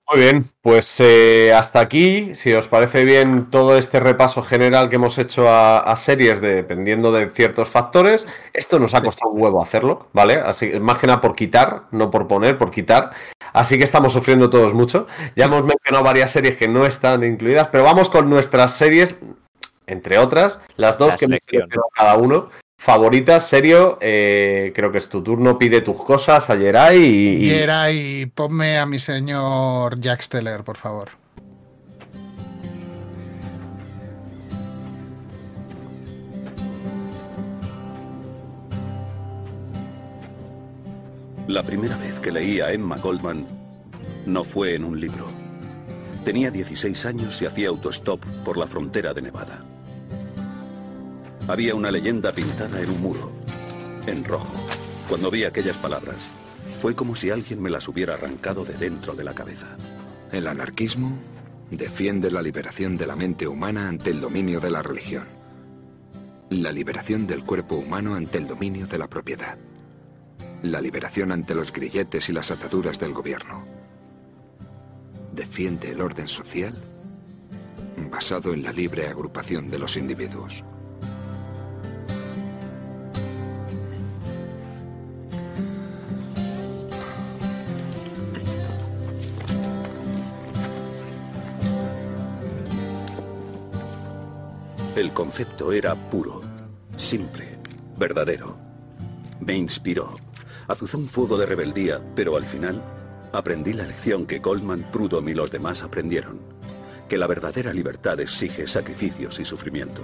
Muy 0.08 0.20
bien, 0.20 0.44
pues 0.62 1.00
eh, 1.00 1.52
hasta 1.52 1.80
aquí, 1.80 2.36
si 2.36 2.52
os 2.52 2.68
parece 2.68 3.04
bien 3.04 3.50
todo 3.50 3.76
este 3.76 3.98
repaso 3.98 4.40
general 4.40 4.88
que 4.88 4.96
hemos 4.96 5.18
hecho 5.18 5.48
a, 5.48 5.78
a 5.80 5.96
series 5.96 6.40
dependiendo 6.40 7.10
de 7.10 7.28
ciertos 7.28 7.70
factores, 7.70 8.24
esto 8.52 8.78
nos 8.78 8.94
ha 8.94 9.02
costado 9.02 9.32
un 9.32 9.42
huevo 9.42 9.60
hacerlo, 9.60 10.08
¿vale? 10.12 10.34
Así, 10.34 10.78
más 10.78 10.98
que 10.98 11.08
nada 11.08 11.20
por 11.20 11.34
quitar, 11.34 11.86
no 11.90 12.08
por 12.12 12.28
poner, 12.28 12.56
por 12.56 12.70
quitar. 12.70 13.10
Así 13.52 13.78
que 13.78 13.84
estamos 13.84 14.12
sufriendo 14.12 14.48
todos 14.48 14.74
mucho. 14.74 15.08
Ya 15.34 15.46
hemos 15.46 15.64
mencionado 15.64 16.04
varias 16.04 16.30
series 16.30 16.56
que 16.56 16.68
no 16.68 16.86
están 16.86 17.24
incluidas, 17.24 17.66
pero 17.72 17.82
vamos 17.82 18.08
con 18.08 18.30
nuestras 18.30 18.76
series, 18.76 19.16
entre 19.88 20.18
otras, 20.18 20.60
las 20.76 20.98
dos 20.98 21.14
La 21.14 21.16
que 21.16 21.24
hemos 21.24 21.38
seleccionado 21.44 21.88
cada 21.96 22.16
uno, 22.16 22.50
favoritas, 22.78 23.48
serio, 23.48 23.98
eh, 24.00 24.72
creo 24.74 24.92
que 24.92 24.98
es 24.98 25.08
tu 25.08 25.22
turno, 25.22 25.58
pide 25.58 25.80
tus 25.80 25.96
cosas 26.02 26.48
a 26.50 26.56
Jerai 26.56 26.98
y, 26.98 27.46
y- 27.46 27.50
Jerai, 27.50 28.26
ponme 28.26 28.78
a 28.78 28.86
mi 28.86 28.98
señor 28.98 29.98
Jack 30.00 30.22
Steller, 30.22 30.62
por 30.64 30.76
favor. 30.76 31.10
La 41.48 41.62
primera 41.62 41.96
vez 41.96 42.18
que 42.18 42.32
leí 42.32 42.60
a 42.60 42.72
Emma 42.72 42.96
Goldman 42.98 43.46
no 44.26 44.42
fue 44.42 44.74
en 44.74 44.84
un 44.84 45.00
libro. 45.00 45.26
Tenía 46.24 46.50
16 46.50 47.06
años 47.06 47.40
y 47.40 47.46
hacía 47.46 47.68
autostop 47.68 48.24
por 48.44 48.56
la 48.56 48.66
frontera 48.66 49.14
de 49.14 49.22
Nevada. 49.22 49.62
Había 51.48 51.76
una 51.76 51.92
leyenda 51.92 52.32
pintada 52.32 52.80
en 52.80 52.90
un 52.90 53.00
muro, 53.00 53.30
en 54.08 54.24
rojo. 54.24 54.54
Cuando 55.08 55.30
vi 55.30 55.44
aquellas 55.44 55.76
palabras, 55.76 56.26
fue 56.80 56.96
como 56.96 57.14
si 57.14 57.30
alguien 57.30 57.62
me 57.62 57.70
las 57.70 57.86
hubiera 57.86 58.14
arrancado 58.14 58.64
de 58.64 58.74
dentro 58.74 59.14
de 59.14 59.22
la 59.22 59.32
cabeza. 59.32 59.76
El 60.32 60.48
anarquismo 60.48 61.16
defiende 61.70 62.32
la 62.32 62.42
liberación 62.42 62.96
de 62.96 63.06
la 63.06 63.14
mente 63.14 63.46
humana 63.46 63.88
ante 63.88 64.10
el 64.10 64.20
dominio 64.20 64.58
de 64.58 64.70
la 64.72 64.82
religión. 64.82 65.28
La 66.50 66.72
liberación 66.72 67.28
del 67.28 67.44
cuerpo 67.44 67.76
humano 67.76 68.16
ante 68.16 68.38
el 68.38 68.48
dominio 68.48 68.88
de 68.88 68.98
la 68.98 69.06
propiedad. 69.06 69.56
La 70.62 70.80
liberación 70.80 71.30
ante 71.30 71.54
los 71.54 71.72
grilletes 71.72 72.28
y 72.28 72.32
las 72.32 72.50
ataduras 72.50 72.98
del 72.98 73.12
gobierno. 73.12 73.64
Defiende 75.32 75.92
el 75.92 76.00
orden 76.00 76.26
social 76.26 76.74
basado 78.10 78.52
en 78.52 78.64
la 78.64 78.72
libre 78.72 79.06
agrupación 79.06 79.70
de 79.70 79.78
los 79.78 79.96
individuos. 79.96 80.64
El 94.96 95.12
concepto 95.12 95.72
era 95.72 95.94
puro, 95.94 96.40
simple, 96.96 97.58
verdadero. 97.98 98.56
Me 99.40 99.54
inspiró. 99.54 100.16
Azuzó 100.68 100.96
un 100.96 101.06
fuego 101.06 101.36
de 101.36 101.44
rebeldía, 101.44 102.00
pero 102.14 102.34
al 102.34 102.44
final 102.44 102.82
aprendí 103.30 103.74
la 103.74 103.86
lección 103.86 104.24
que 104.24 104.38
Goldman, 104.38 104.90
Prudhomme 104.90 105.32
y 105.32 105.34
los 105.34 105.50
demás 105.50 105.82
aprendieron. 105.82 106.40
Que 107.10 107.18
la 107.18 107.26
verdadera 107.26 107.74
libertad 107.74 108.20
exige 108.20 108.66
sacrificios 108.66 109.38
y 109.38 109.44
sufrimiento. 109.44 110.00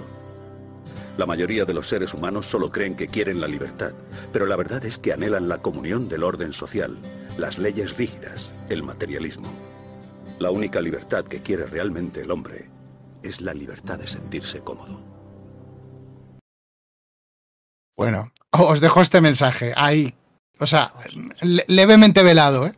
La 1.17 1.25
mayoría 1.25 1.65
de 1.65 1.73
los 1.73 1.87
seres 1.87 2.13
humanos 2.13 2.45
solo 2.45 2.71
creen 2.71 2.95
que 2.95 3.07
quieren 3.07 3.41
la 3.41 3.47
libertad, 3.47 3.93
pero 4.31 4.45
la 4.45 4.57
verdad 4.57 4.85
es 4.85 4.99
que 4.99 5.11
anhelan 5.11 5.49
la 5.49 5.57
comunión 5.57 6.07
del 6.07 6.21
orden 6.21 6.53
social, 6.53 6.99
las 7.35 7.57
leyes 7.57 7.97
rígidas, 7.97 8.53
el 8.69 8.83
materialismo. 8.83 9.49
La 10.37 10.51
única 10.51 10.81
libertad 10.81 11.25
que 11.25 11.41
quiere 11.41 11.65
realmente 11.65 12.21
el 12.21 12.29
hombre 12.29 12.72
es 13.23 13.41
la 13.41 13.53
libertad 13.53 13.97
de 13.99 14.07
sentirse 14.07 14.59
cómodo. 14.61 14.99
Bueno, 17.97 18.31
os 18.51 18.79
dejo 18.81 19.01
este 19.01 19.21
mensaje. 19.21 19.73
Ahí, 19.75 20.13
o 20.59 20.67
sea, 20.67 20.93
le- 21.41 21.65
levemente 21.67 22.23
velado, 22.23 22.67
¿eh? 22.67 22.73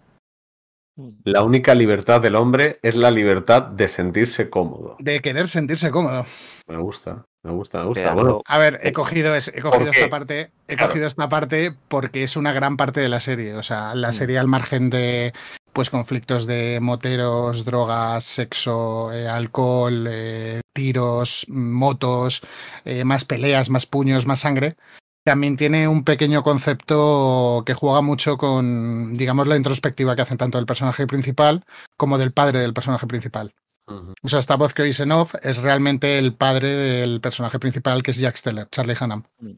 la 1.26 1.44
única 1.44 1.76
libertad 1.76 2.22
del 2.22 2.36
hombre 2.36 2.80
es 2.82 2.96
la 2.96 3.12
libertad 3.12 3.64
de 3.64 3.90
sentirse 3.90 4.50
cómodo. 4.50 4.96
De 5.00 5.20
querer 5.20 5.50
sentirse 5.50 5.92
cómodo. 5.92 6.26
Me 6.70 6.78
gusta, 6.78 7.26
me 7.44 7.52
gusta, 7.52 7.80
me 7.82 7.88
gusta. 7.88 8.14
Bueno, 8.14 8.42
A 8.48 8.58
ver, 8.58 8.80
he 8.82 8.94
cogido, 8.94 9.36
es- 9.36 9.50
he 9.54 9.62
cogido 9.62 9.92
esta 9.92 10.08
parte, 10.08 10.52
he 10.70 10.76
Claro. 10.78 10.92
cogido 10.92 11.08
esta 11.08 11.28
parte 11.28 11.76
porque 11.90 12.24
es 12.24 12.38
una 12.38 12.54
gran 12.54 12.78
parte 12.78 13.02
de 13.02 13.10
la 13.10 13.20
serie. 13.20 13.56
O 13.56 13.64
sea, 13.64 13.94
la 13.94 14.12
Mm. 14.12 14.14
serie 14.14 14.40
al 14.40 14.48
margen 14.48 14.90
de 14.90 15.34
pues 15.76 15.90
conflictos 15.90 16.48
de 16.48 16.80
moteros, 16.82 17.66
drogas, 17.66 18.24
sexo, 18.24 19.12
eh, 19.12 19.28
alcohol, 19.28 20.08
eh, 20.10 20.62
tiros, 20.74 21.46
motos, 21.50 22.42
eh, 22.86 23.04
más 23.04 23.26
peleas, 23.26 23.70
más 23.70 23.86
puños, 23.86 24.26
más 24.26 24.40
sangre. 24.40 24.78
También 25.26 25.58
tiene 25.58 25.90
un 25.90 26.06
pequeño 26.06 26.44
concepto 26.44 27.64
que 27.66 27.74
juega 27.74 28.00
mucho 28.00 28.38
con, 28.38 29.14
digamos, 29.16 29.48
la 29.48 29.58
introspectiva 29.58 30.16
que 30.16 30.22
hacen 30.22 30.38
tanto 30.38 30.58
del 30.58 30.66
personaje 30.66 31.06
principal 31.08 31.64
como 31.98 32.18
del 32.18 32.32
padre 32.32 32.60
del 32.60 32.74
personaje 32.74 33.06
principal. 33.06 33.54
ujú. 33.88 34.14
O 34.24 34.28
sea, 34.30 34.40
esta 34.40 34.56
voz 34.56 34.74
que 34.74 34.84
oís 34.84 35.00
en 35.02 35.12
off 35.12 35.36
es 35.44 35.58
realmente 35.58 36.18
el 36.20 36.34
padre 36.34 36.70
del 36.70 37.20
personaje 37.20 37.60
principal, 37.60 38.02
que 38.02 38.12
es 38.12 38.18
Jack 38.18 38.38
Steller, 38.38 38.70
Charlie 38.72 38.96
Hunnam. 39.00 39.24
Eh, 39.44 39.50
Y- 39.50 39.58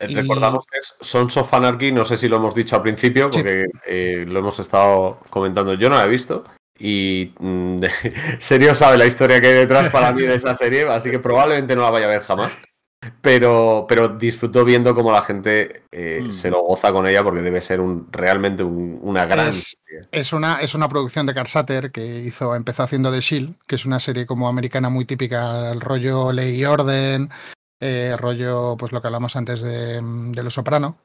Recordamos 0.00 0.64
que 0.66 0.78
es 0.78 0.94
Sons 1.00 1.36
of 1.36 1.52
Anarchy, 1.54 1.92
no 1.92 2.04
sé 2.04 2.16
si 2.16 2.28
lo 2.28 2.36
hemos 2.36 2.54
dicho 2.54 2.76
al 2.76 2.82
principio, 2.82 3.28
Sí. 3.32 3.38
porque 3.38 3.66
eh, 3.86 4.24
lo 4.28 4.38
hemos 4.40 4.58
estado 4.58 5.20
comentando, 5.30 5.74
yo 5.74 5.88
no 5.88 5.96
la 5.96 6.04
he 6.04 6.08
visto. 6.08 6.44
Y 6.78 7.32
mm, 7.38 7.80
Serio 8.38 8.74
sabe 8.74 8.98
la 8.98 9.06
historia 9.06 9.40
que 9.40 9.48
hay 9.48 9.54
detrás 9.54 9.90
para 9.90 10.12
mí 10.12 10.22
de 10.22 10.34
esa 10.34 10.54
serie, 10.54 10.82
así 10.88 11.10
que 11.10 11.18
probablemente 11.18 11.74
no 11.74 11.82
la 11.82 11.90
vaya 11.90 12.06
a 12.06 12.10
ver 12.10 12.22
jamás. 12.22 12.52
Pero, 13.20 13.86
pero 13.88 14.08
disfruto 14.08 14.64
viendo 14.64 14.92
cómo 14.94 15.12
la 15.12 15.22
gente 15.22 15.82
eh, 15.92 16.20
Mm. 16.24 16.32
se 16.32 16.50
lo 16.50 16.62
goza 16.62 16.92
con 16.92 17.06
ella, 17.06 17.22
porque 17.22 17.42
debe 17.42 17.60
ser 17.60 17.80
un, 17.80 18.08
realmente 18.10 18.62
un- 18.64 18.98
una 19.02 19.24
gran. 19.24 19.48
Es, 19.48 19.76
es 20.10 20.32
una, 20.32 20.60
es 20.60 20.74
una 20.74 20.88
producción 20.88 21.24
de 21.24 21.32
Carl 21.34 21.46
Satter 21.46 21.92
que 21.92 22.04
hizo, 22.20 22.54
empezó 22.56 22.82
haciendo 22.82 23.12
The 23.12 23.20
Shield, 23.20 23.54
que 23.66 23.76
es 23.76 23.86
una 23.86 24.00
serie 24.00 24.26
como 24.26 24.48
americana 24.48 24.88
muy 24.88 25.04
típica, 25.04 25.70
el 25.70 25.80
rollo 25.80 26.32
ley 26.32 26.56
y 26.60 26.64
orden, 26.64 27.30
eh, 27.80 28.16
rollo, 28.16 28.76
pues 28.76 28.92
lo 28.92 29.00
que 29.00 29.06
hablamos 29.06 29.36
antes 29.36 29.60
de, 29.60 30.00
de 30.02 30.42
Los 30.42 30.54
Soprano. 30.54 30.98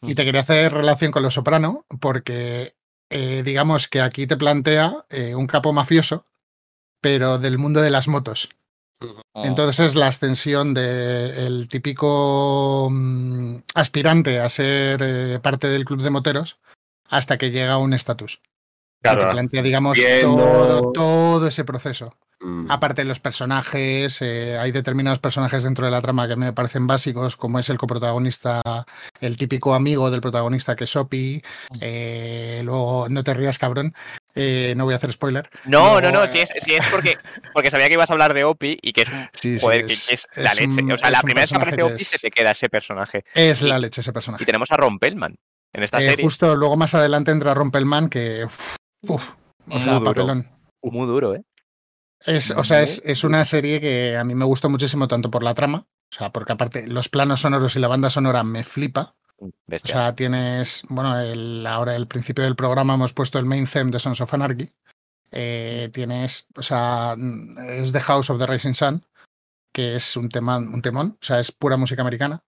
Y 0.00 0.14
te 0.14 0.24
quería 0.24 0.42
hacer 0.42 0.72
relación 0.72 1.10
con 1.10 1.24
Los 1.24 1.34
Soprano, 1.34 1.84
porque 2.00 2.76
eh, 3.10 3.42
digamos 3.44 3.88
que 3.88 4.00
aquí 4.00 4.26
te 4.26 4.36
plantea 4.36 5.04
eh, 5.10 5.34
un 5.34 5.46
capo 5.46 5.72
mafioso, 5.72 6.24
pero 7.00 7.38
del 7.38 7.58
mundo 7.58 7.80
de 7.80 7.90
las 7.90 8.06
motos. 8.06 8.48
Entonces 9.34 9.86
es 9.86 9.94
la 9.94 10.08
ascensión 10.08 10.74
del 10.74 11.68
típico 11.68 12.88
mm, 12.90 13.58
aspirante 13.74 14.40
a 14.40 14.48
ser 14.48 15.40
parte 15.40 15.68
del 15.68 15.84
club 15.84 16.02
de 16.02 16.10
moteros 16.10 16.58
hasta 17.08 17.38
que 17.38 17.50
llega 17.50 17.74
a 17.74 17.78
un 17.78 17.94
estatus. 17.94 18.40
Y 19.00 19.08
te 19.08 19.14
Claro, 19.14 19.30
plantea, 19.30 19.62
digamos, 19.62 19.96
viendo- 19.96 20.34
todo, 20.36 20.92
todo 20.92 21.46
ese 21.46 21.64
proceso. 21.64 22.16
mm, 22.40 22.66
Aparte 22.68 23.02
de 23.02 23.08
los 23.08 23.20
personajes, 23.20 24.18
eh, 24.22 24.58
hay 24.58 24.72
determinados 24.72 25.20
personajes 25.20 25.62
dentro 25.62 25.84
de 25.86 25.92
la 25.92 26.00
trama 26.00 26.26
que 26.26 26.34
me 26.34 26.52
parecen 26.52 26.88
básicos, 26.88 27.36
como 27.36 27.60
es 27.60 27.68
el 27.70 27.78
coprotagonista, 27.78 28.60
el 29.20 29.36
típico 29.36 29.74
amigo 29.74 30.10
del 30.10 30.20
protagonista 30.20 30.74
que 30.74 30.82
es 30.84 30.90
Sopi. 30.90 31.40
eh, 31.80 32.60
luego, 32.64 33.06
no 33.08 33.22
te 33.22 33.34
rías, 33.34 33.58
cabrón. 33.58 33.94
eh, 34.40 34.74
no 34.76 34.84
voy 34.84 34.94
a 34.94 34.98
hacer 34.98 35.12
spoiler. 35.12 35.48
No, 35.64 35.94
no, 35.94 36.10
Luego, 36.10 36.18
no, 36.26 36.28
si 36.28 36.38
eh, 36.38 36.42
es, 36.42 36.62
si 36.64 36.74
es 36.74 36.84
porque, 36.92 37.18
porque 37.52 37.70
sabía 37.72 37.88
que 37.88 37.94
ibas 37.94 38.08
a 38.10 38.12
hablar 38.12 38.34
de 38.34 38.44
Opi 38.44 38.78
y 38.80 38.92
que 38.92 39.02
es 39.02 39.08
un 39.08 39.28
Sí, 39.32 39.58
sí, 39.58 39.64
joder, 39.64 39.86
que- 39.86 39.92
es- 39.94 40.06
que 40.06 40.14
es, 40.14 40.26
la 40.36 40.50
es 40.52 40.60
leche. 40.60 40.82
un- 40.82 40.92
o 40.92 40.96
sea, 40.96 41.10
la 41.10 41.20
primera 41.22 41.40
vez 41.42 41.50
que 41.50 41.56
aparece 41.56 41.82
Opi 41.82 42.04
se 42.04 42.18
te 42.18 42.30
queda 42.30 42.50
ese 42.52 42.68
personaje. 42.68 43.24
Es 43.34 43.62
Y- 43.62 43.66
la 43.68 43.78
leche 43.80 44.00
ese 44.00 44.10
Y 44.10 44.12
personaje. 44.12 44.44
tenemos 44.44 44.70
a 44.70 44.76
Rompelman 44.76 45.34
en 45.72 45.82
esta 45.82 45.98
Eh, 46.00 46.10
serie. 46.10 46.24
justo 46.24 46.54
luego 46.54 46.76
más 46.76 46.94
adelante 46.94 47.32
entra 47.32 47.52
Rompelman, 47.54 48.08
que. 48.08 48.44
Uf, 48.44 48.76
uf, 49.02 49.32
o 49.32 49.36
Muy 49.66 49.80
sea, 49.82 49.92
duro. 49.94 50.04
papelón. 50.04 50.48
Muy 50.82 51.06
duro, 51.06 51.34
¿eh? 51.34 51.42
Es, 52.26 52.50
o 52.50 52.64
sea, 52.64 52.82
es, 52.82 53.00
es 53.04 53.22
una 53.24 53.44
serie 53.44 53.80
que 53.80 54.16
a 54.16 54.24
mí 54.24 54.34
me 54.34 54.44
gustó 54.44 54.68
muchísimo, 54.68 55.06
tanto 55.06 55.30
por 55.30 55.42
la 55.42 55.54
trama, 55.54 55.86
o 56.12 56.16
sea, 56.16 56.30
porque 56.32 56.52
aparte 56.52 56.86
los 56.88 57.08
planos 57.08 57.40
sonoros 57.40 57.76
y 57.76 57.78
la 57.78 57.88
banda 57.88 58.10
sonora 58.10 58.42
me 58.42 58.64
flipa. 58.64 59.14
O 59.40 59.50
Bestia. 59.68 59.94
sea, 59.94 60.14
tienes, 60.16 60.82
bueno, 60.88 61.16
el, 61.20 61.64
ahora 61.66 61.94
al 61.94 62.08
principio 62.08 62.42
del 62.42 62.56
programa 62.56 62.94
hemos 62.94 63.12
puesto 63.12 63.38
el 63.38 63.44
main 63.44 63.66
theme 63.68 63.92
de 63.92 64.00
Sons 64.00 64.20
of 64.20 64.34
Anarchy. 64.34 64.72
Eh, 65.30 65.90
tienes, 65.92 66.48
o 66.56 66.62
sea, 66.62 67.14
mm, 67.16 67.56
es 67.58 67.92
The 67.92 68.00
House 68.00 68.30
of 68.30 68.38
the 68.40 68.46
Rising 68.46 68.74
Sun, 68.74 69.04
que 69.72 69.94
es 69.94 70.16
un, 70.16 70.28
tema, 70.28 70.56
un 70.58 70.82
temón, 70.82 71.16
o 71.20 71.24
sea, 71.24 71.38
es 71.38 71.52
pura 71.52 71.76
música 71.76 72.02
americana. 72.02 72.42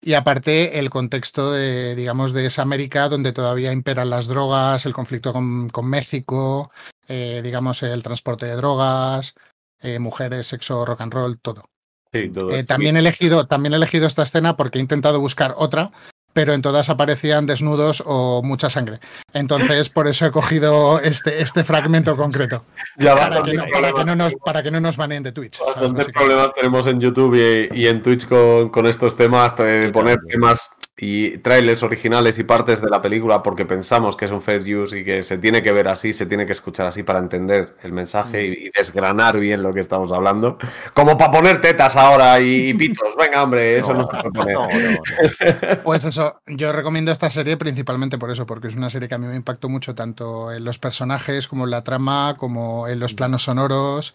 Y 0.00 0.14
aparte 0.14 0.78
el 0.78 0.90
contexto 0.90 1.52
de, 1.52 1.94
digamos, 1.94 2.32
de 2.32 2.46
esa 2.46 2.62
América 2.62 3.08
donde 3.08 3.32
todavía 3.32 3.72
imperan 3.72 4.10
las 4.10 4.26
drogas, 4.26 4.86
el 4.86 4.92
conflicto 4.92 5.32
con, 5.32 5.68
con 5.70 5.88
México, 5.88 6.70
eh, 7.08 7.40
digamos, 7.42 7.82
el 7.82 8.02
transporte 8.02 8.46
de 8.46 8.56
drogas, 8.56 9.34
eh, 9.80 9.98
mujeres, 9.98 10.46
sexo, 10.46 10.84
rock 10.84 11.00
and 11.00 11.12
roll, 11.12 11.38
todo. 11.38 11.70
sí, 12.12 12.28
todo 12.30 12.50
Eh, 12.50 12.64
también, 12.64 12.96
he 12.96 13.00
elegido, 13.00 13.46
también 13.46 13.72
he 13.72 13.76
elegido 13.76 14.06
esta 14.06 14.22
escena 14.22 14.56
porque 14.56 14.78
he 14.78 14.82
intentado 14.82 15.20
buscar 15.20 15.54
otra, 15.56 15.90
pero 16.36 16.52
en 16.52 16.60
todas 16.60 16.90
aparecían 16.90 17.46
desnudos 17.46 18.02
o 18.04 18.42
mucha 18.42 18.68
sangre. 18.68 19.00
Entonces, 19.32 19.88
por 19.88 20.06
eso 20.06 20.26
he 20.26 20.30
cogido 20.30 21.00
este, 21.00 21.40
este 21.40 21.64
fragmento 21.64 22.14
concreto. 22.14 22.62
Ya 22.98 23.16
Para 23.16 23.42
que, 23.42 23.54
no, 23.54 23.64
para, 23.72 23.90
que 23.90 24.04
no 24.04 24.14
nos, 24.14 24.34
para 24.34 24.62
que 24.62 24.70
no 24.70 24.78
nos 24.78 24.98
baneen 24.98 25.22
de 25.22 25.32
Twitch. 25.32 25.58
Bastantes 25.58 26.08
problemas 26.12 26.52
tenemos 26.52 26.86
en 26.88 27.00
YouTube 27.00 27.36
y, 27.72 27.74
y 27.80 27.86
en 27.86 28.02
Twitch 28.02 28.28
con, 28.28 28.68
con 28.68 28.84
estos 28.84 29.16
temas, 29.16 29.58
eh, 29.60 29.62
de 29.62 29.88
poner 29.88 30.18
temas 30.28 30.70
y 30.98 31.36
trailers 31.38 31.82
originales 31.82 32.38
y 32.38 32.44
partes 32.44 32.80
de 32.80 32.88
la 32.88 33.02
película 33.02 33.42
porque 33.42 33.66
pensamos 33.66 34.16
que 34.16 34.24
es 34.24 34.30
un 34.30 34.40
fair 34.40 34.62
use 34.62 35.00
y 35.00 35.04
que 35.04 35.22
se 35.22 35.36
tiene 35.36 35.60
que 35.60 35.70
ver 35.72 35.88
así, 35.88 36.14
se 36.14 36.24
tiene 36.24 36.46
que 36.46 36.52
escuchar 36.52 36.86
así 36.86 37.02
para 37.02 37.18
entender 37.18 37.76
el 37.82 37.92
mensaje 37.92 38.46
y, 38.46 38.66
y 38.66 38.70
desgranar 38.70 39.38
bien 39.38 39.62
lo 39.62 39.74
que 39.74 39.80
estamos 39.80 40.10
hablando. 40.10 40.56
Como 40.94 41.18
para 41.18 41.30
poner 41.30 41.60
tetas 41.60 41.96
ahora 41.96 42.40
y, 42.40 42.68
y 42.68 42.74
pitos. 42.74 43.14
Venga, 43.18 43.42
hombre, 43.42 43.76
eso 43.76 43.92
no, 43.92 44.04
se 44.04 44.08
puede 44.08 44.30
poner. 44.30 44.54
no, 44.54 44.90
no. 44.92 45.82
Pues 45.84 46.04
eso, 46.04 46.40
yo 46.46 46.72
recomiendo 46.72 47.12
esta 47.12 47.28
serie 47.28 47.56
principalmente 47.56 48.18
por 48.18 48.30
eso, 48.30 48.46
porque 48.46 48.68
es 48.68 48.74
una 48.74 48.88
serie 48.88 49.08
que 49.08 49.14
a 49.14 49.18
mí 49.18 49.26
me 49.26 49.36
impactó 49.36 49.68
mucho 49.68 49.94
tanto 49.94 50.50
en 50.50 50.64
los 50.64 50.78
personajes 50.78 51.46
como 51.46 51.64
en 51.64 51.70
la 51.70 51.84
trama, 51.84 52.36
como 52.38 52.88
en 52.88 53.00
los 53.00 53.14
planos 53.14 53.42
sonoros, 53.42 54.14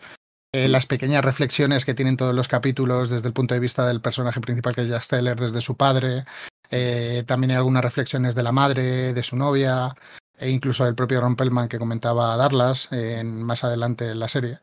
en 0.52 0.72
las 0.72 0.86
pequeñas 0.86 1.24
reflexiones 1.24 1.86
que 1.86 1.94
tienen 1.94 2.18
todos 2.18 2.36
los 2.36 2.48
capítulos 2.48 3.10
desde 3.10 3.28
el 3.28 3.34
punto 3.34 3.54
de 3.54 3.60
vista 3.60 3.88
del 3.88 4.02
personaje 4.02 4.42
principal 4.42 4.76
que 4.76 4.82
es 4.82 4.90
Jack 4.90 5.04
Steller, 5.04 5.40
desde 5.40 5.62
su 5.62 5.78
padre. 5.78 6.26
Eh, 6.72 7.24
también 7.28 7.52
hay 7.52 7.58
algunas 7.58 7.84
reflexiones 7.84 8.34
de 8.34 8.44
la 8.44 8.52
madre, 8.52 9.14
de 9.14 9.24
su 9.24 9.36
novia, 9.36 9.94
e 10.38 10.50
incluso 10.50 10.86
del 10.86 10.96
propio 10.96 11.22
Ron 11.22 11.36
Pellman 11.36 11.68
que 11.68 11.78
comentaba 11.78 12.36
Darlas 12.38 12.92
en, 12.92 13.44
más 13.44 13.64
adelante 13.64 14.10
en 14.10 14.20
la 14.20 14.28
serie. 14.30 14.60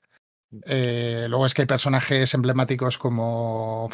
Eh, 0.64 1.26
luego 1.28 1.44
es 1.46 1.52
que 1.54 1.62
hay 1.62 1.66
personajes 1.66 2.32
emblemáticos 2.34 2.96
como. 2.98 3.90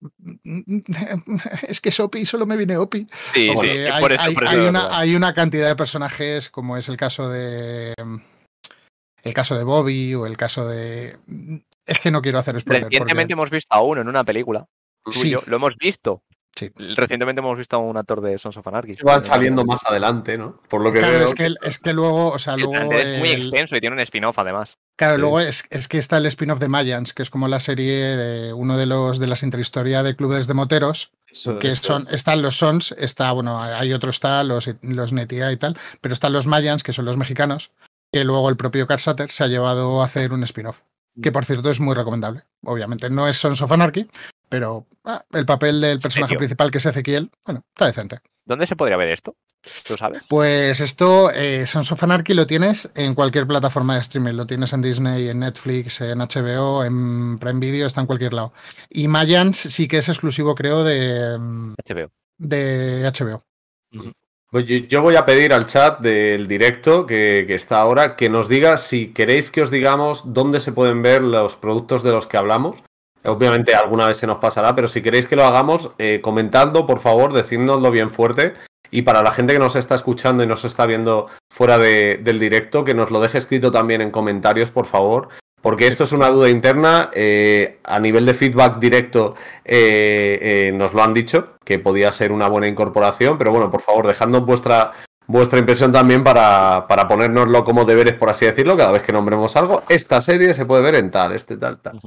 Es 1.68 1.80
que 1.80 1.90
Sopi 1.90 2.24
solo 2.24 2.46
me 2.46 2.56
viene 2.56 2.76
Opi. 2.76 3.06
Sí, 3.34 3.50
sí, 3.60 3.66
Eh, 3.66 3.88
es 3.88 3.94
hay, 3.94 4.00
por 4.00 4.12
eso, 4.12 4.22
hay- 4.24 4.34
por 4.34 4.44
eso 4.44 4.52
hay 4.52 4.60
de 4.62 4.68
una, 4.68 4.82
verdad. 4.84 4.98
hay 5.00 5.14
una 5.16 5.34
cantidad 5.34 5.66
de 5.68 5.76
personajes, 5.76 6.48
como 6.50 6.76
es 6.76 6.88
el 6.88 6.96
caso 6.96 7.28
de. 7.28 7.94
El 9.24 9.34
caso 9.34 9.56
de 9.56 9.64
Bobby 9.64 10.14
o 10.14 10.26
el 10.26 10.36
caso 10.36 10.66
de. 10.68 11.18
Es 11.84 12.00
que 12.00 12.10
no 12.10 12.22
quiero 12.22 12.38
hacer 12.38 12.58
spoiler. 12.60 12.82
porque- 12.84 12.94
Recientemente 12.98 13.32
hemos 13.32 13.50
visto 13.50 13.68
a 13.74 13.82
uno 13.82 14.00
en 14.00 14.08
una 14.08 14.24
película. 14.24 14.66
Sí. 15.10 15.34
lo 15.46 15.56
hemos 15.56 15.74
visto. 15.76 16.22
Sí. 16.58 16.72
Recientemente 16.96 17.40
hemos 17.40 17.56
visto 17.56 17.76
a 17.76 17.78
un 17.78 17.96
actor 17.96 18.20
de 18.20 18.36
Sons 18.38 18.56
of 18.56 18.66
Anarchy. 18.66 18.96
Van 19.04 19.22
saliendo 19.22 19.64
más 19.64 19.84
adelante, 19.86 20.36
¿no? 20.36 20.60
Por 20.68 20.80
lo 20.82 20.92
que 20.92 20.98
Claro, 20.98 21.18
veo. 21.18 21.26
es 21.28 21.34
que, 21.34 21.54
es 21.62 21.78
que 21.78 21.92
luego, 21.92 22.32
o 22.32 22.38
sea, 22.40 22.54
El 22.54 22.60
luego. 22.60 22.72
plantel 22.74 23.06
es 23.06 23.18
muy 23.20 23.28
el- 23.28 23.42
extenso 23.42 23.76
y 23.76 23.80
tiene 23.80 23.94
un 23.94 24.00
spin-off 24.00 24.38
además. 24.40 24.76
Claro, 24.96 25.14
Sí. 25.14 25.20
luego 25.20 25.40
es, 25.40 25.64
es 25.70 25.86
que 25.86 25.98
está 25.98 26.16
el 26.16 26.26
spin-off 26.26 26.58
de 26.58 26.68
Mayans, 26.68 27.12
que 27.14 27.22
es 27.22 27.30
como 27.30 27.46
la 27.46 27.60
serie 27.60 28.16
de 28.16 28.52
uno 28.52 28.76
de 28.76 28.86
los 28.86 29.20
de 29.20 29.28
las 29.28 29.44
interhistoria 29.44 30.02
de 30.02 30.16
clubes 30.16 30.48
de 30.48 30.54
moteros, 30.54 31.12
Eso- 31.28 31.58
que 31.60 31.68
eso- 31.68 31.82
son, 31.84 32.08
están 32.10 32.42
los 32.42 32.56
Sons, 32.58 32.92
está, 32.98 33.30
bueno, 33.30 33.62
hay 33.62 33.92
otro 33.92 34.10
está, 34.10 34.42
los, 34.42 34.68
los 34.82 35.12
Netia 35.12 35.52
y 35.52 35.56
tal, 35.58 35.78
pero 36.00 36.12
están 36.12 36.32
los 36.32 36.48
Mayans, 36.48 36.82
que 36.82 36.92
son 36.92 37.04
los 37.04 37.16
mexicanos, 37.16 37.70
que 38.12 38.24
luego 38.24 38.48
el 38.48 38.56
propio 38.56 38.86
Carl 38.88 38.98
Sutter 38.98 39.30
se 39.30 39.44
ha 39.44 39.46
llevado 39.46 40.02
a 40.02 40.06
hacer 40.06 40.32
un 40.32 40.42
spin-off, 40.42 40.80
que 41.22 41.30
por 41.30 41.44
cierto 41.44 41.70
es 41.70 41.78
muy 41.78 41.94
recomendable. 41.94 42.42
Obviamente 42.64 43.10
no 43.10 43.28
es 43.28 43.36
Sons 43.36 43.62
of 43.62 43.70
Anarchy, 43.70 44.08
pero 44.48 44.86
ah, 45.04 45.24
el 45.32 45.46
papel 45.46 45.80
del 45.80 46.00
personaje 46.00 46.30
serio? 46.30 46.38
principal, 46.38 46.70
que 46.70 46.78
es 46.78 46.86
Ezequiel, 46.86 47.30
bueno, 47.44 47.64
está 47.74 47.86
decente. 47.86 48.20
¿Dónde 48.48 48.66
se 48.66 48.76
podría 48.76 48.96
ver 48.96 49.10
esto? 49.10 49.36
¿Tú 49.86 49.96
sabes? 49.98 50.22
Pues 50.26 50.80
esto, 50.80 51.30
eh, 51.30 51.66
Sons 51.66 51.92
of 51.92 52.02
Anarchy 52.02 52.32
lo 52.32 52.46
tienes 52.46 52.90
en 52.94 53.14
cualquier 53.14 53.46
plataforma 53.46 53.94
de 53.94 54.00
streaming. 54.00 54.32
Lo 54.32 54.46
tienes 54.46 54.72
en 54.72 54.80
Disney, 54.80 55.28
en 55.28 55.40
Netflix, 55.40 56.00
en 56.00 56.20
HBO, 56.20 56.82
en 56.82 57.38
Prime 57.38 57.60
Video, 57.60 57.86
está 57.86 58.00
en 58.00 58.06
cualquier 58.06 58.32
lado. 58.32 58.54
Y 58.88 59.06
Mayans 59.06 59.58
sí 59.58 59.86
que 59.86 59.98
es 59.98 60.08
exclusivo, 60.08 60.54
creo, 60.54 60.82
de, 60.82 61.36
HBO. 61.36 62.10
de 62.38 63.12
HBO. 63.12 63.42
Oye, 64.50 64.86
yo 64.88 65.02
voy 65.02 65.16
a 65.16 65.26
pedir 65.26 65.52
al 65.52 65.66
chat 65.66 66.00
del 66.00 66.48
directo 66.48 67.04
que, 67.04 67.44
que 67.46 67.54
está 67.54 67.80
ahora 67.80 68.16
que 68.16 68.30
nos 68.30 68.48
diga 68.48 68.78
si 68.78 69.12
queréis 69.12 69.50
que 69.50 69.60
os 69.60 69.70
digamos 69.70 70.32
dónde 70.32 70.60
se 70.60 70.72
pueden 70.72 71.02
ver 71.02 71.22
los 71.22 71.56
productos 71.56 72.02
de 72.02 72.12
los 72.12 72.26
que 72.26 72.38
hablamos. 72.38 72.78
Obviamente 73.24 73.74
alguna 73.74 74.06
vez 74.06 74.16
se 74.16 74.26
nos 74.26 74.38
pasará, 74.38 74.74
pero 74.74 74.88
si 74.88 75.02
queréis 75.02 75.26
que 75.26 75.36
lo 75.36 75.44
hagamos, 75.44 75.90
eh, 75.98 76.20
comentando, 76.22 76.86
por 76.86 76.98
favor, 77.00 77.32
decídnoslo 77.32 77.90
bien 77.90 78.10
fuerte. 78.10 78.54
Y 78.90 79.02
para 79.02 79.22
la 79.22 79.30
gente 79.32 79.52
que 79.52 79.58
nos 79.58 79.76
está 79.76 79.94
escuchando 79.96 80.42
y 80.42 80.46
nos 80.46 80.64
está 80.64 80.86
viendo 80.86 81.26
fuera 81.52 81.76
de- 81.76 82.18
del 82.22 82.38
directo, 82.38 82.84
que 82.84 82.94
nos 82.94 83.10
lo 83.10 83.20
deje 83.20 83.36
escrito 83.38 83.70
también 83.70 84.00
en 84.00 84.10
comentarios, 84.10 84.70
por 84.70 84.86
favor. 84.86 85.28
Porque 85.60 85.88
esto 85.88 86.04
es 86.04 86.12
una 86.12 86.28
duda 86.30 86.48
interna. 86.48 87.10
eh, 87.12 87.80
a 87.84 87.98
nivel 87.98 88.24
de 88.24 88.32
feedback 88.32 88.78
directo, 88.78 89.34
eh, 89.64 90.70
nos 90.74 90.94
lo 90.94 91.02
han 91.02 91.12
dicho, 91.12 91.54
que 91.64 91.78
podía 91.78 92.12
ser 92.12 92.32
una 92.32 92.48
buena 92.48 92.66
incorporación. 92.68 93.36
Pero 93.38 93.50
bueno, 93.50 93.70
por 93.70 93.80
favor, 93.82 94.06
dejadnos 94.06 94.46
vuestra, 94.46 94.92
vuestra 95.26 95.58
impresión 95.58 95.90
también 95.92 96.22
para, 96.24 96.86
para 96.88 97.08
ponérnoslo 97.08 97.64
como 97.64 97.84
deberes, 97.84 98.14
por 98.14 98.30
así 98.30 98.46
decirlo, 98.46 98.76
cada 98.76 98.92
vez 98.92 99.02
que 99.02 99.12
nombremos 99.12 99.56
algo. 99.56 99.82
Esta 99.88 100.20
serie 100.20 100.54
se 100.54 100.64
puede 100.64 100.82
ver 100.82 100.94
en 100.94 101.10
tal, 101.10 101.32
este 101.32 101.56
tal, 101.56 101.80
tal. 101.80 102.00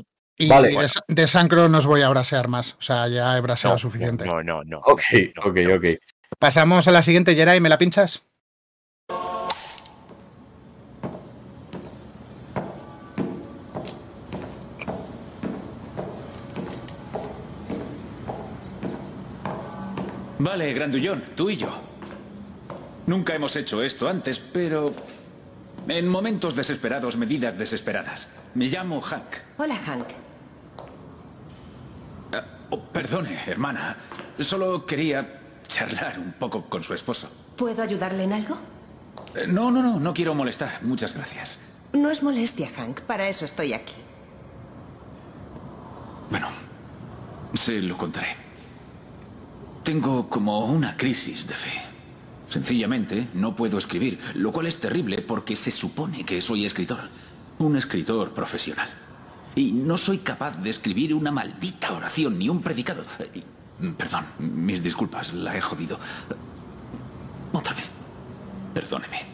Y 0.44 0.48
Vale. 0.48 0.70
de, 0.70 0.88
de 1.08 1.28
Sancro 1.28 1.70
no 1.70 1.78
os 1.78 1.86
voy 1.86 2.02
a 2.02 2.10
brasear 2.10 2.48
más. 2.48 2.74
O 2.80 2.82
sea, 2.82 3.08
ya 3.08 3.38
he 3.38 3.42
braseado 3.42 3.76
No, 3.76 3.80
suficiente. 3.80 4.26
No, 4.26 4.42
no, 4.42 4.64
no. 4.64 4.80
Ok, 4.80 5.02
no, 5.36 5.50
ok, 5.52 5.58
no. 5.58 5.76
ok. 5.76 5.86
Pasamos 6.40 6.88
a 6.88 6.92
la 6.92 7.04
siguiente, 7.04 7.36
Geray, 7.36 7.60
¿me 7.60 7.70
la 7.70 7.78
pinchas? 7.78 8.24
Vale, 20.40 20.74
Grandullón, 20.74 21.24
tú 21.36 21.50
y 21.50 21.58
yo. 21.58 21.70
Nunca 23.06 23.36
hemos 23.36 23.56
hecho 23.56 23.84
esto 23.84 24.10
antes, 24.10 24.40
pero... 24.40 24.94
En 25.88 26.08
momentos 26.08 26.56
desesperados, 26.56 27.18
medidas 27.18 27.58
desesperadas. 27.58 28.28
Me 28.54 28.66
llamo 28.68 29.02
Hank. 29.02 29.26
Hola, 29.58 29.76
Hank. 29.76 30.06
Oh, 32.72 32.80
perdone, 32.80 33.38
hermana. 33.48 33.98
Solo 34.40 34.86
quería 34.86 35.40
charlar 35.68 36.18
un 36.20 36.32
poco 36.34 36.66
con 36.70 36.84
su 36.84 36.94
esposo. 36.94 37.30
¿Puedo 37.56 37.84
ayudarle 37.84 38.24
en 38.24 38.34
algo? 38.34 38.58
Eh, 39.36 39.46
No, 39.48 39.70
no, 39.72 39.84
no, 39.84 40.00
no 40.00 40.14
quiero 40.14 40.34
molestar. 40.34 40.80
Muchas 40.82 41.14
gracias. 41.14 41.60
No 41.94 42.10
es 42.10 42.24
molestia, 42.24 42.70
Hank. 42.76 43.02
Para 43.02 43.28
eso 43.28 43.46
estoy 43.46 43.74
aquí. 43.74 43.94
Bueno, 46.30 46.48
se 47.54 47.82
lo 47.82 47.98
contaré. 47.98 48.36
Tengo 49.84 50.30
como 50.30 50.66
una 50.66 50.96
crisis 50.96 51.46
de 51.48 51.54
fe. 51.56 51.82
Sencillamente 52.48 53.28
no 53.34 53.56
puedo 53.56 53.78
escribir, 53.78 54.20
lo 54.36 54.52
cual 54.52 54.68
es 54.68 54.78
terrible 54.80 55.22
porque 55.22 55.56
se 55.56 55.72
supone 55.72 56.26
que 56.26 56.42
soy 56.42 56.66
escritor. 56.66 57.10
Un 57.60 57.76
escritor 57.76 58.34
profesional. 58.34 58.90
Y 59.56 59.72
no 59.72 59.98
soy 59.98 60.20
capaz 60.20 60.58
de 60.62 60.70
escribir 60.70 61.14
una 61.14 61.32
maldita 61.32 61.94
oración 61.94 62.40
ni 62.40 62.48
un 62.50 62.62
predicado. 62.62 63.04
Eh, 63.20 63.44
Perdón, 63.98 64.26
mis 64.38 64.84
disculpas, 64.84 65.34
la 65.34 65.58
he 65.58 65.62
jodido. 65.62 65.98
Otra 67.52 67.74
vez. 67.74 67.90
Perdóneme. 68.74 69.26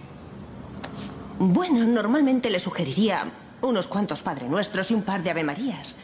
Bueno, 1.37 1.85
normalmente 1.85 2.49
le 2.49 2.59
sugeriría 2.59 3.25
unos 3.61 3.87
cuantos 3.87 4.23
Padre 4.23 4.47
Nuestros 4.47 4.89
y 4.89 4.93
un 4.93 5.03
par 5.03 5.21
de 5.21 5.31
Ave 5.31 5.43
Marías. 5.43 5.95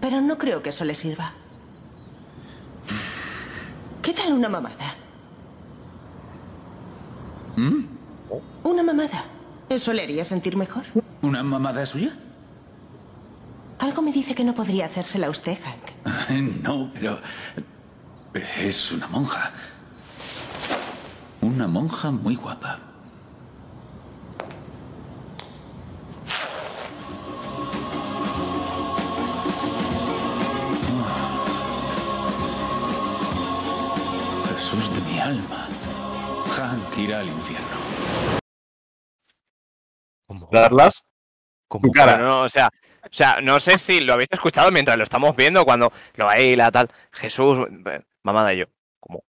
Pero 0.00 0.20
no 0.20 0.38
creo 0.38 0.62
que 0.62 0.70
eso 0.70 0.84
le 0.84 0.94
sirva. 0.94 1.32
¿Qué 4.02 4.12
tal 4.14 4.32
una 4.32 4.48
mamada? 4.48 4.94
¿Mm? 7.56 7.84
Una 8.62 8.82
mamada. 8.82 9.24
¿Eso 9.68 9.92
le 9.92 10.02
haría 10.02 10.24
sentir 10.24 10.56
mejor? 10.56 10.84
¿Una 11.20 11.42
mamada 11.42 11.84
suya? 11.84 12.16
Algo 13.78 14.02
me 14.02 14.12
dice 14.12 14.34
que 14.34 14.44
no 14.44 14.54
podría 14.54 14.86
hacérsela 14.86 15.28
a 15.28 15.30
usted, 15.30 15.56
Hank. 15.62 16.62
No, 16.62 16.90
pero... 16.92 17.20
Es 18.60 18.92
una 18.92 19.06
monja. 19.08 19.52
Una 21.40 21.66
monja 21.66 22.10
muy 22.10 22.36
guapa. 22.36 22.78
Jesús 34.54 34.94
de 34.94 35.10
mi 35.10 35.18
alma. 35.18 35.66
Hank 36.56 36.98
irá 36.98 37.20
al 37.20 37.28
infierno. 37.28 37.66
¿Cómo? 40.26 40.48
¿Darlas? 40.52 41.06
Cara. 41.94 42.18
No, 42.18 42.24
no, 42.24 42.40
o 42.42 42.48
sea, 42.48 42.70
o 43.10 43.14
sea, 43.14 43.40
no 43.42 43.58
sé 43.60 43.78
si 43.78 44.00
lo 44.00 44.14
habéis 44.14 44.28
escuchado 44.30 44.70
mientras 44.70 44.96
lo 44.96 45.04
estamos 45.04 45.34
viendo, 45.36 45.64
cuando 45.64 45.92
lo 46.14 46.26
baila, 46.26 46.70
tal. 46.70 46.88
Jesús, 47.12 47.66
eh, 47.86 48.00
mamada 48.22 48.52
y 48.54 48.58
yo. 48.58 48.64
¿Cómo? 49.00 49.24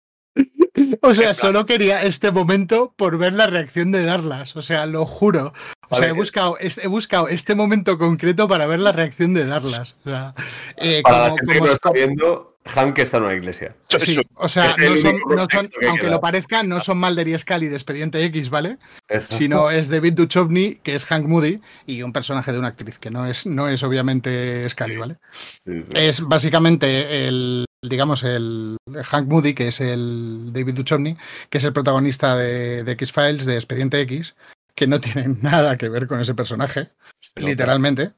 O 1.02 1.14
sea, 1.16 1.34
solo 1.34 1.66
quería 1.66 2.04
este 2.04 2.32
momento 2.32 2.94
por 2.98 3.18
ver 3.18 3.34
la 3.34 3.48
reacción 3.48 3.92
de 3.92 4.04
Darlas. 4.04 4.56
O 4.56 4.62
sea, 4.62 4.86
lo 4.86 5.06
juro. 5.06 5.54
O 5.90 5.96
sea, 5.96 6.10
he 6.10 6.12
buscado, 6.12 6.58
he 6.60 6.88
buscado 6.88 7.28
este 7.30 7.56
momento 7.56 7.98
concreto 7.98 8.48
para 8.48 8.68
ver 8.68 8.80
la 8.80 8.92
reacción 8.92 9.34
de 9.34 9.46
Darlas. 9.46 9.96
O 10.06 10.10
sea, 10.10 10.34
eh, 10.78 11.02
Para 11.04 11.18
la 11.20 11.24
como- 11.30 11.38
gente 11.38 11.54
que 11.54 11.60
como 11.60 11.68
no 11.68 11.74
está 11.74 11.92
viendo, 11.92 12.55
Hank 12.66 12.98
está 13.00 13.18
en 13.18 13.24
una 13.24 13.34
iglesia. 13.36 13.76
Sí, 13.98 14.20
o 14.34 14.50
sea, 14.50 14.76
no 14.78 14.98
son, 14.98 15.20
no 15.30 15.48
son- 15.52 15.70
aunque 15.88 16.10
lo 16.10 16.20
parezca, 16.20 16.64
no 16.64 16.82
son 16.82 16.98
Mulder 17.00 17.28
y 17.28 17.38
Scully 17.38 17.68
de 17.68 17.76
Expediente 17.76 18.24
X, 18.26 18.50
¿vale? 18.50 18.78
Exacto. 19.08 19.38
Sino 19.38 19.70
es 19.70 19.90
David 19.90 20.14
Duchovny, 20.14 20.76
que 20.84 20.96
es 20.96 21.06
Hank 21.06 21.26
Moody, 21.28 21.62
y 21.86 22.02
un 22.02 22.12
personaje 22.12 22.52
de 22.52 22.60
una 22.60 22.70
actriz, 22.70 22.98
que 22.98 23.12
no 23.12 23.26
es, 23.26 23.46
no 23.46 23.70
es 23.70 23.84
obviamente 23.84 24.68
Scully, 24.70 24.98
¿vale? 24.98 25.18
Sí, 25.64 25.82
sí. 25.84 25.92
Es 25.94 26.22
básicamente 26.22 27.28
el, 27.28 27.66
digamos, 27.84 28.24
el 28.24 28.78
Hank 29.04 29.28
Moody, 29.28 29.54
que 29.54 29.68
es 29.68 29.80
el 29.82 30.52
David 30.52 30.74
Duchovny, 30.74 31.16
que 31.50 31.60
es 31.60 31.64
el 31.64 31.74
protagonista 31.74 32.36
de, 32.36 32.84
de 32.84 32.92
X-Files, 32.94 33.46
de 33.46 33.56
Expediente 33.56 34.02
X, 34.02 34.36
que 34.74 34.88
no 34.88 35.00
tiene 35.00 35.28
nada 35.42 35.78
que 35.78 35.88
ver 35.88 36.08
con 36.08 36.20
ese 36.20 36.34
personaje, 36.34 36.90
Pero, 37.36 37.48
literalmente. 37.48 38.12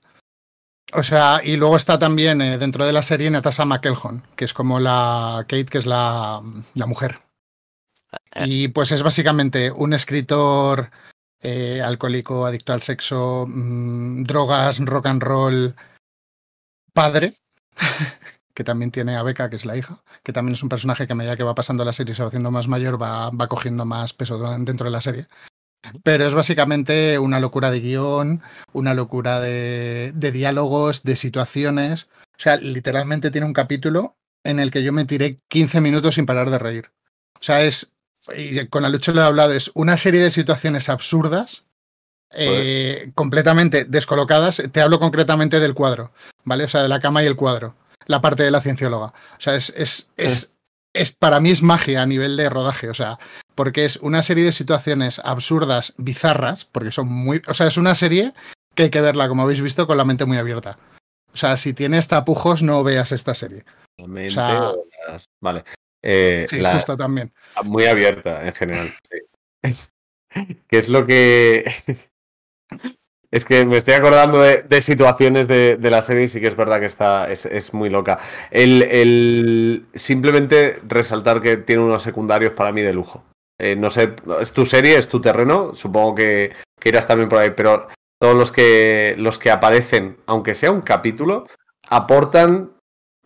O 0.93 1.03
sea, 1.03 1.41
y 1.43 1.57
luego 1.57 1.75
está 1.75 1.99
también 1.99 2.41
eh, 2.41 2.57
dentro 2.57 2.85
de 2.85 2.93
la 2.93 3.01
serie 3.01 3.29
Natasha 3.29 3.65
McElhone, 3.65 4.21
que 4.35 4.45
es 4.45 4.53
como 4.53 4.79
la 4.79 5.45
Kate, 5.47 5.65
que 5.65 5.79
es 5.79 5.85
la, 5.85 6.41
la 6.75 6.85
mujer. 6.85 7.19
Eh. 8.33 8.45
Y 8.47 8.67
pues 8.69 8.91
es 8.93 9.03
básicamente 9.03 9.69
un 9.69 9.93
escritor 9.93 10.89
eh, 11.41 11.81
alcohólico, 11.81 12.45
adicto 12.45 12.71
al 12.71 12.81
sexo, 12.81 13.45
mm, 13.47 14.23
drogas, 14.23 14.79
rock 14.79 15.07
and 15.07 15.23
roll, 15.23 15.75
padre, 16.93 17.33
que 18.53 18.63
también 18.63 18.91
tiene 18.91 19.17
a 19.17 19.23
Becca, 19.23 19.49
que 19.49 19.57
es 19.57 19.65
la 19.65 19.75
hija, 19.75 20.01
que 20.23 20.31
también 20.33 20.53
es 20.53 20.63
un 20.63 20.69
personaje 20.69 21.05
que 21.05 21.13
a 21.13 21.17
medida 21.17 21.35
que 21.35 21.43
va 21.43 21.53
pasando 21.53 21.83
la 21.83 21.93
serie 21.93 22.13
y 22.13 22.15
se 22.15 22.23
va 22.23 22.29
haciendo 22.29 22.49
más 22.49 22.69
mayor, 22.69 23.01
va, 23.01 23.29
va 23.29 23.47
cogiendo 23.47 23.83
más 23.83 24.13
peso 24.13 24.39
dentro 24.59 24.85
de 24.85 24.91
la 24.91 25.01
serie. 25.01 25.27
Pero 26.03 26.25
es 26.25 26.33
básicamente 26.33 27.19
una 27.19 27.39
locura 27.39 27.71
de 27.71 27.79
guion, 27.79 28.41
una 28.73 28.93
locura 28.93 29.39
de, 29.39 30.11
de 30.15 30.31
diálogos, 30.31 31.03
de 31.03 31.15
situaciones. 31.15 32.09
O 32.23 32.39
sea, 32.39 32.57
literalmente 32.57 33.31
tiene 33.31 33.47
un 33.47 33.53
capítulo 33.53 34.17
en 34.43 34.59
el 34.59 34.71
que 34.71 34.83
yo 34.83 34.93
me 34.93 35.05
tiré 35.05 35.39
15 35.49 35.81
minutos 35.81 36.15
sin 36.15 36.25
parar 36.25 36.49
de 36.49 36.59
reír. 36.59 36.91
O 37.39 37.43
sea, 37.43 37.63
es, 37.63 37.93
y 38.35 38.65
con 38.67 38.85
Alucho 38.85 39.13
lo 39.13 39.21
he 39.21 39.25
hablado, 39.25 39.53
es 39.53 39.71
una 39.73 39.97
serie 39.97 40.21
de 40.21 40.29
situaciones 40.29 40.89
absurdas, 40.89 41.63
eh, 42.33 43.11
completamente 43.15 43.85
descolocadas. 43.85 44.61
Te 44.71 44.81
hablo 44.81 44.99
concretamente 44.99 45.59
del 45.59 45.73
cuadro, 45.73 46.11
¿vale? 46.43 46.65
O 46.65 46.67
sea, 46.67 46.83
de 46.83 46.89
la 46.89 46.99
cama 46.99 47.23
y 47.23 47.25
el 47.25 47.35
cuadro, 47.35 47.75
la 48.05 48.21
parte 48.21 48.43
de 48.43 48.51
la 48.51 48.61
ciencióloga. 48.61 49.07
O 49.07 49.39
sea, 49.39 49.55
es, 49.55 49.73
es, 49.75 50.09
es, 50.17 50.51
es 50.93 51.15
para 51.15 51.39
mí 51.39 51.51
es 51.51 51.61
magia 51.61 52.01
a 52.01 52.05
nivel 52.05 52.37
de 52.37 52.49
rodaje, 52.49 52.89
o 52.89 52.93
sea, 52.93 53.19
porque 53.57 53.83
es 53.83 53.97
una 53.97 54.21
serie 54.23 54.45
de 54.45 54.51
situaciones 54.53 55.19
absurdas, 55.25 55.93
bizarras, 55.97 56.63
porque 56.65 56.91
son 56.91 57.07
muy, 57.09 57.41
o 57.47 57.53
sea, 57.53 57.67
es 57.67 57.77
una 57.77 57.95
serie 57.95 58.33
que 58.75 58.83
hay 58.83 58.89
que 58.91 59.01
verla, 59.01 59.27
como 59.27 59.41
habéis 59.41 59.61
visto, 59.61 59.87
con 59.87 59.97
la 59.97 60.05
mente 60.05 60.25
muy 60.25 60.37
abierta. 60.37 60.77
O 61.33 61.35
sea, 61.35 61.57
si 61.57 61.73
tienes 61.73 62.07
tapujos, 62.07 62.61
no 62.63 62.83
veas 62.83 63.11
esta 63.11 63.33
serie. 63.33 63.65
Sea- 64.29 64.69
o 64.69 64.85
las- 65.07 65.25
Vale. 65.41 65.63
Eh, 66.03 66.45
Sí, 66.49 66.59
la- 66.59 66.73
justo 66.73 66.95
también. 66.95 67.33
Muy 67.63 67.85
abierta 67.85 68.47
en 68.47 68.53
general. 68.53 68.93
sí. 69.63 69.73
que 70.69 70.77
es 70.79 70.87
lo 70.89 71.05
que. 71.05 71.65
Es 73.29 73.43
que 73.43 73.65
me 73.65 73.75
estoy 73.75 73.93
acordando 73.95 74.41
de, 74.41 74.61
de 74.63 74.81
situaciones 74.81 75.49
de, 75.49 75.75
de 75.75 75.91
la 75.91 76.01
serie 76.01 76.23
y 76.23 76.27
sí 76.29 76.39
que 76.39 76.47
es 76.47 76.55
verdad 76.55 76.79
que 76.79 76.85
está, 76.85 77.29
es, 77.29 77.45
es 77.45 77.73
muy 77.73 77.89
loca. 77.89 78.19
El, 78.51 78.83
el- 78.83 79.85
simplemente 79.95 80.79
resaltar 80.87 81.41
que 81.41 81.57
tiene 81.57 81.81
unos 81.83 82.03
secundarios 82.03 82.53
para 82.53 82.71
mí 82.71 82.81
de 82.81 82.93
lujo. 82.93 83.25
Eh, 83.59 83.75
no 83.75 83.89
sé, 83.89 84.13
es 84.39 84.53
tu 84.53 84.65
serie, 84.65 84.97
es 84.97 85.09
tu 85.09 85.19
terreno, 85.19 85.73
supongo 85.73 86.15
que, 86.15 86.53
que 86.79 86.89
irás 86.89 87.07
también 87.07 87.27
por 87.29 87.39
ahí, 87.39 87.51
pero 87.55 87.87
todos 88.19 88.35
los 88.35 88.51
que, 88.51 89.15
los 89.17 89.37
que 89.39 89.49
aparecen, 89.51 90.17
aunque 90.27 90.55
sea 90.55 90.71
un 90.71 90.81
capítulo, 90.81 91.47
aportan 91.89 92.71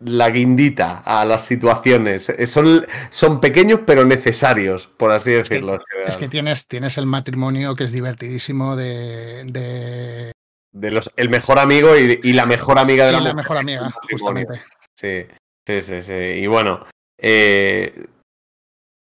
la 0.03 0.30
guindita 0.32 1.03
a 1.06 1.26
las 1.26 1.45
situaciones. 1.45 2.30
Eh, 2.30 2.48
Son, 2.48 2.86
son 3.10 3.40
pequeños 3.40 3.82
pero 3.86 4.03
necesarios, 4.06 4.88
por 4.98 5.12
así 5.12 5.32
decirlo. 5.32 5.80
Es 6.06 6.18
que 6.18 6.28
tienes, 6.28 6.68
tienes 6.68 6.98
el 6.98 7.06
matrimonio 7.06 7.76
que 7.76 7.84
es 7.84 7.91
divertidísimo 7.91 8.76
de, 8.76 9.44
de 9.45 10.32
De 10.72 10.91
los, 10.91 11.12
el 11.18 11.30
mejor 11.30 11.60
amigo 11.60 11.95
y, 11.98 12.20
y 12.24 12.34
la 12.34 12.45
mejor 12.45 12.80
amiga 12.80 13.06
de 13.06 13.12
y 13.12 13.14
la, 13.14 13.20
la 13.20 13.24
mujer. 13.26 13.36
mejor 13.36 13.58
amiga, 13.58 13.91
justamente. 14.10 14.62
Sí, 14.95 15.26
sí, 15.68 15.82
sí, 15.82 16.02
sí. 16.02 16.14
Y 16.14 16.48
bueno, 16.48 16.86
eh, 17.18 18.06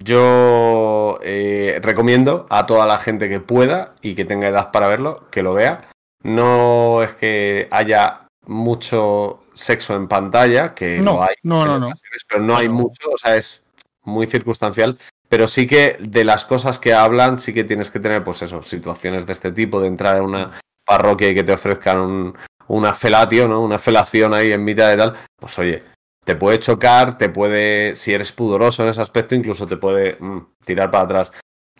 yo 0.05 1.19
eh, 1.23 1.81
recomiendo 1.83 2.47
a 2.51 2.67
toda 2.67 2.87
la 2.87 2.99
gente 2.99 3.29
que 3.29 3.41
pueda 3.41 3.95
y 4.03 4.15
que 4.15 4.25
tenga 4.25 4.49
edad 4.49 4.71
para 4.71 4.89
verlo, 4.89 5.29
que 5.31 5.43
lo 5.43 5.55
vea. 5.55 5.89
No 6.23 7.03
es 7.03 7.15
que 7.15 7.69
haya 7.71 8.27
mucho 8.47 9.43
sexo 9.55 9.95
en 9.97 10.09
pantalla, 10.09 10.75
que 10.75 10.99
No, 10.99 11.15
lo 11.15 11.23
hay, 11.23 11.35
no, 11.43 11.65
no, 11.65 11.79
no. 11.79 11.91
pero 12.29 12.43
no 12.43 12.57
hay 12.57 12.69
mucho, 12.69 13.11
o 13.13 13.19
sea, 13.19 13.37
es 13.37 13.65
muy 14.03 14.27
circunstancial. 14.27 14.99
Pero 15.29 15.49
sí 15.49 15.67
que 15.67 15.97
de 16.01 16.25
las 16.25 16.45
cosas 16.45 16.79
que 16.79 16.93
hablan, 16.93 17.39
sí 17.39 17.55
que 17.55 17.65
tienes 17.65 17.91
que 17.91 17.99
tener, 18.01 18.23
pues 18.23 18.43
eso, 18.43 18.63
situaciones 18.63 19.27
de 19.27 19.33
este 19.33 19.53
tipo, 19.53 19.81
de 19.81 19.89
entrar 19.89 20.19
en 20.19 20.25
una 20.25 20.61
parroquia 20.85 21.31
y 21.31 21.35
que 21.35 21.43
te 21.43 21.53
ofrezcan 21.55 21.99
un, 21.99 22.39
una 22.69 22.93
felatio, 22.93 23.49
¿no? 23.49 23.61
Una 23.63 23.79
felación 23.79 24.35
ahí 24.35 24.53
en 24.53 24.65
mitad 24.65 24.91
de 24.91 24.97
tal, 24.97 25.15
pues 25.37 25.59
oye, 25.59 25.83
te 26.25 26.37
puede 26.37 26.59
chocar, 26.59 27.19
te 27.19 27.29
puede, 27.29 27.97
si 27.97 28.13
eres 28.13 28.33
pudoroso 28.33 28.83
en 28.83 28.89
ese 28.89 29.01
aspecto, 29.03 29.35
incluso 29.35 29.67
te 29.67 29.77
puede 29.77 30.17
mm, 30.21 30.39
tirar 30.65 30.91
para 30.91 31.05
atrás. 31.05 31.33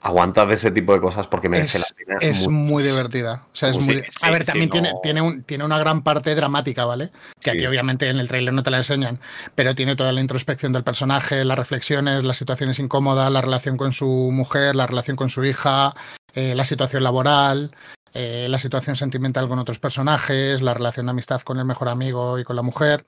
Aguantad 0.03 0.47
de 0.49 0.55
ese 0.55 0.71
tipo 0.71 0.93
de 0.93 1.01
cosas 1.01 1.27
porque 1.27 1.49
merece 1.49 1.79
Es, 1.79 1.91
la 1.91 1.97
pena. 1.97 2.19
es 2.21 2.47
muy 2.47 2.83
divertida. 2.83 3.47
O 3.51 3.57
sea, 3.57 3.71
es 3.71 3.77
muy... 3.77 3.95
sí, 3.97 4.03
a 4.21 4.31
ver, 4.31 4.43
sí, 4.43 4.47
también 4.53 4.69
tiene, 4.69 4.93
no- 4.93 5.01
tiene, 5.03 5.23
un, 5.23 5.45
tiene 5.45 5.65
una 5.65 5.79
gran 5.79 6.03
parte 6.03 6.35
dramática, 6.35 6.85
¿vale? 6.85 7.11
Que 7.41 7.53
aquí 7.53 7.65
obviamente 7.65 8.11
en 8.11 8.19
el 8.19 8.29
tráiler 8.29 8.53
no 8.53 8.63
te 8.63 8.71
la 8.71 8.77
enseñan, 8.77 9.19
pero 9.55 9.75
tiene 9.75 9.97
toda 9.97 10.13
la 10.13 10.21
introspección 10.21 10.75
del 10.75 10.85
personaje, 10.85 11.43
las 11.47 11.57
reflexiones, 11.59 12.23
las 12.23 12.37
situaciones 12.37 12.79
incómodas, 12.81 13.33
la 13.33 13.41
relación 13.41 13.79
con 13.79 13.95
su 13.95 14.29
mujer, 14.31 14.77
la 14.77 14.87
relación 14.87 15.17
con 15.17 15.31
su 15.31 15.43
hija, 15.43 15.95
eh, 16.35 16.55
la 16.55 16.65
situación 16.67 17.03
laboral, 17.03 17.75
eh, 18.13 18.47
la 18.51 18.59
situación 18.59 18.97
sentimental 18.97 19.49
con 19.49 19.59
otros 19.59 19.79
personajes, 19.79 20.61
la 20.61 20.75
relación 20.75 21.07
de 21.07 21.11
amistad 21.13 21.41
con 21.41 21.59
el 21.59 21.65
mejor 21.65 21.89
amigo 21.89 22.39
y 22.39 22.45
con 22.45 22.57
la 22.57 22.63
mujer. 22.63 23.07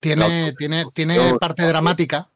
Tiene, 0.00 0.54
tiene, 0.56 0.84
tiene 0.92 1.34
parte 1.38 1.66
dramática. 1.66 2.30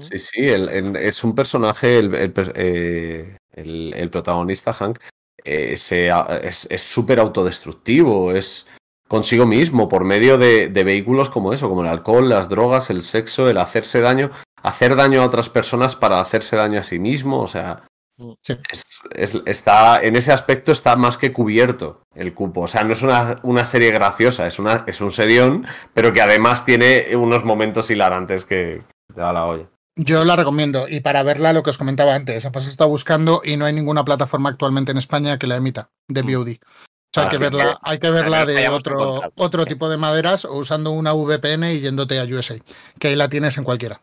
Sí, 0.00 0.18
sí, 0.18 0.40
el- 0.48 0.68
el- 0.68 0.96
es 0.96 1.24
un 1.24 1.34
personaje, 1.34 1.98
el, 1.98 2.32
eh, 2.54 3.36
el- 3.52 3.94
el 3.96 4.10
protagonista, 4.10 4.72
Hank, 4.72 4.98
eh, 5.44 5.76
se 5.76 6.08
es 6.42 6.66
es 6.70 6.82
súper 6.82 7.18
autodestructivo, 7.20 8.32
es 8.32 8.66
consigo 9.08 9.46
mismo 9.46 9.88
por 9.88 10.04
medio 10.04 10.38
de, 10.38 10.68
de 10.68 10.84
vehículos 10.84 11.30
como 11.30 11.52
eso, 11.52 11.68
como 11.68 11.82
el 11.82 11.88
alcohol, 11.88 12.28
las 12.28 12.48
drogas, 12.48 12.90
el 12.90 13.02
sexo, 13.02 13.48
el 13.48 13.58
hacerse 13.58 14.00
daño, 14.00 14.30
hacer 14.62 14.96
daño 14.96 15.22
a 15.22 15.26
otras 15.26 15.48
personas 15.50 15.96
para 15.96 16.20
hacerse 16.20 16.56
daño 16.56 16.80
a 16.80 16.82
sí 16.82 16.98
mismo, 16.98 17.40
o 17.40 17.46
sea, 17.46 17.84
Sí. 18.42 18.56
es- 18.70 19.00
es- 19.34 19.42
está, 19.46 20.00
en 20.02 20.14
ese 20.16 20.32
aspecto 20.32 20.70
está 20.72 20.94
más 20.96 21.18
que 21.18 21.32
cubierto 21.32 22.02
el 22.14 22.32
cupo. 22.32 22.62
O 22.62 22.68
sea, 22.68 22.84
no 22.84 22.92
es 22.92 23.02
una, 23.02 23.40
una 23.42 23.64
serie 23.64 23.90
graciosa, 23.90 24.46
es, 24.46 24.58
una, 24.58 24.84
es 24.86 25.00
un 25.00 25.10
serión, 25.10 25.66
pero 25.94 26.12
que 26.12 26.22
además 26.22 26.64
tiene 26.64 27.16
unos 27.16 27.44
momentos 27.44 27.90
hilarantes 27.90 28.44
que 28.44 28.82
te 29.12 29.20
da 29.20 29.32
la 29.32 29.46
olla. 29.46 29.66
Yo 29.96 30.24
la 30.24 30.36
recomiendo 30.36 30.88
y 30.88 31.00
para 31.00 31.22
verla 31.22 31.52
lo 31.52 31.62
que 31.62 31.70
os 31.70 31.78
comentaba 31.78 32.14
antes, 32.14 32.48
pues 32.52 32.66
he 32.66 32.68
estado 32.68 32.90
buscando 32.90 33.42
y 33.44 33.56
no 33.56 33.64
hay 33.64 33.72
ninguna 33.72 34.04
plataforma 34.04 34.48
actualmente 34.48 34.92
en 34.92 34.98
España 34.98 35.38
que 35.38 35.46
la 35.46 35.56
emita 35.56 35.90
de 36.08 36.22
VOD. 36.22 36.50
O 36.50 37.14
sea, 37.14 37.22
hay 37.24 37.28
que 37.28 37.36
Así 37.36 37.42
verla, 37.44 37.64
que- 37.64 37.90
hay 37.90 37.98
que 38.00 38.10
verla 38.10 38.44
de 38.44 38.68
otro, 38.68 39.20
otro 39.36 39.66
tipo 39.66 39.88
de 39.88 39.96
maderas 39.96 40.44
o 40.44 40.54
usando 40.58 40.90
una 40.90 41.12
VPN 41.12 41.72
y 41.74 41.80
yéndote 41.80 42.18
a 42.18 42.24
USA, 42.24 42.56
que 42.98 43.08
ahí 43.08 43.14
la 43.14 43.28
tienes 43.28 43.56
en 43.56 43.62
cualquiera. 43.64 44.00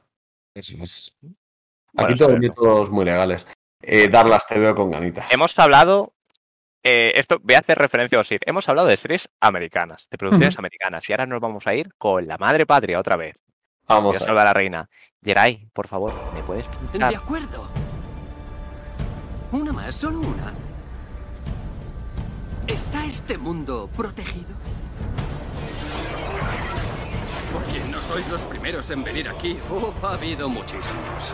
Eso 0.56 0.78
es. 0.82 1.18
Bueno 1.22 2.10
Aquí 2.10 2.16
todos 2.18 2.40
métodos 2.40 2.90
muy 2.90 3.04
legales. 3.04 3.46
Eh, 3.84 4.08
Darlas 4.10 4.48
te 4.48 4.60
veo 4.60 4.76
con 4.76 4.92
ganitas. 4.92 5.32
Hemos 5.32 5.58
hablado. 5.60 6.14
eh, 6.84 7.14
esto 7.16 7.38
voy 7.44 7.56
a 7.56 7.60
hacer 7.60 7.78
referencia 7.78 8.18
a 8.18 8.22
Osir. 8.22 8.40
Hemos 8.46 8.68
hablado 8.70 8.88
de 8.88 8.98
series 8.98 9.30
americanas, 9.40 10.08
de 10.10 10.18
producciones 10.18 10.58
americanas, 10.60 11.08
y 11.10 11.14
ahora 11.14 11.26
nos 11.28 11.40
vamos 11.40 11.66
a 11.68 11.74
ir 11.76 11.94
con 11.98 12.28
la 12.28 12.38
madre 12.38 12.66
patria 12.66 13.00
otra 13.00 13.16
vez. 13.16 13.38
Vamos 13.88 14.14
Dios 14.14 14.24
a 14.24 14.26
salva 14.28 14.42
a 14.42 14.46
la 14.46 14.54
reina. 14.54 14.90
Geray, 15.24 15.68
por 15.74 15.88
favor, 15.88 16.14
¿me 16.34 16.42
puedes 16.44 16.66
De 16.66 16.78
pinchar? 16.92 17.16
acuerdo. 17.16 17.68
Una 19.52 19.74
más, 19.74 19.96
solo 19.96 20.20
una. 20.20 20.54
¿Está 22.68 23.06
este 23.06 23.38
mundo 23.38 23.90
protegido? 23.96 24.56
Porque 27.52 27.80
no 27.92 28.02
sois 28.02 28.28
los 28.30 28.42
primeros 28.44 28.90
en 28.92 29.04
venir 29.04 29.28
aquí. 29.28 29.60
Oh, 29.70 29.94
ha 30.04 30.14
habido 30.14 30.48
muchísimos. 30.48 31.34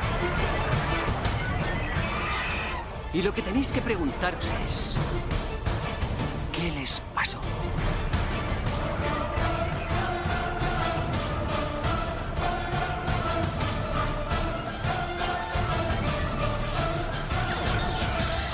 Y 3.18 3.23
lo 3.23 3.34
que 3.34 3.41
tenéis 3.41 3.72
que 3.72 3.81
preguntaros 3.81 4.53
es... 4.68 4.95
¿Qué 6.53 6.69
les 6.69 6.99
pasó? 7.15 7.39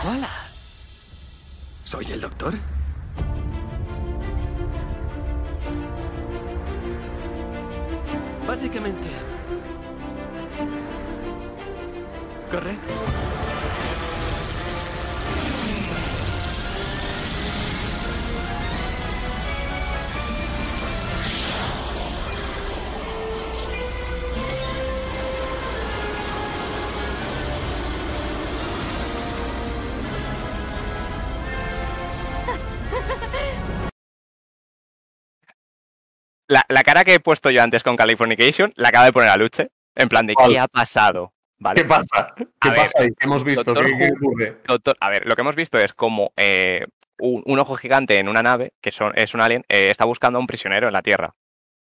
Hola. 0.07 0.29
¿Soy 1.83 2.05
el 2.13 2.21
doctor? 2.21 2.53
Básicamente. 8.47 9.09
Correcto. 12.49 13.52
La, 36.53 36.63
la 36.69 36.83
cara 36.83 37.03
que 37.03 37.15
he 37.15 37.19
puesto 37.19 37.49
yo 37.49 37.63
antes 37.63 37.81
con 37.81 37.95
Californication 37.95 38.71
la 38.75 38.89
acaba 38.89 39.05
de 39.05 39.13
poner 39.13 39.29
a 39.29 39.37
Luche. 39.37 39.71
En 39.95 40.07
plan 40.07 40.27
de 40.27 40.35
¿Cuál? 40.35 40.51
¿qué 40.51 40.59
ha 40.59 40.67
pasado? 40.67 41.33
¿Vale? 41.57 41.81
¿Qué 41.81 41.87
pasa? 41.87 42.33
¿Qué 42.35 42.45
A 42.61 42.71
ver, 42.71 42.79
pasa 42.79 43.01
ahí? 43.01 43.09
¿Qué 43.17 43.25
hemos 43.25 43.43
visto? 43.43 43.63
Doctor 43.63 43.85
¿Qué, 43.85 44.11
ocurre? 44.15 44.57
Doctor, 44.67 44.95
a 44.99 45.09
ver, 45.09 45.25
lo 45.25 45.35
que 45.35 45.41
hemos 45.41 45.55
visto 45.55 45.79
es 45.79 45.93
como 45.93 46.31
eh, 46.35 46.85
un, 47.19 47.41
un 47.45 47.59
ojo 47.59 47.75
gigante 47.75 48.17
en 48.17 48.27
una 48.27 48.41
nave, 48.41 48.73
que 48.81 48.91
son, 48.91 49.13
es 49.15 49.33
un 49.33 49.41
alien, 49.41 49.63
eh, 49.69 49.89
está 49.89 50.05
buscando 50.05 50.37
a 50.37 50.41
un 50.41 50.47
prisionero 50.47 50.87
en 50.87 50.93
la 50.93 51.01
Tierra. 51.01 51.35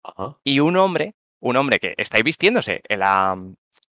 Ajá. 0.03 0.37
Y 0.43 0.59
un 0.59 0.75
hombre, 0.77 1.15
un 1.39 1.55
hombre 1.55 1.79
que 1.79 1.93
está 1.97 2.17
ahí 2.17 2.23
vistiéndose 2.23 2.81
en, 2.89 2.99
la, 2.99 3.37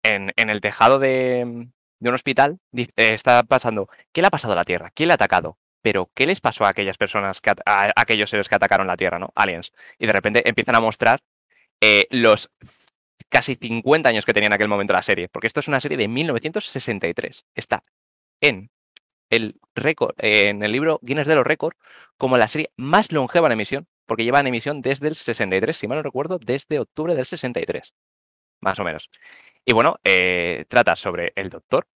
en, 0.03 0.34
en 0.36 0.49
el 0.49 0.60
tejado 0.60 0.98
de, 0.98 1.68
de 1.99 2.10
un 2.10 2.15
hospital, 2.15 2.60
dice- 2.72 2.91
eh, 2.95 3.14
está 3.14 3.44
pasando, 3.44 3.90
¿qué 4.11 4.22
le 4.22 4.27
ha 4.27 4.31
pasado 4.31 4.53
a 4.53 4.57
la 4.57 4.65
Tierra? 4.65 4.91
¿Quién 4.94 5.07
le 5.07 5.14
ha 5.14 5.15
atacado? 5.15 5.57
Pero, 5.81 6.11
¿qué 6.14 6.26
les 6.26 6.41
pasó 6.41 6.65
a 6.65 6.69
aquellas 6.69 6.97
personas, 6.97 7.41
que 7.41 7.51
a, 7.51 7.56
a 7.65 7.91
aquellos 7.95 8.30
seres 8.30 8.49
que 8.49 8.56
atacaron 8.56 8.88
la 8.88 8.97
Tierra, 8.97 9.19
¿no? 9.19 9.31
Aliens. 9.35 9.72
Y 9.97 10.07
de 10.07 10.14
repente 10.14 10.47
empiezan 10.47 10.76
a 10.76 10.81
mostrar 10.81 11.22
eh, 11.81 12.07
los 12.11 12.51
casi 13.30 13.56
50 13.56 14.10
años 14.10 14.26
que 14.26 14.34
tenía 14.34 14.47
en 14.47 14.53
aquel 14.53 14.68
momento 14.68 14.93
la 14.93 15.01
serie, 15.01 15.30
porque 15.30 15.47
esto 15.47 15.60
es 15.60 15.68
una 15.68 15.80
serie 15.80 15.97
de 15.97 16.07
1963. 16.07 17.45
Está 17.56 17.81
en 18.41 18.72
el 19.30 19.60
en 20.18 20.64
el 20.64 20.72
libro 20.72 20.99
Guinness 21.01 21.27
de 21.27 21.35
los 21.35 21.45
Récords, 21.45 21.77
como 22.18 22.38
la 22.38 22.47
serie 22.47 22.72
más 22.76 23.11
longeva 23.11 23.47
en 23.47 23.53
emisión, 23.53 23.88
porque 24.06 24.23
lleva 24.23 24.39
en 24.39 24.47
emisión 24.47 24.81
desde 24.81 25.07
el 25.07 25.15
63, 25.15 25.77
si 25.77 25.88
mal 25.88 25.97
no 25.97 26.03
recuerdo, 26.03 26.39
desde 26.39 26.80
octubre 26.80 27.15
del 27.15 27.26
63, 27.26 27.93
más 28.61 28.80
o 28.80 28.84
menos. 28.84 29.10
Y 29.65 29.73
bueno, 29.73 29.97
eh, 30.03 30.65
trata 30.68 30.95
sobre 30.95 31.31
el 31.35 31.49
Doctor, 31.49 31.88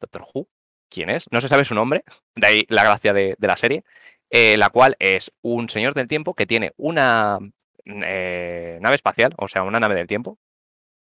Doctor 0.00 0.24
Who, 0.34 0.48
quién 0.90 1.08
es, 1.10 1.24
no 1.30 1.40
se 1.40 1.48
sabe 1.48 1.64
su 1.64 1.74
nombre, 1.74 2.04
de 2.34 2.46
ahí 2.46 2.66
la 2.68 2.84
gracia 2.84 3.12
de, 3.12 3.36
de 3.38 3.46
la 3.46 3.56
serie, 3.56 3.84
eh, 4.30 4.56
la 4.58 4.68
cual 4.70 4.96
es 4.98 5.30
un 5.42 5.68
señor 5.68 5.94
del 5.94 6.08
tiempo 6.08 6.34
que 6.34 6.46
tiene 6.46 6.72
una 6.76 7.38
eh, 7.84 8.78
nave 8.80 8.96
espacial, 8.96 9.34
o 9.38 9.48
sea, 9.48 9.62
una 9.62 9.80
nave 9.80 9.94
del 9.94 10.06
tiempo, 10.06 10.38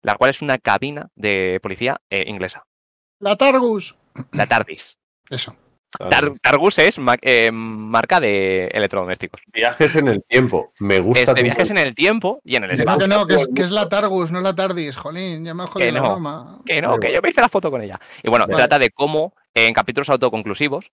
la 0.03 0.15
cual 0.15 0.30
es 0.31 0.41
una 0.41 0.57
cabina 0.57 1.10
de 1.15 1.60
policía 1.61 2.02
eh, 2.10 2.26
inglesa, 2.27 2.65
La 3.19 3.35
Targus. 3.35 3.95
la 4.31 4.48
TARDIS. 4.48 4.98
Eso. 5.30 5.56
Tar- 6.10 6.31
Targus 6.41 6.80
es 6.80 6.98
ma- 6.99 7.18
eh, 7.22 7.52
marca 7.52 8.22
de 8.22 8.68
electrodomésticos. 8.68 9.41
Viajes 9.48 9.95
en 9.98 10.07
el 10.07 10.23
tiempo. 10.23 10.72
Me 10.80 11.02
gusta. 11.02 11.19
Es 11.31 11.35
de 11.35 11.43
viajes 11.43 11.69
en 11.69 11.77
el 11.77 11.93
tiempo 11.93 12.39
y 12.45 12.56
en 12.56 12.64
el 12.64 12.69
no, 12.69 12.76
espacio. 12.76 12.99
que 13.02 13.07
no, 13.10 13.27
que 13.27 13.35
es, 13.35 13.49
que 13.53 13.61
es 13.64 13.72
la 13.72 13.89
Targus, 13.89 14.31
no 14.31 14.39
la 14.39 14.56
Tardis. 14.56 14.95
Jolín, 14.95 15.43
ya 15.43 15.53
me 15.53 15.64
ha 15.64 15.68
jodido 15.68 15.88
Que 15.88 15.91
la 15.91 15.99
no. 15.99 16.10
broma. 16.11 16.61
Que 16.65 16.81
no, 16.81 16.98
que 16.98 17.11
yo 17.11 17.22
me 17.22 17.30
hice 17.30 17.41
la 17.41 17.49
foto 17.49 17.69
con 17.69 17.81
ella. 17.81 17.99
Y 18.23 18.30
bueno, 18.30 18.45
Vale. 18.45 18.56
trata 18.56 18.80
de 18.80 18.89
cómo 18.91 19.35
en 19.53 19.73
capítulos 19.73 20.10
autoconclusivos 20.10 20.91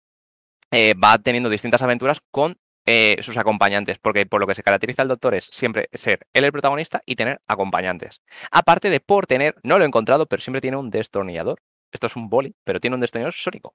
eh, 0.71 0.95
va 0.95 1.19
teniendo 1.19 1.49
distintas 1.49 1.83
aventuras 1.83 2.21
con 2.31 2.59
eh, 2.91 3.17
sus 3.21 3.37
acompañantes, 3.37 3.99
porque 3.99 4.25
por 4.25 4.41
lo 4.41 4.47
que 4.47 4.55
se 4.55 4.63
caracteriza 4.63 5.03
el 5.03 5.09
doctor 5.09 5.35
es 5.35 5.45
siempre 5.53 5.89
ser 5.93 6.27
él 6.33 6.45
el 6.45 6.53
protagonista 6.53 7.03
y 7.05 7.17
tener 7.17 7.41
acompañantes. 7.47 8.23
Aparte 8.51 8.89
de 8.89 9.01
por 9.01 9.27
tener, 9.27 9.57
no 9.63 9.77
lo 9.77 9.85
he 9.85 9.87
encontrado, 9.87 10.27
pero 10.27 10.41
siempre 10.41 10.63
tiene 10.63 10.79
un 10.79 10.89
destornillador. 10.89 11.61
Esto 11.93 12.07
es 12.07 12.17
un 12.17 12.31
boli, 12.31 12.55
pero 12.65 12.81
tiene 12.81 12.95
un 12.95 13.01
destornillador 13.01 13.35
sónico, 13.35 13.75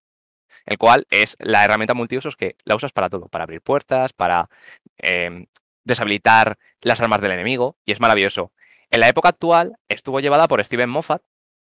el 0.65 0.77
cual 0.77 1.05
es 1.11 1.35
la 1.39 1.63
herramienta 1.63 1.93
multiusos 1.93 2.35
que 2.35 2.55
la 2.63 2.75
usas 2.75 2.91
para 2.91 3.09
todo, 3.09 3.27
para 3.27 3.43
abrir 3.43 3.61
puertas, 3.61 4.13
para 4.13 4.49
eh, 4.97 5.45
deshabilitar 5.83 6.57
las 6.81 6.99
armas 6.99 7.21
del 7.21 7.33
enemigo, 7.33 7.77
y 7.85 7.91
es 7.91 7.99
maravilloso. 7.99 8.51
En 8.89 8.99
la 8.99 9.09
época 9.09 9.29
actual 9.29 9.77
estuvo 9.89 10.21
llevada 10.21 10.47
por 10.47 10.63
Steven 10.63 10.89
Moffat, 10.89 11.21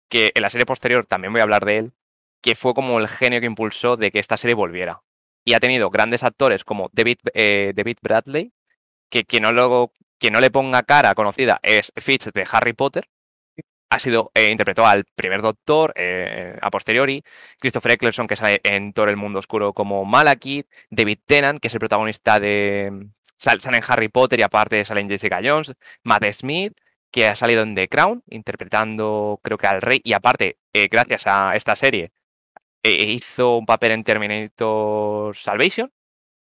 que 0.09 0.33
en 0.35 0.43
la 0.43 0.51
serie 0.51 0.67
posterior 0.67 1.07
también 1.07 1.33
voy 1.33 1.41
a 1.41 1.45
hablar 1.45 1.65
de 1.65 1.79
él, 1.79 1.93
que 2.41 2.55
fue 2.55 2.75
como 2.75 2.99
el 2.99 3.09
genio 3.09 3.41
que 3.41 3.47
impulsó 3.47 3.97
de 3.97 4.11
que 4.11 4.19
esta 4.21 4.37
serie 4.37 4.55
volviera. 4.55 5.03
Y 5.45 5.55
ha 5.55 5.61
tenido 5.61 5.91
grandes 5.91 6.23
actores 6.23 6.65
como 6.65 6.91
David, 6.93 7.19
eh, 7.35 7.73
David 7.77 7.99
Bradley, 8.03 8.53
que 9.11 9.25
quien 9.25 9.45
no, 9.45 9.53
lo, 9.53 9.93
no 10.33 10.41
le 10.41 10.51
ponga 10.51 10.83
cara 10.85 11.15
conocida 11.15 11.61
es 11.63 11.93
Fitz 11.97 12.33
de 12.33 12.47
Harry 12.51 12.73
Potter. 12.73 13.09
Ha 13.89 14.01
sido, 14.01 14.33
eh, 14.35 14.51
interpretó 14.51 14.85
al 14.87 15.05
primer 15.15 15.43
doctor 15.43 15.93
eh, 15.97 16.59
a 16.61 16.71
posteriori, 16.71 17.23
Christopher 17.61 17.93
Eccleston, 17.93 18.27
que 18.27 18.35
sale 18.37 18.61
en 18.65 18.93
Thor 18.93 19.09
el 19.09 19.17
mundo 19.17 19.39
oscuro 19.39 19.73
como 19.75 20.05
Malakith, 20.05 20.67
David 20.91 21.21
Tennant, 21.25 21.61
que 21.61 21.69
es 21.69 21.75
el 21.75 21.81
protagonista 21.81 22.41
de. 22.41 23.09
sal- 23.39 23.61
Sale 23.61 23.77
en 23.79 23.85
Harry 23.89 24.09
Potter 24.09 24.41
y 24.41 24.43
aparte 24.43 24.85
sale 24.85 25.01
en 25.03 25.09
Jessica 25.09 25.41
Jones, 25.43 25.75
Matt 26.03 26.25
Smith, 26.33 26.73
que 27.13 27.29
ha 27.29 27.37
salido 27.37 27.63
en 27.63 27.75
The 27.77 27.89
Crown, 27.89 28.23
interpretando 28.29 29.41
creo 29.43 29.57
que 29.59 29.67
al 29.69 29.81
rey, 29.83 30.01
y 30.05 30.13
aparte, 30.15 30.59
eh, 30.73 30.89
gracias 30.91 31.27
a 31.27 31.55
esta 31.55 31.77
serie, 31.77 32.11
hizo 32.91 33.57
un 33.59 33.67
papel 33.67 33.93
en 33.93 34.05
Terminator 34.05 35.37
Salvation. 35.37 35.91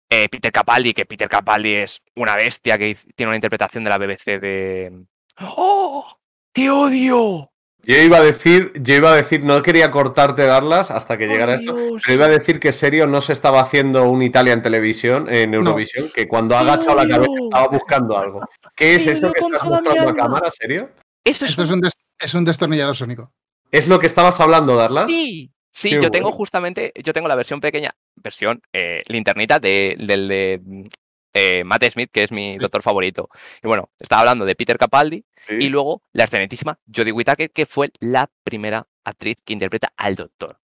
Eh, 0.10 0.28
Peter 0.30 0.52
Capaldi, 0.52 0.94
que 0.94 1.06
Peter 1.06 1.30
Capaldi 1.30 1.74
es 1.76 2.02
una 2.16 2.36
bestia 2.36 2.78
que 2.78 2.98
tiene 3.16 3.30
una 3.30 3.38
interpretación 3.38 3.84
de 3.84 3.90
la 3.90 3.98
BBC 3.98 4.40
de... 4.42 5.06
¡Oh! 5.40 6.06
¡Te 6.54 6.70
odio! 6.70 7.50
Yo 7.84 7.96
iba 7.98 8.18
a 8.18 8.22
decir, 8.22 8.74
yo 8.76 8.94
iba 8.96 9.12
a 9.12 9.16
decir, 9.16 9.44
no 9.44 9.64
quería 9.64 9.90
cortarte 9.90 10.44
darlas 10.46 10.92
hasta 10.92 11.18
que 11.18 11.28
llegara 11.28 11.56
esto, 11.56 11.74
pero 11.76 12.14
iba 12.14 12.26
a 12.26 12.30
decir 12.30 12.60
que 12.60 12.74
serio 12.74 13.08
no 13.08 13.22
se 13.22 13.34
estaba 13.34 13.60
haciendo 13.62 14.04
un 14.08 14.22
Italia 14.22 14.54
en 14.54 14.62
televisión, 14.62 15.28
en 15.34 15.54
Eurovisión, 15.56 16.10
que 16.14 16.28
cuando 16.28 16.56
ha 16.56 16.60
agachado 16.60 16.98
la 16.98 17.08
cabeza 17.08 17.32
estaba 17.44 17.68
buscando 17.70 18.18
algo. 18.18 18.42
¿Qué 18.76 18.96
es 18.96 19.08
eso 19.08 19.32
que 19.34 19.40
estás 19.40 19.64
mostrando 19.64 20.10
a 20.10 20.16
cámara, 20.16 20.52
serio? 20.52 20.92
Eso 21.24 21.46
es 21.46 21.52
Esto 21.52 21.64
es 21.64 21.72
un, 21.72 21.82
des- 21.82 21.98
es 22.20 22.34
un 22.36 22.46
destornillador 22.46 22.96
sónico. 22.96 23.32
¿Es 23.72 23.88
lo 23.88 23.98
que 23.98 24.06
estabas 24.08 24.40
hablando, 24.42 24.76
Darlas? 24.76 25.10
Sí, 25.10 25.52
sí, 25.72 25.90
Qué 25.92 26.02
yo 26.02 26.12
tengo 26.12 26.32
justamente, 26.32 26.92
yo 27.04 27.14
tengo 27.14 27.28
la 27.28 27.36
versión 27.36 27.62
pequeña, 27.62 27.96
versión 28.16 28.62
eh, 28.74 29.02
linternita 29.08 29.60
de, 29.60 29.96
del 30.00 30.28
de 30.28 30.62
mm, 30.64 30.86
eh, 31.34 31.64
Matt 31.64 31.84
Smith, 31.92 32.10
que 32.12 32.24
es 32.24 32.32
mi 32.32 32.58
doctor 32.58 32.82
favorito. 32.82 33.30
Y 33.64 33.68
bueno, 33.68 33.90
estaba 34.00 34.22
hablando 34.22 34.46
de 34.46 34.56
Peter 34.56 34.78
Capaldi 34.78 35.26
Sí. 35.48 35.56
y 35.60 35.70
luego 35.70 36.04
la 36.14 36.26
excelentísima 36.26 36.80
Jodie 36.94 37.12
Whittaker, 37.14 37.50
que 37.52 37.66
fue 37.66 37.90
la 38.00 38.30
primera 38.44 38.88
actriz 39.04 39.38
que 39.44 39.54
interpreta 39.54 39.92
al 39.98 40.16
doctor. 40.16 40.60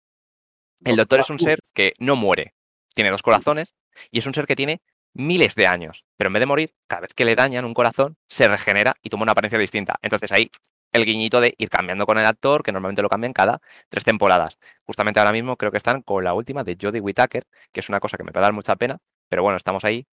El 0.84 0.96
doctor 0.96 1.20
es 1.20 1.30
un 1.30 1.40
ser 1.40 1.60
que 1.74 1.94
no 2.00 2.16
muere, 2.16 2.56
tiene 2.94 3.10
dos 3.12 3.22
corazones 3.22 3.74
y 4.12 4.20
es 4.20 4.26
un 4.26 4.34
ser 4.34 4.48
que 4.48 4.56
tiene 4.56 4.82
miles 5.14 5.56
de 5.56 5.68
años, 5.68 6.04
pero 6.18 6.28
en 6.30 6.34
vez 6.34 6.40
de 6.42 6.46
morir, 6.48 6.74
cada 6.88 7.02
vez 7.02 7.14
que 7.14 7.24
le 7.24 7.36
dañan 7.36 7.66
un 7.66 7.74
corazón, 7.74 8.18
se 8.28 8.48
regenera 8.48 8.96
y 9.02 9.10
toma 9.10 9.24
una 9.24 9.34
apariencia 9.34 9.60
distinta. 9.60 9.98
Entonces 10.02 10.32
ahí 10.32 10.50
el 10.94 11.06
guiñito 11.06 11.42
de 11.42 11.56
ir 11.58 11.70
cambiando 11.70 12.06
con 12.06 12.18
el 12.18 12.26
actor, 12.26 12.64
que 12.64 12.72
normalmente 12.72 13.02
lo 13.02 13.10
cambian 13.10 13.34
cada 13.34 13.60
tres 13.90 14.04
temporadas. 14.04 14.58
Justamente 14.86 15.20
ahora 15.20 15.32
mismo 15.34 15.58
creo 15.58 15.72
que 15.72 15.78
están 15.78 16.02
con 16.04 16.24
la 16.24 16.34
última 16.34 16.64
de 16.64 16.78
Jodie 16.80 17.02
Whittaker, 17.02 17.44
que 17.72 17.80
es 17.80 17.90
una 17.90 18.00
cosa 18.00 18.16
que 18.18 18.24
me 18.24 18.32
puede 18.32 18.44
dar 18.44 18.54
mucha 18.54 18.76
pena, 18.76 19.00
pero 19.28 19.44
bueno, 19.44 19.58
estamos 19.58 19.84
ahí 19.84 20.06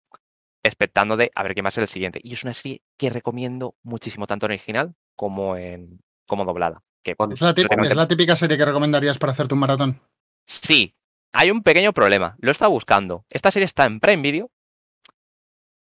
expectando 0.62 1.16
de 1.16 1.30
a 1.34 1.42
ver 1.42 1.54
qué 1.54 1.62
más 1.62 1.76
es 1.78 1.82
el 1.82 1.88
siguiente. 1.88 2.20
Y 2.22 2.32
es 2.32 2.44
una 2.44 2.54
serie 2.54 2.82
que 2.96 3.10
recomiendo 3.10 3.74
muchísimo, 3.82 4.26
tanto 4.26 4.46
en 4.46 4.52
original 4.52 4.94
como 5.16 5.56
en 5.56 6.00
como 6.26 6.44
doblada. 6.44 6.82
Que 7.02 7.16
Es 7.32 7.40
la, 7.40 7.54
tip- 7.54 7.84
es 7.84 7.96
la 7.96 8.08
típica 8.08 8.36
serie 8.36 8.56
que 8.58 8.64
recomendarías 8.64 9.18
para 9.18 9.32
hacerte 9.32 9.54
un 9.54 9.60
maratón. 9.60 10.00
Sí, 10.46 10.94
hay 11.32 11.50
un 11.50 11.62
pequeño 11.62 11.92
problema. 11.92 12.36
Lo 12.40 12.50
está 12.50 12.66
buscando. 12.66 13.24
Esta 13.30 13.50
serie 13.50 13.66
está 13.66 13.84
en 13.84 14.00
Prime 14.00 14.22
Video, 14.22 14.50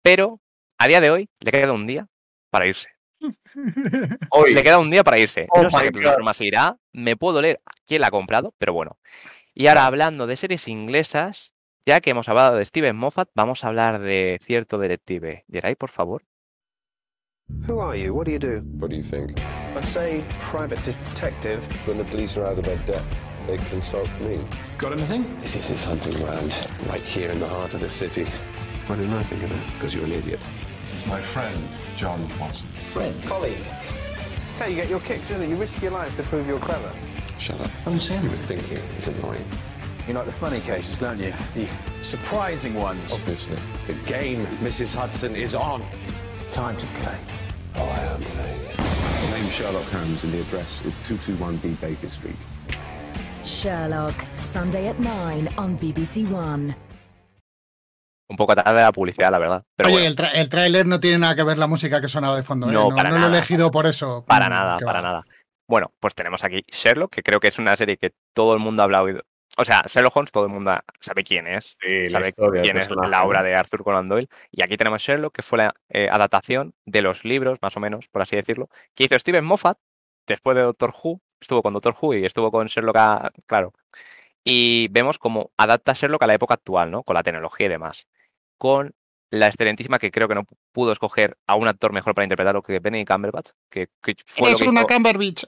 pero 0.03 0.39
a 0.77 0.87
día 0.87 1.01
de 1.01 1.09
hoy 1.09 1.29
le 1.39 1.51
queda 1.51 1.73
un 1.73 1.87
día 1.87 2.07
para 2.51 2.67
irse. 2.67 2.89
Hoy. 4.31 4.53
Le 4.53 4.63
queda 4.63 4.79
un 4.79 4.89
día 4.89 5.03
para 5.03 5.19
irse. 5.19 5.47
Oh 5.49 5.63
no 5.63 5.69
sé 5.69 5.85
qué 5.85 5.91
plataforma 5.91 6.33
se 6.33 6.45
irá. 6.45 6.77
Me 6.93 7.15
puedo 7.15 7.41
leer 7.41 7.61
quién 7.85 8.01
la 8.01 8.07
ha 8.07 8.11
comprado, 8.11 8.53
pero 8.57 8.73
bueno. 8.73 8.97
Y 9.53 9.67
ahora 9.67 9.85
hablando 9.85 10.27
de 10.27 10.37
series 10.37 10.67
inglesas, 10.67 11.55
ya 11.85 12.01
que 12.01 12.11
hemos 12.11 12.29
hablado 12.29 12.55
de 12.55 12.65
Steven 12.65 12.95
Moffat, 12.95 13.29
vamos 13.35 13.63
a 13.63 13.67
hablar 13.67 13.99
de 13.99 14.39
cierto 14.43 14.77
detective. 14.77 15.43
Geray, 15.51 15.75
por 15.75 15.89
favor. 15.89 16.23
Who 17.67 17.81
are 17.81 17.97
you? 17.97 18.13
What 18.13 18.25
do 18.25 18.31
you 18.31 18.39
do? 18.39 18.61
What 18.79 18.91
do 18.91 18.95
you 18.95 19.03
think? 19.03 19.39
I'd 19.75 19.83
say 19.83 20.23
private 20.39 20.79
detective. 20.85 21.61
When 21.87 21.97
the 21.97 22.05
police 22.05 22.37
are 22.37 22.45
out 22.45 22.59
of 22.59 22.65
their 22.65 22.77
depth, 22.85 23.19
they 23.47 23.57
consult 23.69 24.09
me. 24.21 24.39
Got 24.77 24.93
anything? 24.93 25.25
This 25.39 25.55
is 25.55 25.67
his 25.67 25.83
hunting 25.83 26.13
ground, 26.21 26.53
right 26.87 27.01
here 27.01 27.31
in 27.31 27.39
the 27.39 27.47
heart 27.47 27.73
of 27.73 27.79
the 27.79 27.89
city. 27.89 28.25
Why 28.85 28.97
didn't 28.97 29.13
I 29.13 29.23
think 29.23 29.43
of 29.43 29.49
that? 29.49 29.65
Because 29.73 29.95
you're 29.95 30.05
an 30.05 30.11
idiot. 30.11 30.39
This 30.81 30.93
is 30.93 31.05
my 31.07 31.19
friend, 31.21 31.59
John 31.99 32.29
Watson. 32.39 32.69
Friend. 32.93 33.23
Colleague. 33.23 33.57
That's 33.61 34.59
how 34.61 34.67
you 34.67 34.75
get 34.77 34.89
your 34.89 35.01
kicks, 35.01 35.29
isn't 35.31 35.43
it? 35.43 35.49
You 35.49 35.57
risk 35.57 35.81
your 35.81 35.91
life 35.91 36.15
to 36.15 36.23
prove 36.23 36.47
you're 36.47 36.57
clever. 36.57 36.93
Shut 37.37 37.59
up. 37.59 37.69
I'm 37.85 37.99
saying 37.99 38.23
You 38.23 38.29
were 38.29 38.37
thinking. 38.37 38.77
It's 38.95 39.07
annoying. 39.07 39.45
You 40.07 40.13
like 40.13 40.25
the 40.25 40.31
funny 40.31 40.61
cases, 40.61 40.95
don't 40.95 41.19
you? 41.19 41.33
The 41.55 41.67
surprising 42.01 42.75
ones. 42.75 43.11
Obviously. 43.11 43.57
The 43.87 43.95
game, 44.05 44.45
Mrs. 44.63 44.95
Hudson, 44.95 45.35
is 45.35 45.53
on. 45.53 45.85
Time 46.53 46.77
to 46.77 46.85
play. 47.01 47.17
Oh, 47.75 47.83
I 47.83 47.99
am 47.99 48.21
playing. 48.21 48.61
The 48.77 49.37
name's 49.37 49.53
Sherlock 49.53 49.83
Holmes 49.87 50.23
and 50.23 50.31
the 50.31 50.39
address 50.39 50.85
is 50.85 50.95
221B 50.99 51.81
Baker 51.81 52.07
Street. 52.07 52.37
Sherlock, 53.43 54.15
Sunday 54.37 54.87
at 54.87 54.99
9 54.99 55.49
on 55.57 55.77
BBC 55.77 56.29
One. 56.29 56.73
Un 58.29 58.37
poco 58.37 58.55
tarde 58.55 58.79
la 58.81 58.91
publicidad, 58.91 59.31
la 59.31 59.39
verdad. 59.39 59.65
Pero 59.75 59.89
Oye, 59.89 59.97
bueno, 59.97 60.09
el, 60.09 60.15
tra- 60.15 60.31
el 60.35 60.49
tráiler 60.49 60.85
no 60.85 60.99
tiene 60.99 61.17
nada 61.17 61.35
que 61.35 61.43
ver 61.43 61.57
la 61.57 61.67
música 61.67 61.99
que 61.99 62.07
sonaba 62.07 62.35
de 62.37 62.43
fondo. 62.43 62.69
¿eh? 62.69 62.73
No, 62.73 62.89
para 62.89 63.09
lo 63.09 63.17
he 63.17 63.27
elegido 63.27 63.71
por 63.71 63.87
eso. 63.87 64.23
para 64.25 64.47
Mm, 64.47 64.51
nada, 64.51 64.77
para 64.79 65.01
va. 65.01 65.07
nada. 65.07 65.25
Bueno, 65.67 65.91
pues 65.99 66.15
tenemos 66.15 66.43
aquí 66.43 66.63
Sherlock, 66.71 67.11
que 67.11 67.23
creo 67.23 67.39
que 67.39 67.47
es 67.47 67.57
una 67.59 67.75
serie 67.75 67.97
que 67.97 68.13
todo 68.33 68.53
el 68.53 68.59
mundo 68.59 68.81
ha 68.81 68.85
hablado, 68.85 69.07
O 69.57 69.65
sea, 69.65 69.81
Sherlock 69.87 70.15
Holmes, 70.15 70.31
todo 70.31 70.45
el 70.45 70.51
mundo 70.51 70.71
sabe 70.99 71.23
quién 71.23 71.47
es. 71.47 71.75
Sí, 71.81 72.09
sabe 72.09 72.29
historia 72.29 72.61
quién 72.61 72.77
es 72.77 72.87
la 72.91 73.23
obra 73.23 73.39
¿no? 73.39 73.45
de 73.47 73.55
Arthur 73.55 73.83
Conan 73.83 74.07
Doyle. 74.09 74.29
Y 74.51 74.63
aquí 74.63 74.77
tenemos 74.77 75.01
Sherlock, 75.01 75.33
que 75.35 75.41
fue 75.41 75.57
la 75.57 75.73
eh, 75.89 76.07
adaptación 76.11 76.73
de 76.85 77.01
los 77.01 77.25
libros, 77.25 77.57
más 77.61 77.75
o 77.77 77.79
menos, 77.79 78.07
por 78.09 78.21
así 78.21 78.35
decirlo, 78.35 78.69
que 78.95 79.05
hizo 79.05 79.17
Steven 79.17 79.43
Moffat 79.43 79.77
después 80.27 80.55
de 80.55 80.61
Doctor 80.63 80.93
Who. 81.03 81.19
Estuvo 81.41 81.61
con 81.63 81.73
Doctor 81.73 81.95
Who 81.99 82.13
y 82.15 82.25
estuvo 82.25 82.51
con 82.51 82.67
Sherlock, 82.67 82.97
a- 82.97 83.31
claro. 83.47 83.73
Y 84.43 84.87
vemos 84.91 85.17
cómo 85.19 85.51
adapta 85.57 85.93
Sherlock 85.93 86.23
a 86.23 86.27
la 86.27 86.33
época 86.35 86.53
actual, 86.55 86.89
¿no? 86.91 87.03
Con 87.03 87.13
la 87.15 87.23
tecnología 87.23 87.65
y 87.67 87.69
demás. 87.69 88.07
Con 88.59 88.93
la 89.31 89.47
excelentísima 89.47 89.97
que 89.97 90.11
creo 90.11 90.27
que 90.27 90.35
no 90.35 90.45
pudo 90.71 90.91
escoger 90.91 91.37
a 91.47 91.55
un 91.55 91.67
actor 91.67 91.93
mejor 91.93 92.13
para 92.13 92.25
interpretarlo 92.25 92.61
que 92.61 92.79
Benedict 92.79 93.09
Cumberbatch, 93.11 93.49
que, 93.71 93.87
que 94.03 94.15
fue 94.25 94.49
lo 94.49 94.55
Es 94.55 94.61
que 94.61 94.69
una 94.69 94.81
hizo- 94.81 94.87
Cumberbatch. 94.87 95.43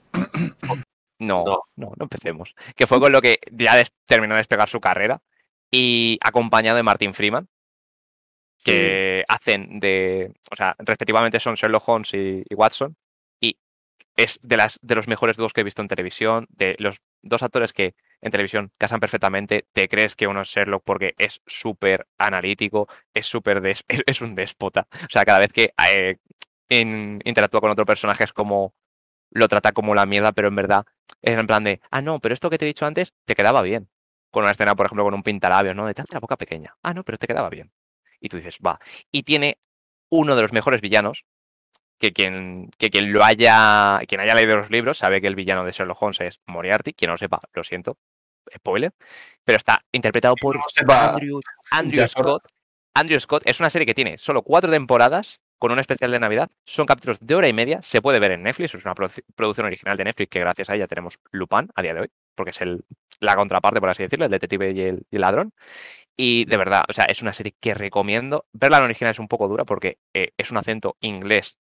no, 1.20 1.44
no, 1.46 1.64
no, 1.76 1.94
empecemos. 2.00 2.56
Que 2.76 2.88
fue 2.88 3.00
con 3.00 3.12
lo 3.12 3.22
que 3.22 3.40
ya 3.52 3.76
des- 3.76 3.92
terminó 4.06 4.34
de 4.36 4.40
despegar 4.40 4.70
su 4.70 4.80
carrera 4.80 5.22
y 5.72 6.18
acompañado 6.22 6.78
de 6.78 6.84
Martin 6.84 7.14
Freeman, 7.14 7.48
que 8.64 9.24
hacen 9.28 9.80
de, 9.80 10.32
o 10.52 10.56
sea, 10.56 10.76
respectivamente 10.80 11.40
son 11.40 11.56
Sherlock 11.56 11.88
Holmes 11.90 12.14
y, 12.14 12.44
y 12.48 12.54
Watson 12.56 12.96
y 13.42 13.58
es 14.16 14.40
de 14.44 14.58
las 14.58 14.78
de 14.84 14.96
los 14.96 15.08
mejores 15.08 15.38
dúos 15.38 15.54
que 15.54 15.62
he 15.62 15.64
visto 15.66 15.82
en 15.82 15.88
televisión, 15.88 16.46
de 16.50 16.76
los 16.80 16.98
dos 17.24 17.42
actores 17.42 17.74
que 17.74 17.96
en 18.22 18.32
televisión 18.32 18.72
casan 18.78 19.00
perfectamente, 19.00 19.68
te 19.74 19.88
crees 19.88 20.16
que 20.16 20.28
uno 20.28 20.42
es 20.42 20.50
Sherlock 20.50 20.84
porque 20.86 21.16
es 21.18 21.42
súper 21.46 22.08
analítico, 22.18 22.88
es 23.14 23.26
súper 23.26 23.62
es, 24.08 24.22
un 24.22 24.36
déspota, 24.36 24.88
o 24.92 25.10
sea, 25.10 25.26
cada 25.26 25.40
vez 25.40 25.52
que 25.54 25.74
eh, 25.90 26.18
in- 26.70 27.20
interactúa 27.26 27.62
con 27.62 27.72
otro 27.72 27.86
personaje 27.86 28.24
es 28.24 28.34
como 28.34 28.74
lo 29.32 29.48
trata 29.48 29.72
como 29.72 29.96
la 29.96 30.06
mierda, 30.06 30.32
pero 30.34 30.48
en 30.50 30.56
verdad 30.56 30.86
es 31.22 31.40
en 31.40 31.48
plan 31.48 31.64
de, 31.64 31.82
ah, 31.92 32.02
no, 32.02 32.20
pero 32.20 32.34
esto 32.34 32.50
que 32.50 32.58
te 32.58 32.66
he 32.66 32.68
dicho 32.68 32.86
antes 32.86 33.14
te 33.26 33.36
quedaba 33.36 33.62
bien. 33.62 33.90
Con 34.32 34.44
una 34.44 34.52
escena, 34.54 34.76
por 34.76 34.86
ejemplo, 34.86 35.04
con 35.04 35.14
un 35.14 35.24
pintalabios, 35.24 35.76
¿no? 35.76 35.86
De 35.86 35.94
te 35.94 36.04
boca 36.20 36.38
pequeña. 36.38 36.76
Ah, 36.84 36.94
no, 36.94 37.04
pero 37.04 37.18
te 37.18 37.28
quedaba 37.28 37.50
bien. 37.50 37.72
Y 38.22 38.30
tú 38.30 38.38
dices, 38.38 38.60
va. 38.66 38.80
Y 39.12 39.24
tiene 39.24 39.58
uno 40.10 40.36
de 40.36 40.42
los 40.42 40.54
mejores 40.54 40.82
villanos, 40.82 41.26
que 42.00 42.14
quien, 42.14 42.70
que 42.78 42.90
quien 42.90 43.14
lo 43.14 43.24
haya, 43.24 44.00
quien 44.08 44.22
haya 44.22 44.36
leído 44.36 44.58
los 44.58 44.70
libros 44.72 44.98
sabe 44.98 45.22
que 45.22 45.28
el 45.28 45.36
villano 45.36 45.64
de 45.66 45.72
Sherlock 45.72 46.02
Holmes 46.02 46.22
es 46.22 46.42
Moriarty. 46.48 46.94
Quien 46.94 47.10
no 47.10 47.14
lo 47.14 47.18
sepa, 47.18 47.40
lo 47.54 47.64
siento, 47.64 47.98
spoiler. 48.56 48.94
Pero 49.44 49.58
está 49.58 49.84
interpretado 49.92 50.36
por 50.36 50.60
Andrew. 51.72 52.08
Scott. 52.08 52.44
Andrew 52.94 53.20
Scott 53.20 53.44
es 53.46 53.60
una 53.60 53.70
serie 53.70 53.86
que 53.86 53.94
tiene 53.94 54.18
solo 54.18 54.42
cuatro 54.44 54.70
temporadas 54.70 55.40
con 55.58 55.72
un 55.72 55.80
especial 55.80 56.12
de 56.12 56.20
Navidad. 56.20 56.50
Son 56.66 56.86
capítulos 56.86 57.18
de 57.22 57.36
hora 57.36 57.48
y 57.48 57.54
media. 57.54 57.82
Se 57.84 58.02
puede 58.02 58.20
ver 58.20 58.32
en 58.32 58.44
Netflix. 58.44 58.76
Es 58.76 58.84
una 58.86 58.96
produ- 58.96 59.24
producción 59.36 59.66
original 59.68 59.96
de 59.96 60.04
Netflix 60.06 60.30
que 60.30 60.40
gracias 60.40 60.70
a 60.70 60.76
ella 60.76 60.88
tenemos 60.88 61.20
Lupin 61.32 61.70
a 61.76 61.82
día 61.82 61.94
de 61.94 62.02
hoy, 62.02 62.10
porque 62.36 62.50
es 62.50 62.62
el, 62.62 62.84
la 63.20 63.36
contraparte, 63.36 63.80
por 63.80 63.90
así 63.90 64.04
decirlo, 64.04 64.26
el 64.26 64.32
detective 64.32 64.72
y 64.72 64.82
el, 64.82 65.06
y 65.10 65.16
el 65.16 65.22
ladrón. 65.22 65.54
Y 66.18 66.46
de 66.46 66.58
verdad, 66.58 66.84
o 66.90 66.94
sea, 66.94 67.06
es 67.06 67.22
una 67.22 67.34
serie 67.34 67.56
que 67.60 67.74
recomiendo. 67.74 68.46
Verla 68.54 68.80
en 68.80 68.84
original 68.86 69.12
es 69.12 69.20
un 69.20 69.28
poco 69.28 69.48
dura 69.48 69.64
porque 69.64 70.00
eh, 70.14 70.32
es 70.38 70.52
un 70.52 70.58
acento 70.58 70.98
inglés 71.00 71.60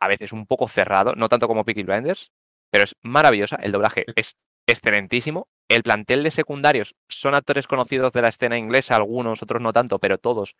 a 0.00 0.08
veces 0.08 0.32
un 0.32 0.46
poco 0.46 0.66
cerrado, 0.66 1.12
no 1.14 1.28
tanto 1.28 1.46
como 1.46 1.64
Peaky 1.64 1.82
Blinders, 1.84 2.32
pero 2.70 2.84
es 2.84 2.96
maravillosa. 3.02 3.56
El 3.56 3.72
doblaje 3.72 4.04
es 4.16 4.36
excelentísimo. 4.66 5.48
El 5.68 5.82
plantel 5.82 6.22
de 6.22 6.30
secundarios 6.30 6.94
son 7.08 7.34
actores 7.34 7.66
conocidos 7.66 8.12
de 8.12 8.22
la 8.22 8.28
escena 8.28 8.58
inglesa, 8.58 8.96
algunos, 8.96 9.42
otros 9.42 9.62
no 9.62 9.72
tanto, 9.72 9.98
pero 9.98 10.18
todos 10.18 10.54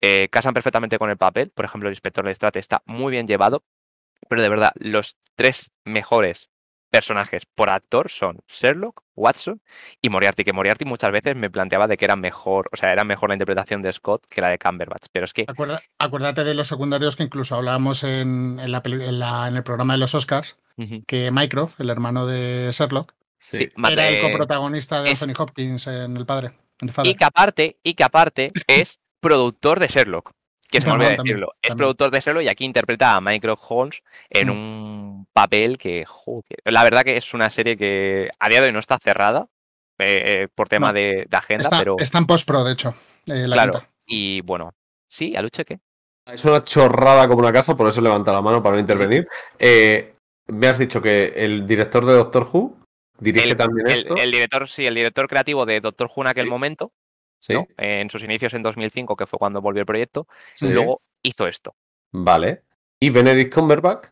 eh, 0.00 0.28
casan 0.30 0.54
perfectamente 0.54 0.98
con 0.98 1.10
el 1.10 1.16
papel. 1.16 1.50
Por 1.50 1.64
ejemplo, 1.64 1.88
el 1.88 1.92
inspector 1.92 2.24
Lestrade 2.24 2.58
está 2.58 2.82
muy 2.86 3.12
bien 3.12 3.26
llevado, 3.26 3.62
pero 4.28 4.42
de 4.42 4.48
verdad, 4.48 4.72
los 4.76 5.16
tres 5.36 5.70
mejores 5.84 6.48
personajes 6.90 7.46
por 7.46 7.70
actor 7.70 8.10
son 8.10 8.40
Sherlock, 8.48 9.02
Watson 9.16 9.62
y 10.02 10.10
Moriarty, 10.10 10.44
que 10.44 10.52
Moriarty 10.52 10.84
muchas 10.84 11.10
veces 11.10 11.34
me 11.36 11.48
planteaba 11.48 11.86
de 11.86 11.96
que 11.96 12.04
era 12.04 12.16
mejor, 12.16 12.68
o 12.70 12.76
sea, 12.76 12.90
era 12.92 13.04
mejor 13.04 13.30
la 13.30 13.36
interpretación 13.36 13.80
de 13.80 13.92
Scott 13.92 14.24
que 14.28 14.42
la 14.42 14.50
de 14.50 14.58
Cumberbatch, 14.58 15.06
pero 15.10 15.24
es 15.24 15.32
que 15.32 15.44
Acuerda- 15.48 15.80
acuérdate 15.98 16.44
de 16.44 16.52
los 16.54 16.68
secundarios 16.68 17.16
que 17.16 17.22
incluso 17.22 17.54
hablábamos 17.56 18.04
en, 18.04 18.58
en 18.60 18.70
la 18.72 18.82
peli- 18.82 19.04
en 19.04 19.20
la- 19.20 19.48
en 19.48 19.56
el 19.56 19.62
programa 19.62 19.94
de 19.94 20.00
los 20.00 20.14
Oscars, 20.14 20.58
que 21.06 21.30
Mycroft, 21.30 21.80
el 21.80 21.88
hermano 21.88 22.26
de 22.26 22.68
Sherlock, 22.72 23.14
Sí, 23.42 23.68
era 23.90 24.08
el 24.08 24.22
coprotagonista 24.22 25.02
de 25.02 25.10
es- 25.10 25.20
Anthony 25.22 25.42
Hopkins 25.42 25.86
en 25.88 26.16
El 26.16 26.24
Padre. 26.26 26.52
en 26.80 26.88
The 26.88 27.08
y 27.08 27.14
que 27.14 27.24
aparte, 27.24 27.76
y 27.82 27.94
que 27.94 28.04
aparte 28.04 28.52
es 28.68 28.98
productor 29.20 29.80
de 29.80 29.88
Sherlock. 29.88 30.30
Que 30.70 30.80
se 30.80 30.86
me 30.86 30.92
olvida 30.94 31.08
También, 31.08 31.16
también, 31.18 31.36
decirlo. 31.36 31.52
Es 31.60 31.68
también. 31.68 31.76
productor 31.78 32.10
de 32.12 32.20
Sherlock 32.20 32.42
y 32.44 32.48
aquí 32.48 32.64
interpreta 32.64 33.14
a 33.16 33.20
Mycroft 33.20 33.62
Holmes 33.68 34.02
en 34.30 34.48
Mm. 34.48 34.50
un 34.52 35.26
papel 35.32 35.76
que, 35.76 36.04
joder, 36.06 36.60
la 36.64 36.82
verdad 36.82 37.02
que 37.04 37.16
es 37.18 37.34
una 37.34 37.50
serie 37.50 37.76
que 37.76 38.30
a 38.38 38.48
día 38.48 38.60
de 38.60 38.68
hoy 38.68 38.72
no 38.72 38.78
está 38.78 38.98
cerrada 38.98 39.48
eh, 39.98 40.22
eh, 40.44 40.48
por 40.54 40.68
tema 40.68 40.88
No. 40.88 40.92
de, 40.94 41.26
de 41.28 41.36
agenda, 41.36 41.64
Está, 41.64 41.78
pero 41.78 41.96
está 41.98 42.18
en 42.18 42.26
post-pro, 42.26 42.64
de 42.64 42.72
hecho. 42.72 42.94
eh, 43.26 43.46
la 43.46 43.54
claro. 43.54 43.72
quinta. 43.72 43.90
Y 44.06 44.40
bueno, 44.40 44.72
sí, 45.08 45.34
Aluche, 45.36 45.64
¿qué? 45.64 45.78
Es 46.26 46.44
una 46.44 46.64
chorrada 46.64 47.28
como 47.28 47.40
una 47.40 47.52
casa, 47.52 47.76
por 47.76 47.88
eso 47.88 48.00
levanta 48.00 48.32
la 48.32 48.40
mano 48.40 48.62
para 48.62 48.76
no 48.76 48.80
intervenir. 48.80 49.28
Eh, 49.58 50.14
me 50.46 50.68
has 50.68 50.78
dicho 50.78 51.02
que 51.02 51.32
el 51.36 51.66
director 51.66 52.06
de 52.06 52.14
Doctor 52.14 52.48
Who 52.50 52.78
dirige 53.22 53.50
El, 53.50 53.56
también 53.56 53.86
el- 53.86 53.92
esto. 53.92 54.16
el 54.16 54.30
director, 54.30 54.68
sí, 54.68 54.86
el 54.86 54.94
director 54.94 55.28
creativo 55.28 55.64
de 55.66 55.80
Doctor 55.80 56.10
Who 56.14 56.22
en 56.22 56.28
aquel 56.28 56.44
Sí. 56.44 56.50
momento, 56.50 56.92
Sí, 57.40 57.54
¿no? 57.54 57.66
en 57.76 58.08
sus 58.10 58.22
inicios 58.22 58.54
en 58.54 58.62
2005, 58.62 59.16
que 59.16 59.26
fue 59.26 59.38
cuando 59.38 59.60
volvió 59.60 59.80
el 59.80 59.86
proyecto, 59.86 60.26
sí. 60.54 60.68
luego 60.68 61.02
hizo 61.22 61.46
esto. 61.46 61.74
Vale. 62.12 62.62
Y 63.00 63.10
Benedict 63.10 63.52
Cumberbatch 63.54 64.08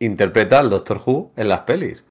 interpreta 0.00 0.58
al 0.58 0.70
Doctor 0.70 1.00
Who 1.04 1.32
en 1.36 1.48
las 1.48 1.60
pelis. 1.60 2.04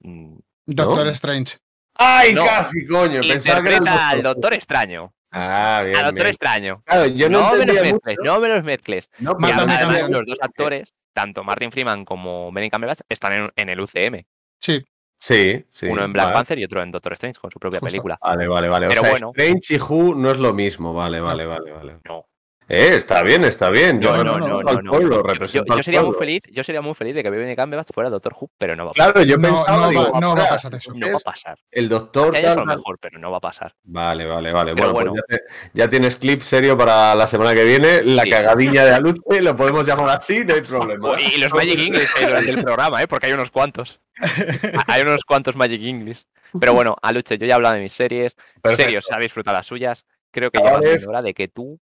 Mm, 0.00 0.36
Doctor 0.66 1.04
¿No? 1.06 1.10
Strange. 1.12 1.58
¡Ay, 1.94 2.34
No. 2.34 2.44
casi, 2.44 2.84
coño! 2.86 3.20
Pensaba 3.20 3.62
que 3.62 3.68
era 3.68 3.76
el 3.76 3.82
Interpreta 3.82 4.08
al 4.10 4.16
Doctor 4.22 4.30
Who. 4.30 4.34
Doctor 4.34 4.54
Extraño. 4.54 5.12
Ah, 5.32 5.80
bien, 5.84 5.96
Al 5.96 6.02
Doctor 6.04 6.14
bien. 6.14 6.26
Extraño. 6.28 6.82
Claro, 6.84 7.06
yo 7.06 7.28
no, 7.28 7.40
no 7.52 7.58
me 7.58 7.66
los 7.66 7.82
mezcles, 7.82 8.16
no 8.22 8.40
me 8.40 8.48
los 8.48 8.64
mezcles. 8.64 9.10
No, 9.18 9.30
Y 9.38 9.44
además 9.44 9.56
también- 9.80 9.80
también. 10.00 10.12
los 10.12 10.22
dos 10.26 10.38
actores, 10.40 10.94
tanto 11.12 11.44
Martin 11.44 11.70
Freeman 11.72 12.04
como 12.04 12.50
Benny 12.52 12.70
Cumberbatch, 12.70 13.00
están 13.08 13.32
en, 13.32 13.50
en 13.56 13.68
el 13.68 13.80
UCM. 13.80 14.24
Sí, 14.60 14.84
Sí, 15.18 15.64
sí. 15.70 15.86
Uno 15.86 16.04
en 16.04 16.12
Black 16.12 16.26
vale. 16.26 16.34
Panther 16.36 16.58
y 16.58 16.64
otro 16.64 16.82
en 16.82 16.90
Doctor 16.90 17.14
Strange 17.14 17.40
con 17.40 17.50
su 17.50 17.58
propia 17.58 17.80
Justo. 17.80 17.90
película. 17.90 18.18
Vale, 18.20 18.46
vale, 18.46 18.68
vale. 18.68 18.88
Pero 18.88 19.00
o 19.00 19.04
sea, 19.04 19.10
bueno. 19.12 19.32
Strange 19.36 19.74
y 19.74 19.78
Who 19.78 20.14
no 20.14 20.30
es 20.30 20.38
lo 20.38 20.52
mismo. 20.52 20.92
Vale, 20.92 21.20
vale, 21.20 21.46
vale, 21.46 21.72
vale. 21.72 21.98
No. 22.08 22.26
Eh, 22.68 22.94
está 22.96 23.22
bien, 23.22 23.44
está 23.44 23.70
bien. 23.70 24.00
Yo 24.00 24.10
No, 24.10 24.24
no, 24.24 24.32
represento 24.34 24.62
no, 24.62 24.68
al 24.68 24.76
no, 24.76 24.82
no. 24.82 24.90
pueblo, 24.90 25.22
Yo- 25.46 25.82
sería 25.84 26.02
muy 26.02 26.14
feliz, 26.14 26.42
yo 26.50 26.64
sería 26.64 26.80
muy 26.80 26.94
feliz 26.94 27.14
de 27.14 27.22
que 27.22 27.30
Benny 27.30 27.54
Cumberbatch 27.54 27.90
fuera 27.94 28.10
Doctor 28.10 28.34
Who, 28.40 28.50
pero 28.58 28.74
no 28.74 28.86
va 28.86 28.90
a 28.90 28.94
pasar. 28.94 29.12
Claro, 29.12 29.26
yo 29.28 29.36
No, 29.36 29.42
pensaba, 29.48 29.76
no 29.78 29.88
digo, 29.90 30.10
va- 30.12 30.20
no 30.20 30.34
va 30.36 30.42
a 30.44 30.48
pasar 30.48 30.74
eso. 30.74 30.92
No 30.94 31.10
va 31.12 31.16
a 31.16 31.20
pasar. 31.20 31.58
El 31.70 31.88
doctor 31.88 32.36
años 32.36 32.56
tal, 32.56 32.66
mejor, 32.66 32.98
pero 33.00 33.18
no 33.20 33.30
va 33.30 33.36
a 33.36 33.40
pasar. 33.40 33.72
Vale, 33.84 34.26
vale, 34.26 34.50
vale. 34.52 34.74
Pero 34.74 34.92
bueno, 34.92 35.10
bueno. 35.12 35.22
pues 35.28 35.38
ya, 35.40 35.46
te- 35.46 35.78
ya 35.78 35.88
tienes 35.88 36.16
clip 36.16 36.40
serio 36.42 36.76
para 36.76 37.14
la 37.14 37.26
semana 37.28 37.54
que 37.54 37.62
viene. 37.64 38.02
La 38.02 38.24
Sí. 38.24 38.30
cagadilla 38.30 38.84
de 38.84 38.94
Aluche, 38.94 39.42
lo 39.42 39.54
podemos 39.54 39.86
llamar 39.86 40.16
así, 40.16 40.44
no 40.44 40.54
hay 40.54 40.62
problema. 40.62 41.20
Y 41.20 41.38
los 41.38 41.52
Magic 41.54 41.78
English 41.78 42.08
durante 42.20 42.50
el 42.50 42.64
programa, 42.64 43.00
¿eh? 43.02 43.06
porque 43.06 43.26
hay 43.26 43.32
unos 43.32 43.50
cuantos. 43.52 44.00
Hay 44.88 45.02
unos 45.02 45.24
cuantos 45.24 45.54
Magic 45.56 45.82
English. 45.82 46.24
Pero 46.58 46.72
bueno, 46.72 46.96
Aluche, 47.02 47.36
yo 47.38 47.46
ya 47.46 47.52
he 47.52 47.54
hablado 47.54 47.74
de 47.74 47.82
mis 47.82 47.92
series. 47.92 48.34
Perfecto. 48.62 48.82
Serios, 48.82 49.04
se 49.04 49.14
ha 49.14 49.18
disfrutado 49.18 49.56
las 49.58 49.66
suyas. 49.66 50.04
Creo 50.30 50.50
que 50.50 50.58
ya 50.58 50.72
va 50.72 50.80
siendo 50.80 51.10
hora 51.10 51.22
de 51.22 51.34
que 51.34 51.48
tú 51.48 51.78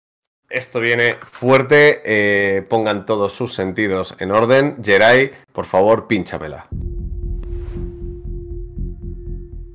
Esto 0.49 0.81
viene 0.81 1.17
fuerte. 1.23 2.03
eh, 2.05 2.63
pongan 2.63 3.07
todos 3.07 3.33
sus 3.33 3.55
sentidos 3.55 4.15
en 4.19 4.31
orden. 4.31 4.77
Jerai, 4.83 5.33
por 5.53 5.67
favor, 5.67 6.07
pínchamela. 6.07 6.69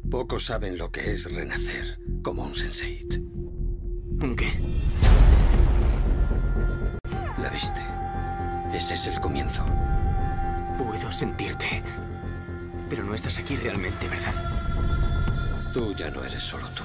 Pocos 0.09 0.45
saben 0.45 0.77
lo 0.77 0.89
que 0.89 1.11
es 1.11 1.31
renacer 1.31 1.99
como 2.23 2.43
un 2.43 2.55
senseit. 2.55 3.17
¿Un 4.21 4.35
qué? 4.35 4.49
¿La 7.41 7.49
viste? 7.49 7.81
Ese 8.73 8.95
es 8.95 9.07
el 9.07 9.19
comienzo. 9.19 9.63
Puedo 10.77 11.11
sentirte. 11.11 11.83
Pero 12.89 13.03
no 13.03 13.13
estás 13.13 13.37
aquí 13.37 13.55
realmente, 13.55 14.07
¿verdad? 14.07 14.33
Tú 15.73 15.93
ya 15.95 16.09
no 16.09 16.23
eres 16.23 16.41
solo 16.43 16.67
tú. 16.69 16.83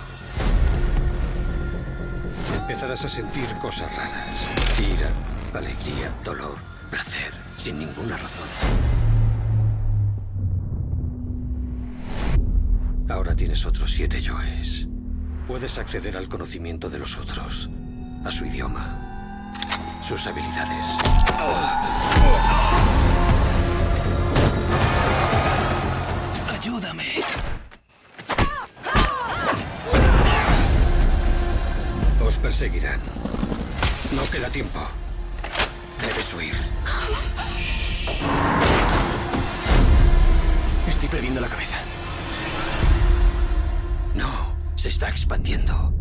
Empezarás 2.53 3.05
a 3.05 3.09
sentir 3.09 3.47
cosas 3.61 3.95
raras. 3.97 4.47
Ira, 4.81 5.11
alegría, 5.59 6.13
dolor, 6.25 6.57
placer, 6.91 7.33
sin 7.57 7.79
ninguna 7.79 8.17
razón. 8.17 8.49
Ahora 13.09 13.35
tienes 13.37 13.65
otros 13.67 13.93
siete 13.93 14.21
yoes. 14.21 14.87
Puedes 15.47 15.79
acceder 15.79 16.17
al 16.17 16.29
conocimiento 16.29 16.89
de 16.89 16.99
los 16.99 17.19
otros, 17.19 17.69
a 18.25 18.31
su 18.31 18.47
idioma, 18.47 19.53
sus 20.03 20.27
habilidades. 20.27 20.87
Perseguirán. 32.43 33.01
No 34.15 34.29
queda 34.31 34.49
tiempo. 34.49 34.81
Debes 36.01 36.35
huir. 36.35 36.55
Estoy 40.87 41.09
perdiendo 41.09 41.41
la 41.41 41.49
cabeza. 41.49 41.79
No. 44.15 44.55
se 44.77 44.89
está 44.91 45.09
expandiendo. 45.09 45.93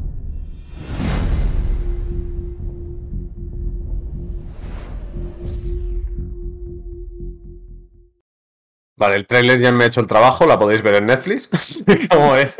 Vale, 8.95 9.15
el 9.15 9.27
tráiler 9.27 9.59
ya 9.59 9.71
me 9.71 9.85
ha 9.85 9.87
hecho 9.87 10.01
el 10.01 10.07
trabajo, 10.07 10.45
la 10.45 10.59
podéis 10.59 10.81
ver 10.81 10.95
en 10.95 11.07
Netflix. 11.07 11.49
¿Cómo 12.09 12.35
es? 12.35 12.57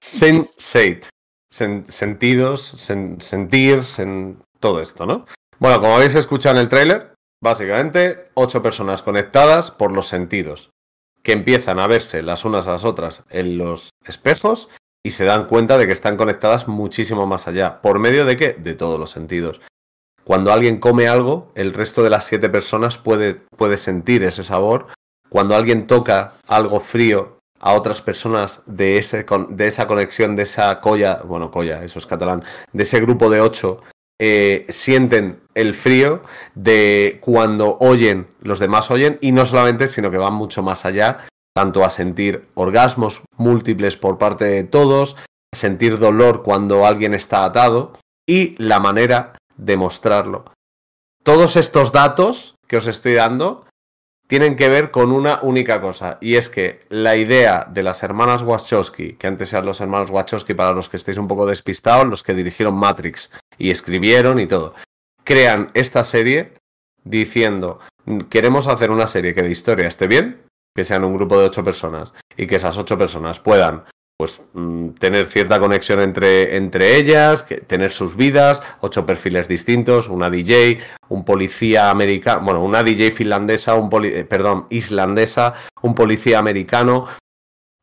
Sense8. 0.00 1.13
Sen- 1.54 1.84
sentidos, 1.86 2.74
sen- 2.76 3.20
sentir, 3.20 3.80
sen- 3.84 4.38
todo 4.58 4.80
esto, 4.80 5.06
¿no? 5.06 5.24
Bueno, 5.60 5.80
como 5.80 5.94
habéis 5.96 6.16
escuchado 6.16 6.56
en 6.56 6.62
el 6.62 6.68
tráiler, 6.68 7.14
básicamente 7.40 8.30
ocho 8.34 8.60
personas 8.60 9.02
conectadas 9.02 9.70
por 9.70 9.92
los 9.92 10.08
sentidos, 10.08 10.70
que 11.22 11.30
empiezan 11.32 11.78
a 11.78 11.86
verse 11.86 12.22
las 12.22 12.44
unas 12.44 12.66
a 12.66 12.72
las 12.72 12.84
otras 12.84 13.22
en 13.30 13.56
los 13.56 13.90
espejos 14.04 14.68
y 15.04 15.12
se 15.12 15.26
dan 15.26 15.46
cuenta 15.46 15.78
de 15.78 15.86
que 15.86 15.92
están 15.92 16.16
conectadas 16.16 16.66
muchísimo 16.66 17.24
más 17.26 17.46
allá. 17.46 17.80
¿Por 17.82 18.00
medio 18.00 18.24
de 18.24 18.36
qué? 18.36 18.54
De 18.54 18.74
todos 18.74 18.98
los 18.98 19.10
sentidos. 19.12 19.60
Cuando 20.24 20.52
alguien 20.52 20.80
come 20.80 21.06
algo, 21.06 21.52
el 21.54 21.72
resto 21.72 22.02
de 22.02 22.10
las 22.10 22.24
siete 22.24 22.48
personas 22.48 22.98
puede, 22.98 23.34
puede 23.56 23.76
sentir 23.76 24.24
ese 24.24 24.42
sabor. 24.42 24.88
Cuando 25.28 25.54
alguien 25.54 25.86
toca 25.86 26.32
algo 26.48 26.80
frío 26.80 27.38
a 27.64 27.72
otras 27.72 28.02
personas 28.02 28.60
de, 28.66 28.98
ese, 28.98 29.24
de 29.48 29.66
esa 29.66 29.86
conexión, 29.86 30.36
de 30.36 30.42
esa 30.42 30.82
colla, 30.82 31.22
bueno, 31.24 31.50
colla, 31.50 31.82
eso 31.82 31.98
es 31.98 32.04
catalán, 32.04 32.44
de 32.74 32.82
ese 32.82 33.00
grupo 33.00 33.30
de 33.30 33.40
ocho, 33.40 33.80
eh, 34.20 34.66
sienten 34.68 35.40
el 35.54 35.72
frío 35.72 36.22
de 36.54 37.18
cuando 37.22 37.78
oyen, 37.80 38.28
los 38.42 38.58
demás 38.58 38.90
oyen, 38.90 39.16
y 39.22 39.32
no 39.32 39.46
solamente, 39.46 39.88
sino 39.88 40.10
que 40.10 40.18
van 40.18 40.34
mucho 40.34 40.62
más 40.62 40.84
allá, 40.84 41.20
tanto 41.54 41.86
a 41.86 41.90
sentir 41.90 42.48
orgasmos 42.52 43.22
múltiples 43.38 43.96
por 43.96 44.18
parte 44.18 44.44
de 44.44 44.64
todos, 44.64 45.16
sentir 45.54 45.98
dolor 45.98 46.42
cuando 46.42 46.84
alguien 46.84 47.14
está 47.14 47.46
atado, 47.46 47.94
y 48.28 48.62
la 48.62 48.78
manera 48.78 49.38
de 49.56 49.78
mostrarlo. 49.78 50.44
Todos 51.22 51.56
estos 51.56 51.92
datos 51.92 52.56
que 52.68 52.76
os 52.76 52.86
estoy 52.86 53.14
dando 53.14 53.64
tienen 54.26 54.56
que 54.56 54.68
ver 54.68 54.90
con 54.90 55.12
una 55.12 55.40
única 55.42 55.80
cosa, 55.80 56.18
y 56.20 56.36
es 56.36 56.48
que 56.48 56.80
la 56.88 57.16
idea 57.16 57.66
de 57.70 57.82
las 57.82 58.02
hermanas 58.02 58.42
Wachowski, 58.42 59.14
que 59.14 59.26
antes 59.26 59.52
eran 59.52 59.66
los 59.66 59.80
hermanos 59.80 60.10
Wachowski 60.10 60.54
para 60.54 60.72
los 60.72 60.88
que 60.88 60.96
estéis 60.96 61.18
un 61.18 61.28
poco 61.28 61.46
despistados, 61.46 62.06
los 62.06 62.22
que 62.22 62.34
dirigieron 62.34 62.74
Matrix 62.74 63.30
y 63.58 63.70
escribieron 63.70 64.38
y 64.40 64.46
todo, 64.46 64.74
crean 65.24 65.70
esta 65.74 66.04
serie 66.04 66.54
diciendo, 67.04 67.80
queremos 68.30 68.66
hacer 68.66 68.90
una 68.90 69.06
serie 69.06 69.34
que 69.34 69.42
de 69.42 69.50
historia 69.50 69.88
esté 69.88 70.06
bien, 70.06 70.42
que 70.74 70.84
sean 70.84 71.04
un 71.04 71.14
grupo 71.14 71.38
de 71.38 71.46
ocho 71.46 71.62
personas 71.62 72.14
y 72.36 72.46
que 72.46 72.56
esas 72.56 72.76
ocho 72.78 72.98
personas 72.98 73.40
puedan 73.40 73.84
pues 74.16 74.42
mm, 74.52 74.90
tener 74.90 75.26
cierta 75.26 75.58
conexión 75.58 76.00
entre, 76.00 76.56
entre 76.56 76.96
ellas, 76.96 77.42
que, 77.42 77.56
tener 77.56 77.90
sus 77.90 78.16
vidas, 78.16 78.62
ocho 78.80 79.04
perfiles 79.04 79.48
distintos, 79.48 80.08
una 80.08 80.30
DJ, 80.30 80.78
un 81.08 81.24
policía 81.24 81.90
americano, 81.90 82.42
bueno, 82.44 82.62
una 82.64 82.82
DJ 82.84 83.10
finlandesa, 83.10 83.74
un 83.74 83.90
poli- 83.90 84.12
eh, 84.14 84.24
perdón, 84.24 84.66
islandesa, 84.70 85.54
un 85.82 85.94
policía 85.96 86.38
americano, 86.38 87.06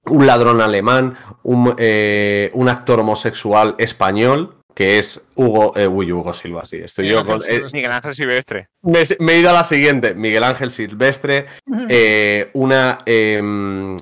un 0.05 0.25
ladrón 0.25 0.61
alemán, 0.61 1.15
un, 1.43 1.75
eh, 1.77 2.49
un 2.53 2.69
actor 2.69 3.01
homosexual 3.01 3.75
español, 3.77 4.55
que 4.73 4.99
es 4.99 5.21
Hugo, 5.35 5.73
eh, 5.75 5.85
uy, 5.85 6.13
Hugo 6.13 6.33
Silva, 6.33 6.65
sí, 6.65 6.77
estoy 6.77 7.09
yo 7.09 7.25
con... 7.25 7.41
eh, 7.45 7.61
Miguel 7.73 7.91
Ángel 7.91 8.15
Silvestre. 8.15 8.67
me, 8.83 9.03
me 9.19 9.33
he 9.33 9.39
ido 9.39 9.49
a 9.49 9.53
la 9.53 9.65
siguiente. 9.65 10.13
Miguel 10.15 10.45
Ángel 10.45 10.71
Silvestre, 10.71 11.45
eh, 11.89 12.49
una 12.53 12.99
em, 13.05 13.97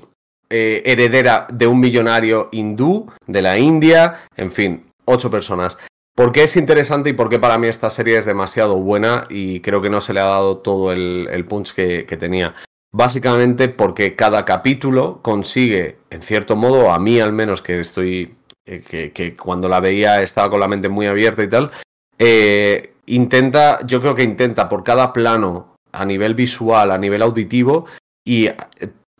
eh, 0.50 0.82
heredera 0.84 1.46
de 1.52 1.68
un 1.68 1.78
millonario 1.78 2.48
hindú 2.50 3.06
de 3.26 3.40
la 3.40 3.56
India, 3.56 4.22
en 4.36 4.50
fin, 4.50 4.84
ocho 5.04 5.30
personas. 5.30 5.78
¿Por 6.16 6.32
qué 6.32 6.42
es 6.42 6.56
interesante 6.56 7.10
y 7.10 7.12
por 7.12 7.28
qué 7.28 7.38
para 7.38 7.56
mí 7.56 7.68
esta 7.68 7.88
serie 7.88 8.18
es 8.18 8.24
demasiado 8.24 8.76
buena 8.76 9.26
y 9.30 9.60
creo 9.60 9.80
que 9.80 9.90
no 9.90 10.00
se 10.00 10.12
le 10.12 10.20
ha 10.20 10.24
dado 10.24 10.58
todo 10.58 10.92
el, 10.92 11.46
punch 11.48 11.72
que, 11.72 12.16
tenía? 12.18 12.54
Básicamente 12.92 13.68
porque 13.68 14.16
cada 14.16 14.44
capítulo 14.44 15.20
consigue, 15.22 15.98
en 16.10 16.22
cierto 16.22 16.56
modo, 16.56 16.90
a 16.90 16.98
mí 16.98 17.20
al 17.20 17.32
menos 17.32 17.62
que 17.62 17.80
estoy, 17.80 18.34
eh, 18.66 19.12
que, 19.14 19.36
cuando 19.36 19.68
la 19.68 19.80
veía 19.80 20.20
estaba 20.20 20.50
con 20.50 20.60
la 20.60 20.68
mente 20.68 20.88
muy 20.88 21.06
abierta 21.06 21.42
y 21.42 21.48
tal, 21.48 21.70
eh, 22.18 22.94
intenta, 23.06 23.78
yo 23.86 24.00
creo 24.00 24.14
que 24.14 24.24
intenta 24.24 24.68
por 24.68 24.84
cada 24.84 25.12
plano, 25.12 25.76
a 25.92 26.04
nivel 26.04 26.34
visual, 26.34 26.90
a 26.90 26.98
nivel 26.98 27.22
auditivo, 27.22 27.86
y 28.26 28.48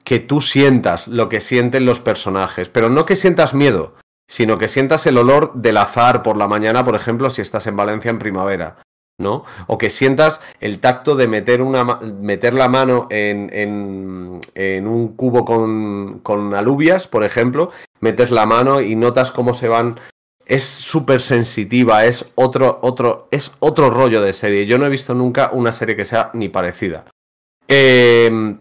que 0.04 0.18
tú 0.18 0.40
sientas 0.40 1.08
lo 1.08 1.28
que 1.28 1.40
sienten 1.40 1.84
los 1.86 2.00
personajes, 2.00 2.68
pero 2.68 2.88
no 2.88 3.04
que 3.06 3.16
sientas 3.16 3.54
miedo, 3.54 3.94
sino 4.28 4.58
que 4.58 4.68
sientas 4.68 5.06
el 5.06 5.18
olor 5.18 5.52
del 5.54 5.76
azar 5.76 6.22
por 6.22 6.36
la 6.36 6.48
mañana, 6.48 6.84
por 6.84 6.94
ejemplo, 6.94 7.30
si 7.30 7.42
estás 7.42 7.66
en 7.66 7.76
Valencia 7.76 8.10
en 8.10 8.18
primavera. 8.18 8.76
¿no? 9.18 9.44
O 9.66 9.76
que 9.76 9.90
sientas 9.90 10.40
el 10.62 10.80
tacto 10.80 11.14
de 11.14 11.28
meter, 11.28 11.60
una, 11.60 11.84
meter 12.00 12.54
la 12.54 12.68
mano 12.68 13.06
en, 13.10 13.50
en- 13.52 14.40
en 14.54 14.86
un 14.86 15.08
cubo 15.14 15.44
con, 15.44 16.20
con 16.20 16.54
alubias, 16.54 17.06
por 17.06 17.22
ejemplo, 17.22 17.70
metes 18.00 18.30
la 18.30 18.46
mano 18.46 18.80
y 18.80 18.96
notas 18.96 19.30
cómo 19.30 19.52
se 19.52 19.68
van. 19.68 20.00
Es 20.46 20.64
súper 20.64 21.20
sensitiva, 21.20 22.06
es 22.06 22.32
otro, 22.34 22.78
otro, 22.80 23.28
es 23.30 23.52
otro 23.58 23.90
rollo 23.90 24.22
de 24.22 24.32
serie. 24.32 24.64
Yo 24.64 24.78
no 24.78 24.86
he 24.86 24.88
visto 24.88 25.12
nunca 25.12 25.50
una 25.52 25.70
serie 25.72 25.96
que 25.96 26.06
sea 26.06 26.30
ni 26.32 26.48
parecida. 26.48 27.04
Eh, 27.68 28.56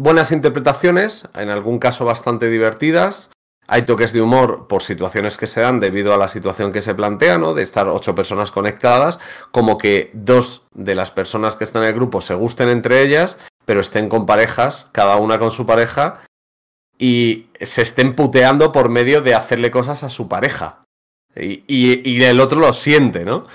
buenas 0.00 0.32
interpretaciones, 0.32 1.28
en 1.34 1.50
algún 1.50 1.78
caso 1.78 2.04
bastante 2.04 2.48
divertidas. 2.48 3.30
Hay 3.68 3.82
toques 3.82 4.12
de 4.12 4.20
humor 4.20 4.66
por 4.66 4.82
situaciones 4.82 5.36
que 5.36 5.46
se 5.46 5.60
dan 5.60 5.78
debido 5.78 6.12
a 6.12 6.16
la 6.18 6.26
situación 6.26 6.72
que 6.72 6.82
se 6.82 6.94
plantea, 6.94 7.38
¿no? 7.38 7.54
De 7.54 7.62
estar 7.62 7.86
ocho 7.86 8.14
personas 8.16 8.50
conectadas, 8.50 9.20
como 9.52 9.78
que 9.78 10.10
dos 10.12 10.64
de 10.74 10.96
las 10.96 11.10
personas 11.12 11.54
que 11.54 11.64
están 11.64 11.82
en 11.82 11.90
el 11.90 11.94
grupo 11.94 12.20
se 12.20 12.34
gusten 12.34 12.68
entre 12.68 13.02
ellas, 13.02 13.38
pero 13.64 13.80
estén 13.80 14.08
con 14.08 14.26
parejas, 14.26 14.86
cada 14.90 15.16
una 15.16 15.38
con 15.38 15.52
su 15.52 15.66
pareja, 15.66 16.20
y 16.98 17.46
se 17.60 17.82
estén 17.82 18.16
puteando 18.16 18.72
por 18.72 18.88
medio 18.88 19.20
de 19.20 19.34
hacerle 19.34 19.70
cosas 19.70 20.02
a 20.02 20.08
su 20.08 20.28
pareja. 20.28 20.84
Y, 21.36 21.62
y- 21.68 22.22
el 22.24 22.40
otro 22.40 22.58
lo 22.58 22.72
siente, 22.72 23.24
¿no? 23.24 23.46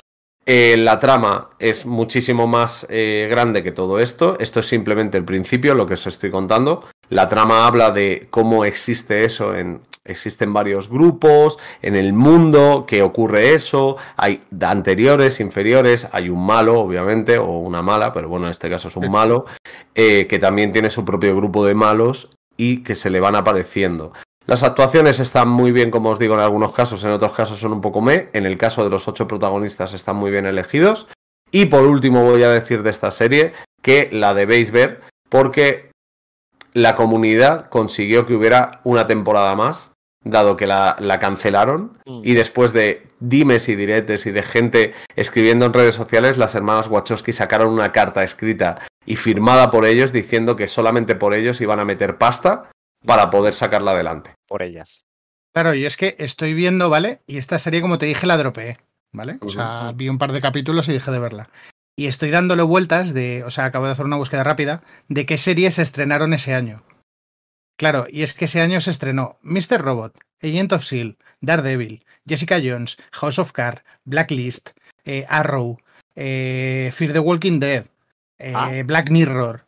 Eh, 0.48 0.76
la 0.78 1.00
trama 1.00 1.50
es 1.58 1.88
muchísimo 1.88 2.46
más 2.46 2.86
eh, 2.90 3.28
grande 3.30 3.64
que 3.64 3.72
todo 3.72 4.00
esto. 4.00 4.38
Esto 4.40 4.60
es 4.60 4.68
simplemente 4.68 5.18
el 5.18 5.26
principio, 5.26 5.74
lo 5.74 5.88
que 5.88 5.96
os 5.96 6.06
estoy 6.06 6.30
contando. 6.30 6.84
La 7.10 7.28
trama 7.28 7.66
habla 7.66 7.92
de 7.92 8.28
cómo 8.30 8.66
existe 8.66 9.26
eso 9.26 9.56
en. 9.56 9.82
Existen 10.08 10.54
varios 10.54 10.88
grupos 10.88 11.58
en 11.82 11.96
el 11.96 12.14
mundo 12.14 12.86
que 12.88 13.02
ocurre 13.02 13.56
eso. 13.56 13.98
Hay 14.18 14.44
anteriores, 14.62 15.40
inferiores. 15.40 16.08
Hay 16.12 16.30
un 16.30 16.46
malo, 16.46 16.80
obviamente, 16.80 17.40
o 17.40 17.58
una 17.58 17.82
mala, 17.82 18.14
pero 18.14 18.30
bueno, 18.30 18.46
en 18.46 18.52
este 18.52 18.70
caso 18.70 18.90
es 18.90 18.96
un 18.98 19.10
malo, 19.10 19.46
eh, 19.96 20.28
que 20.28 20.38
también 20.38 20.72
tiene 20.72 20.92
su 20.92 21.04
propio 21.04 21.36
grupo 21.36 21.66
de 21.66 21.74
malos 21.74 22.30
y 22.56 22.84
que 22.84 22.94
se 22.94 23.10
le 23.10 23.20
van 23.20 23.36
apareciendo. 23.36 24.14
Las 24.48 24.64
actuaciones 24.64 25.20
están 25.20 25.50
muy 25.50 25.72
bien, 25.72 25.90
como 25.90 26.12
os 26.12 26.20
digo, 26.20 26.36
en 26.36 26.40
algunos 26.40 26.72
casos, 26.72 27.04
en 27.04 27.10
otros 27.10 27.32
casos 27.34 27.60
son 27.60 27.74
un 27.74 27.82
poco 27.82 28.00
me. 28.00 28.30
En 28.34 28.46
el 28.46 28.58
caso 28.58 28.84
de 28.84 28.92
los 28.92 29.08
ocho 29.08 29.28
protagonistas 29.28 29.94
están 29.94 30.18
muy 30.18 30.30
bien 30.30 30.46
elegidos. 30.46 31.08
Y 31.52 31.66
por 31.66 31.86
último 31.86 32.24
voy 32.24 32.44
a 32.44 32.50
decir 32.50 32.84
de 32.84 32.92
esta 32.92 33.10
serie 33.10 33.54
que 33.82 34.10
la 34.12 34.34
debéis 34.34 34.72
ver 34.72 35.02
porque 35.30 35.90
la 36.74 36.96
comunidad 36.96 37.70
consiguió 37.70 38.26
que 38.26 38.36
hubiera 38.36 38.82
una 38.84 39.08
temporada 39.08 39.56
más, 39.56 39.92
dado 40.24 40.56
que 40.58 40.68
la, 40.68 40.96
la 41.00 41.18
cancelaron. 41.18 41.98
Y 42.06 42.36
después 42.36 42.72
de 42.72 43.08
dimes 43.20 43.68
y 43.68 43.76
diretes 43.76 44.28
y 44.28 44.32
de 44.32 44.44
gente 44.44 44.94
escribiendo 45.16 45.66
en 45.66 45.74
redes 45.74 45.96
sociales, 45.96 46.38
las 46.38 46.54
hermanas 46.54 46.88
Wachowski 46.88 47.32
sacaron 47.32 47.74
una 47.74 47.92
carta 47.92 48.24
escrita 48.24 48.78
y 49.08 49.16
firmada 49.16 49.72
por 49.72 49.86
ellos 49.86 50.12
diciendo 50.12 50.56
que 50.56 50.68
solamente 50.68 51.16
por 51.16 51.34
ellos 51.34 51.62
iban 51.62 51.80
a 51.80 51.86
meter 51.86 52.18
pasta 52.18 52.70
para 53.06 53.30
poder 53.30 53.54
sacarla 53.54 53.92
adelante. 53.92 54.36
Por 54.48 54.62
ellas. 54.62 55.04
Claro, 55.54 55.74
y 55.74 55.86
es 55.86 55.96
que 55.96 56.16
estoy 56.20 56.54
viendo, 56.54 56.90
¿vale? 56.90 57.22
Y 57.28 57.38
esta 57.38 57.60
serie, 57.60 57.82
como 57.82 57.98
te 57.98 58.06
dije, 58.06 58.28
la 58.28 58.38
dropeé, 58.38 58.78
¿vale? 59.14 59.38
O 59.42 59.50
sea, 59.50 59.94
vi 59.96 60.10
un 60.10 60.18
par 60.18 60.32
de 60.32 60.42
capítulos 60.42 60.90
y 60.90 60.94
dejé 60.94 61.12
de 61.12 61.20
verla. 61.20 61.50
Y 61.98 62.08
estoy 62.08 62.30
dándole 62.30 62.64
vueltas 62.64 63.14
de, 63.14 63.44
o 63.46 63.52
sea, 63.52 63.66
acabo 63.66 63.86
de 63.86 63.94
hacer 63.94 64.06
una 64.06 64.18
búsqueda 64.18 64.44
rápida 64.44 64.84
de 65.08 65.26
qué 65.26 65.38
series 65.38 65.76
se 65.76 65.82
estrenaron 65.82 66.34
ese 66.34 66.54
año. 66.54 66.84
Claro, 67.78 68.06
y 68.10 68.24
es 68.24 68.34
que 68.34 68.46
ese 68.46 68.62
año 68.62 68.80
se 68.82 68.92
estrenó 68.92 69.38
Mr. 69.42 69.82
Robot, 69.82 70.18
Agent 70.42 70.74
of 70.74 70.86
Seal, 70.86 71.18
Daredevil, 71.42 72.06
Jessica 72.28 72.60
Jones, 72.64 72.98
House 73.12 73.40
of 73.40 73.52
Cards, 73.52 73.84
Blacklist, 74.06 74.70
eh, 75.04 75.26
Arrow, 75.30 75.78
eh, 76.16 76.92
Fear 76.94 77.14
the 77.14 77.20
Walking 77.20 77.60
Dead, 77.60 77.86
eh, 78.40 78.84
Black 78.86 79.10
Mirror. 79.10 79.65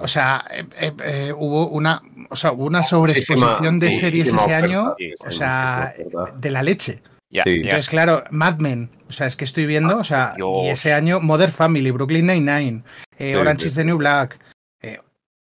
O 0.00 0.08
sea, 0.08 0.44
eh, 0.50 0.64
eh, 0.78 0.92
eh, 1.04 1.32
hubo 1.36 1.68
una, 1.68 2.02
o 2.30 2.36
sea, 2.36 2.52
hubo 2.52 2.64
una 2.66 2.82
sobreexposición 2.82 3.78
de 3.78 3.92
series 3.92 4.28
ese 4.28 4.36
oferta, 4.36 4.64
año, 4.64 4.96
o 5.20 5.30
sea, 5.30 5.94
de 6.36 6.50
la 6.50 6.62
leche. 6.62 7.02
Ya, 7.30 7.44
Sí. 7.44 7.50
Entonces, 7.56 7.88
claro, 7.88 8.24
Mad 8.30 8.58
Men, 8.58 8.90
o 9.08 9.12
sea, 9.12 9.26
es 9.26 9.36
que 9.36 9.44
estoy 9.44 9.66
viendo, 9.66 9.98
o 9.98 10.04
sea, 10.04 10.34
y 10.38 10.68
ese 10.68 10.94
año 10.94 11.20
Mother 11.20 11.50
Family, 11.50 11.90
Brooklyn 11.90 12.26
Nine-Nine, 12.26 12.82
eh, 13.18 13.32
Sí, 13.32 13.34
Orange 13.34 13.62
sí, 13.62 13.68
is 13.68 13.74
the 13.74 13.84
New 13.84 13.98
Black. 13.98 14.38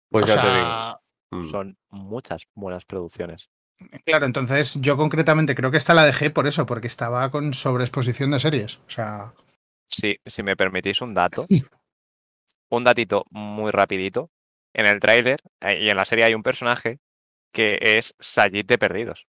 Pues 0.10 0.26
o 0.26 0.28
ya 0.28 0.36
te 0.36 0.42
sea, 0.42 0.56
digo. 0.56 1.44
Mm. 1.44 1.50
Son 1.50 1.78
muchas 1.90 2.44
buenas 2.54 2.86
producciones. 2.86 3.50
Claro, 4.06 4.28
entonces 4.28 4.80
yo 4.80 4.96
concretamente 4.96 5.56
creo 5.56 5.72
que 5.72 5.78
esta 5.78 5.96
la 5.96 6.06
dejé 6.06 6.30
por 6.30 6.46
eso, 6.46 6.68
porque 6.68 6.86
estaba 6.86 7.32
con 7.32 7.54
sobreexposición 7.56 8.30
de 8.30 8.40
series. 8.40 8.78
O 8.78 8.90
sea, 8.90 9.34
Sí, 9.88 10.18
si 10.26 10.44
me 10.44 10.56
permitís 10.56 11.02
un 11.02 11.14
dato, 11.14 11.46
un 12.70 12.84
datito 12.84 13.26
muy 13.30 13.72
rapidito. 13.72 14.32
En 14.74 14.86
el 14.88 15.00
tráiler 15.00 15.38
eh, 15.62 15.80
y 15.82 15.90
en 15.90 15.98
la 15.98 16.06
serie 16.06 16.26
hay 16.26 16.34
un 16.34 16.44
personaje 16.44 17.00
que 17.54 17.78
es 17.82 18.16
Sayid 18.20 18.66
de 18.66 18.78
Perdidos. 18.80 19.28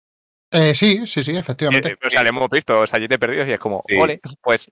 eh, 0.55 0.73
sí, 0.75 1.05
sí, 1.07 1.23
sí, 1.23 1.35
Eh, 1.35 1.39
efectivamente. 1.39 1.97
O 2.05 2.09
sea, 2.09 2.21
le 2.23 2.29
hemos 2.29 2.47
visto 2.49 2.85
Sayid 2.87 3.09
de 3.09 3.17
Perdidos 3.19 3.47
y 3.47 3.53
es 3.53 3.59
como, 3.59 3.81
Sí. 3.89 3.97
ole, 3.97 4.21
pues 4.41 4.67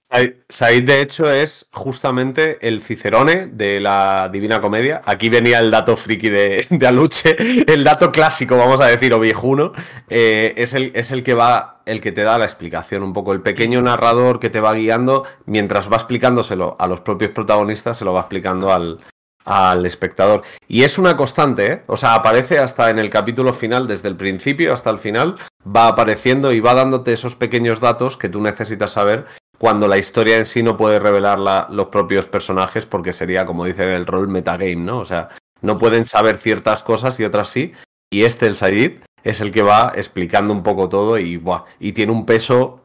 Said, 0.48 0.84
de 0.86 1.02
hecho, 1.02 1.30
es 1.32 1.70
justamente 1.74 2.60
el 2.66 2.82
Cicerone 2.84 3.48
de 3.48 3.80
la 3.80 4.30
Divina 4.32 4.62
Comedia. 4.62 5.02
Aquí 5.06 5.28
venía 5.30 5.60
el 5.60 5.72
dato 5.72 5.98
friki 5.98 6.30
de, 6.30 6.68
de 6.70 6.88
Aluche, 6.88 7.36
el 7.68 7.84
dato 7.84 8.12
clásico, 8.12 8.56
vamos 8.58 8.80
a 8.80 8.86
decir, 8.86 9.12
o 9.14 9.20
viejuno. 9.20 9.74
Eh, 10.08 10.54
es, 10.56 10.74
el, 10.76 10.92
es 10.96 11.10
el 11.12 11.24
que 11.24 11.34
va, 11.34 11.82
el 11.86 12.00
que 12.00 12.12
te 12.12 12.22
da 12.22 12.38
la 12.38 12.46
explicación, 12.46 13.02
un 13.04 13.12
poco 13.14 13.34
el 13.34 13.42
pequeño 13.42 13.82
narrador 13.82 14.40
que 14.40 14.50
te 14.52 14.62
va 14.62 14.74
guiando 14.76 15.26
mientras 15.46 15.92
va 15.92 15.98
explicándoselo 15.98 16.78
a 16.80 16.88
los 16.88 17.02
propios 17.02 17.32
protagonistas, 17.32 17.98
se 17.98 18.06
lo 18.06 18.14
va 18.14 18.20
explicando 18.22 18.72
al, 18.72 19.00
al 19.46 19.86
espectador. 19.86 20.44
Y 20.68 20.84
es 20.84 20.98
una 20.98 21.18
constante, 21.18 21.72
¿eh? 21.72 21.84
O 21.88 21.98
sea, 21.98 22.16
aparece 22.16 22.60
hasta 22.60 22.90
en 22.90 23.00
el 23.00 23.10
capítulo 23.10 23.54
final, 23.54 23.88
desde 23.88 24.08
el 24.08 24.16
principio 24.16 24.74
hasta 24.74 24.90
el 24.90 25.00
final, 25.00 25.38
va 25.66 25.88
apareciendo 25.88 26.52
y 26.52 26.60
va 26.60 26.74
dándote 26.74 27.14
esos 27.14 27.36
pequeños 27.36 27.80
datos 27.80 28.18
que 28.18 28.30
tú 28.30 28.42
necesitas 28.42 28.92
saber 28.94 29.26
cuando 29.58 29.88
la 29.88 29.98
historia 29.98 30.38
en 30.38 30.46
sí 30.46 30.64
no 30.64 30.76
puede 30.76 31.00
revelar 31.00 31.40
la- 31.40 31.68
los 31.70 31.88
propios 31.88 32.26
personajes 32.26 32.86
porque 32.86 33.14
sería, 33.14 33.46
como 33.46 33.66
dice 33.66 33.94
el 33.96 34.08
rol, 34.08 34.28
metagame, 34.28 34.76
¿no? 34.76 35.00
O 35.00 35.06
sea, 35.06 35.30
no 35.62 35.78
pueden 35.78 36.06
saber 36.06 36.38
ciertas 36.38 36.82
cosas 36.82 37.20
y 37.20 37.26
otras 37.26 37.48
sí. 37.50 37.72
Y 38.12 38.24
este, 38.24 38.48
el 38.48 38.58
Said, 38.58 39.00
es 39.24 39.40
el 39.40 39.52
que 39.52 39.62
va 39.62 39.94
explicando 39.96 40.52
un 40.52 40.64
poco 40.64 40.90
todo 40.90 41.20
y, 41.20 41.38
buah, 41.38 41.66
y 41.80 41.92
tiene 41.92 42.12
un 42.12 42.26
peso 42.26 42.81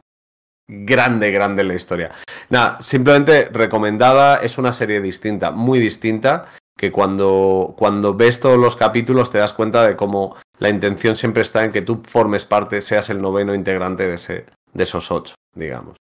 grande, 0.68 1.30
grande 1.30 1.64
la 1.64 1.74
historia. 1.74 2.12
Nada, 2.51 2.80
simplemente 2.80 3.48
recomendada, 3.52 4.36
es 4.36 4.59
una 4.59 4.72
serie 4.72 5.01
distinta, 5.01 5.51
muy 5.51 5.78
distinta, 5.78 6.47
que 6.76 6.93
cuando, 6.93 7.74
cuando 7.76 8.14
ves 8.14 8.40
todos 8.40 8.59
los 8.59 8.76
capítulos 8.76 9.30
te 9.30 9.38
das 9.38 9.52
cuenta 9.52 9.86
de 9.86 9.97
cómo 9.97 10.36
la 10.59 10.68
intención 10.68 11.16
siempre 11.16 11.43
está 11.43 11.64
en 11.64 11.72
que 11.72 11.82
tú 11.82 12.02
formes 12.06 12.44
parte, 12.44 12.82
seas 12.82 13.09
el 13.10 13.20
noveno 13.22 13.55
integrante 13.55 14.06
de, 14.06 14.14
ese, 14.14 14.47
de 14.72 14.82
esos 14.82 15.10
ocho, 15.10 15.34
digamos. 15.55 15.97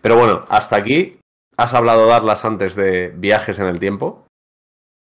Pero 0.00 0.16
bueno, 0.16 0.44
hasta 0.48 0.76
aquí. 0.76 1.18
Has 1.56 1.72
hablado, 1.72 2.08
Darlas, 2.08 2.44
antes 2.44 2.74
de 2.74 3.12
viajes 3.16 3.60
en 3.60 3.66
el 3.66 3.78
tiempo. 3.78 4.26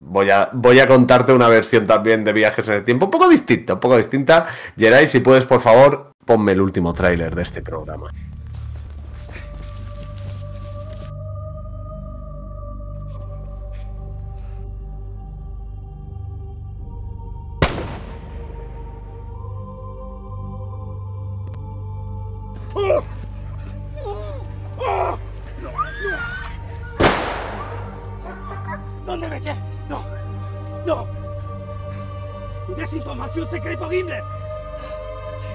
Voy 0.01 0.31
a, 0.31 0.51
voy 0.53 0.81
a 0.81 0.89
contarte 0.89 1.33
una 1.33 1.49
versión 1.49 1.87
también 1.87 2.25
de 2.25 2.33
viajes 2.33 2.69
en 2.69 2.75
el 2.75 2.85
tiempo, 2.85 3.07
un 3.07 3.11
poco 3.13 3.29
distinta, 3.29 3.75
un 3.75 3.81
poco 3.81 3.97
distinta. 3.97 4.47
Geray, 4.77 5.07
si 5.07 5.21
puedes, 5.21 5.45
por 5.45 5.61
favor, 5.61 6.11
ponme 6.27 6.53
el 6.53 6.61
último 6.61 6.93
tráiler 6.93 7.35
de 7.35 7.43
este 7.43 7.63
programa. 7.63 8.11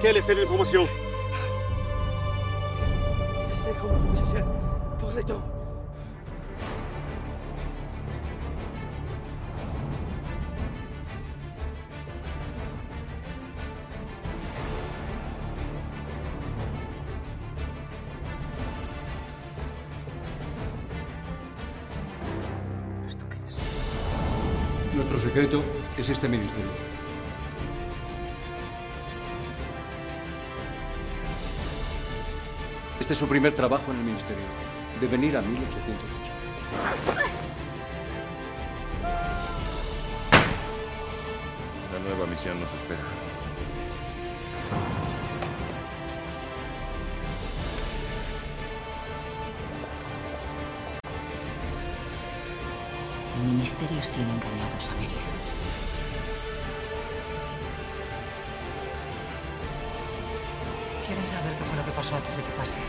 Quelle 0.00 0.16
est 0.16 0.22
cette 0.22 0.38
information 0.38 0.88
primer 33.40 33.56
trabajo 33.56 33.90
en 33.90 33.96
el 33.96 34.04
ministerio. 34.04 34.44
De 35.00 35.06
venir 35.06 35.34
a 35.34 35.40
1808. 35.40 35.72
La 41.90 41.98
nueva 42.00 42.26
misión 42.26 42.60
nos 42.60 42.70
espera. 42.74 43.00
Ministerios 53.42 54.10
tienen 54.10 54.34
engañados 54.34 54.90
a. 54.90 54.94
Quieren 61.06 61.26
saber 61.26 61.56
qué 61.56 61.64
fue 61.64 61.76
lo 61.78 61.84
que 61.86 61.92
pasó 61.92 62.16
antes 62.16 62.36
de 62.36 62.42
que 62.42 62.50
pase. 62.50 62.80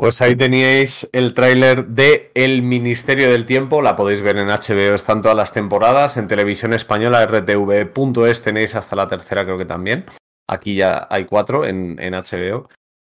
Pues 0.00 0.22
ahí 0.22 0.34
teníais 0.34 1.10
el 1.12 1.34
tráiler 1.34 1.88
de 1.88 2.30
El 2.34 2.62
Ministerio 2.62 3.30
del 3.30 3.44
Tiempo, 3.44 3.82
la 3.82 3.96
podéis 3.96 4.22
ver 4.22 4.38
en 4.38 4.48
HBO, 4.48 4.94
están 4.94 5.20
todas 5.20 5.36
las 5.36 5.52
temporadas, 5.52 6.16
en 6.16 6.26
televisión 6.26 6.72
española, 6.72 7.26
rtv.es 7.26 8.40
tenéis 8.40 8.76
hasta 8.76 8.96
la 8.96 9.08
tercera 9.08 9.44
creo 9.44 9.58
que 9.58 9.66
también, 9.66 10.06
aquí 10.48 10.74
ya 10.74 11.06
hay 11.10 11.26
cuatro 11.26 11.66
en, 11.66 11.98
en 12.00 12.14
HBO. 12.14 12.70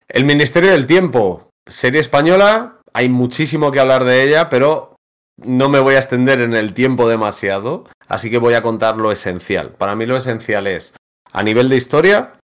El 0.07 0.23
Ministerio 0.23 0.71
del 0.71 0.85
Tiempo, 0.85 1.49
serie 1.69 1.99
española, 1.99 2.79
hay 2.93 3.09
muchísimo 3.09 3.69
que 3.69 3.81
hablar 3.81 4.05
de 4.05 4.23
ella, 4.23 4.47
pero 4.47 4.95
no 5.35 5.67
me 5.67 5.81
voy 5.81 5.95
a 5.95 5.99
extender 5.99 6.39
en 6.39 6.53
el 6.53 6.73
tiempo 6.73 7.09
demasiado, 7.09 7.83
así 8.07 8.31
que 8.31 8.37
voy 8.37 8.53
a 8.53 8.61
contar 8.63 8.95
lo 8.95 9.11
esencial. 9.11 9.71
Para 9.73 9.93
mí 9.97 10.05
lo 10.05 10.15
esencial 10.15 10.67
es, 10.67 10.93
a 11.33 11.43
nivel 11.43 11.67
de 11.67 11.75
historia, 11.75 12.39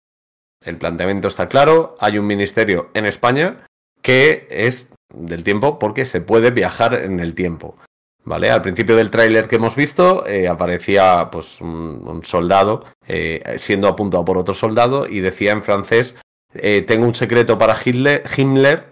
el 0.65 0.79
planteamiento 0.79 1.27
está 1.27 1.47
claro, 1.47 1.95
hay 1.99 2.17
un 2.17 2.25
ministerio 2.25 2.89
en 2.95 3.05
España, 3.05 3.67
que 4.01 4.47
es 4.49 4.91
del 5.13 5.43
tiempo 5.43 5.79
porque 5.79 6.05
se 6.05 6.21
puede 6.21 6.51
viajar 6.51 6.93
en 6.95 7.19
el 7.19 7.35
tiempo. 7.35 7.77
¿Vale? 8.23 8.51
Al 8.51 8.61
principio 8.61 8.95
del 8.95 9.09
tráiler 9.09 9.47
que 9.47 9.55
hemos 9.55 9.75
visto 9.75 10.27
eh, 10.27 10.47
aparecía 10.47 11.29
pues 11.31 11.59
un, 11.59 12.21
soldado 12.23 12.85
eh, 13.07 13.55
siendo 13.57 13.87
apuntado 13.87 14.23
por 14.23 14.37
otro 14.37 14.53
soldado 14.53 15.07
y 15.07 15.21
decía 15.21 15.51
en 15.51 15.63
francés 15.63 16.15
eh, 16.53 16.83
tengo 16.83 17.07
un 17.07 17.15
secreto 17.15 17.57
para 17.57 17.75
Hitler, 17.83 18.23
Himmler, 18.37 18.91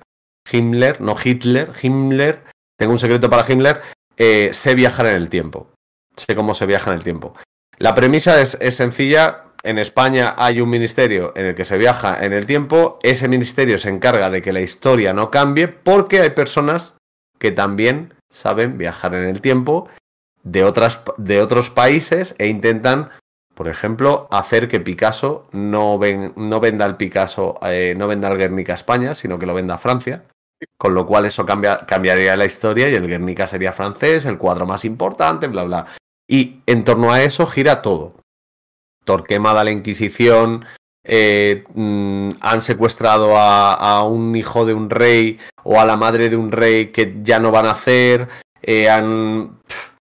Himmler, 0.52 1.00
no 1.00 1.16
Hitler, 1.24 1.74
Himmler, 1.80 2.44
tengo 2.76 2.94
un 2.94 3.00
secreto 3.00 3.30
para 3.30 3.46
Himmler, 3.48 3.82
sé 4.18 4.76
viajar 4.76 5.06
en 5.06 5.16
el 5.16 5.30
tiempo. 5.30 5.70
Sé 6.16 6.36
cómo 6.36 6.56
se 6.56 6.66
viaja 6.66 6.90
en 6.90 6.98
el 6.98 7.04
tiempo. 7.04 7.34
La 7.78 7.94
premisa 7.94 8.42
es 8.42 8.58
sencilla, 8.76 9.49
en 9.64 9.78
España 9.78 10.36
hay 10.38 10.62
un 10.62 10.70
ministerio 10.70 11.34
en 11.36 11.48
el 11.48 11.56
que 11.56 11.66
se 11.66 11.78
viaja 11.78 12.24
en 12.24 12.34
el 12.34 12.46
tiempo, 12.46 13.00
ese 13.04 13.28
ministerio 13.28 13.78
se 13.78 13.90
encarga 13.90 14.30
de 14.30 14.42
que 14.42 14.54
la 14.54 14.62
historia 14.62 15.14
no 15.14 15.30
cambie 15.32 15.68
porque 15.68 16.22
hay 16.22 16.30
personas 16.32 16.96
que 17.38 17.52
también 17.52 18.14
saben 18.30 18.78
viajar 18.78 19.16
en 19.16 19.24
el 19.24 19.42
tiempo 19.42 19.90
de, 20.44 20.64
otras, 20.64 21.02
de 21.18 21.42
otros 21.42 21.70
países 21.70 22.36
e 22.38 22.48
intentan, 22.48 23.10
por 23.56 23.68
ejemplo, 23.68 24.28
hacer 24.32 24.68
que 24.68 24.80
Picasso 24.80 25.48
no, 25.52 25.98
ven, 26.00 26.34
no 26.36 26.60
venda 26.60 26.86
el 26.86 26.96
Picasso, 26.96 27.60
eh, 27.64 27.96
no 27.98 28.08
venda 28.08 28.30
el 28.30 28.38
Guernica 28.38 28.74
a 28.74 28.76
España, 28.76 29.14
sino 29.14 29.40
que 29.40 29.46
lo 29.46 29.54
venda 29.54 29.76
a 29.76 29.80
Francia. 29.80 30.26
Con 30.78 30.94
lo 30.94 31.08
cual 31.08 31.26
eso 31.26 31.46
cambia, 31.46 31.86
cambiaría 31.86 32.36
la 32.36 32.46
historia 32.46 32.90
y 32.90 32.94
el 32.94 33.08
Guernica 33.08 33.48
sería 33.48 33.72
francés, 33.72 34.26
el 34.26 34.38
cuadro 34.38 34.66
más 34.66 34.84
importante, 34.84 35.48
bla, 35.48 35.64
bla. 35.64 35.86
Y 36.28 36.62
en 36.66 36.84
torno 36.84 37.14
a 37.14 37.24
eso 37.24 37.48
gira 37.48 37.82
todo. 37.82 38.19
Torquemada 39.10 39.64
la 39.64 39.72
Inquisición, 39.72 40.66
eh, 41.04 41.64
mm, 41.74 42.34
han 42.42 42.62
secuestrado 42.62 43.36
a, 43.36 44.04
un 44.04 44.36
hijo 44.36 44.68
de 44.68 44.76
un 44.76 44.92
rey 44.92 45.40
o 45.64 45.80
a 45.80 45.86
la 45.86 45.98
madre 45.98 46.30
de 46.30 46.36
un 46.36 46.52
rey 46.52 46.92
que 46.92 47.16
ya 47.24 47.40
no 47.40 47.50
van 47.50 47.66
a 47.66 47.72
hacer, 47.72 48.28
eh, 48.62 48.88
han... 48.88 49.58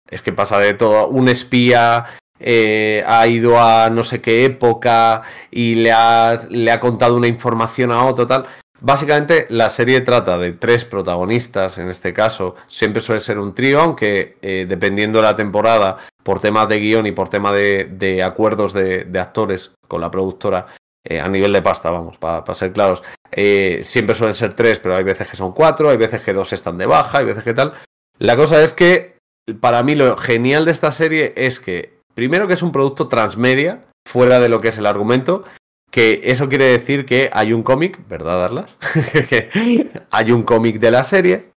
Es 0.10 0.22
que 0.22 0.34
pasa 0.34 0.60
de 0.60 0.74
todo, 0.74 1.08
un 1.08 1.30
espía, 1.30 2.04
eh, 2.42 3.02
ha 3.08 3.26
ido 3.28 3.62
a 3.62 3.90
no 3.90 4.04
sé 4.04 4.20
qué 4.20 4.44
época 4.44 5.22
y 5.52 5.76
le 5.76 5.94
ha, 5.94 6.42
le 6.50 6.70
ha 6.70 6.82
contado 6.82 7.16
una 7.16 7.30
información 7.30 7.94
a 7.94 8.04
otro, 8.04 8.28
tal. 8.28 8.46
Básicamente 8.82 9.48
la 9.50 9.70
serie 9.70 10.02
trata 10.02 10.38
de 10.38 10.52
tres 10.52 10.84
protagonistas, 10.84 11.78
en 11.78 11.88
este 11.88 12.12
caso 12.12 12.56
siempre 12.68 13.02
suele 13.02 13.22
ser 13.22 13.40
un 13.40 13.54
trío, 13.54 13.80
aunque 13.80 14.38
dependiendo 14.68 15.20
de 15.20 15.24
la 15.24 15.36
temporada, 15.36 15.98
por 16.28 16.42
temas 16.42 16.68
de 16.68 16.82
guion 16.82 17.08
y 17.08 17.14
por 17.14 17.30
tema 17.30 17.54
de, 17.54 18.22
acuerdos 18.22 18.74
de, 18.74 19.18
actores 19.18 19.72
con 19.88 20.02
la 20.02 20.12
productora, 20.12 20.68
eh, 21.02 21.22
a 21.22 21.30
nivel 21.30 21.54
de 21.54 21.62
pasta, 21.62 21.90
vamos, 21.90 22.18
para 22.18 22.54
ser 22.54 22.74
claros, 22.74 23.02
eh, 23.32 23.80
siempre 23.82 24.14
suelen 24.14 24.36
ser 24.36 24.54
tres, 24.54 24.78
pero 24.80 24.98
hay 24.98 25.06
veces 25.06 25.26
que 25.26 25.38
son 25.38 25.54
cuatro, 25.54 25.90
hay 25.90 25.96
veces 25.96 26.22
que 26.22 26.34
dos 26.34 26.52
están 26.52 26.78
de 26.78 26.86
baja, 26.86 27.20
hay 27.20 27.26
veces 27.26 27.46
que 27.46 27.54
tal. 27.54 27.72
La 28.20 28.36
cosa 28.36 28.62
es 28.62 28.74
que 28.74 29.20
para 29.62 29.82
mí 29.84 29.96
lo 29.96 30.18
genial 30.18 30.66
de 30.66 30.72
esta 30.72 30.92
serie 30.92 31.34
es 31.38 31.62
que, 31.62 32.02
primero 32.14 32.46
que 32.46 32.56
es 32.56 32.62
un 32.62 32.74
producto 32.74 33.08
transmedia, 33.08 33.86
fuera 34.06 34.42
de 34.42 34.50
lo 34.50 34.60
que 34.60 34.68
es 34.68 34.78
el 34.78 34.86
argumento, 34.86 35.46
que 35.92 36.20
eso 36.26 36.50
quiere 36.50 36.66
decir 36.66 37.06
que 37.06 37.30
hay 37.32 37.54
un 37.54 37.64
cómic, 37.64 38.06
¿verdad, 38.10 38.42
Darlas? 38.42 38.78
Hay 40.12 40.34
un 40.34 40.44
cómic 40.44 40.82
de 40.82 40.92
la 40.92 41.06
serie, 41.06 41.52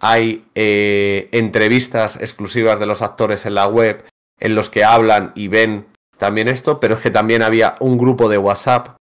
hay 0.00 0.44
eh, 0.54 1.28
entrevistas 1.32 2.16
exclusivas 2.16 2.78
de 2.78 2.86
los 2.86 3.02
actores 3.02 3.46
en 3.46 3.54
la 3.54 3.66
web 3.66 4.04
en 4.40 4.54
los 4.54 4.70
que 4.70 4.84
hablan 4.84 5.32
y 5.34 5.48
ven 5.48 5.86
también 6.16 6.48
esto, 6.48 6.80
pero 6.80 6.94
es 6.94 7.00
que 7.00 7.10
también 7.10 7.42
había 7.42 7.76
un 7.80 7.98
grupo 7.98 8.28
de 8.28 8.38
WhatsApp 8.38 8.96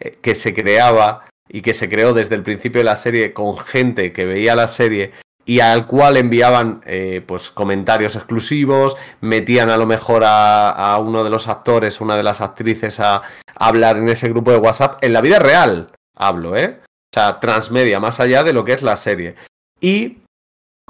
eh, 0.00 0.18
que 0.20 0.34
se 0.34 0.54
creaba 0.54 1.26
y 1.48 1.62
que 1.62 1.74
se 1.74 1.88
creó 1.88 2.14
desde 2.14 2.34
el 2.34 2.42
principio 2.42 2.80
de 2.80 2.84
la 2.84 2.96
serie 2.96 3.32
con 3.32 3.58
gente 3.58 4.12
que 4.12 4.26
veía 4.26 4.54
la 4.54 4.68
serie 4.68 5.12
y 5.44 5.60
al 5.60 5.86
cual 5.86 6.16
enviaban 6.16 6.82
eh, 6.86 7.22
pues 7.26 7.50
comentarios 7.50 8.14
exclusivos, 8.14 8.96
metían 9.20 9.70
a 9.70 9.76
lo 9.76 9.86
mejor 9.86 10.22
a, 10.24 10.70
a 10.70 10.98
uno 10.98 11.24
de 11.24 11.30
los 11.30 11.48
actores, 11.48 12.00
una 12.00 12.16
de 12.16 12.22
las 12.22 12.40
actrices 12.40 13.00
a, 13.00 13.22
hablar 13.56 13.96
en 13.96 14.08
ese 14.08 14.28
grupo 14.28 14.50
de 14.50 14.58
WhatsApp, 14.58 15.02
en 15.02 15.12
la 15.12 15.20
vida 15.20 15.38
real 15.38 15.90
hablo, 16.16 16.56
¿eh? 16.56 16.80
O 16.82 17.14
sea, 17.14 17.40
transmedia, 17.40 18.00
más 18.00 18.20
allá 18.20 18.42
de 18.42 18.52
lo 18.52 18.64
que 18.64 18.72
es 18.72 18.82
la 18.82 18.96
serie. 18.96 19.34
Y, 19.80 20.21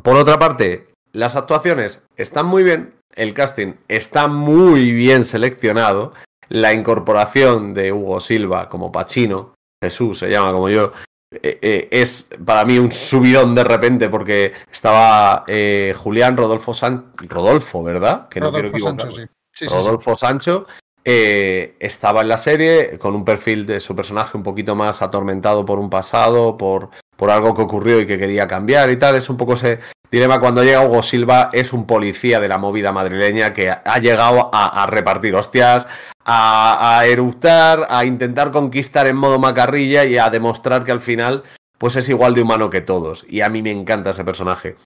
por 0.02 0.16
otra 0.16 0.38
parte, 0.38 0.88
las 1.12 1.36
actuaciones 1.36 2.02
están 2.16 2.46
muy 2.46 2.62
bien, 2.62 2.94
el 3.14 3.34
casting 3.34 3.74
está 3.88 4.28
muy 4.28 4.92
bien 4.92 5.24
seleccionado, 5.24 6.12
la 6.48 6.72
incorporación 6.72 7.74
de 7.74 7.92
Hugo 7.92 8.20
Silva 8.20 8.68
como 8.68 8.92
Pachino, 8.92 9.54
Jesús 9.82 10.18
se 10.18 10.28
llama 10.28 10.52
como 10.52 10.68
yo, 10.68 10.92
eh, 11.32 11.58
eh, 11.62 11.88
es 11.90 12.28
para 12.44 12.64
mí 12.64 12.78
un 12.78 12.92
subidón 12.92 13.54
de 13.54 13.64
repente 13.64 14.08
porque 14.08 14.52
estaba 14.70 15.44
eh, 15.46 15.94
Julián 15.96 16.36
Rodolfo 16.36 16.74
San... 16.74 17.12
Rodolfo, 17.16 17.82
¿verdad? 17.82 18.28
Que 18.28 18.40
no 18.40 18.52
quiero 18.52 18.68
Rodolfo 18.68 18.86
Sancho, 18.86 19.10
sí, 19.50 19.66
Rodolfo 19.66 20.14
Sancho 20.14 20.66
eh, 21.04 21.74
estaba 21.80 22.22
en 22.22 22.28
la 22.28 22.38
serie 22.38 22.98
con 22.98 23.14
un 23.14 23.24
perfil 23.24 23.66
de 23.66 23.80
su 23.80 23.96
personaje 23.96 24.36
un 24.36 24.42
poquito 24.42 24.74
más 24.74 25.02
atormentado 25.02 25.64
por 25.64 25.78
un 25.78 25.90
pasado, 25.90 26.56
por, 26.56 26.90
por 27.16 27.30
algo 27.30 27.54
que 27.54 27.62
ocurrió 27.62 28.00
y 28.00 28.06
que 28.06 28.18
quería 28.18 28.46
cambiar 28.46 28.90
y 28.90 28.96
tal. 28.96 29.16
Es 29.16 29.28
un 29.28 29.36
poco 29.36 29.54
ese 29.54 29.80
dilema 30.10 30.38
cuando 30.38 30.62
llega 30.62 30.86
Hugo 30.86 31.02
Silva, 31.02 31.50
es 31.52 31.72
un 31.72 31.86
policía 31.86 32.38
de 32.38 32.48
la 32.48 32.58
movida 32.58 32.92
madrileña 32.92 33.52
que 33.52 33.70
ha 33.70 33.98
llegado 33.98 34.50
a, 34.52 34.86
repartir 34.86 35.34
hostias, 35.34 35.86
a, 36.24 36.98
a 36.98 37.06
eructar, 37.06 37.86
a 37.88 38.04
intentar 38.04 38.52
conquistar 38.52 39.06
en 39.06 39.16
modo 39.16 39.38
macarrilla 39.38 40.04
y 40.04 40.18
a 40.18 40.30
demostrar 40.30 40.84
que 40.84 40.92
al 40.92 41.00
final 41.00 41.42
pues 41.78 41.96
es 41.96 42.08
igual 42.08 42.34
de 42.34 42.42
humano 42.42 42.70
que 42.70 42.80
todos. 42.80 43.24
Y 43.28 43.40
a 43.40 43.48
mí 43.48 43.60
me 43.60 43.72
encanta 43.72 44.10
ese 44.10 44.24
personaje 44.24 44.76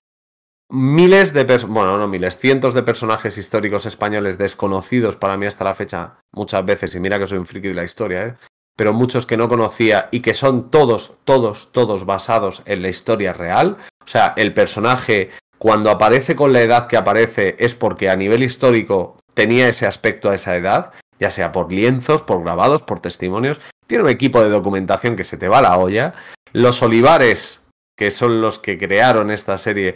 miles 0.70 1.32
de 1.32 1.44
personas, 1.44 1.74
bueno, 1.74 1.98
no 1.98 2.08
miles, 2.08 2.38
cientos 2.38 2.74
de 2.74 2.82
personajes 2.82 3.38
históricos 3.38 3.86
españoles 3.86 4.38
desconocidos 4.38 5.16
para 5.16 5.36
mí 5.36 5.46
hasta 5.46 5.64
la 5.64 5.74
fecha 5.74 6.14
muchas 6.32 6.64
veces, 6.64 6.94
y 6.94 7.00
mira 7.00 7.18
que 7.18 7.26
soy 7.26 7.38
un 7.38 7.46
friki 7.46 7.68
de 7.68 7.74
la 7.74 7.84
historia, 7.84 8.26
¿eh? 8.26 8.34
pero 8.76 8.92
muchos 8.92 9.26
que 9.26 9.36
no 9.36 9.48
conocía 9.48 10.08
y 10.12 10.20
que 10.20 10.34
son 10.34 10.70
todos, 10.70 11.14
todos, 11.24 11.70
todos 11.72 12.04
basados 12.04 12.62
en 12.66 12.82
la 12.82 12.88
historia 12.88 13.32
real. 13.32 13.78
O 14.04 14.08
sea, 14.08 14.34
el 14.36 14.52
personaje 14.52 15.30
cuando 15.58 15.90
aparece 15.90 16.36
con 16.36 16.52
la 16.52 16.60
edad 16.60 16.86
que 16.86 16.98
aparece 16.98 17.56
es 17.58 17.74
porque 17.74 18.10
a 18.10 18.16
nivel 18.16 18.42
histórico 18.42 19.18
tenía 19.34 19.68
ese 19.68 19.86
aspecto 19.86 20.28
a 20.28 20.34
esa 20.34 20.56
edad, 20.56 20.92
ya 21.18 21.30
sea 21.30 21.52
por 21.52 21.72
lienzos, 21.72 22.22
por 22.22 22.42
grabados, 22.42 22.82
por 22.82 23.00
testimonios. 23.00 23.60
Tiene 23.86 24.04
un 24.04 24.10
equipo 24.10 24.42
de 24.42 24.50
documentación 24.50 25.16
que 25.16 25.24
se 25.24 25.38
te 25.38 25.48
va 25.48 25.58
a 25.58 25.62
la 25.62 25.78
olla. 25.78 26.12
Los 26.52 26.82
Olivares, 26.82 27.62
que 27.96 28.10
son 28.10 28.42
los 28.42 28.58
que 28.58 28.78
crearon 28.78 29.30
esta 29.30 29.56
serie, 29.56 29.94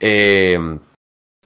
eh, 0.00 0.58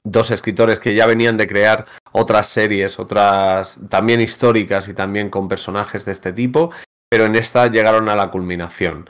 dos 0.05 0.31
escritores 0.31 0.79
que 0.79 0.95
ya 0.95 1.07
venían 1.07 1.37
de 1.37 1.47
crear 1.47 1.87
otras 2.13 2.47
series, 2.47 2.99
otras 2.99 3.79
también 3.89 4.21
históricas 4.21 4.89
y 4.89 4.95
también 4.95 5.31
con 5.31 5.49
personajes 5.49 6.05
de 6.05 6.13
este 6.13 6.33
tipo, 6.33 6.71
pero 7.09 7.27
en 7.27 7.37
esta 7.37 7.67
llegaron 7.69 8.09
a 8.09 8.17
la 8.17 8.31
culminación. 8.31 9.09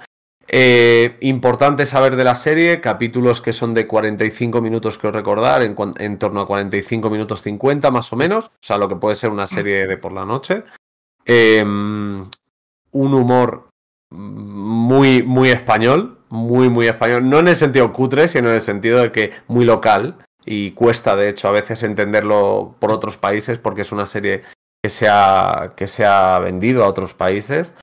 Eh, 0.51 1.19
importante 1.21 1.85
saber 1.85 2.17
de 2.17 2.25
la 2.25 2.35
serie, 2.35 2.81
capítulos 2.81 3.43
que 3.43 3.53
son 3.53 3.75
de 3.75 3.87
45 3.87 4.63
minutos, 4.63 4.97
creo 4.97 5.13
recordar, 5.13 5.63
en, 5.63 6.19
torno 6.19 6.41
a 6.41 6.47
45 6.47 7.11
minutos 7.11 7.43
50 7.43 7.91
más 7.91 8.11
o 8.13 8.17
menos, 8.17 8.47
o 8.47 8.51
sea, 8.63 8.79
lo 8.79 8.89
que 8.89 8.97
puede 8.97 9.15
ser 9.15 9.31
una 9.31 9.47
serie 9.47 9.87
de 9.87 9.99
por 9.99 10.13
la 10.13 10.25
noche. 10.25 10.65
Eh, 11.27 11.63
un 11.63 12.31
humor 13.15 13.69
muy, 14.11 15.23
muy 15.23 15.51
español, 15.51 16.18
muy, 16.31 16.69
muy 16.69 16.87
español, 16.87 17.29
no 17.29 17.39
en 17.39 17.49
el 17.49 17.57
sentido 17.57 17.93
cutre, 17.93 18.29
sino 18.29 18.49
en 18.49 18.55
el 18.55 18.61
sentido 18.61 19.01
de 19.01 19.13
que 19.13 19.31
muy 19.47 19.65
local 19.65 20.17
y 20.45 20.71
cuesta, 20.73 21.17
de 21.17 21.29
hecho, 21.29 21.49
a 21.49 21.53
veces 21.53 21.83
entenderlo 21.83 22.75
por 22.79 22.91
otros 22.91 23.17
países 23.17 23.59
porque 23.59 23.83
es 23.83 23.93
una 23.93 24.07
serie 24.07 24.43
que 24.83 24.91
se 24.91 25.09
ha, 25.09 25.73
que 25.77 25.87
se 25.87 26.05
ha 26.05 26.39
vendido 26.39 26.85
a 26.85 26.89
otros 26.89 27.15
países. 27.15 27.75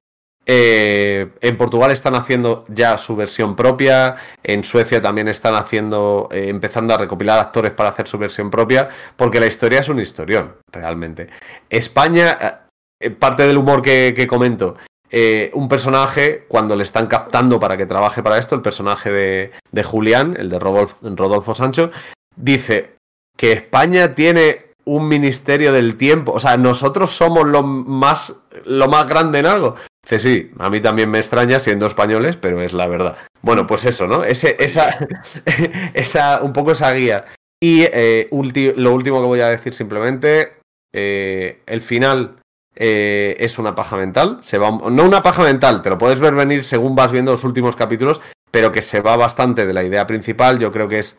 Eh, 0.48 1.32
en 1.42 1.58
Portugal 1.58 1.90
están 1.90 2.14
haciendo 2.14 2.66
ya 2.68 2.98
su 2.98 3.16
versión 3.16 3.56
propia, 3.56 4.16
en 4.44 4.64
Suecia 4.64 5.02
también 5.02 5.28
están 5.28 5.56
haciendo, 5.56 6.30
eh, 6.32 6.50
empezando 6.50 6.94
a 6.94 6.98
recopilar 6.98 7.40
actores 7.40 7.72
para 7.72 7.90
hacer 7.90 8.08
su 8.08 8.20
versión 8.20 8.52
propia, 8.52 8.90
porque 9.16 9.40
la 9.40 9.48
historia 9.48 9.80
es 9.80 9.90
un 9.90 10.00
historión, 10.00 10.56
realmente. 10.72 11.30
España, 11.70 12.68
eh, 13.00 13.10
parte 13.10 13.48
del 13.48 13.58
humor 13.58 13.82
que, 13.82 14.14
que 14.16 14.28
comento, 14.28 14.76
eh, 15.12 15.52
un 15.54 15.70
personaje, 15.70 16.46
cuando 16.48 16.76
le 16.76 16.84
están 16.84 17.08
captando 17.08 17.60
para 17.60 17.78
que 17.78 17.86
trabaje 17.86 18.24
para 18.24 18.38
esto, 18.38 18.56
el 18.56 18.62
personaje 18.62 19.12
de, 19.12 19.84
Julián, 19.84 20.36
el 20.38 20.50
de 20.50 20.60
Rodolfo, 20.60 21.56
Sancho, 21.56 21.92
dice 22.36 22.96
que 23.38 23.52
España 23.52 24.14
tiene 24.14 24.66
un 24.86 25.08
ministerio 25.08 25.72
del 25.74 25.96
tiempo, 25.96 26.34
o 26.34 26.40
sea, 26.40 26.58
nosotros 26.58 27.12
somos 27.12 27.48
lo 27.48 27.64
más, 27.64 28.36
lo 28.66 28.88
más 28.88 29.08
grande 29.08 29.40
en 29.40 29.46
algo. 29.48 29.76
Dice, 30.04 30.20
sí, 30.20 30.52
a 30.60 30.70
mí 30.70 30.80
también 30.82 31.10
me 31.10 31.18
extraña 31.18 31.60
siendo 31.60 31.88
españoles, 31.88 32.38
pero 32.38 32.62
es 32.62 32.74
la 32.74 32.88
verdad. 32.88 33.18
Bueno, 33.42 33.66
pues 33.66 33.86
eso, 33.86 34.08
¿no? 34.08 34.24
Ese, 34.24 34.56
esa, 34.60 35.08
esa, 35.94 36.42
un 36.42 36.54
poco 36.54 36.72
esa 36.72 36.92
guía. 36.94 37.26
Y 37.60 37.84
eh, 37.84 38.28
lo 38.76 38.94
último 38.94 39.22
que 39.22 39.28
voy 39.28 39.40
a 39.40 39.50
decir 39.50 39.74
simplemente, 39.74 40.54
eh, 40.94 41.62
el 41.66 41.82
final 41.82 42.36
eh, 42.76 43.36
es 43.40 43.58
una 43.58 43.74
paja 43.76 43.98
mental. 43.98 44.38
Se 44.42 44.58
va, 44.58 44.72
no 44.72 45.04
una 45.04 45.24
paja 45.24 45.44
mental, 45.44 45.82
te 45.82 45.90
lo 45.90 45.98
puedes 45.98 46.20
ver 46.20 46.34
venir 46.36 46.64
según 46.64 46.96
vas 46.96 47.12
viendo 47.12 47.32
los 47.32 47.44
últimos 47.44 47.76
capítulos, 47.76 48.22
pero 48.52 48.72
que 48.72 48.82
se 48.82 49.02
va 49.02 49.16
bastante 49.18 49.66
de 49.66 49.74
la 49.74 49.84
idea 49.84 50.06
principal. 50.08 50.60
Yo 50.60 50.72
creo 50.72 50.88
que 50.88 51.00
es 51.00 51.18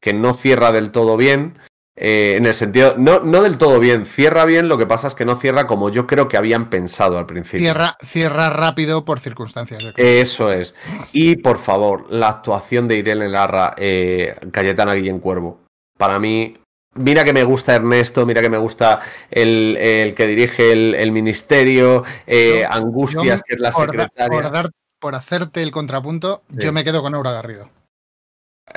que 0.00 0.12
no 0.12 0.34
cierra 0.34 0.72
del 0.72 0.90
todo 0.90 1.16
bien. 1.16 1.58
eh, 1.96 2.34
en 2.36 2.46
el 2.46 2.54
sentido, 2.54 2.96
no, 2.98 3.20
no 3.20 3.40
del 3.42 3.56
todo 3.56 3.78
bien, 3.78 4.04
cierra 4.04 4.44
bien, 4.44 4.68
lo 4.68 4.76
que 4.76 4.86
pasa 4.86 5.06
es 5.06 5.14
que 5.14 5.24
no 5.24 5.36
cierra 5.36 5.66
como 5.68 5.90
yo 5.90 6.06
creo 6.08 6.26
que 6.26 6.36
habían 6.36 6.68
pensado 6.68 7.18
al 7.18 7.26
principio. 7.26 7.60
Cierra, 7.60 7.96
cierra 8.02 8.50
rápido 8.50 9.04
por 9.04 9.20
circunstancias. 9.20 9.84
Eso 9.96 10.50
es. 10.50 10.74
Y 11.12 11.36
por 11.36 11.58
favor, 11.58 12.06
la 12.10 12.28
actuación 12.30 12.88
de 12.88 12.96
Irene 12.96 13.28
Larra, 13.28 13.74
eh, 13.76 14.34
Cayetana 14.50 14.94
Guillén 14.94 15.20
Cuervo. 15.20 15.60
Para 15.96 16.18
mí, 16.18 16.54
mira 16.94 17.24
que 17.24 17.32
me 17.32 17.44
gusta 17.44 17.74
Ernesto, 17.74 18.24
mira 18.26 18.40
que 18.40 18.50
me 18.50 18.58
gusta 18.58 19.00
el, 19.30 19.76
el 19.78 20.14
que 20.14 20.26
dirige 20.26 20.72
el, 20.72 20.94
el 20.94 21.12
ministerio, 21.12 22.04
eh, 22.26 22.60
Yo- 22.62 22.72
Angustias, 22.72 23.40
yo, 23.40 23.44
que 23.44 23.54
es 23.54 23.60
la 23.60 23.70
por 23.70 23.86
da- 23.86 24.04
secretaria. 24.04 24.42
Por, 24.42 24.50
dar- 24.52 24.70
por 25.00 25.14
hacerte 25.14 25.62
el 25.62 25.70
contrapunto, 25.70 26.42
Sí. 26.50 26.64
yo 26.64 26.72
me 26.72 26.82
quedo 26.84 27.02
con 27.02 27.14
Aura 27.14 27.32
Garrido. 27.32 27.68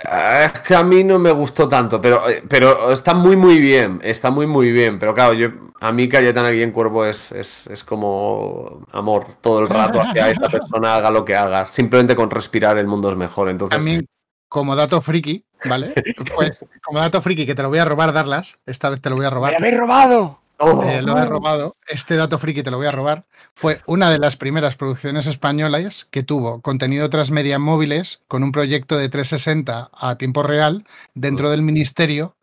Ah, 0.06 0.44
Es 0.53 0.60
que 0.61 0.76
a 0.76 0.84
mí 0.84 1.03
no 1.03 1.18
me 1.18 1.31
gustó 1.31 1.68
tanto, 1.69 2.02
pero, 2.02 2.30
eh, 2.30 2.44
pero 2.49 2.91
está 2.91 3.14
muy 3.14 3.38
muy 3.38 3.60
bien, 3.60 4.02
está 4.03 4.30
muy 4.30 4.45
muy 4.45 4.72
bien, 4.72 4.99
pero 4.99 5.14
claro, 5.14 5.34
yo 5.34 5.48
a 5.80 5.91
mí 5.94 6.10
Cayetana 6.10 6.49
Guillén 6.52 6.72
Cuervo 6.73 7.06
es, 7.06 7.31
es, 7.31 7.68
es 7.68 7.84
como 7.85 8.85
amor 8.91 9.27
todo 9.39 9.61
el 9.61 9.69
rato 9.69 10.02
hacia 10.02 10.30
esta 10.30 10.49
persona, 10.49 10.95
haga 10.98 11.10
lo 11.10 11.23
que 11.23 11.35
haga, 11.38 11.68
simplemente 11.68 12.15
con 12.18 12.30
respirar 12.30 12.77
el 12.77 12.85
mundo 12.88 13.10
es 13.10 13.15
mejor, 13.15 13.49
entonces 13.49 13.80
A 13.80 13.81
mí, 13.81 14.02
como 14.49 14.76
dato 14.76 15.02
friki, 15.02 15.45
¿vale? 15.68 15.94
Como 16.84 16.99
dato 16.99 17.22
friki 17.22 17.45
que 17.45 17.56
te 17.56 17.64
lo 17.64 17.69
voy 17.69 17.80
a 17.80 17.86
robar, 17.86 18.14
Darlas. 18.14 18.57
Esta 18.65 18.90
vez 18.90 19.02
te 19.02 19.10
lo 19.10 19.18
voy 19.18 19.26
a 19.26 19.30
robar. 19.30 19.52
¡Me 19.52 19.57
habéis 19.57 19.78
robado! 19.78 20.40
Te 20.57 21.02
lo 21.03 21.18
he 21.18 21.26
robado. 21.26 21.76
Este 21.88 22.15
dato 22.15 22.40
friki 22.40 22.64
te 22.64 22.72
lo 22.72 22.78
voy 22.78 22.88
a 22.88 22.91
robar. 22.91 23.26
Fue 23.53 23.80
una 23.86 24.10
de 24.10 24.18
las 24.18 24.38
primeras 24.38 24.76
producciones 24.76 25.28
españolas 25.28 26.07
que 26.10 26.24
tuvo 26.24 26.61
contenido 26.61 27.10
transmedia 27.10 27.60
móviles 27.60 28.22
con 28.28 28.44
un 28.44 28.52
proyecto 28.52 28.98
de 28.98 29.10
360 29.10 29.91
a 29.94 30.18
tiempo 30.18 30.41
real 30.41 30.86
dentro 31.14 31.52
del 31.52 31.61
ministerio 31.61 32.36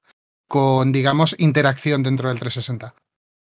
con, 0.47 0.93
digamos, 0.93 1.35
interacción 1.39 2.05
dentro 2.05 2.29
del 2.29 2.39
360. 2.39 2.95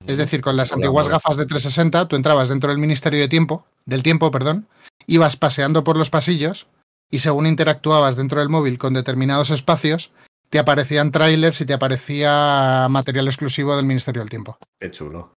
Es 0.07 0.19
decir, 0.19 0.41
con 0.41 0.57
las 0.57 0.73
antiguas 0.73 1.09
gafas 1.09 1.37
de 1.37 1.47
360, 1.47 2.09
tú 2.09 2.17
entrabas 2.17 2.49
dentro 2.49 2.71
del 2.71 2.79
Ministerio 2.79 3.21
de 3.21 3.29
Tiempo, 3.29 3.67
del 3.85 4.03
Tiempo, 4.03 4.31
perdón, 4.31 4.67
ibas 5.07 5.37
paseando 5.37 5.85
por 5.85 5.97
los 5.97 6.11
pasillos 6.11 6.67
y 7.11 7.19
según 7.19 7.47
interactuabas 7.47 8.17
dentro 8.17 8.41
del 8.41 8.49
móvil 8.49 8.79
con 8.79 8.95
determinados 8.95 9.51
espacios, 9.51 10.13
te 10.49 10.59
aparecían 10.59 11.13
trailers 11.13 11.61
y 11.61 11.67
te 11.67 11.75
aparecía 11.75 12.87
material 12.91 13.27
exclusivo 13.27 13.77
del 13.77 13.85
Ministerio 13.85 14.23
del 14.23 14.31
Tiempo. 14.31 14.59
Qué 14.81 14.91
chulo. 14.91 15.35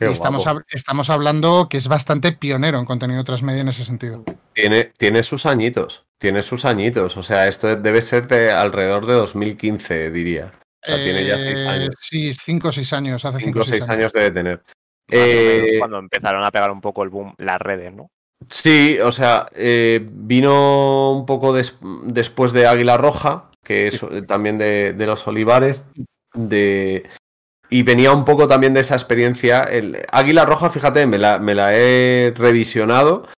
Y 0.00 0.06
estamos, 0.06 0.46
hab- 0.48 0.64
estamos 0.70 1.08
hablando 1.08 1.68
que 1.68 1.76
es 1.76 1.86
bastante 1.86 2.32
pionero 2.32 2.78
en 2.80 2.84
contenido 2.84 3.22
transmedia 3.22 3.60
en 3.60 3.68
ese 3.68 3.84
sentido. 3.84 4.24
Tiene, 4.52 4.90
tiene 4.98 5.22
sus 5.22 5.46
añitos. 5.46 6.04
Tiene 6.18 6.42
sus 6.42 6.64
añitos. 6.64 7.16
O 7.16 7.22
sea, 7.22 7.46
esto 7.46 7.76
debe 7.76 8.02
ser 8.02 8.26
de 8.26 8.50
alrededor 8.50 9.06
de 9.06 9.14
2015, 9.14 10.10
diría. 10.10 10.52
O 10.84 10.86
sea, 10.86 10.96
tiene 11.02 11.24
ya 11.26 11.36
seis 11.36 11.62
Eh, 11.62 11.68
años. 11.68 11.94
Sí, 12.00 12.34
cinco 12.34 12.68
o 12.68 12.72
seis 12.72 12.92
años, 12.92 13.24
hace 13.24 13.38
Cinco 13.38 13.60
o 13.60 13.62
seis 13.62 13.88
años 13.88 14.12
debe 14.12 14.32
tener. 14.32 14.62
Eh, 15.08 15.76
cuando 15.78 15.98
empezaron 15.98 16.44
a 16.44 16.50
pegar 16.50 16.70
un 16.72 16.80
poco 16.80 17.02
el 17.04 17.10
boom 17.10 17.34
las 17.38 17.58
redes, 17.60 17.92
¿no? 17.94 18.08
Sí, 18.48 18.98
o 19.00 19.12
sea, 19.12 19.46
eh, 19.54 20.06
vino 20.12 21.12
un 21.12 21.26
poco 21.26 21.52
des- 21.52 21.78
después 22.04 22.52
de 22.52 22.66
Águila 22.66 22.96
Roja, 22.96 23.50
que 23.64 23.86
es 23.86 24.00
también 24.26 24.58
de, 24.58 24.92
de 24.92 25.06
los 25.06 25.26
Olivares, 25.26 25.84
de, 26.34 27.08
y 27.70 27.82
venía 27.84 28.12
un 28.12 28.24
poco 28.24 28.48
también 28.48 28.74
de 28.74 28.80
esa 28.80 28.94
experiencia. 28.94 29.62
El, 29.64 30.02
Águila 30.12 30.44
Roja, 30.46 30.70
fíjate, 30.70 31.06
me 31.06 31.18
la, 31.18 31.38
me 31.38 31.54
la 31.54 31.74
he 31.76 32.32
revisionado 32.36 33.28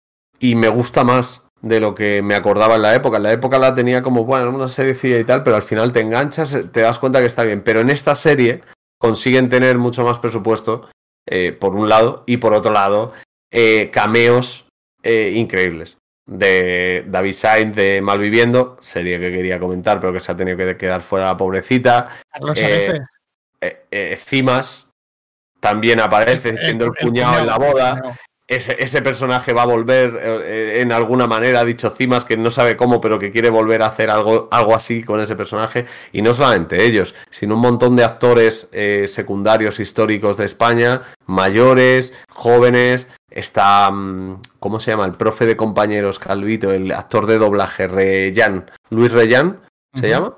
y 0.40 0.54
me 0.56 0.68
gusta 0.68 1.04
más 1.04 1.42
de 1.62 1.80
lo 1.80 1.94
que 1.94 2.22
me 2.22 2.34
acordaba 2.34 2.76
en 2.76 2.82
la 2.82 2.94
época. 2.94 3.18
En 3.18 3.24
la 3.24 3.32
época 3.32 3.58
la 3.58 3.74
tenía 3.74 4.02
como, 4.02 4.24
bueno, 4.24 4.50
una 4.50 4.68
serie 4.68 5.20
y 5.20 5.24
tal, 5.24 5.42
pero 5.44 5.56
al 5.56 5.62
final 5.62 5.92
te 5.92 6.00
enganchas, 6.00 6.56
te 6.72 6.80
das 6.80 6.98
cuenta 6.98 7.20
que 7.20 7.26
está 7.26 7.44
bien. 7.44 7.62
Pero 7.62 7.80
en 7.80 7.90
esta 7.90 8.14
serie 8.14 8.62
consiguen 8.98 9.48
tener 9.48 9.78
mucho 9.78 10.04
más 10.04 10.18
presupuesto, 10.18 10.88
eh, 11.28 11.52
por 11.58 11.74
un 11.76 11.88
lado, 11.88 12.24
y 12.26 12.38
por 12.38 12.54
otro 12.54 12.72
lado, 12.72 13.12
eh, 13.52 13.90
cameos 13.92 14.65
eh, 15.06 15.32
increíbles. 15.34 15.98
De 16.28 17.04
David 17.06 17.32
Sainz 17.32 17.76
de 17.76 18.00
Malviviendo, 18.02 18.76
serie 18.80 19.20
que 19.20 19.30
quería 19.30 19.60
comentar, 19.60 20.00
pero 20.00 20.12
que 20.12 20.18
se 20.20 20.32
ha 20.32 20.36
tenido 20.36 20.56
que 20.56 20.76
quedar 20.76 21.00
fuera 21.02 21.26
la 21.26 21.36
pobrecita. 21.36 22.18
Carlos 22.32 22.60
Eh, 22.60 23.00
eh, 23.60 23.86
eh, 23.90 24.18
Cimas 24.24 24.88
también 25.60 26.00
aparece 26.00 26.48
El- 26.50 26.58
siendo 26.58 26.84
el, 26.86 26.92
el 26.98 27.06
cuñado 27.06 27.38
en 27.38 27.46
la 27.46 27.58
boda. 27.58 28.18
Ese, 28.48 28.76
ese 28.78 29.02
personaje 29.02 29.52
va 29.52 29.62
a 29.62 29.66
volver 29.66 30.14
eh, 30.22 30.40
eh, 30.76 30.80
en 30.80 30.92
alguna 30.92 31.26
manera, 31.26 31.60
ha 31.60 31.64
dicho 31.64 31.90
Cimas 31.90 32.24
que 32.24 32.36
no 32.36 32.52
sabe 32.52 32.76
cómo, 32.76 33.00
pero 33.00 33.18
que 33.18 33.32
quiere 33.32 33.50
volver 33.50 33.82
a 33.82 33.86
hacer 33.86 34.08
algo, 34.08 34.46
algo 34.52 34.74
así 34.76 35.02
con 35.02 35.20
ese 35.20 35.34
personaje. 35.34 35.86
Y 36.12 36.22
no 36.22 36.32
solamente 36.32 36.84
ellos, 36.84 37.14
sino 37.30 37.56
un 37.56 37.60
montón 37.62 37.96
de 37.96 38.04
actores 38.04 38.68
eh, 38.72 39.06
secundarios 39.08 39.80
históricos 39.80 40.36
de 40.36 40.44
España, 40.44 41.02
mayores, 41.26 42.14
jóvenes. 42.28 43.08
Está, 43.30 43.90
mm, 43.90 44.40
¿cómo 44.60 44.78
se 44.78 44.92
llama? 44.92 45.06
El 45.06 45.12
profe 45.14 45.44
de 45.44 45.56
compañeros 45.56 46.18
Calvito, 46.20 46.70
el 46.72 46.92
actor 46.92 47.26
de 47.26 47.38
doblaje, 47.38 47.88
Reyán. 47.88 48.70
Luis 48.90 49.10
Reyán, 49.10 49.60
¿se 49.92 50.08
llama? 50.08 50.34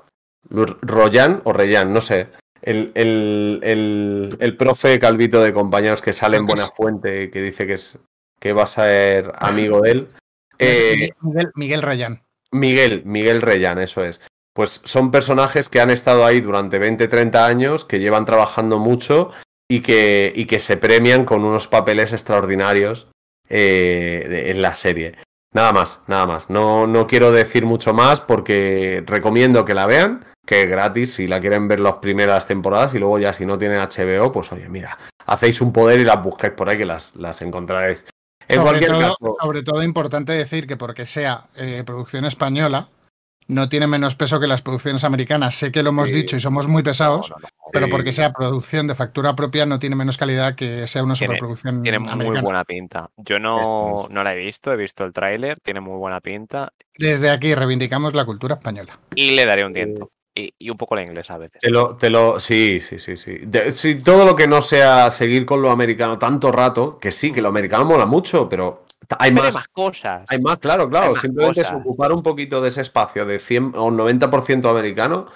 Luis- 0.49 0.73
Royan 0.81 1.41
o 1.43 1.53
Reyán, 1.53 1.93
no 1.93 2.01
sé. 2.01 2.27
El, 2.61 2.91
el, 2.95 3.59
el, 3.63 4.37
el 4.39 4.57
profe 4.57 4.99
Calvito 4.99 5.41
de 5.41 5.53
compañeros 5.53 6.01
que 6.01 6.13
sale 6.13 6.37
en 6.37 6.45
Creo 6.45 6.55
que 6.55 6.61
Buena 6.61 6.69
es- 6.69 6.75
Fuente, 6.75 7.29
que 7.31 7.41
dice 7.41 7.65
que 7.67 7.73
es 7.73 7.97
que 8.39 8.53
va 8.53 8.63
a 8.63 8.67
ser 8.67 9.31
amigo 9.37 9.81
de 9.81 9.91
él. 9.91 10.07
Eh, 10.57 10.91
Miguel, 10.93 11.13
Miguel, 11.21 11.51
Miguel 11.55 11.81
Rayán. 11.81 12.23
Miguel, 12.51 13.01
Miguel 13.05 13.41
Reyán, 13.41 13.79
eso 13.79 14.03
es. 14.03 14.21
Pues 14.53 14.81
son 14.83 15.11
personajes 15.11 15.69
que 15.69 15.79
han 15.79 15.89
estado 15.89 16.25
ahí 16.25 16.41
durante 16.41 16.79
20, 16.79 17.07
30 17.07 17.45
años, 17.45 17.85
que 17.85 17.99
llevan 17.99 18.25
trabajando 18.25 18.79
mucho 18.79 19.29
y 19.69 19.81
que, 19.81 20.33
y 20.35 20.45
que 20.45 20.59
se 20.59 20.75
premian 20.77 21.25
con 21.25 21.45
unos 21.45 21.67
papeles 21.67 22.11
extraordinarios 22.13 23.07
eh, 23.49 24.25
de- 24.29 24.51
en 24.51 24.61
la 24.61 24.73
serie. 24.75 25.15
Nada 25.53 25.71
más, 25.73 26.01
nada 26.07 26.25
más. 26.25 26.49
No, 26.49 26.87
no 26.87 27.07
quiero 27.07 27.31
decir 27.31 27.65
mucho 27.65 27.93
más 27.93 28.19
porque 28.21 29.03
recomiendo 29.05 29.65
que 29.65 29.73
la 29.75 29.85
vean, 29.87 30.25
que 30.49 30.63
es 30.63 30.69
gratis 30.69 31.13
si 31.13 31.27
la 31.27 31.39
quieren 31.39 31.67
ver 31.67 31.79
las 31.79 31.97
primeras 31.97 32.47
temporadas 32.47 32.95
y 32.95 32.99
luego 32.99 33.19
ya 33.19 33.31
si 33.33 33.45
no 33.45 33.59
tienen 33.59 33.77
HBO, 33.77 34.31
pues 34.31 34.51
oye, 34.51 34.67
mira, 34.67 34.97
hacéis 35.27 35.61
un 35.61 35.71
poder 35.71 35.99
y 35.99 36.03
las 36.05 36.23
buscáis 36.23 36.53
por 36.53 36.67
ahí 36.69 36.77
que 36.79 36.85
las, 36.85 37.15
las 37.15 37.43
encontraréis. 37.43 38.03
En 38.47 38.55
sobre, 38.57 38.63
cualquier 38.71 38.91
todo, 38.93 39.01
caso, 39.01 39.35
sobre 39.43 39.61
todo 39.61 39.83
importante 39.83 40.31
decir 40.31 40.65
que 40.65 40.75
porque 40.75 41.05
sea 41.05 41.43
eh, 41.55 41.83
producción 41.85 42.25
española, 42.25 42.87
no 43.47 43.69
tiene 43.69 43.85
menos 43.85 44.15
peso 44.15 44.39
que 44.39 44.47
las 44.47 44.63
producciones 44.63 45.03
americanas. 45.03 45.53
Sé 45.53 45.71
que 45.71 45.83
lo 45.83 45.89
hemos 45.89 46.09
Sí. 46.09 46.15
dicho 46.15 46.35
y 46.35 46.39
somos 46.39 46.67
muy 46.67 46.81
pesados, 46.81 47.31
pero 47.71 47.85
Sí. 47.85 47.91
porque 47.91 48.11
sea 48.11 48.31
producción 48.33 48.87
de 48.87 48.95
factura 48.95 49.35
propia 49.35 49.67
no 49.67 49.77
tiene 49.77 49.95
menos 49.95 50.17
calidad 50.17 50.55
que 50.55 50.87
sea 50.87 51.03
una 51.03 51.13
Tiene- 51.13 51.33
superproducción 51.35 51.83
Tiene 51.83 51.99
muy 51.99 52.09
americana. 52.11 52.41
buena 52.41 52.63
pinta. 52.63 53.09
Yo 53.17 53.37
no, 53.37 54.07
no 54.09 54.23
la 54.23 54.33
he 54.33 54.37
visto, 54.37 54.73
he 54.73 54.77
visto 54.77 55.03
el 55.03 55.13
tráiler, 55.13 55.59
tiene 55.59 55.79
muy 55.79 55.97
buena 55.99 56.21
pinta 56.21 56.73
Desde 56.97 57.29
aquí 57.29 57.53
reivindicamos 57.53 58.15
la 58.15 58.25
cultura 58.25 58.55
española. 58.55 58.97
y 59.13 59.31
le 59.31 59.45
daré 59.45 59.63
un 59.63 59.73
tiento. 59.73 60.09
Y, 60.39 60.53
y 60.57 60.69
un 60.69 60.77
poco 60.77 60.95
la 60.95 61.03
inglesa 61.03 61.35
a 61.35 61.37
veces. 61.37 61.59
Te 61.61 61.69
lo, 61.69 61.95
te 61.95 62.09
lo, 62.09 62.39
sí, 62.39 62.79
sí, 62.79 62.99
sí, 62.99 63.17
sí. 63.17 63.37
De- 63.43 63.71
sí, 63.71 63.95
Todo 63.95 64.25
lo 64.25 64.35
que 64.35 64.47
no 64.47 64.61
sea 64.61 65.11
seguir 65.11 65.45
con 65.45 65.61
lo 65.61 65.71
americano 65.71 66.17
tanto 66.17 66.51
rato, 66.51 66.97
que 66.99 67.11
sí, 67.11 67.31
que 67.31 67.41
lo 67.41 67.49
americano 67.49 67.85
mola 67.85 68.05
mucho, 68.05 68.47
pero 68.47 68.83
hay 69.17 69.31
Pero 69.31 69.41
hay 69.43 69.47
más. 69.47 69.53
más 69.55 69.67
cosas. 69.67 70.23
Hay 70.27 70.39
más, 70.39 70.57
claro, 70.57 70.89
claro. 70.89 71.11
Más 71.13 71.21
Simplemente 71.21 71.61
es 71.61 71.71
ocupar 71.71 72.13
un 72.13 72.23
poquito 72.23 72.61
de 72.61 72.69
ese 72.69 72.81
espacio 72.81 73.25
de 73.25 73.39
100 73.39 73.73
o 73.75 73.89
90% 73.91 74.69
americano. 74.69 75.27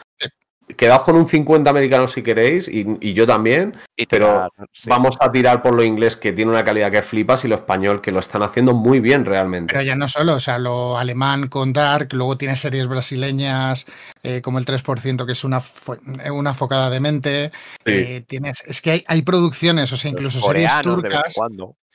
Quedaos 0.77 1.01
con 1.03 1.15
un 1.17 1.27
50 1.27 1.69
americano 1.69 2.07
si 2.07 2.23
queréis, 2.23 2.67
y, 2.69 2.97
y 3.01 3.13
yo 3.13 3.27
también, 3.27 3.75
Y 3.97 4.05
pero 4.05 4.27
tirar, 4.27 4.49
sí. 4.71 4.89
vamos 4.89 5.17
a 5.19 5.31
tirar 5.31 5.61
por 5.61 5.73
lo 5.73 5.83
inglés 5.83 6.15
que 6.15 6.31
tiene 6.31 6.51
una 6.51 6.63
calidad 6.63 6.89
que 6.89 7.01
flipas 7.01 7.43
y 7.43 7.47
lo 7.49 7.55
español 7.55 8.01
que 8.01 8.11
lo 8.11 8.19
están 8.19 8.43
haciendo 8.43 8.73
muy 8.73 8.99
bien 9.01 9.25
realmente. 9.25 9.73
Pero 9.73 9.83
ya 9.85 9.95
no 9.95 10.07
solo, 10.07 10.35
o 10.35 10.39
sea, 10.39 10.59
lo 10.59 10.97
alemán 10.97 11.47
con 11.49 11.73
Dark, 11.73 12.09
luego 12.13 12.37
tiene 12.37 12.55
series 12.55 12.87
brasileñas 12.87 13.85
eh, 14.23 14.41
como 14.41 14.57
el 14.57 14.65
3%, 14.65 15.25
que 15.25 15.33
es 15.33 15.43
una, 15.43 15.59
fo- 15.59 15.99
una 16.31 16.53
focada 16.53 16.89
de 16.89 16.99
mente. 16.99 17.51
Sí. 17.85 17.91
eh, 17.93 18.23
tienes, 18.25 18.63
es 18.65 18.81
que 18.81 18.91
hay, 18.91 19.03
hay 19.07 19.21
producciones, 19.21 19.91
o 19.91 19.97
sea, 19.97 20.11
incluso 20.11 20.39
series 20.39 20.71
turcas. 20.81 21.35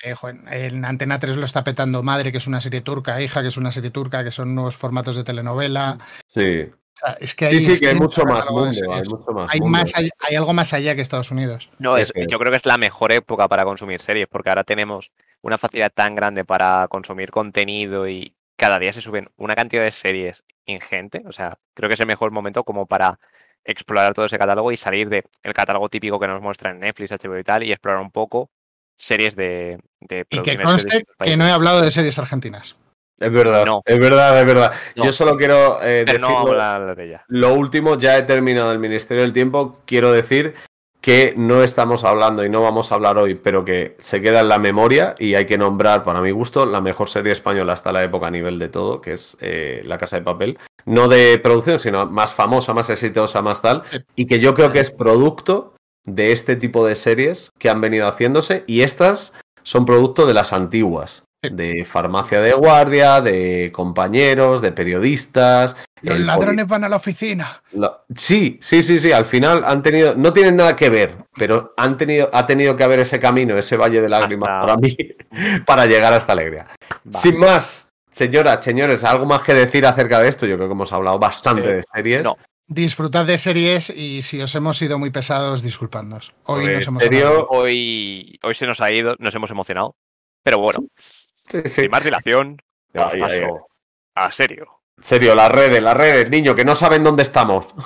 Eh, 0.02 0.14
joder, 0.14 0.36
en 0.52 0.84
Antena 0.84 1.18
3 1.18 1.36
lo 1.38 1.44
está 1.46 1.64
petando 1.64 2.02
Madre, 2.04 2.30
que 2.30 2.38
es 2.38 2.46
una 2.46 2.60
serie 2.60 2.82
turca, 2.82 3.20
Hija, 3.20 3.42
que 3.42 3.48
es 3.48 3.56
una 3.56 3.72
serie 3.72 3.90
turca, 3.90 4.22
que 4.22 4.30
son 4.30 4.54
nuevos 4.54 4.76
formatos 4.76 5.16
de 5.16 5.24
telenovela. 5.24 5.98
Sí. 6.26 6.66
Es 7.20 7.34
que 7.34 7.48
Sí, 7.50 7.56
hay 7.56 7.62
sí, 7.62 7.80
que 7.80 7.88
hay 7.88 7.94
mucho 7.94 8.24
más 8.24 8.46
de 8.46 8.52
mundo, 8.52 8.92
hay 8.92 9.02
mucho 9.04 9.32
más 9.32 9.52
Hay, 9.52 9.60
mundo. 9.60 9.78
más 9.78 9.94
allá- 9.94 10.10
hay 10.20 10.36
algo 10.36 10.52
más 10.52 10.72
allá 10.72 10.94
que 10.94 11.00
Estados 11.02 11.30
Unidos. 11.30 11.70
No, 11.78 11.96
es, 11.96 12.12
yo 12.28 12.38
creo 12.38 12.50
que 12.50 12.58
es 12.58 12.66
la 12.66 12.76
mejor 12.78 13.12
época 13.12 13.48
para 13.48 13.64
consumir 13.64 14.00
series, 14.00 14.26
porque 14.28 14.48
ahora 14.50 14.64
tenemos 14.64 15.10
una 15.42 15.58
facilidad 15.58 15.92
tan 15.94 16.14
grande 16.14 16.44
para 16.44 16.86
consumir 16.88 17.30
contenido 17.30 18.08
y 18.08 18.34
cada 18.56 18.78
día 18.78 18.92
se 18.92 19.00
suben 19.00 19.28
una 19.36 19.54
cantidad 19.54 19.84
de 19.84 19.92
series 19.92 20.42
ingente. 20.66 21.22
O 21.26 21.32
sea, 21.32 21.58
creo 21.74 21.88
que 21.88 21.94
es 21.94 22.00
el 22.00 22.06
mejor 22.08 22.30
momento 22.32 22.64
como 22.64 22.86
para 22.86 23.18
explorar 23.64 24.14
todo 24.14 24.24
ese 24.26 24.38
catálogo 24.38 24.72
y 24.72 24.76
salir 24.76 25.08
del 25.08 25.24
catálogo 25.54 25.88
típico 25.88 26.18
que 26.18 26.26
nos 26.26 26.42
muestra 26.42 26.70
en 26.70 26.80
Netflix, 26.80 27.12
HBO 27.12 27.38
y 27.38 27.44
tal, 27.44 27.62
y 27.62 27.70
explorar 27.70 28.00
un 28.00 28.10
poco 28.10 28.50
series 28.96 29.36
de, 29.36 29.78
de 30.00 30.26
Y 30.30 30.42
que 30.42 30.56
de 30.56 30.64
conste 30.64 31.04
que 31.22 31.36
no 31.36 31.46
he 31.46 31.50
hablado 31.52 31.80
de 31.80 31.90
series 31.90 32.18
argentinas. 32.18 32.76
Es 33.20 33.32
verdad, 33.32 33.66
No. 33.66 33.82
es 33.84 33.98
verdad, 33.98 34.38
es 34.40 34.46
verdad. 34.46 34.72
No. 34.96 35.04
Yo 35.04 35.12
solo 35.12 35.36
quiero 35.36 35.78
eh, 35.82 36.04
Pero 36.06 36.18
no 36.20 36.28
decirlo- 36.28 36.44
vamos 36.52 36.62
a 36.62 36.74
hablar 36.74 36.96
de 36.96 37.04
ella. 37.06 37.24
Lo 37.28 37.54
último, 37.54 37.98
ya 37.98 38.16
he 38.16 38.22
terminado 38.22 38.70
el 38.72 38.78
Ministerio 38.78 39.22
del 39.22 39.32
Tiempo. 39.32 39.78
Quiero 39.86 40.12
decir 40.12 40.54
que 41.00 41.32
no 41.36 41.62
estamos 41.62 42.04
hablando 42.04 42.44
y 42.44 42.50
no 42.50 42.60
vamos 42.62 42.90
a 42.90 42.96
hablar 42.96 43.18
hoy, 43.18 43.34
pero 43.34 43.64
que 43.64 43.96
se 44.00 44.20
queda 44.20 44.40
en 44.40 44.48
la 44.48 44.58
memoria 44.58 45.14
y 45.18 45.34
hay 45.36 45.46
que 45.46 45.56
nombrar, 45.56 46.02
para 46.02 46.20
mi 46.20 46.32
gusto, 46.32 46.66
la 46.66 46.80
mejor 46.80 47.08
serie 47.08 47.32
española 47.32 47.72
hasta 47.72 47.92
la 47.92 48.02
época 48.02 48.26
a 48.26 48.30
nivel 48.30 48.58
de 48.58 48.68
todo, 48.68 49.00
que 49.00 49.12
es 49.12 49.36
eh, 49.40 49.80
La 49.84 49.96
Casa 49.96 50.16
de 50.16 50.22
Papel. 50.22 50.58
No 50.84 51.08
de 51.08 51.38
producción, 51.38 51.78
sino 51.80 52.06
más 52.06 52.34
famosa, 52.34 52.74
más 52.74 52.90
exitosa, 52.90 53.42
más 53.42 53.62
tal. 53.62 53.82
Y 54.16 54.26
que 54.26 54.40
yo 54.40 54.54
creo 54.54 54.72
que 54.72 54.80
es 54.80 54.90
producto 54.90 55.74
de 56.04 56.32
este 56.32 56.56
tipo 56.56 56.84
de 56.86 56.96
series 56.96 57.50
que 57.58 57.68
han 57.70 57.80
venido 57.80 58.06
haciéndose 58.08 58.64
y 58.66 58.82
estas 58.82 59.32
son 59.62 59.84
producto 59.86 60.26
de 60.26 60.34
las 60.34 60.52
antiguas. 60.52 61.24
De 61.42 61.84
farmacia 61.84 62.40
de 62.40 62.52
guardia, 62.52 63.20
de 63.20 63.70
compañeros, 63.72 64.60
de 64.60 64.72
periodistas. 64.72 65.76
Los 66.02 66.18
ladrones 66.18 66.66
van 66.66 66.82
a 66.82 66.88
la 66.88 66.96
oficina. 66.96 67.62
lo- 67.72 68.04
Sí, 68.14 68.58
sí, 68.60 68.82
sí, 68.82 68.98
sí. 68.98 69.12
Al 69.12 69.24
final 69.24 69.62
han 69.64 69.80
tenido, 69.82 70.16
no 70.16 70.32
tienen 70.32 70.56
nada 70.56 70.74
que 70.74 70.90
ver, 70.90 71.14
pero 71.36 71.74
han 71.76 71.96
tenido, 71.96 72.28
ha 72.32 72.44
tenido 72.44 72.74
que 72.76 72.82
haber 72.82 72.98
ese 73.00 73.20
camino, 73.20 73.56
ese 73.56 73.76
valle 73.76 74.00
de 74.00 74.08
lágrimas 74.08 74.48
Hasta- 74.48 74.66
para 74.66 74.76
mí, 74.78 74.96
para 75.66 75.86
llegar 75.86 76.12
a 76.12 76.16
esta 76.16 76.32
alegría. 76.32 76.66
Sin 77.12 77.38
más, 77.38 77.92
señora, 78.10 78.60
señores, 78.60 79.04
algo 79.04 79.24
más 79.24 79.42
que 79.42 79.54
decir 79.54 79.86
acerca 79.86 80.18
de 80.20 80.28
esto. 80.28 80.44
Yo 80.44 80.56
creo 80.56 80.66
que 80.68 80.74
hemos 80.74 80.92
hablado 80.92 81.20
bastante 81.20 81.62
Sí. 81.62 81.68
de 81.68 81.82
series. 81.94 82.24
No. 82.24 82.36
Disfrutad 82.66 83.24
de 83.26 83.38
series 83.38 83.90
y 83.90 84.22
si 84.22 84.42
os 84.42 84.52
hemos 84.56 84.76
sido 84.76 84.98
muy 84.98 85.10
pesados, 85.10 85.62
disculpadnos. 85.62 86.32
Hoy 86.44 86.62
Joder, 86.62 86.76
nos 86.76 86.86
hemos 86.88 87.02
¿en 87.04 87.08
serio? 87.12 87.46
Hoy, 87.48 88.38
hoy 88.42 88.54
se 88.54 88.66
nos 88.66 88.80
ha 88.80 88.90
ido, 88.90 89.14
nos 89.20 89.34
hemos 89.36 89.50
emocionado. 89.52 89.94
Pero 90.44 90.58
bueno, 90.58 90.78
Sí, 90.96 91.17
sí. 91.48 91.62
sin 91.64 91.90
más 91.90 92.04
dilación, 92.04 92.58
os 92.94 93.12
Ay, 93.14 93.20
paso 93.20 93.34
ay, 93.34 93.40
ay. 93.42 93.50
a 94.14 94.32
serio. 94.32 94.66
En 94.98 95.04
serio, 95.04 95.34
las 95.36 95.52
redes, 95.52 95.80
las 95.80 95.96
redes, 95.96 96.28
niño, 96.28 96.56
que 96.56 96.64
no 96.64 96.74
saben 96.74 97.04
dónde 97.04 97.22
estamos. 97.22 97.66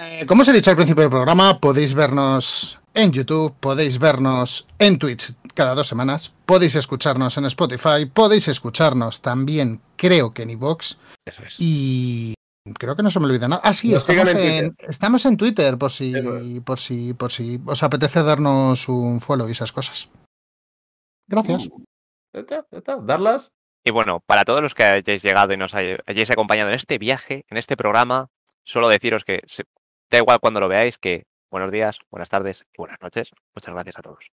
Eh, 0.00 0.24
como 0.26 0.42
os 0.42 0.48
he 0.48 0.52
dicho 0.52 0.70
al 0.70 0.76
principio 0.76 1.02
del 1.02 1.10
programa, 1.10 1.58
podéis 1.60 1.92
vernos 1.92 2.78
en 2.94 3.12
YouTube, 3.12 3.54
podéis 3.58 3.98
vernos 3.98 4.66
en 4.78 4.98
Twitch 4.98 5.34
cada 5.54 5.74
dos 5.74 5.88
semanas, 5.88 6.32
podéis 6.46 6.76
escucharnos 6.76 7.36
en 7.36 7.44
Spotify, 7.46 8.06
podéis 8.12 8.46
escucharnos 8.46 9.20
también, 9.22 9.80
creo 9.96 10.32
que 10.32 10.42
en 10.42 10.50
iVoox. 10.50 10.96
Eso 11.24 11.42
es. 11.44 11.56
Y 11.58 12.34
creo 12.78 12.94
que 12.94 13.02
no 13.02 13.10
se 13.10 13.18
me 13.18 13.26
olvida 13.26 13.48
nada. 13.48 13.60
Ah, 13.64 13.74
sí, 13.74 13.90
Nos 13.90 14.08
estamos 14.08 14.32
en 14.34 14.38
en, 14.38 14.76
estamos 14.88 15.26
en 15.26 15.36
Twitter 15.36 15.76
por 15.76 15.90
si, 15.90 16.12
por 16.64 16.78
si, 16.78 17.12
por 17.14 17.32
si 17.32 17.60
os 17.66 17.82
apetece 17.82 18.22
darnos 18.22 18.88
un 18.88 19.20
follow 19.20 19.48
y 19.48 19.52
esas 19.52 19.72
cosas. 19.72 20.08
Gracias. 21.26 21.68
Ya 22.32 22.40
está, 22.40 22.66
ya 22.70 22.78
está. 22.78 22.96
Darlas. 22.96 23.52
Y 23.84 23.90
bueno, 23.90 24.20
para 24.26 24.44
todos 24.44 24.60
los 24.60 24.74
que 24.74 24.82
hayáis 24.84 25.22
llegado 25.22 25.52
y 25.52 25.56
nos 25.56 25.74
hay- 25.74 25.96
hayáis 26.06 26.30
acompañado 26.30 26.68
en 26.68 26.74
este 26.74 26.98
viaje, 26.98 27.44
en 27.48 27.56
este 27.56 27.76
programa, 27.76 28.28
solo 28.64 28.88
deciros 28.88 29.24
que 29.24 29.40
se- 29.46 29.64
da 30.10 30.18
igual 30.18 30.40
cuando 30.40 30.60
lo 30.60 30.68
veáis, 30.68 30.98
que 30.98 31.24
buenos 31.50 31.70
días, 31.70 31.98
buenas 32.10 32.28
tardes 32.28 32.64
y 32.72 32.76
buenas 32.78 32.98
noches. 33.00 33.30
Muchas 33.54 33.72
gracias 33.74 33.98
a 33.98 34.02
todos. 34.02 34.30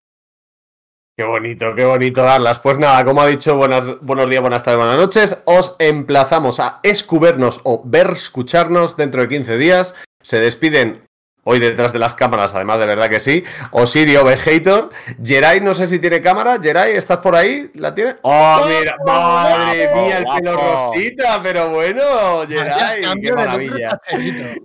Qué 1.17 1.23
bonito, 1.23 1.75
qué 1.77 1.85
bonito 1.85 2.23
darlas. 2.23 2.59
Pues 2.59 2.77
nada, 2.79 3.05
como 3.05 3.21
ha 3.23 3.27
dicho, 3.29 3.57
buenas, 3.57 4.01
buenos 4.01 4.29
días, 4.29 4.41
buenas 4.41 4.65
tardes, 4.65 4.81
buenas 4.81 4.99
noches. 4.99 5.41
Os 5.45 5.77
emplazamos 5.79 6.59
a 6.59 6.81
escubernos 6.83 7.61
o 7.63 7.83
ver 7.85 8.09
escucharnos 8.11 8.97
dentro 8.97 9.23
de 9.23 9.29
15 9.29 9.57
días. 9.57 9.95
Se 10.23 10.41
despiden 10.41 11.07
hoy 11.45 11.59
detrás 11.59 11.93
de 11.93 11.99
las 11.99 12.15
cámaras, 12.15 12.55
además 12.55 12.79
de 12.79 12.87
verdad 12.87 13.09
que 13.09 13.21
sí. 13.21 13.45
Osirio 13.71 14.25
Vegator. 14.25 14.91
Geray, 15.23 15.61
no 15.61 15.75
sé 15.75 15.87
si 15.87 15.99
tiene 15.99 16.21
cámara. 16.21 16.59
Geray, 16.61 16.97
¿estás 16.97 17.19
por 17.19 17.37
ahí? 17.37 17.71
¿La 17.75 17.95
tiene? 17.95 18.17
¡Oh, 18.23 18.67
mira! 18.67 18.97
¡Madre 19.07 19.87
guapo, 19.89 20.07
mía, 20.07 20.19
el 20.19 20.25
pelo 20.25 20.57
rosita! 20.57 21.41
Pero 21.43 21.71
bueno, 21.71 22.47
Geray, 22.49 23.05
qué 23.21 23.33
maravilla. 23.33 24.01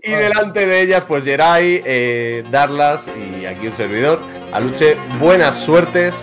Y 0.01 0.11
delante 0.11 0.65
de 0.65 0.81
ellas, 0.81 1.06
pues 1.06 1.23
Geray, 1.23 1.84
eh, 1.85 2.43
Darlas 2.49 3.07
y 3.07 3.45
aquí 3.45 3.68
un 3.68 3.76
servidor. 3.76 4.22
Aluche, 4.51 4.97
buenas 5.19 5.56
suertes 5.56 6.15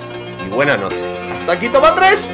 y 0.44 0.48
buena 0.48 0.76
noche. 0.76 1.04
Hasta 1.32 1.52
aquí, 1.52 1.68
toma 1.68 1.94
tres. 1.94 2.30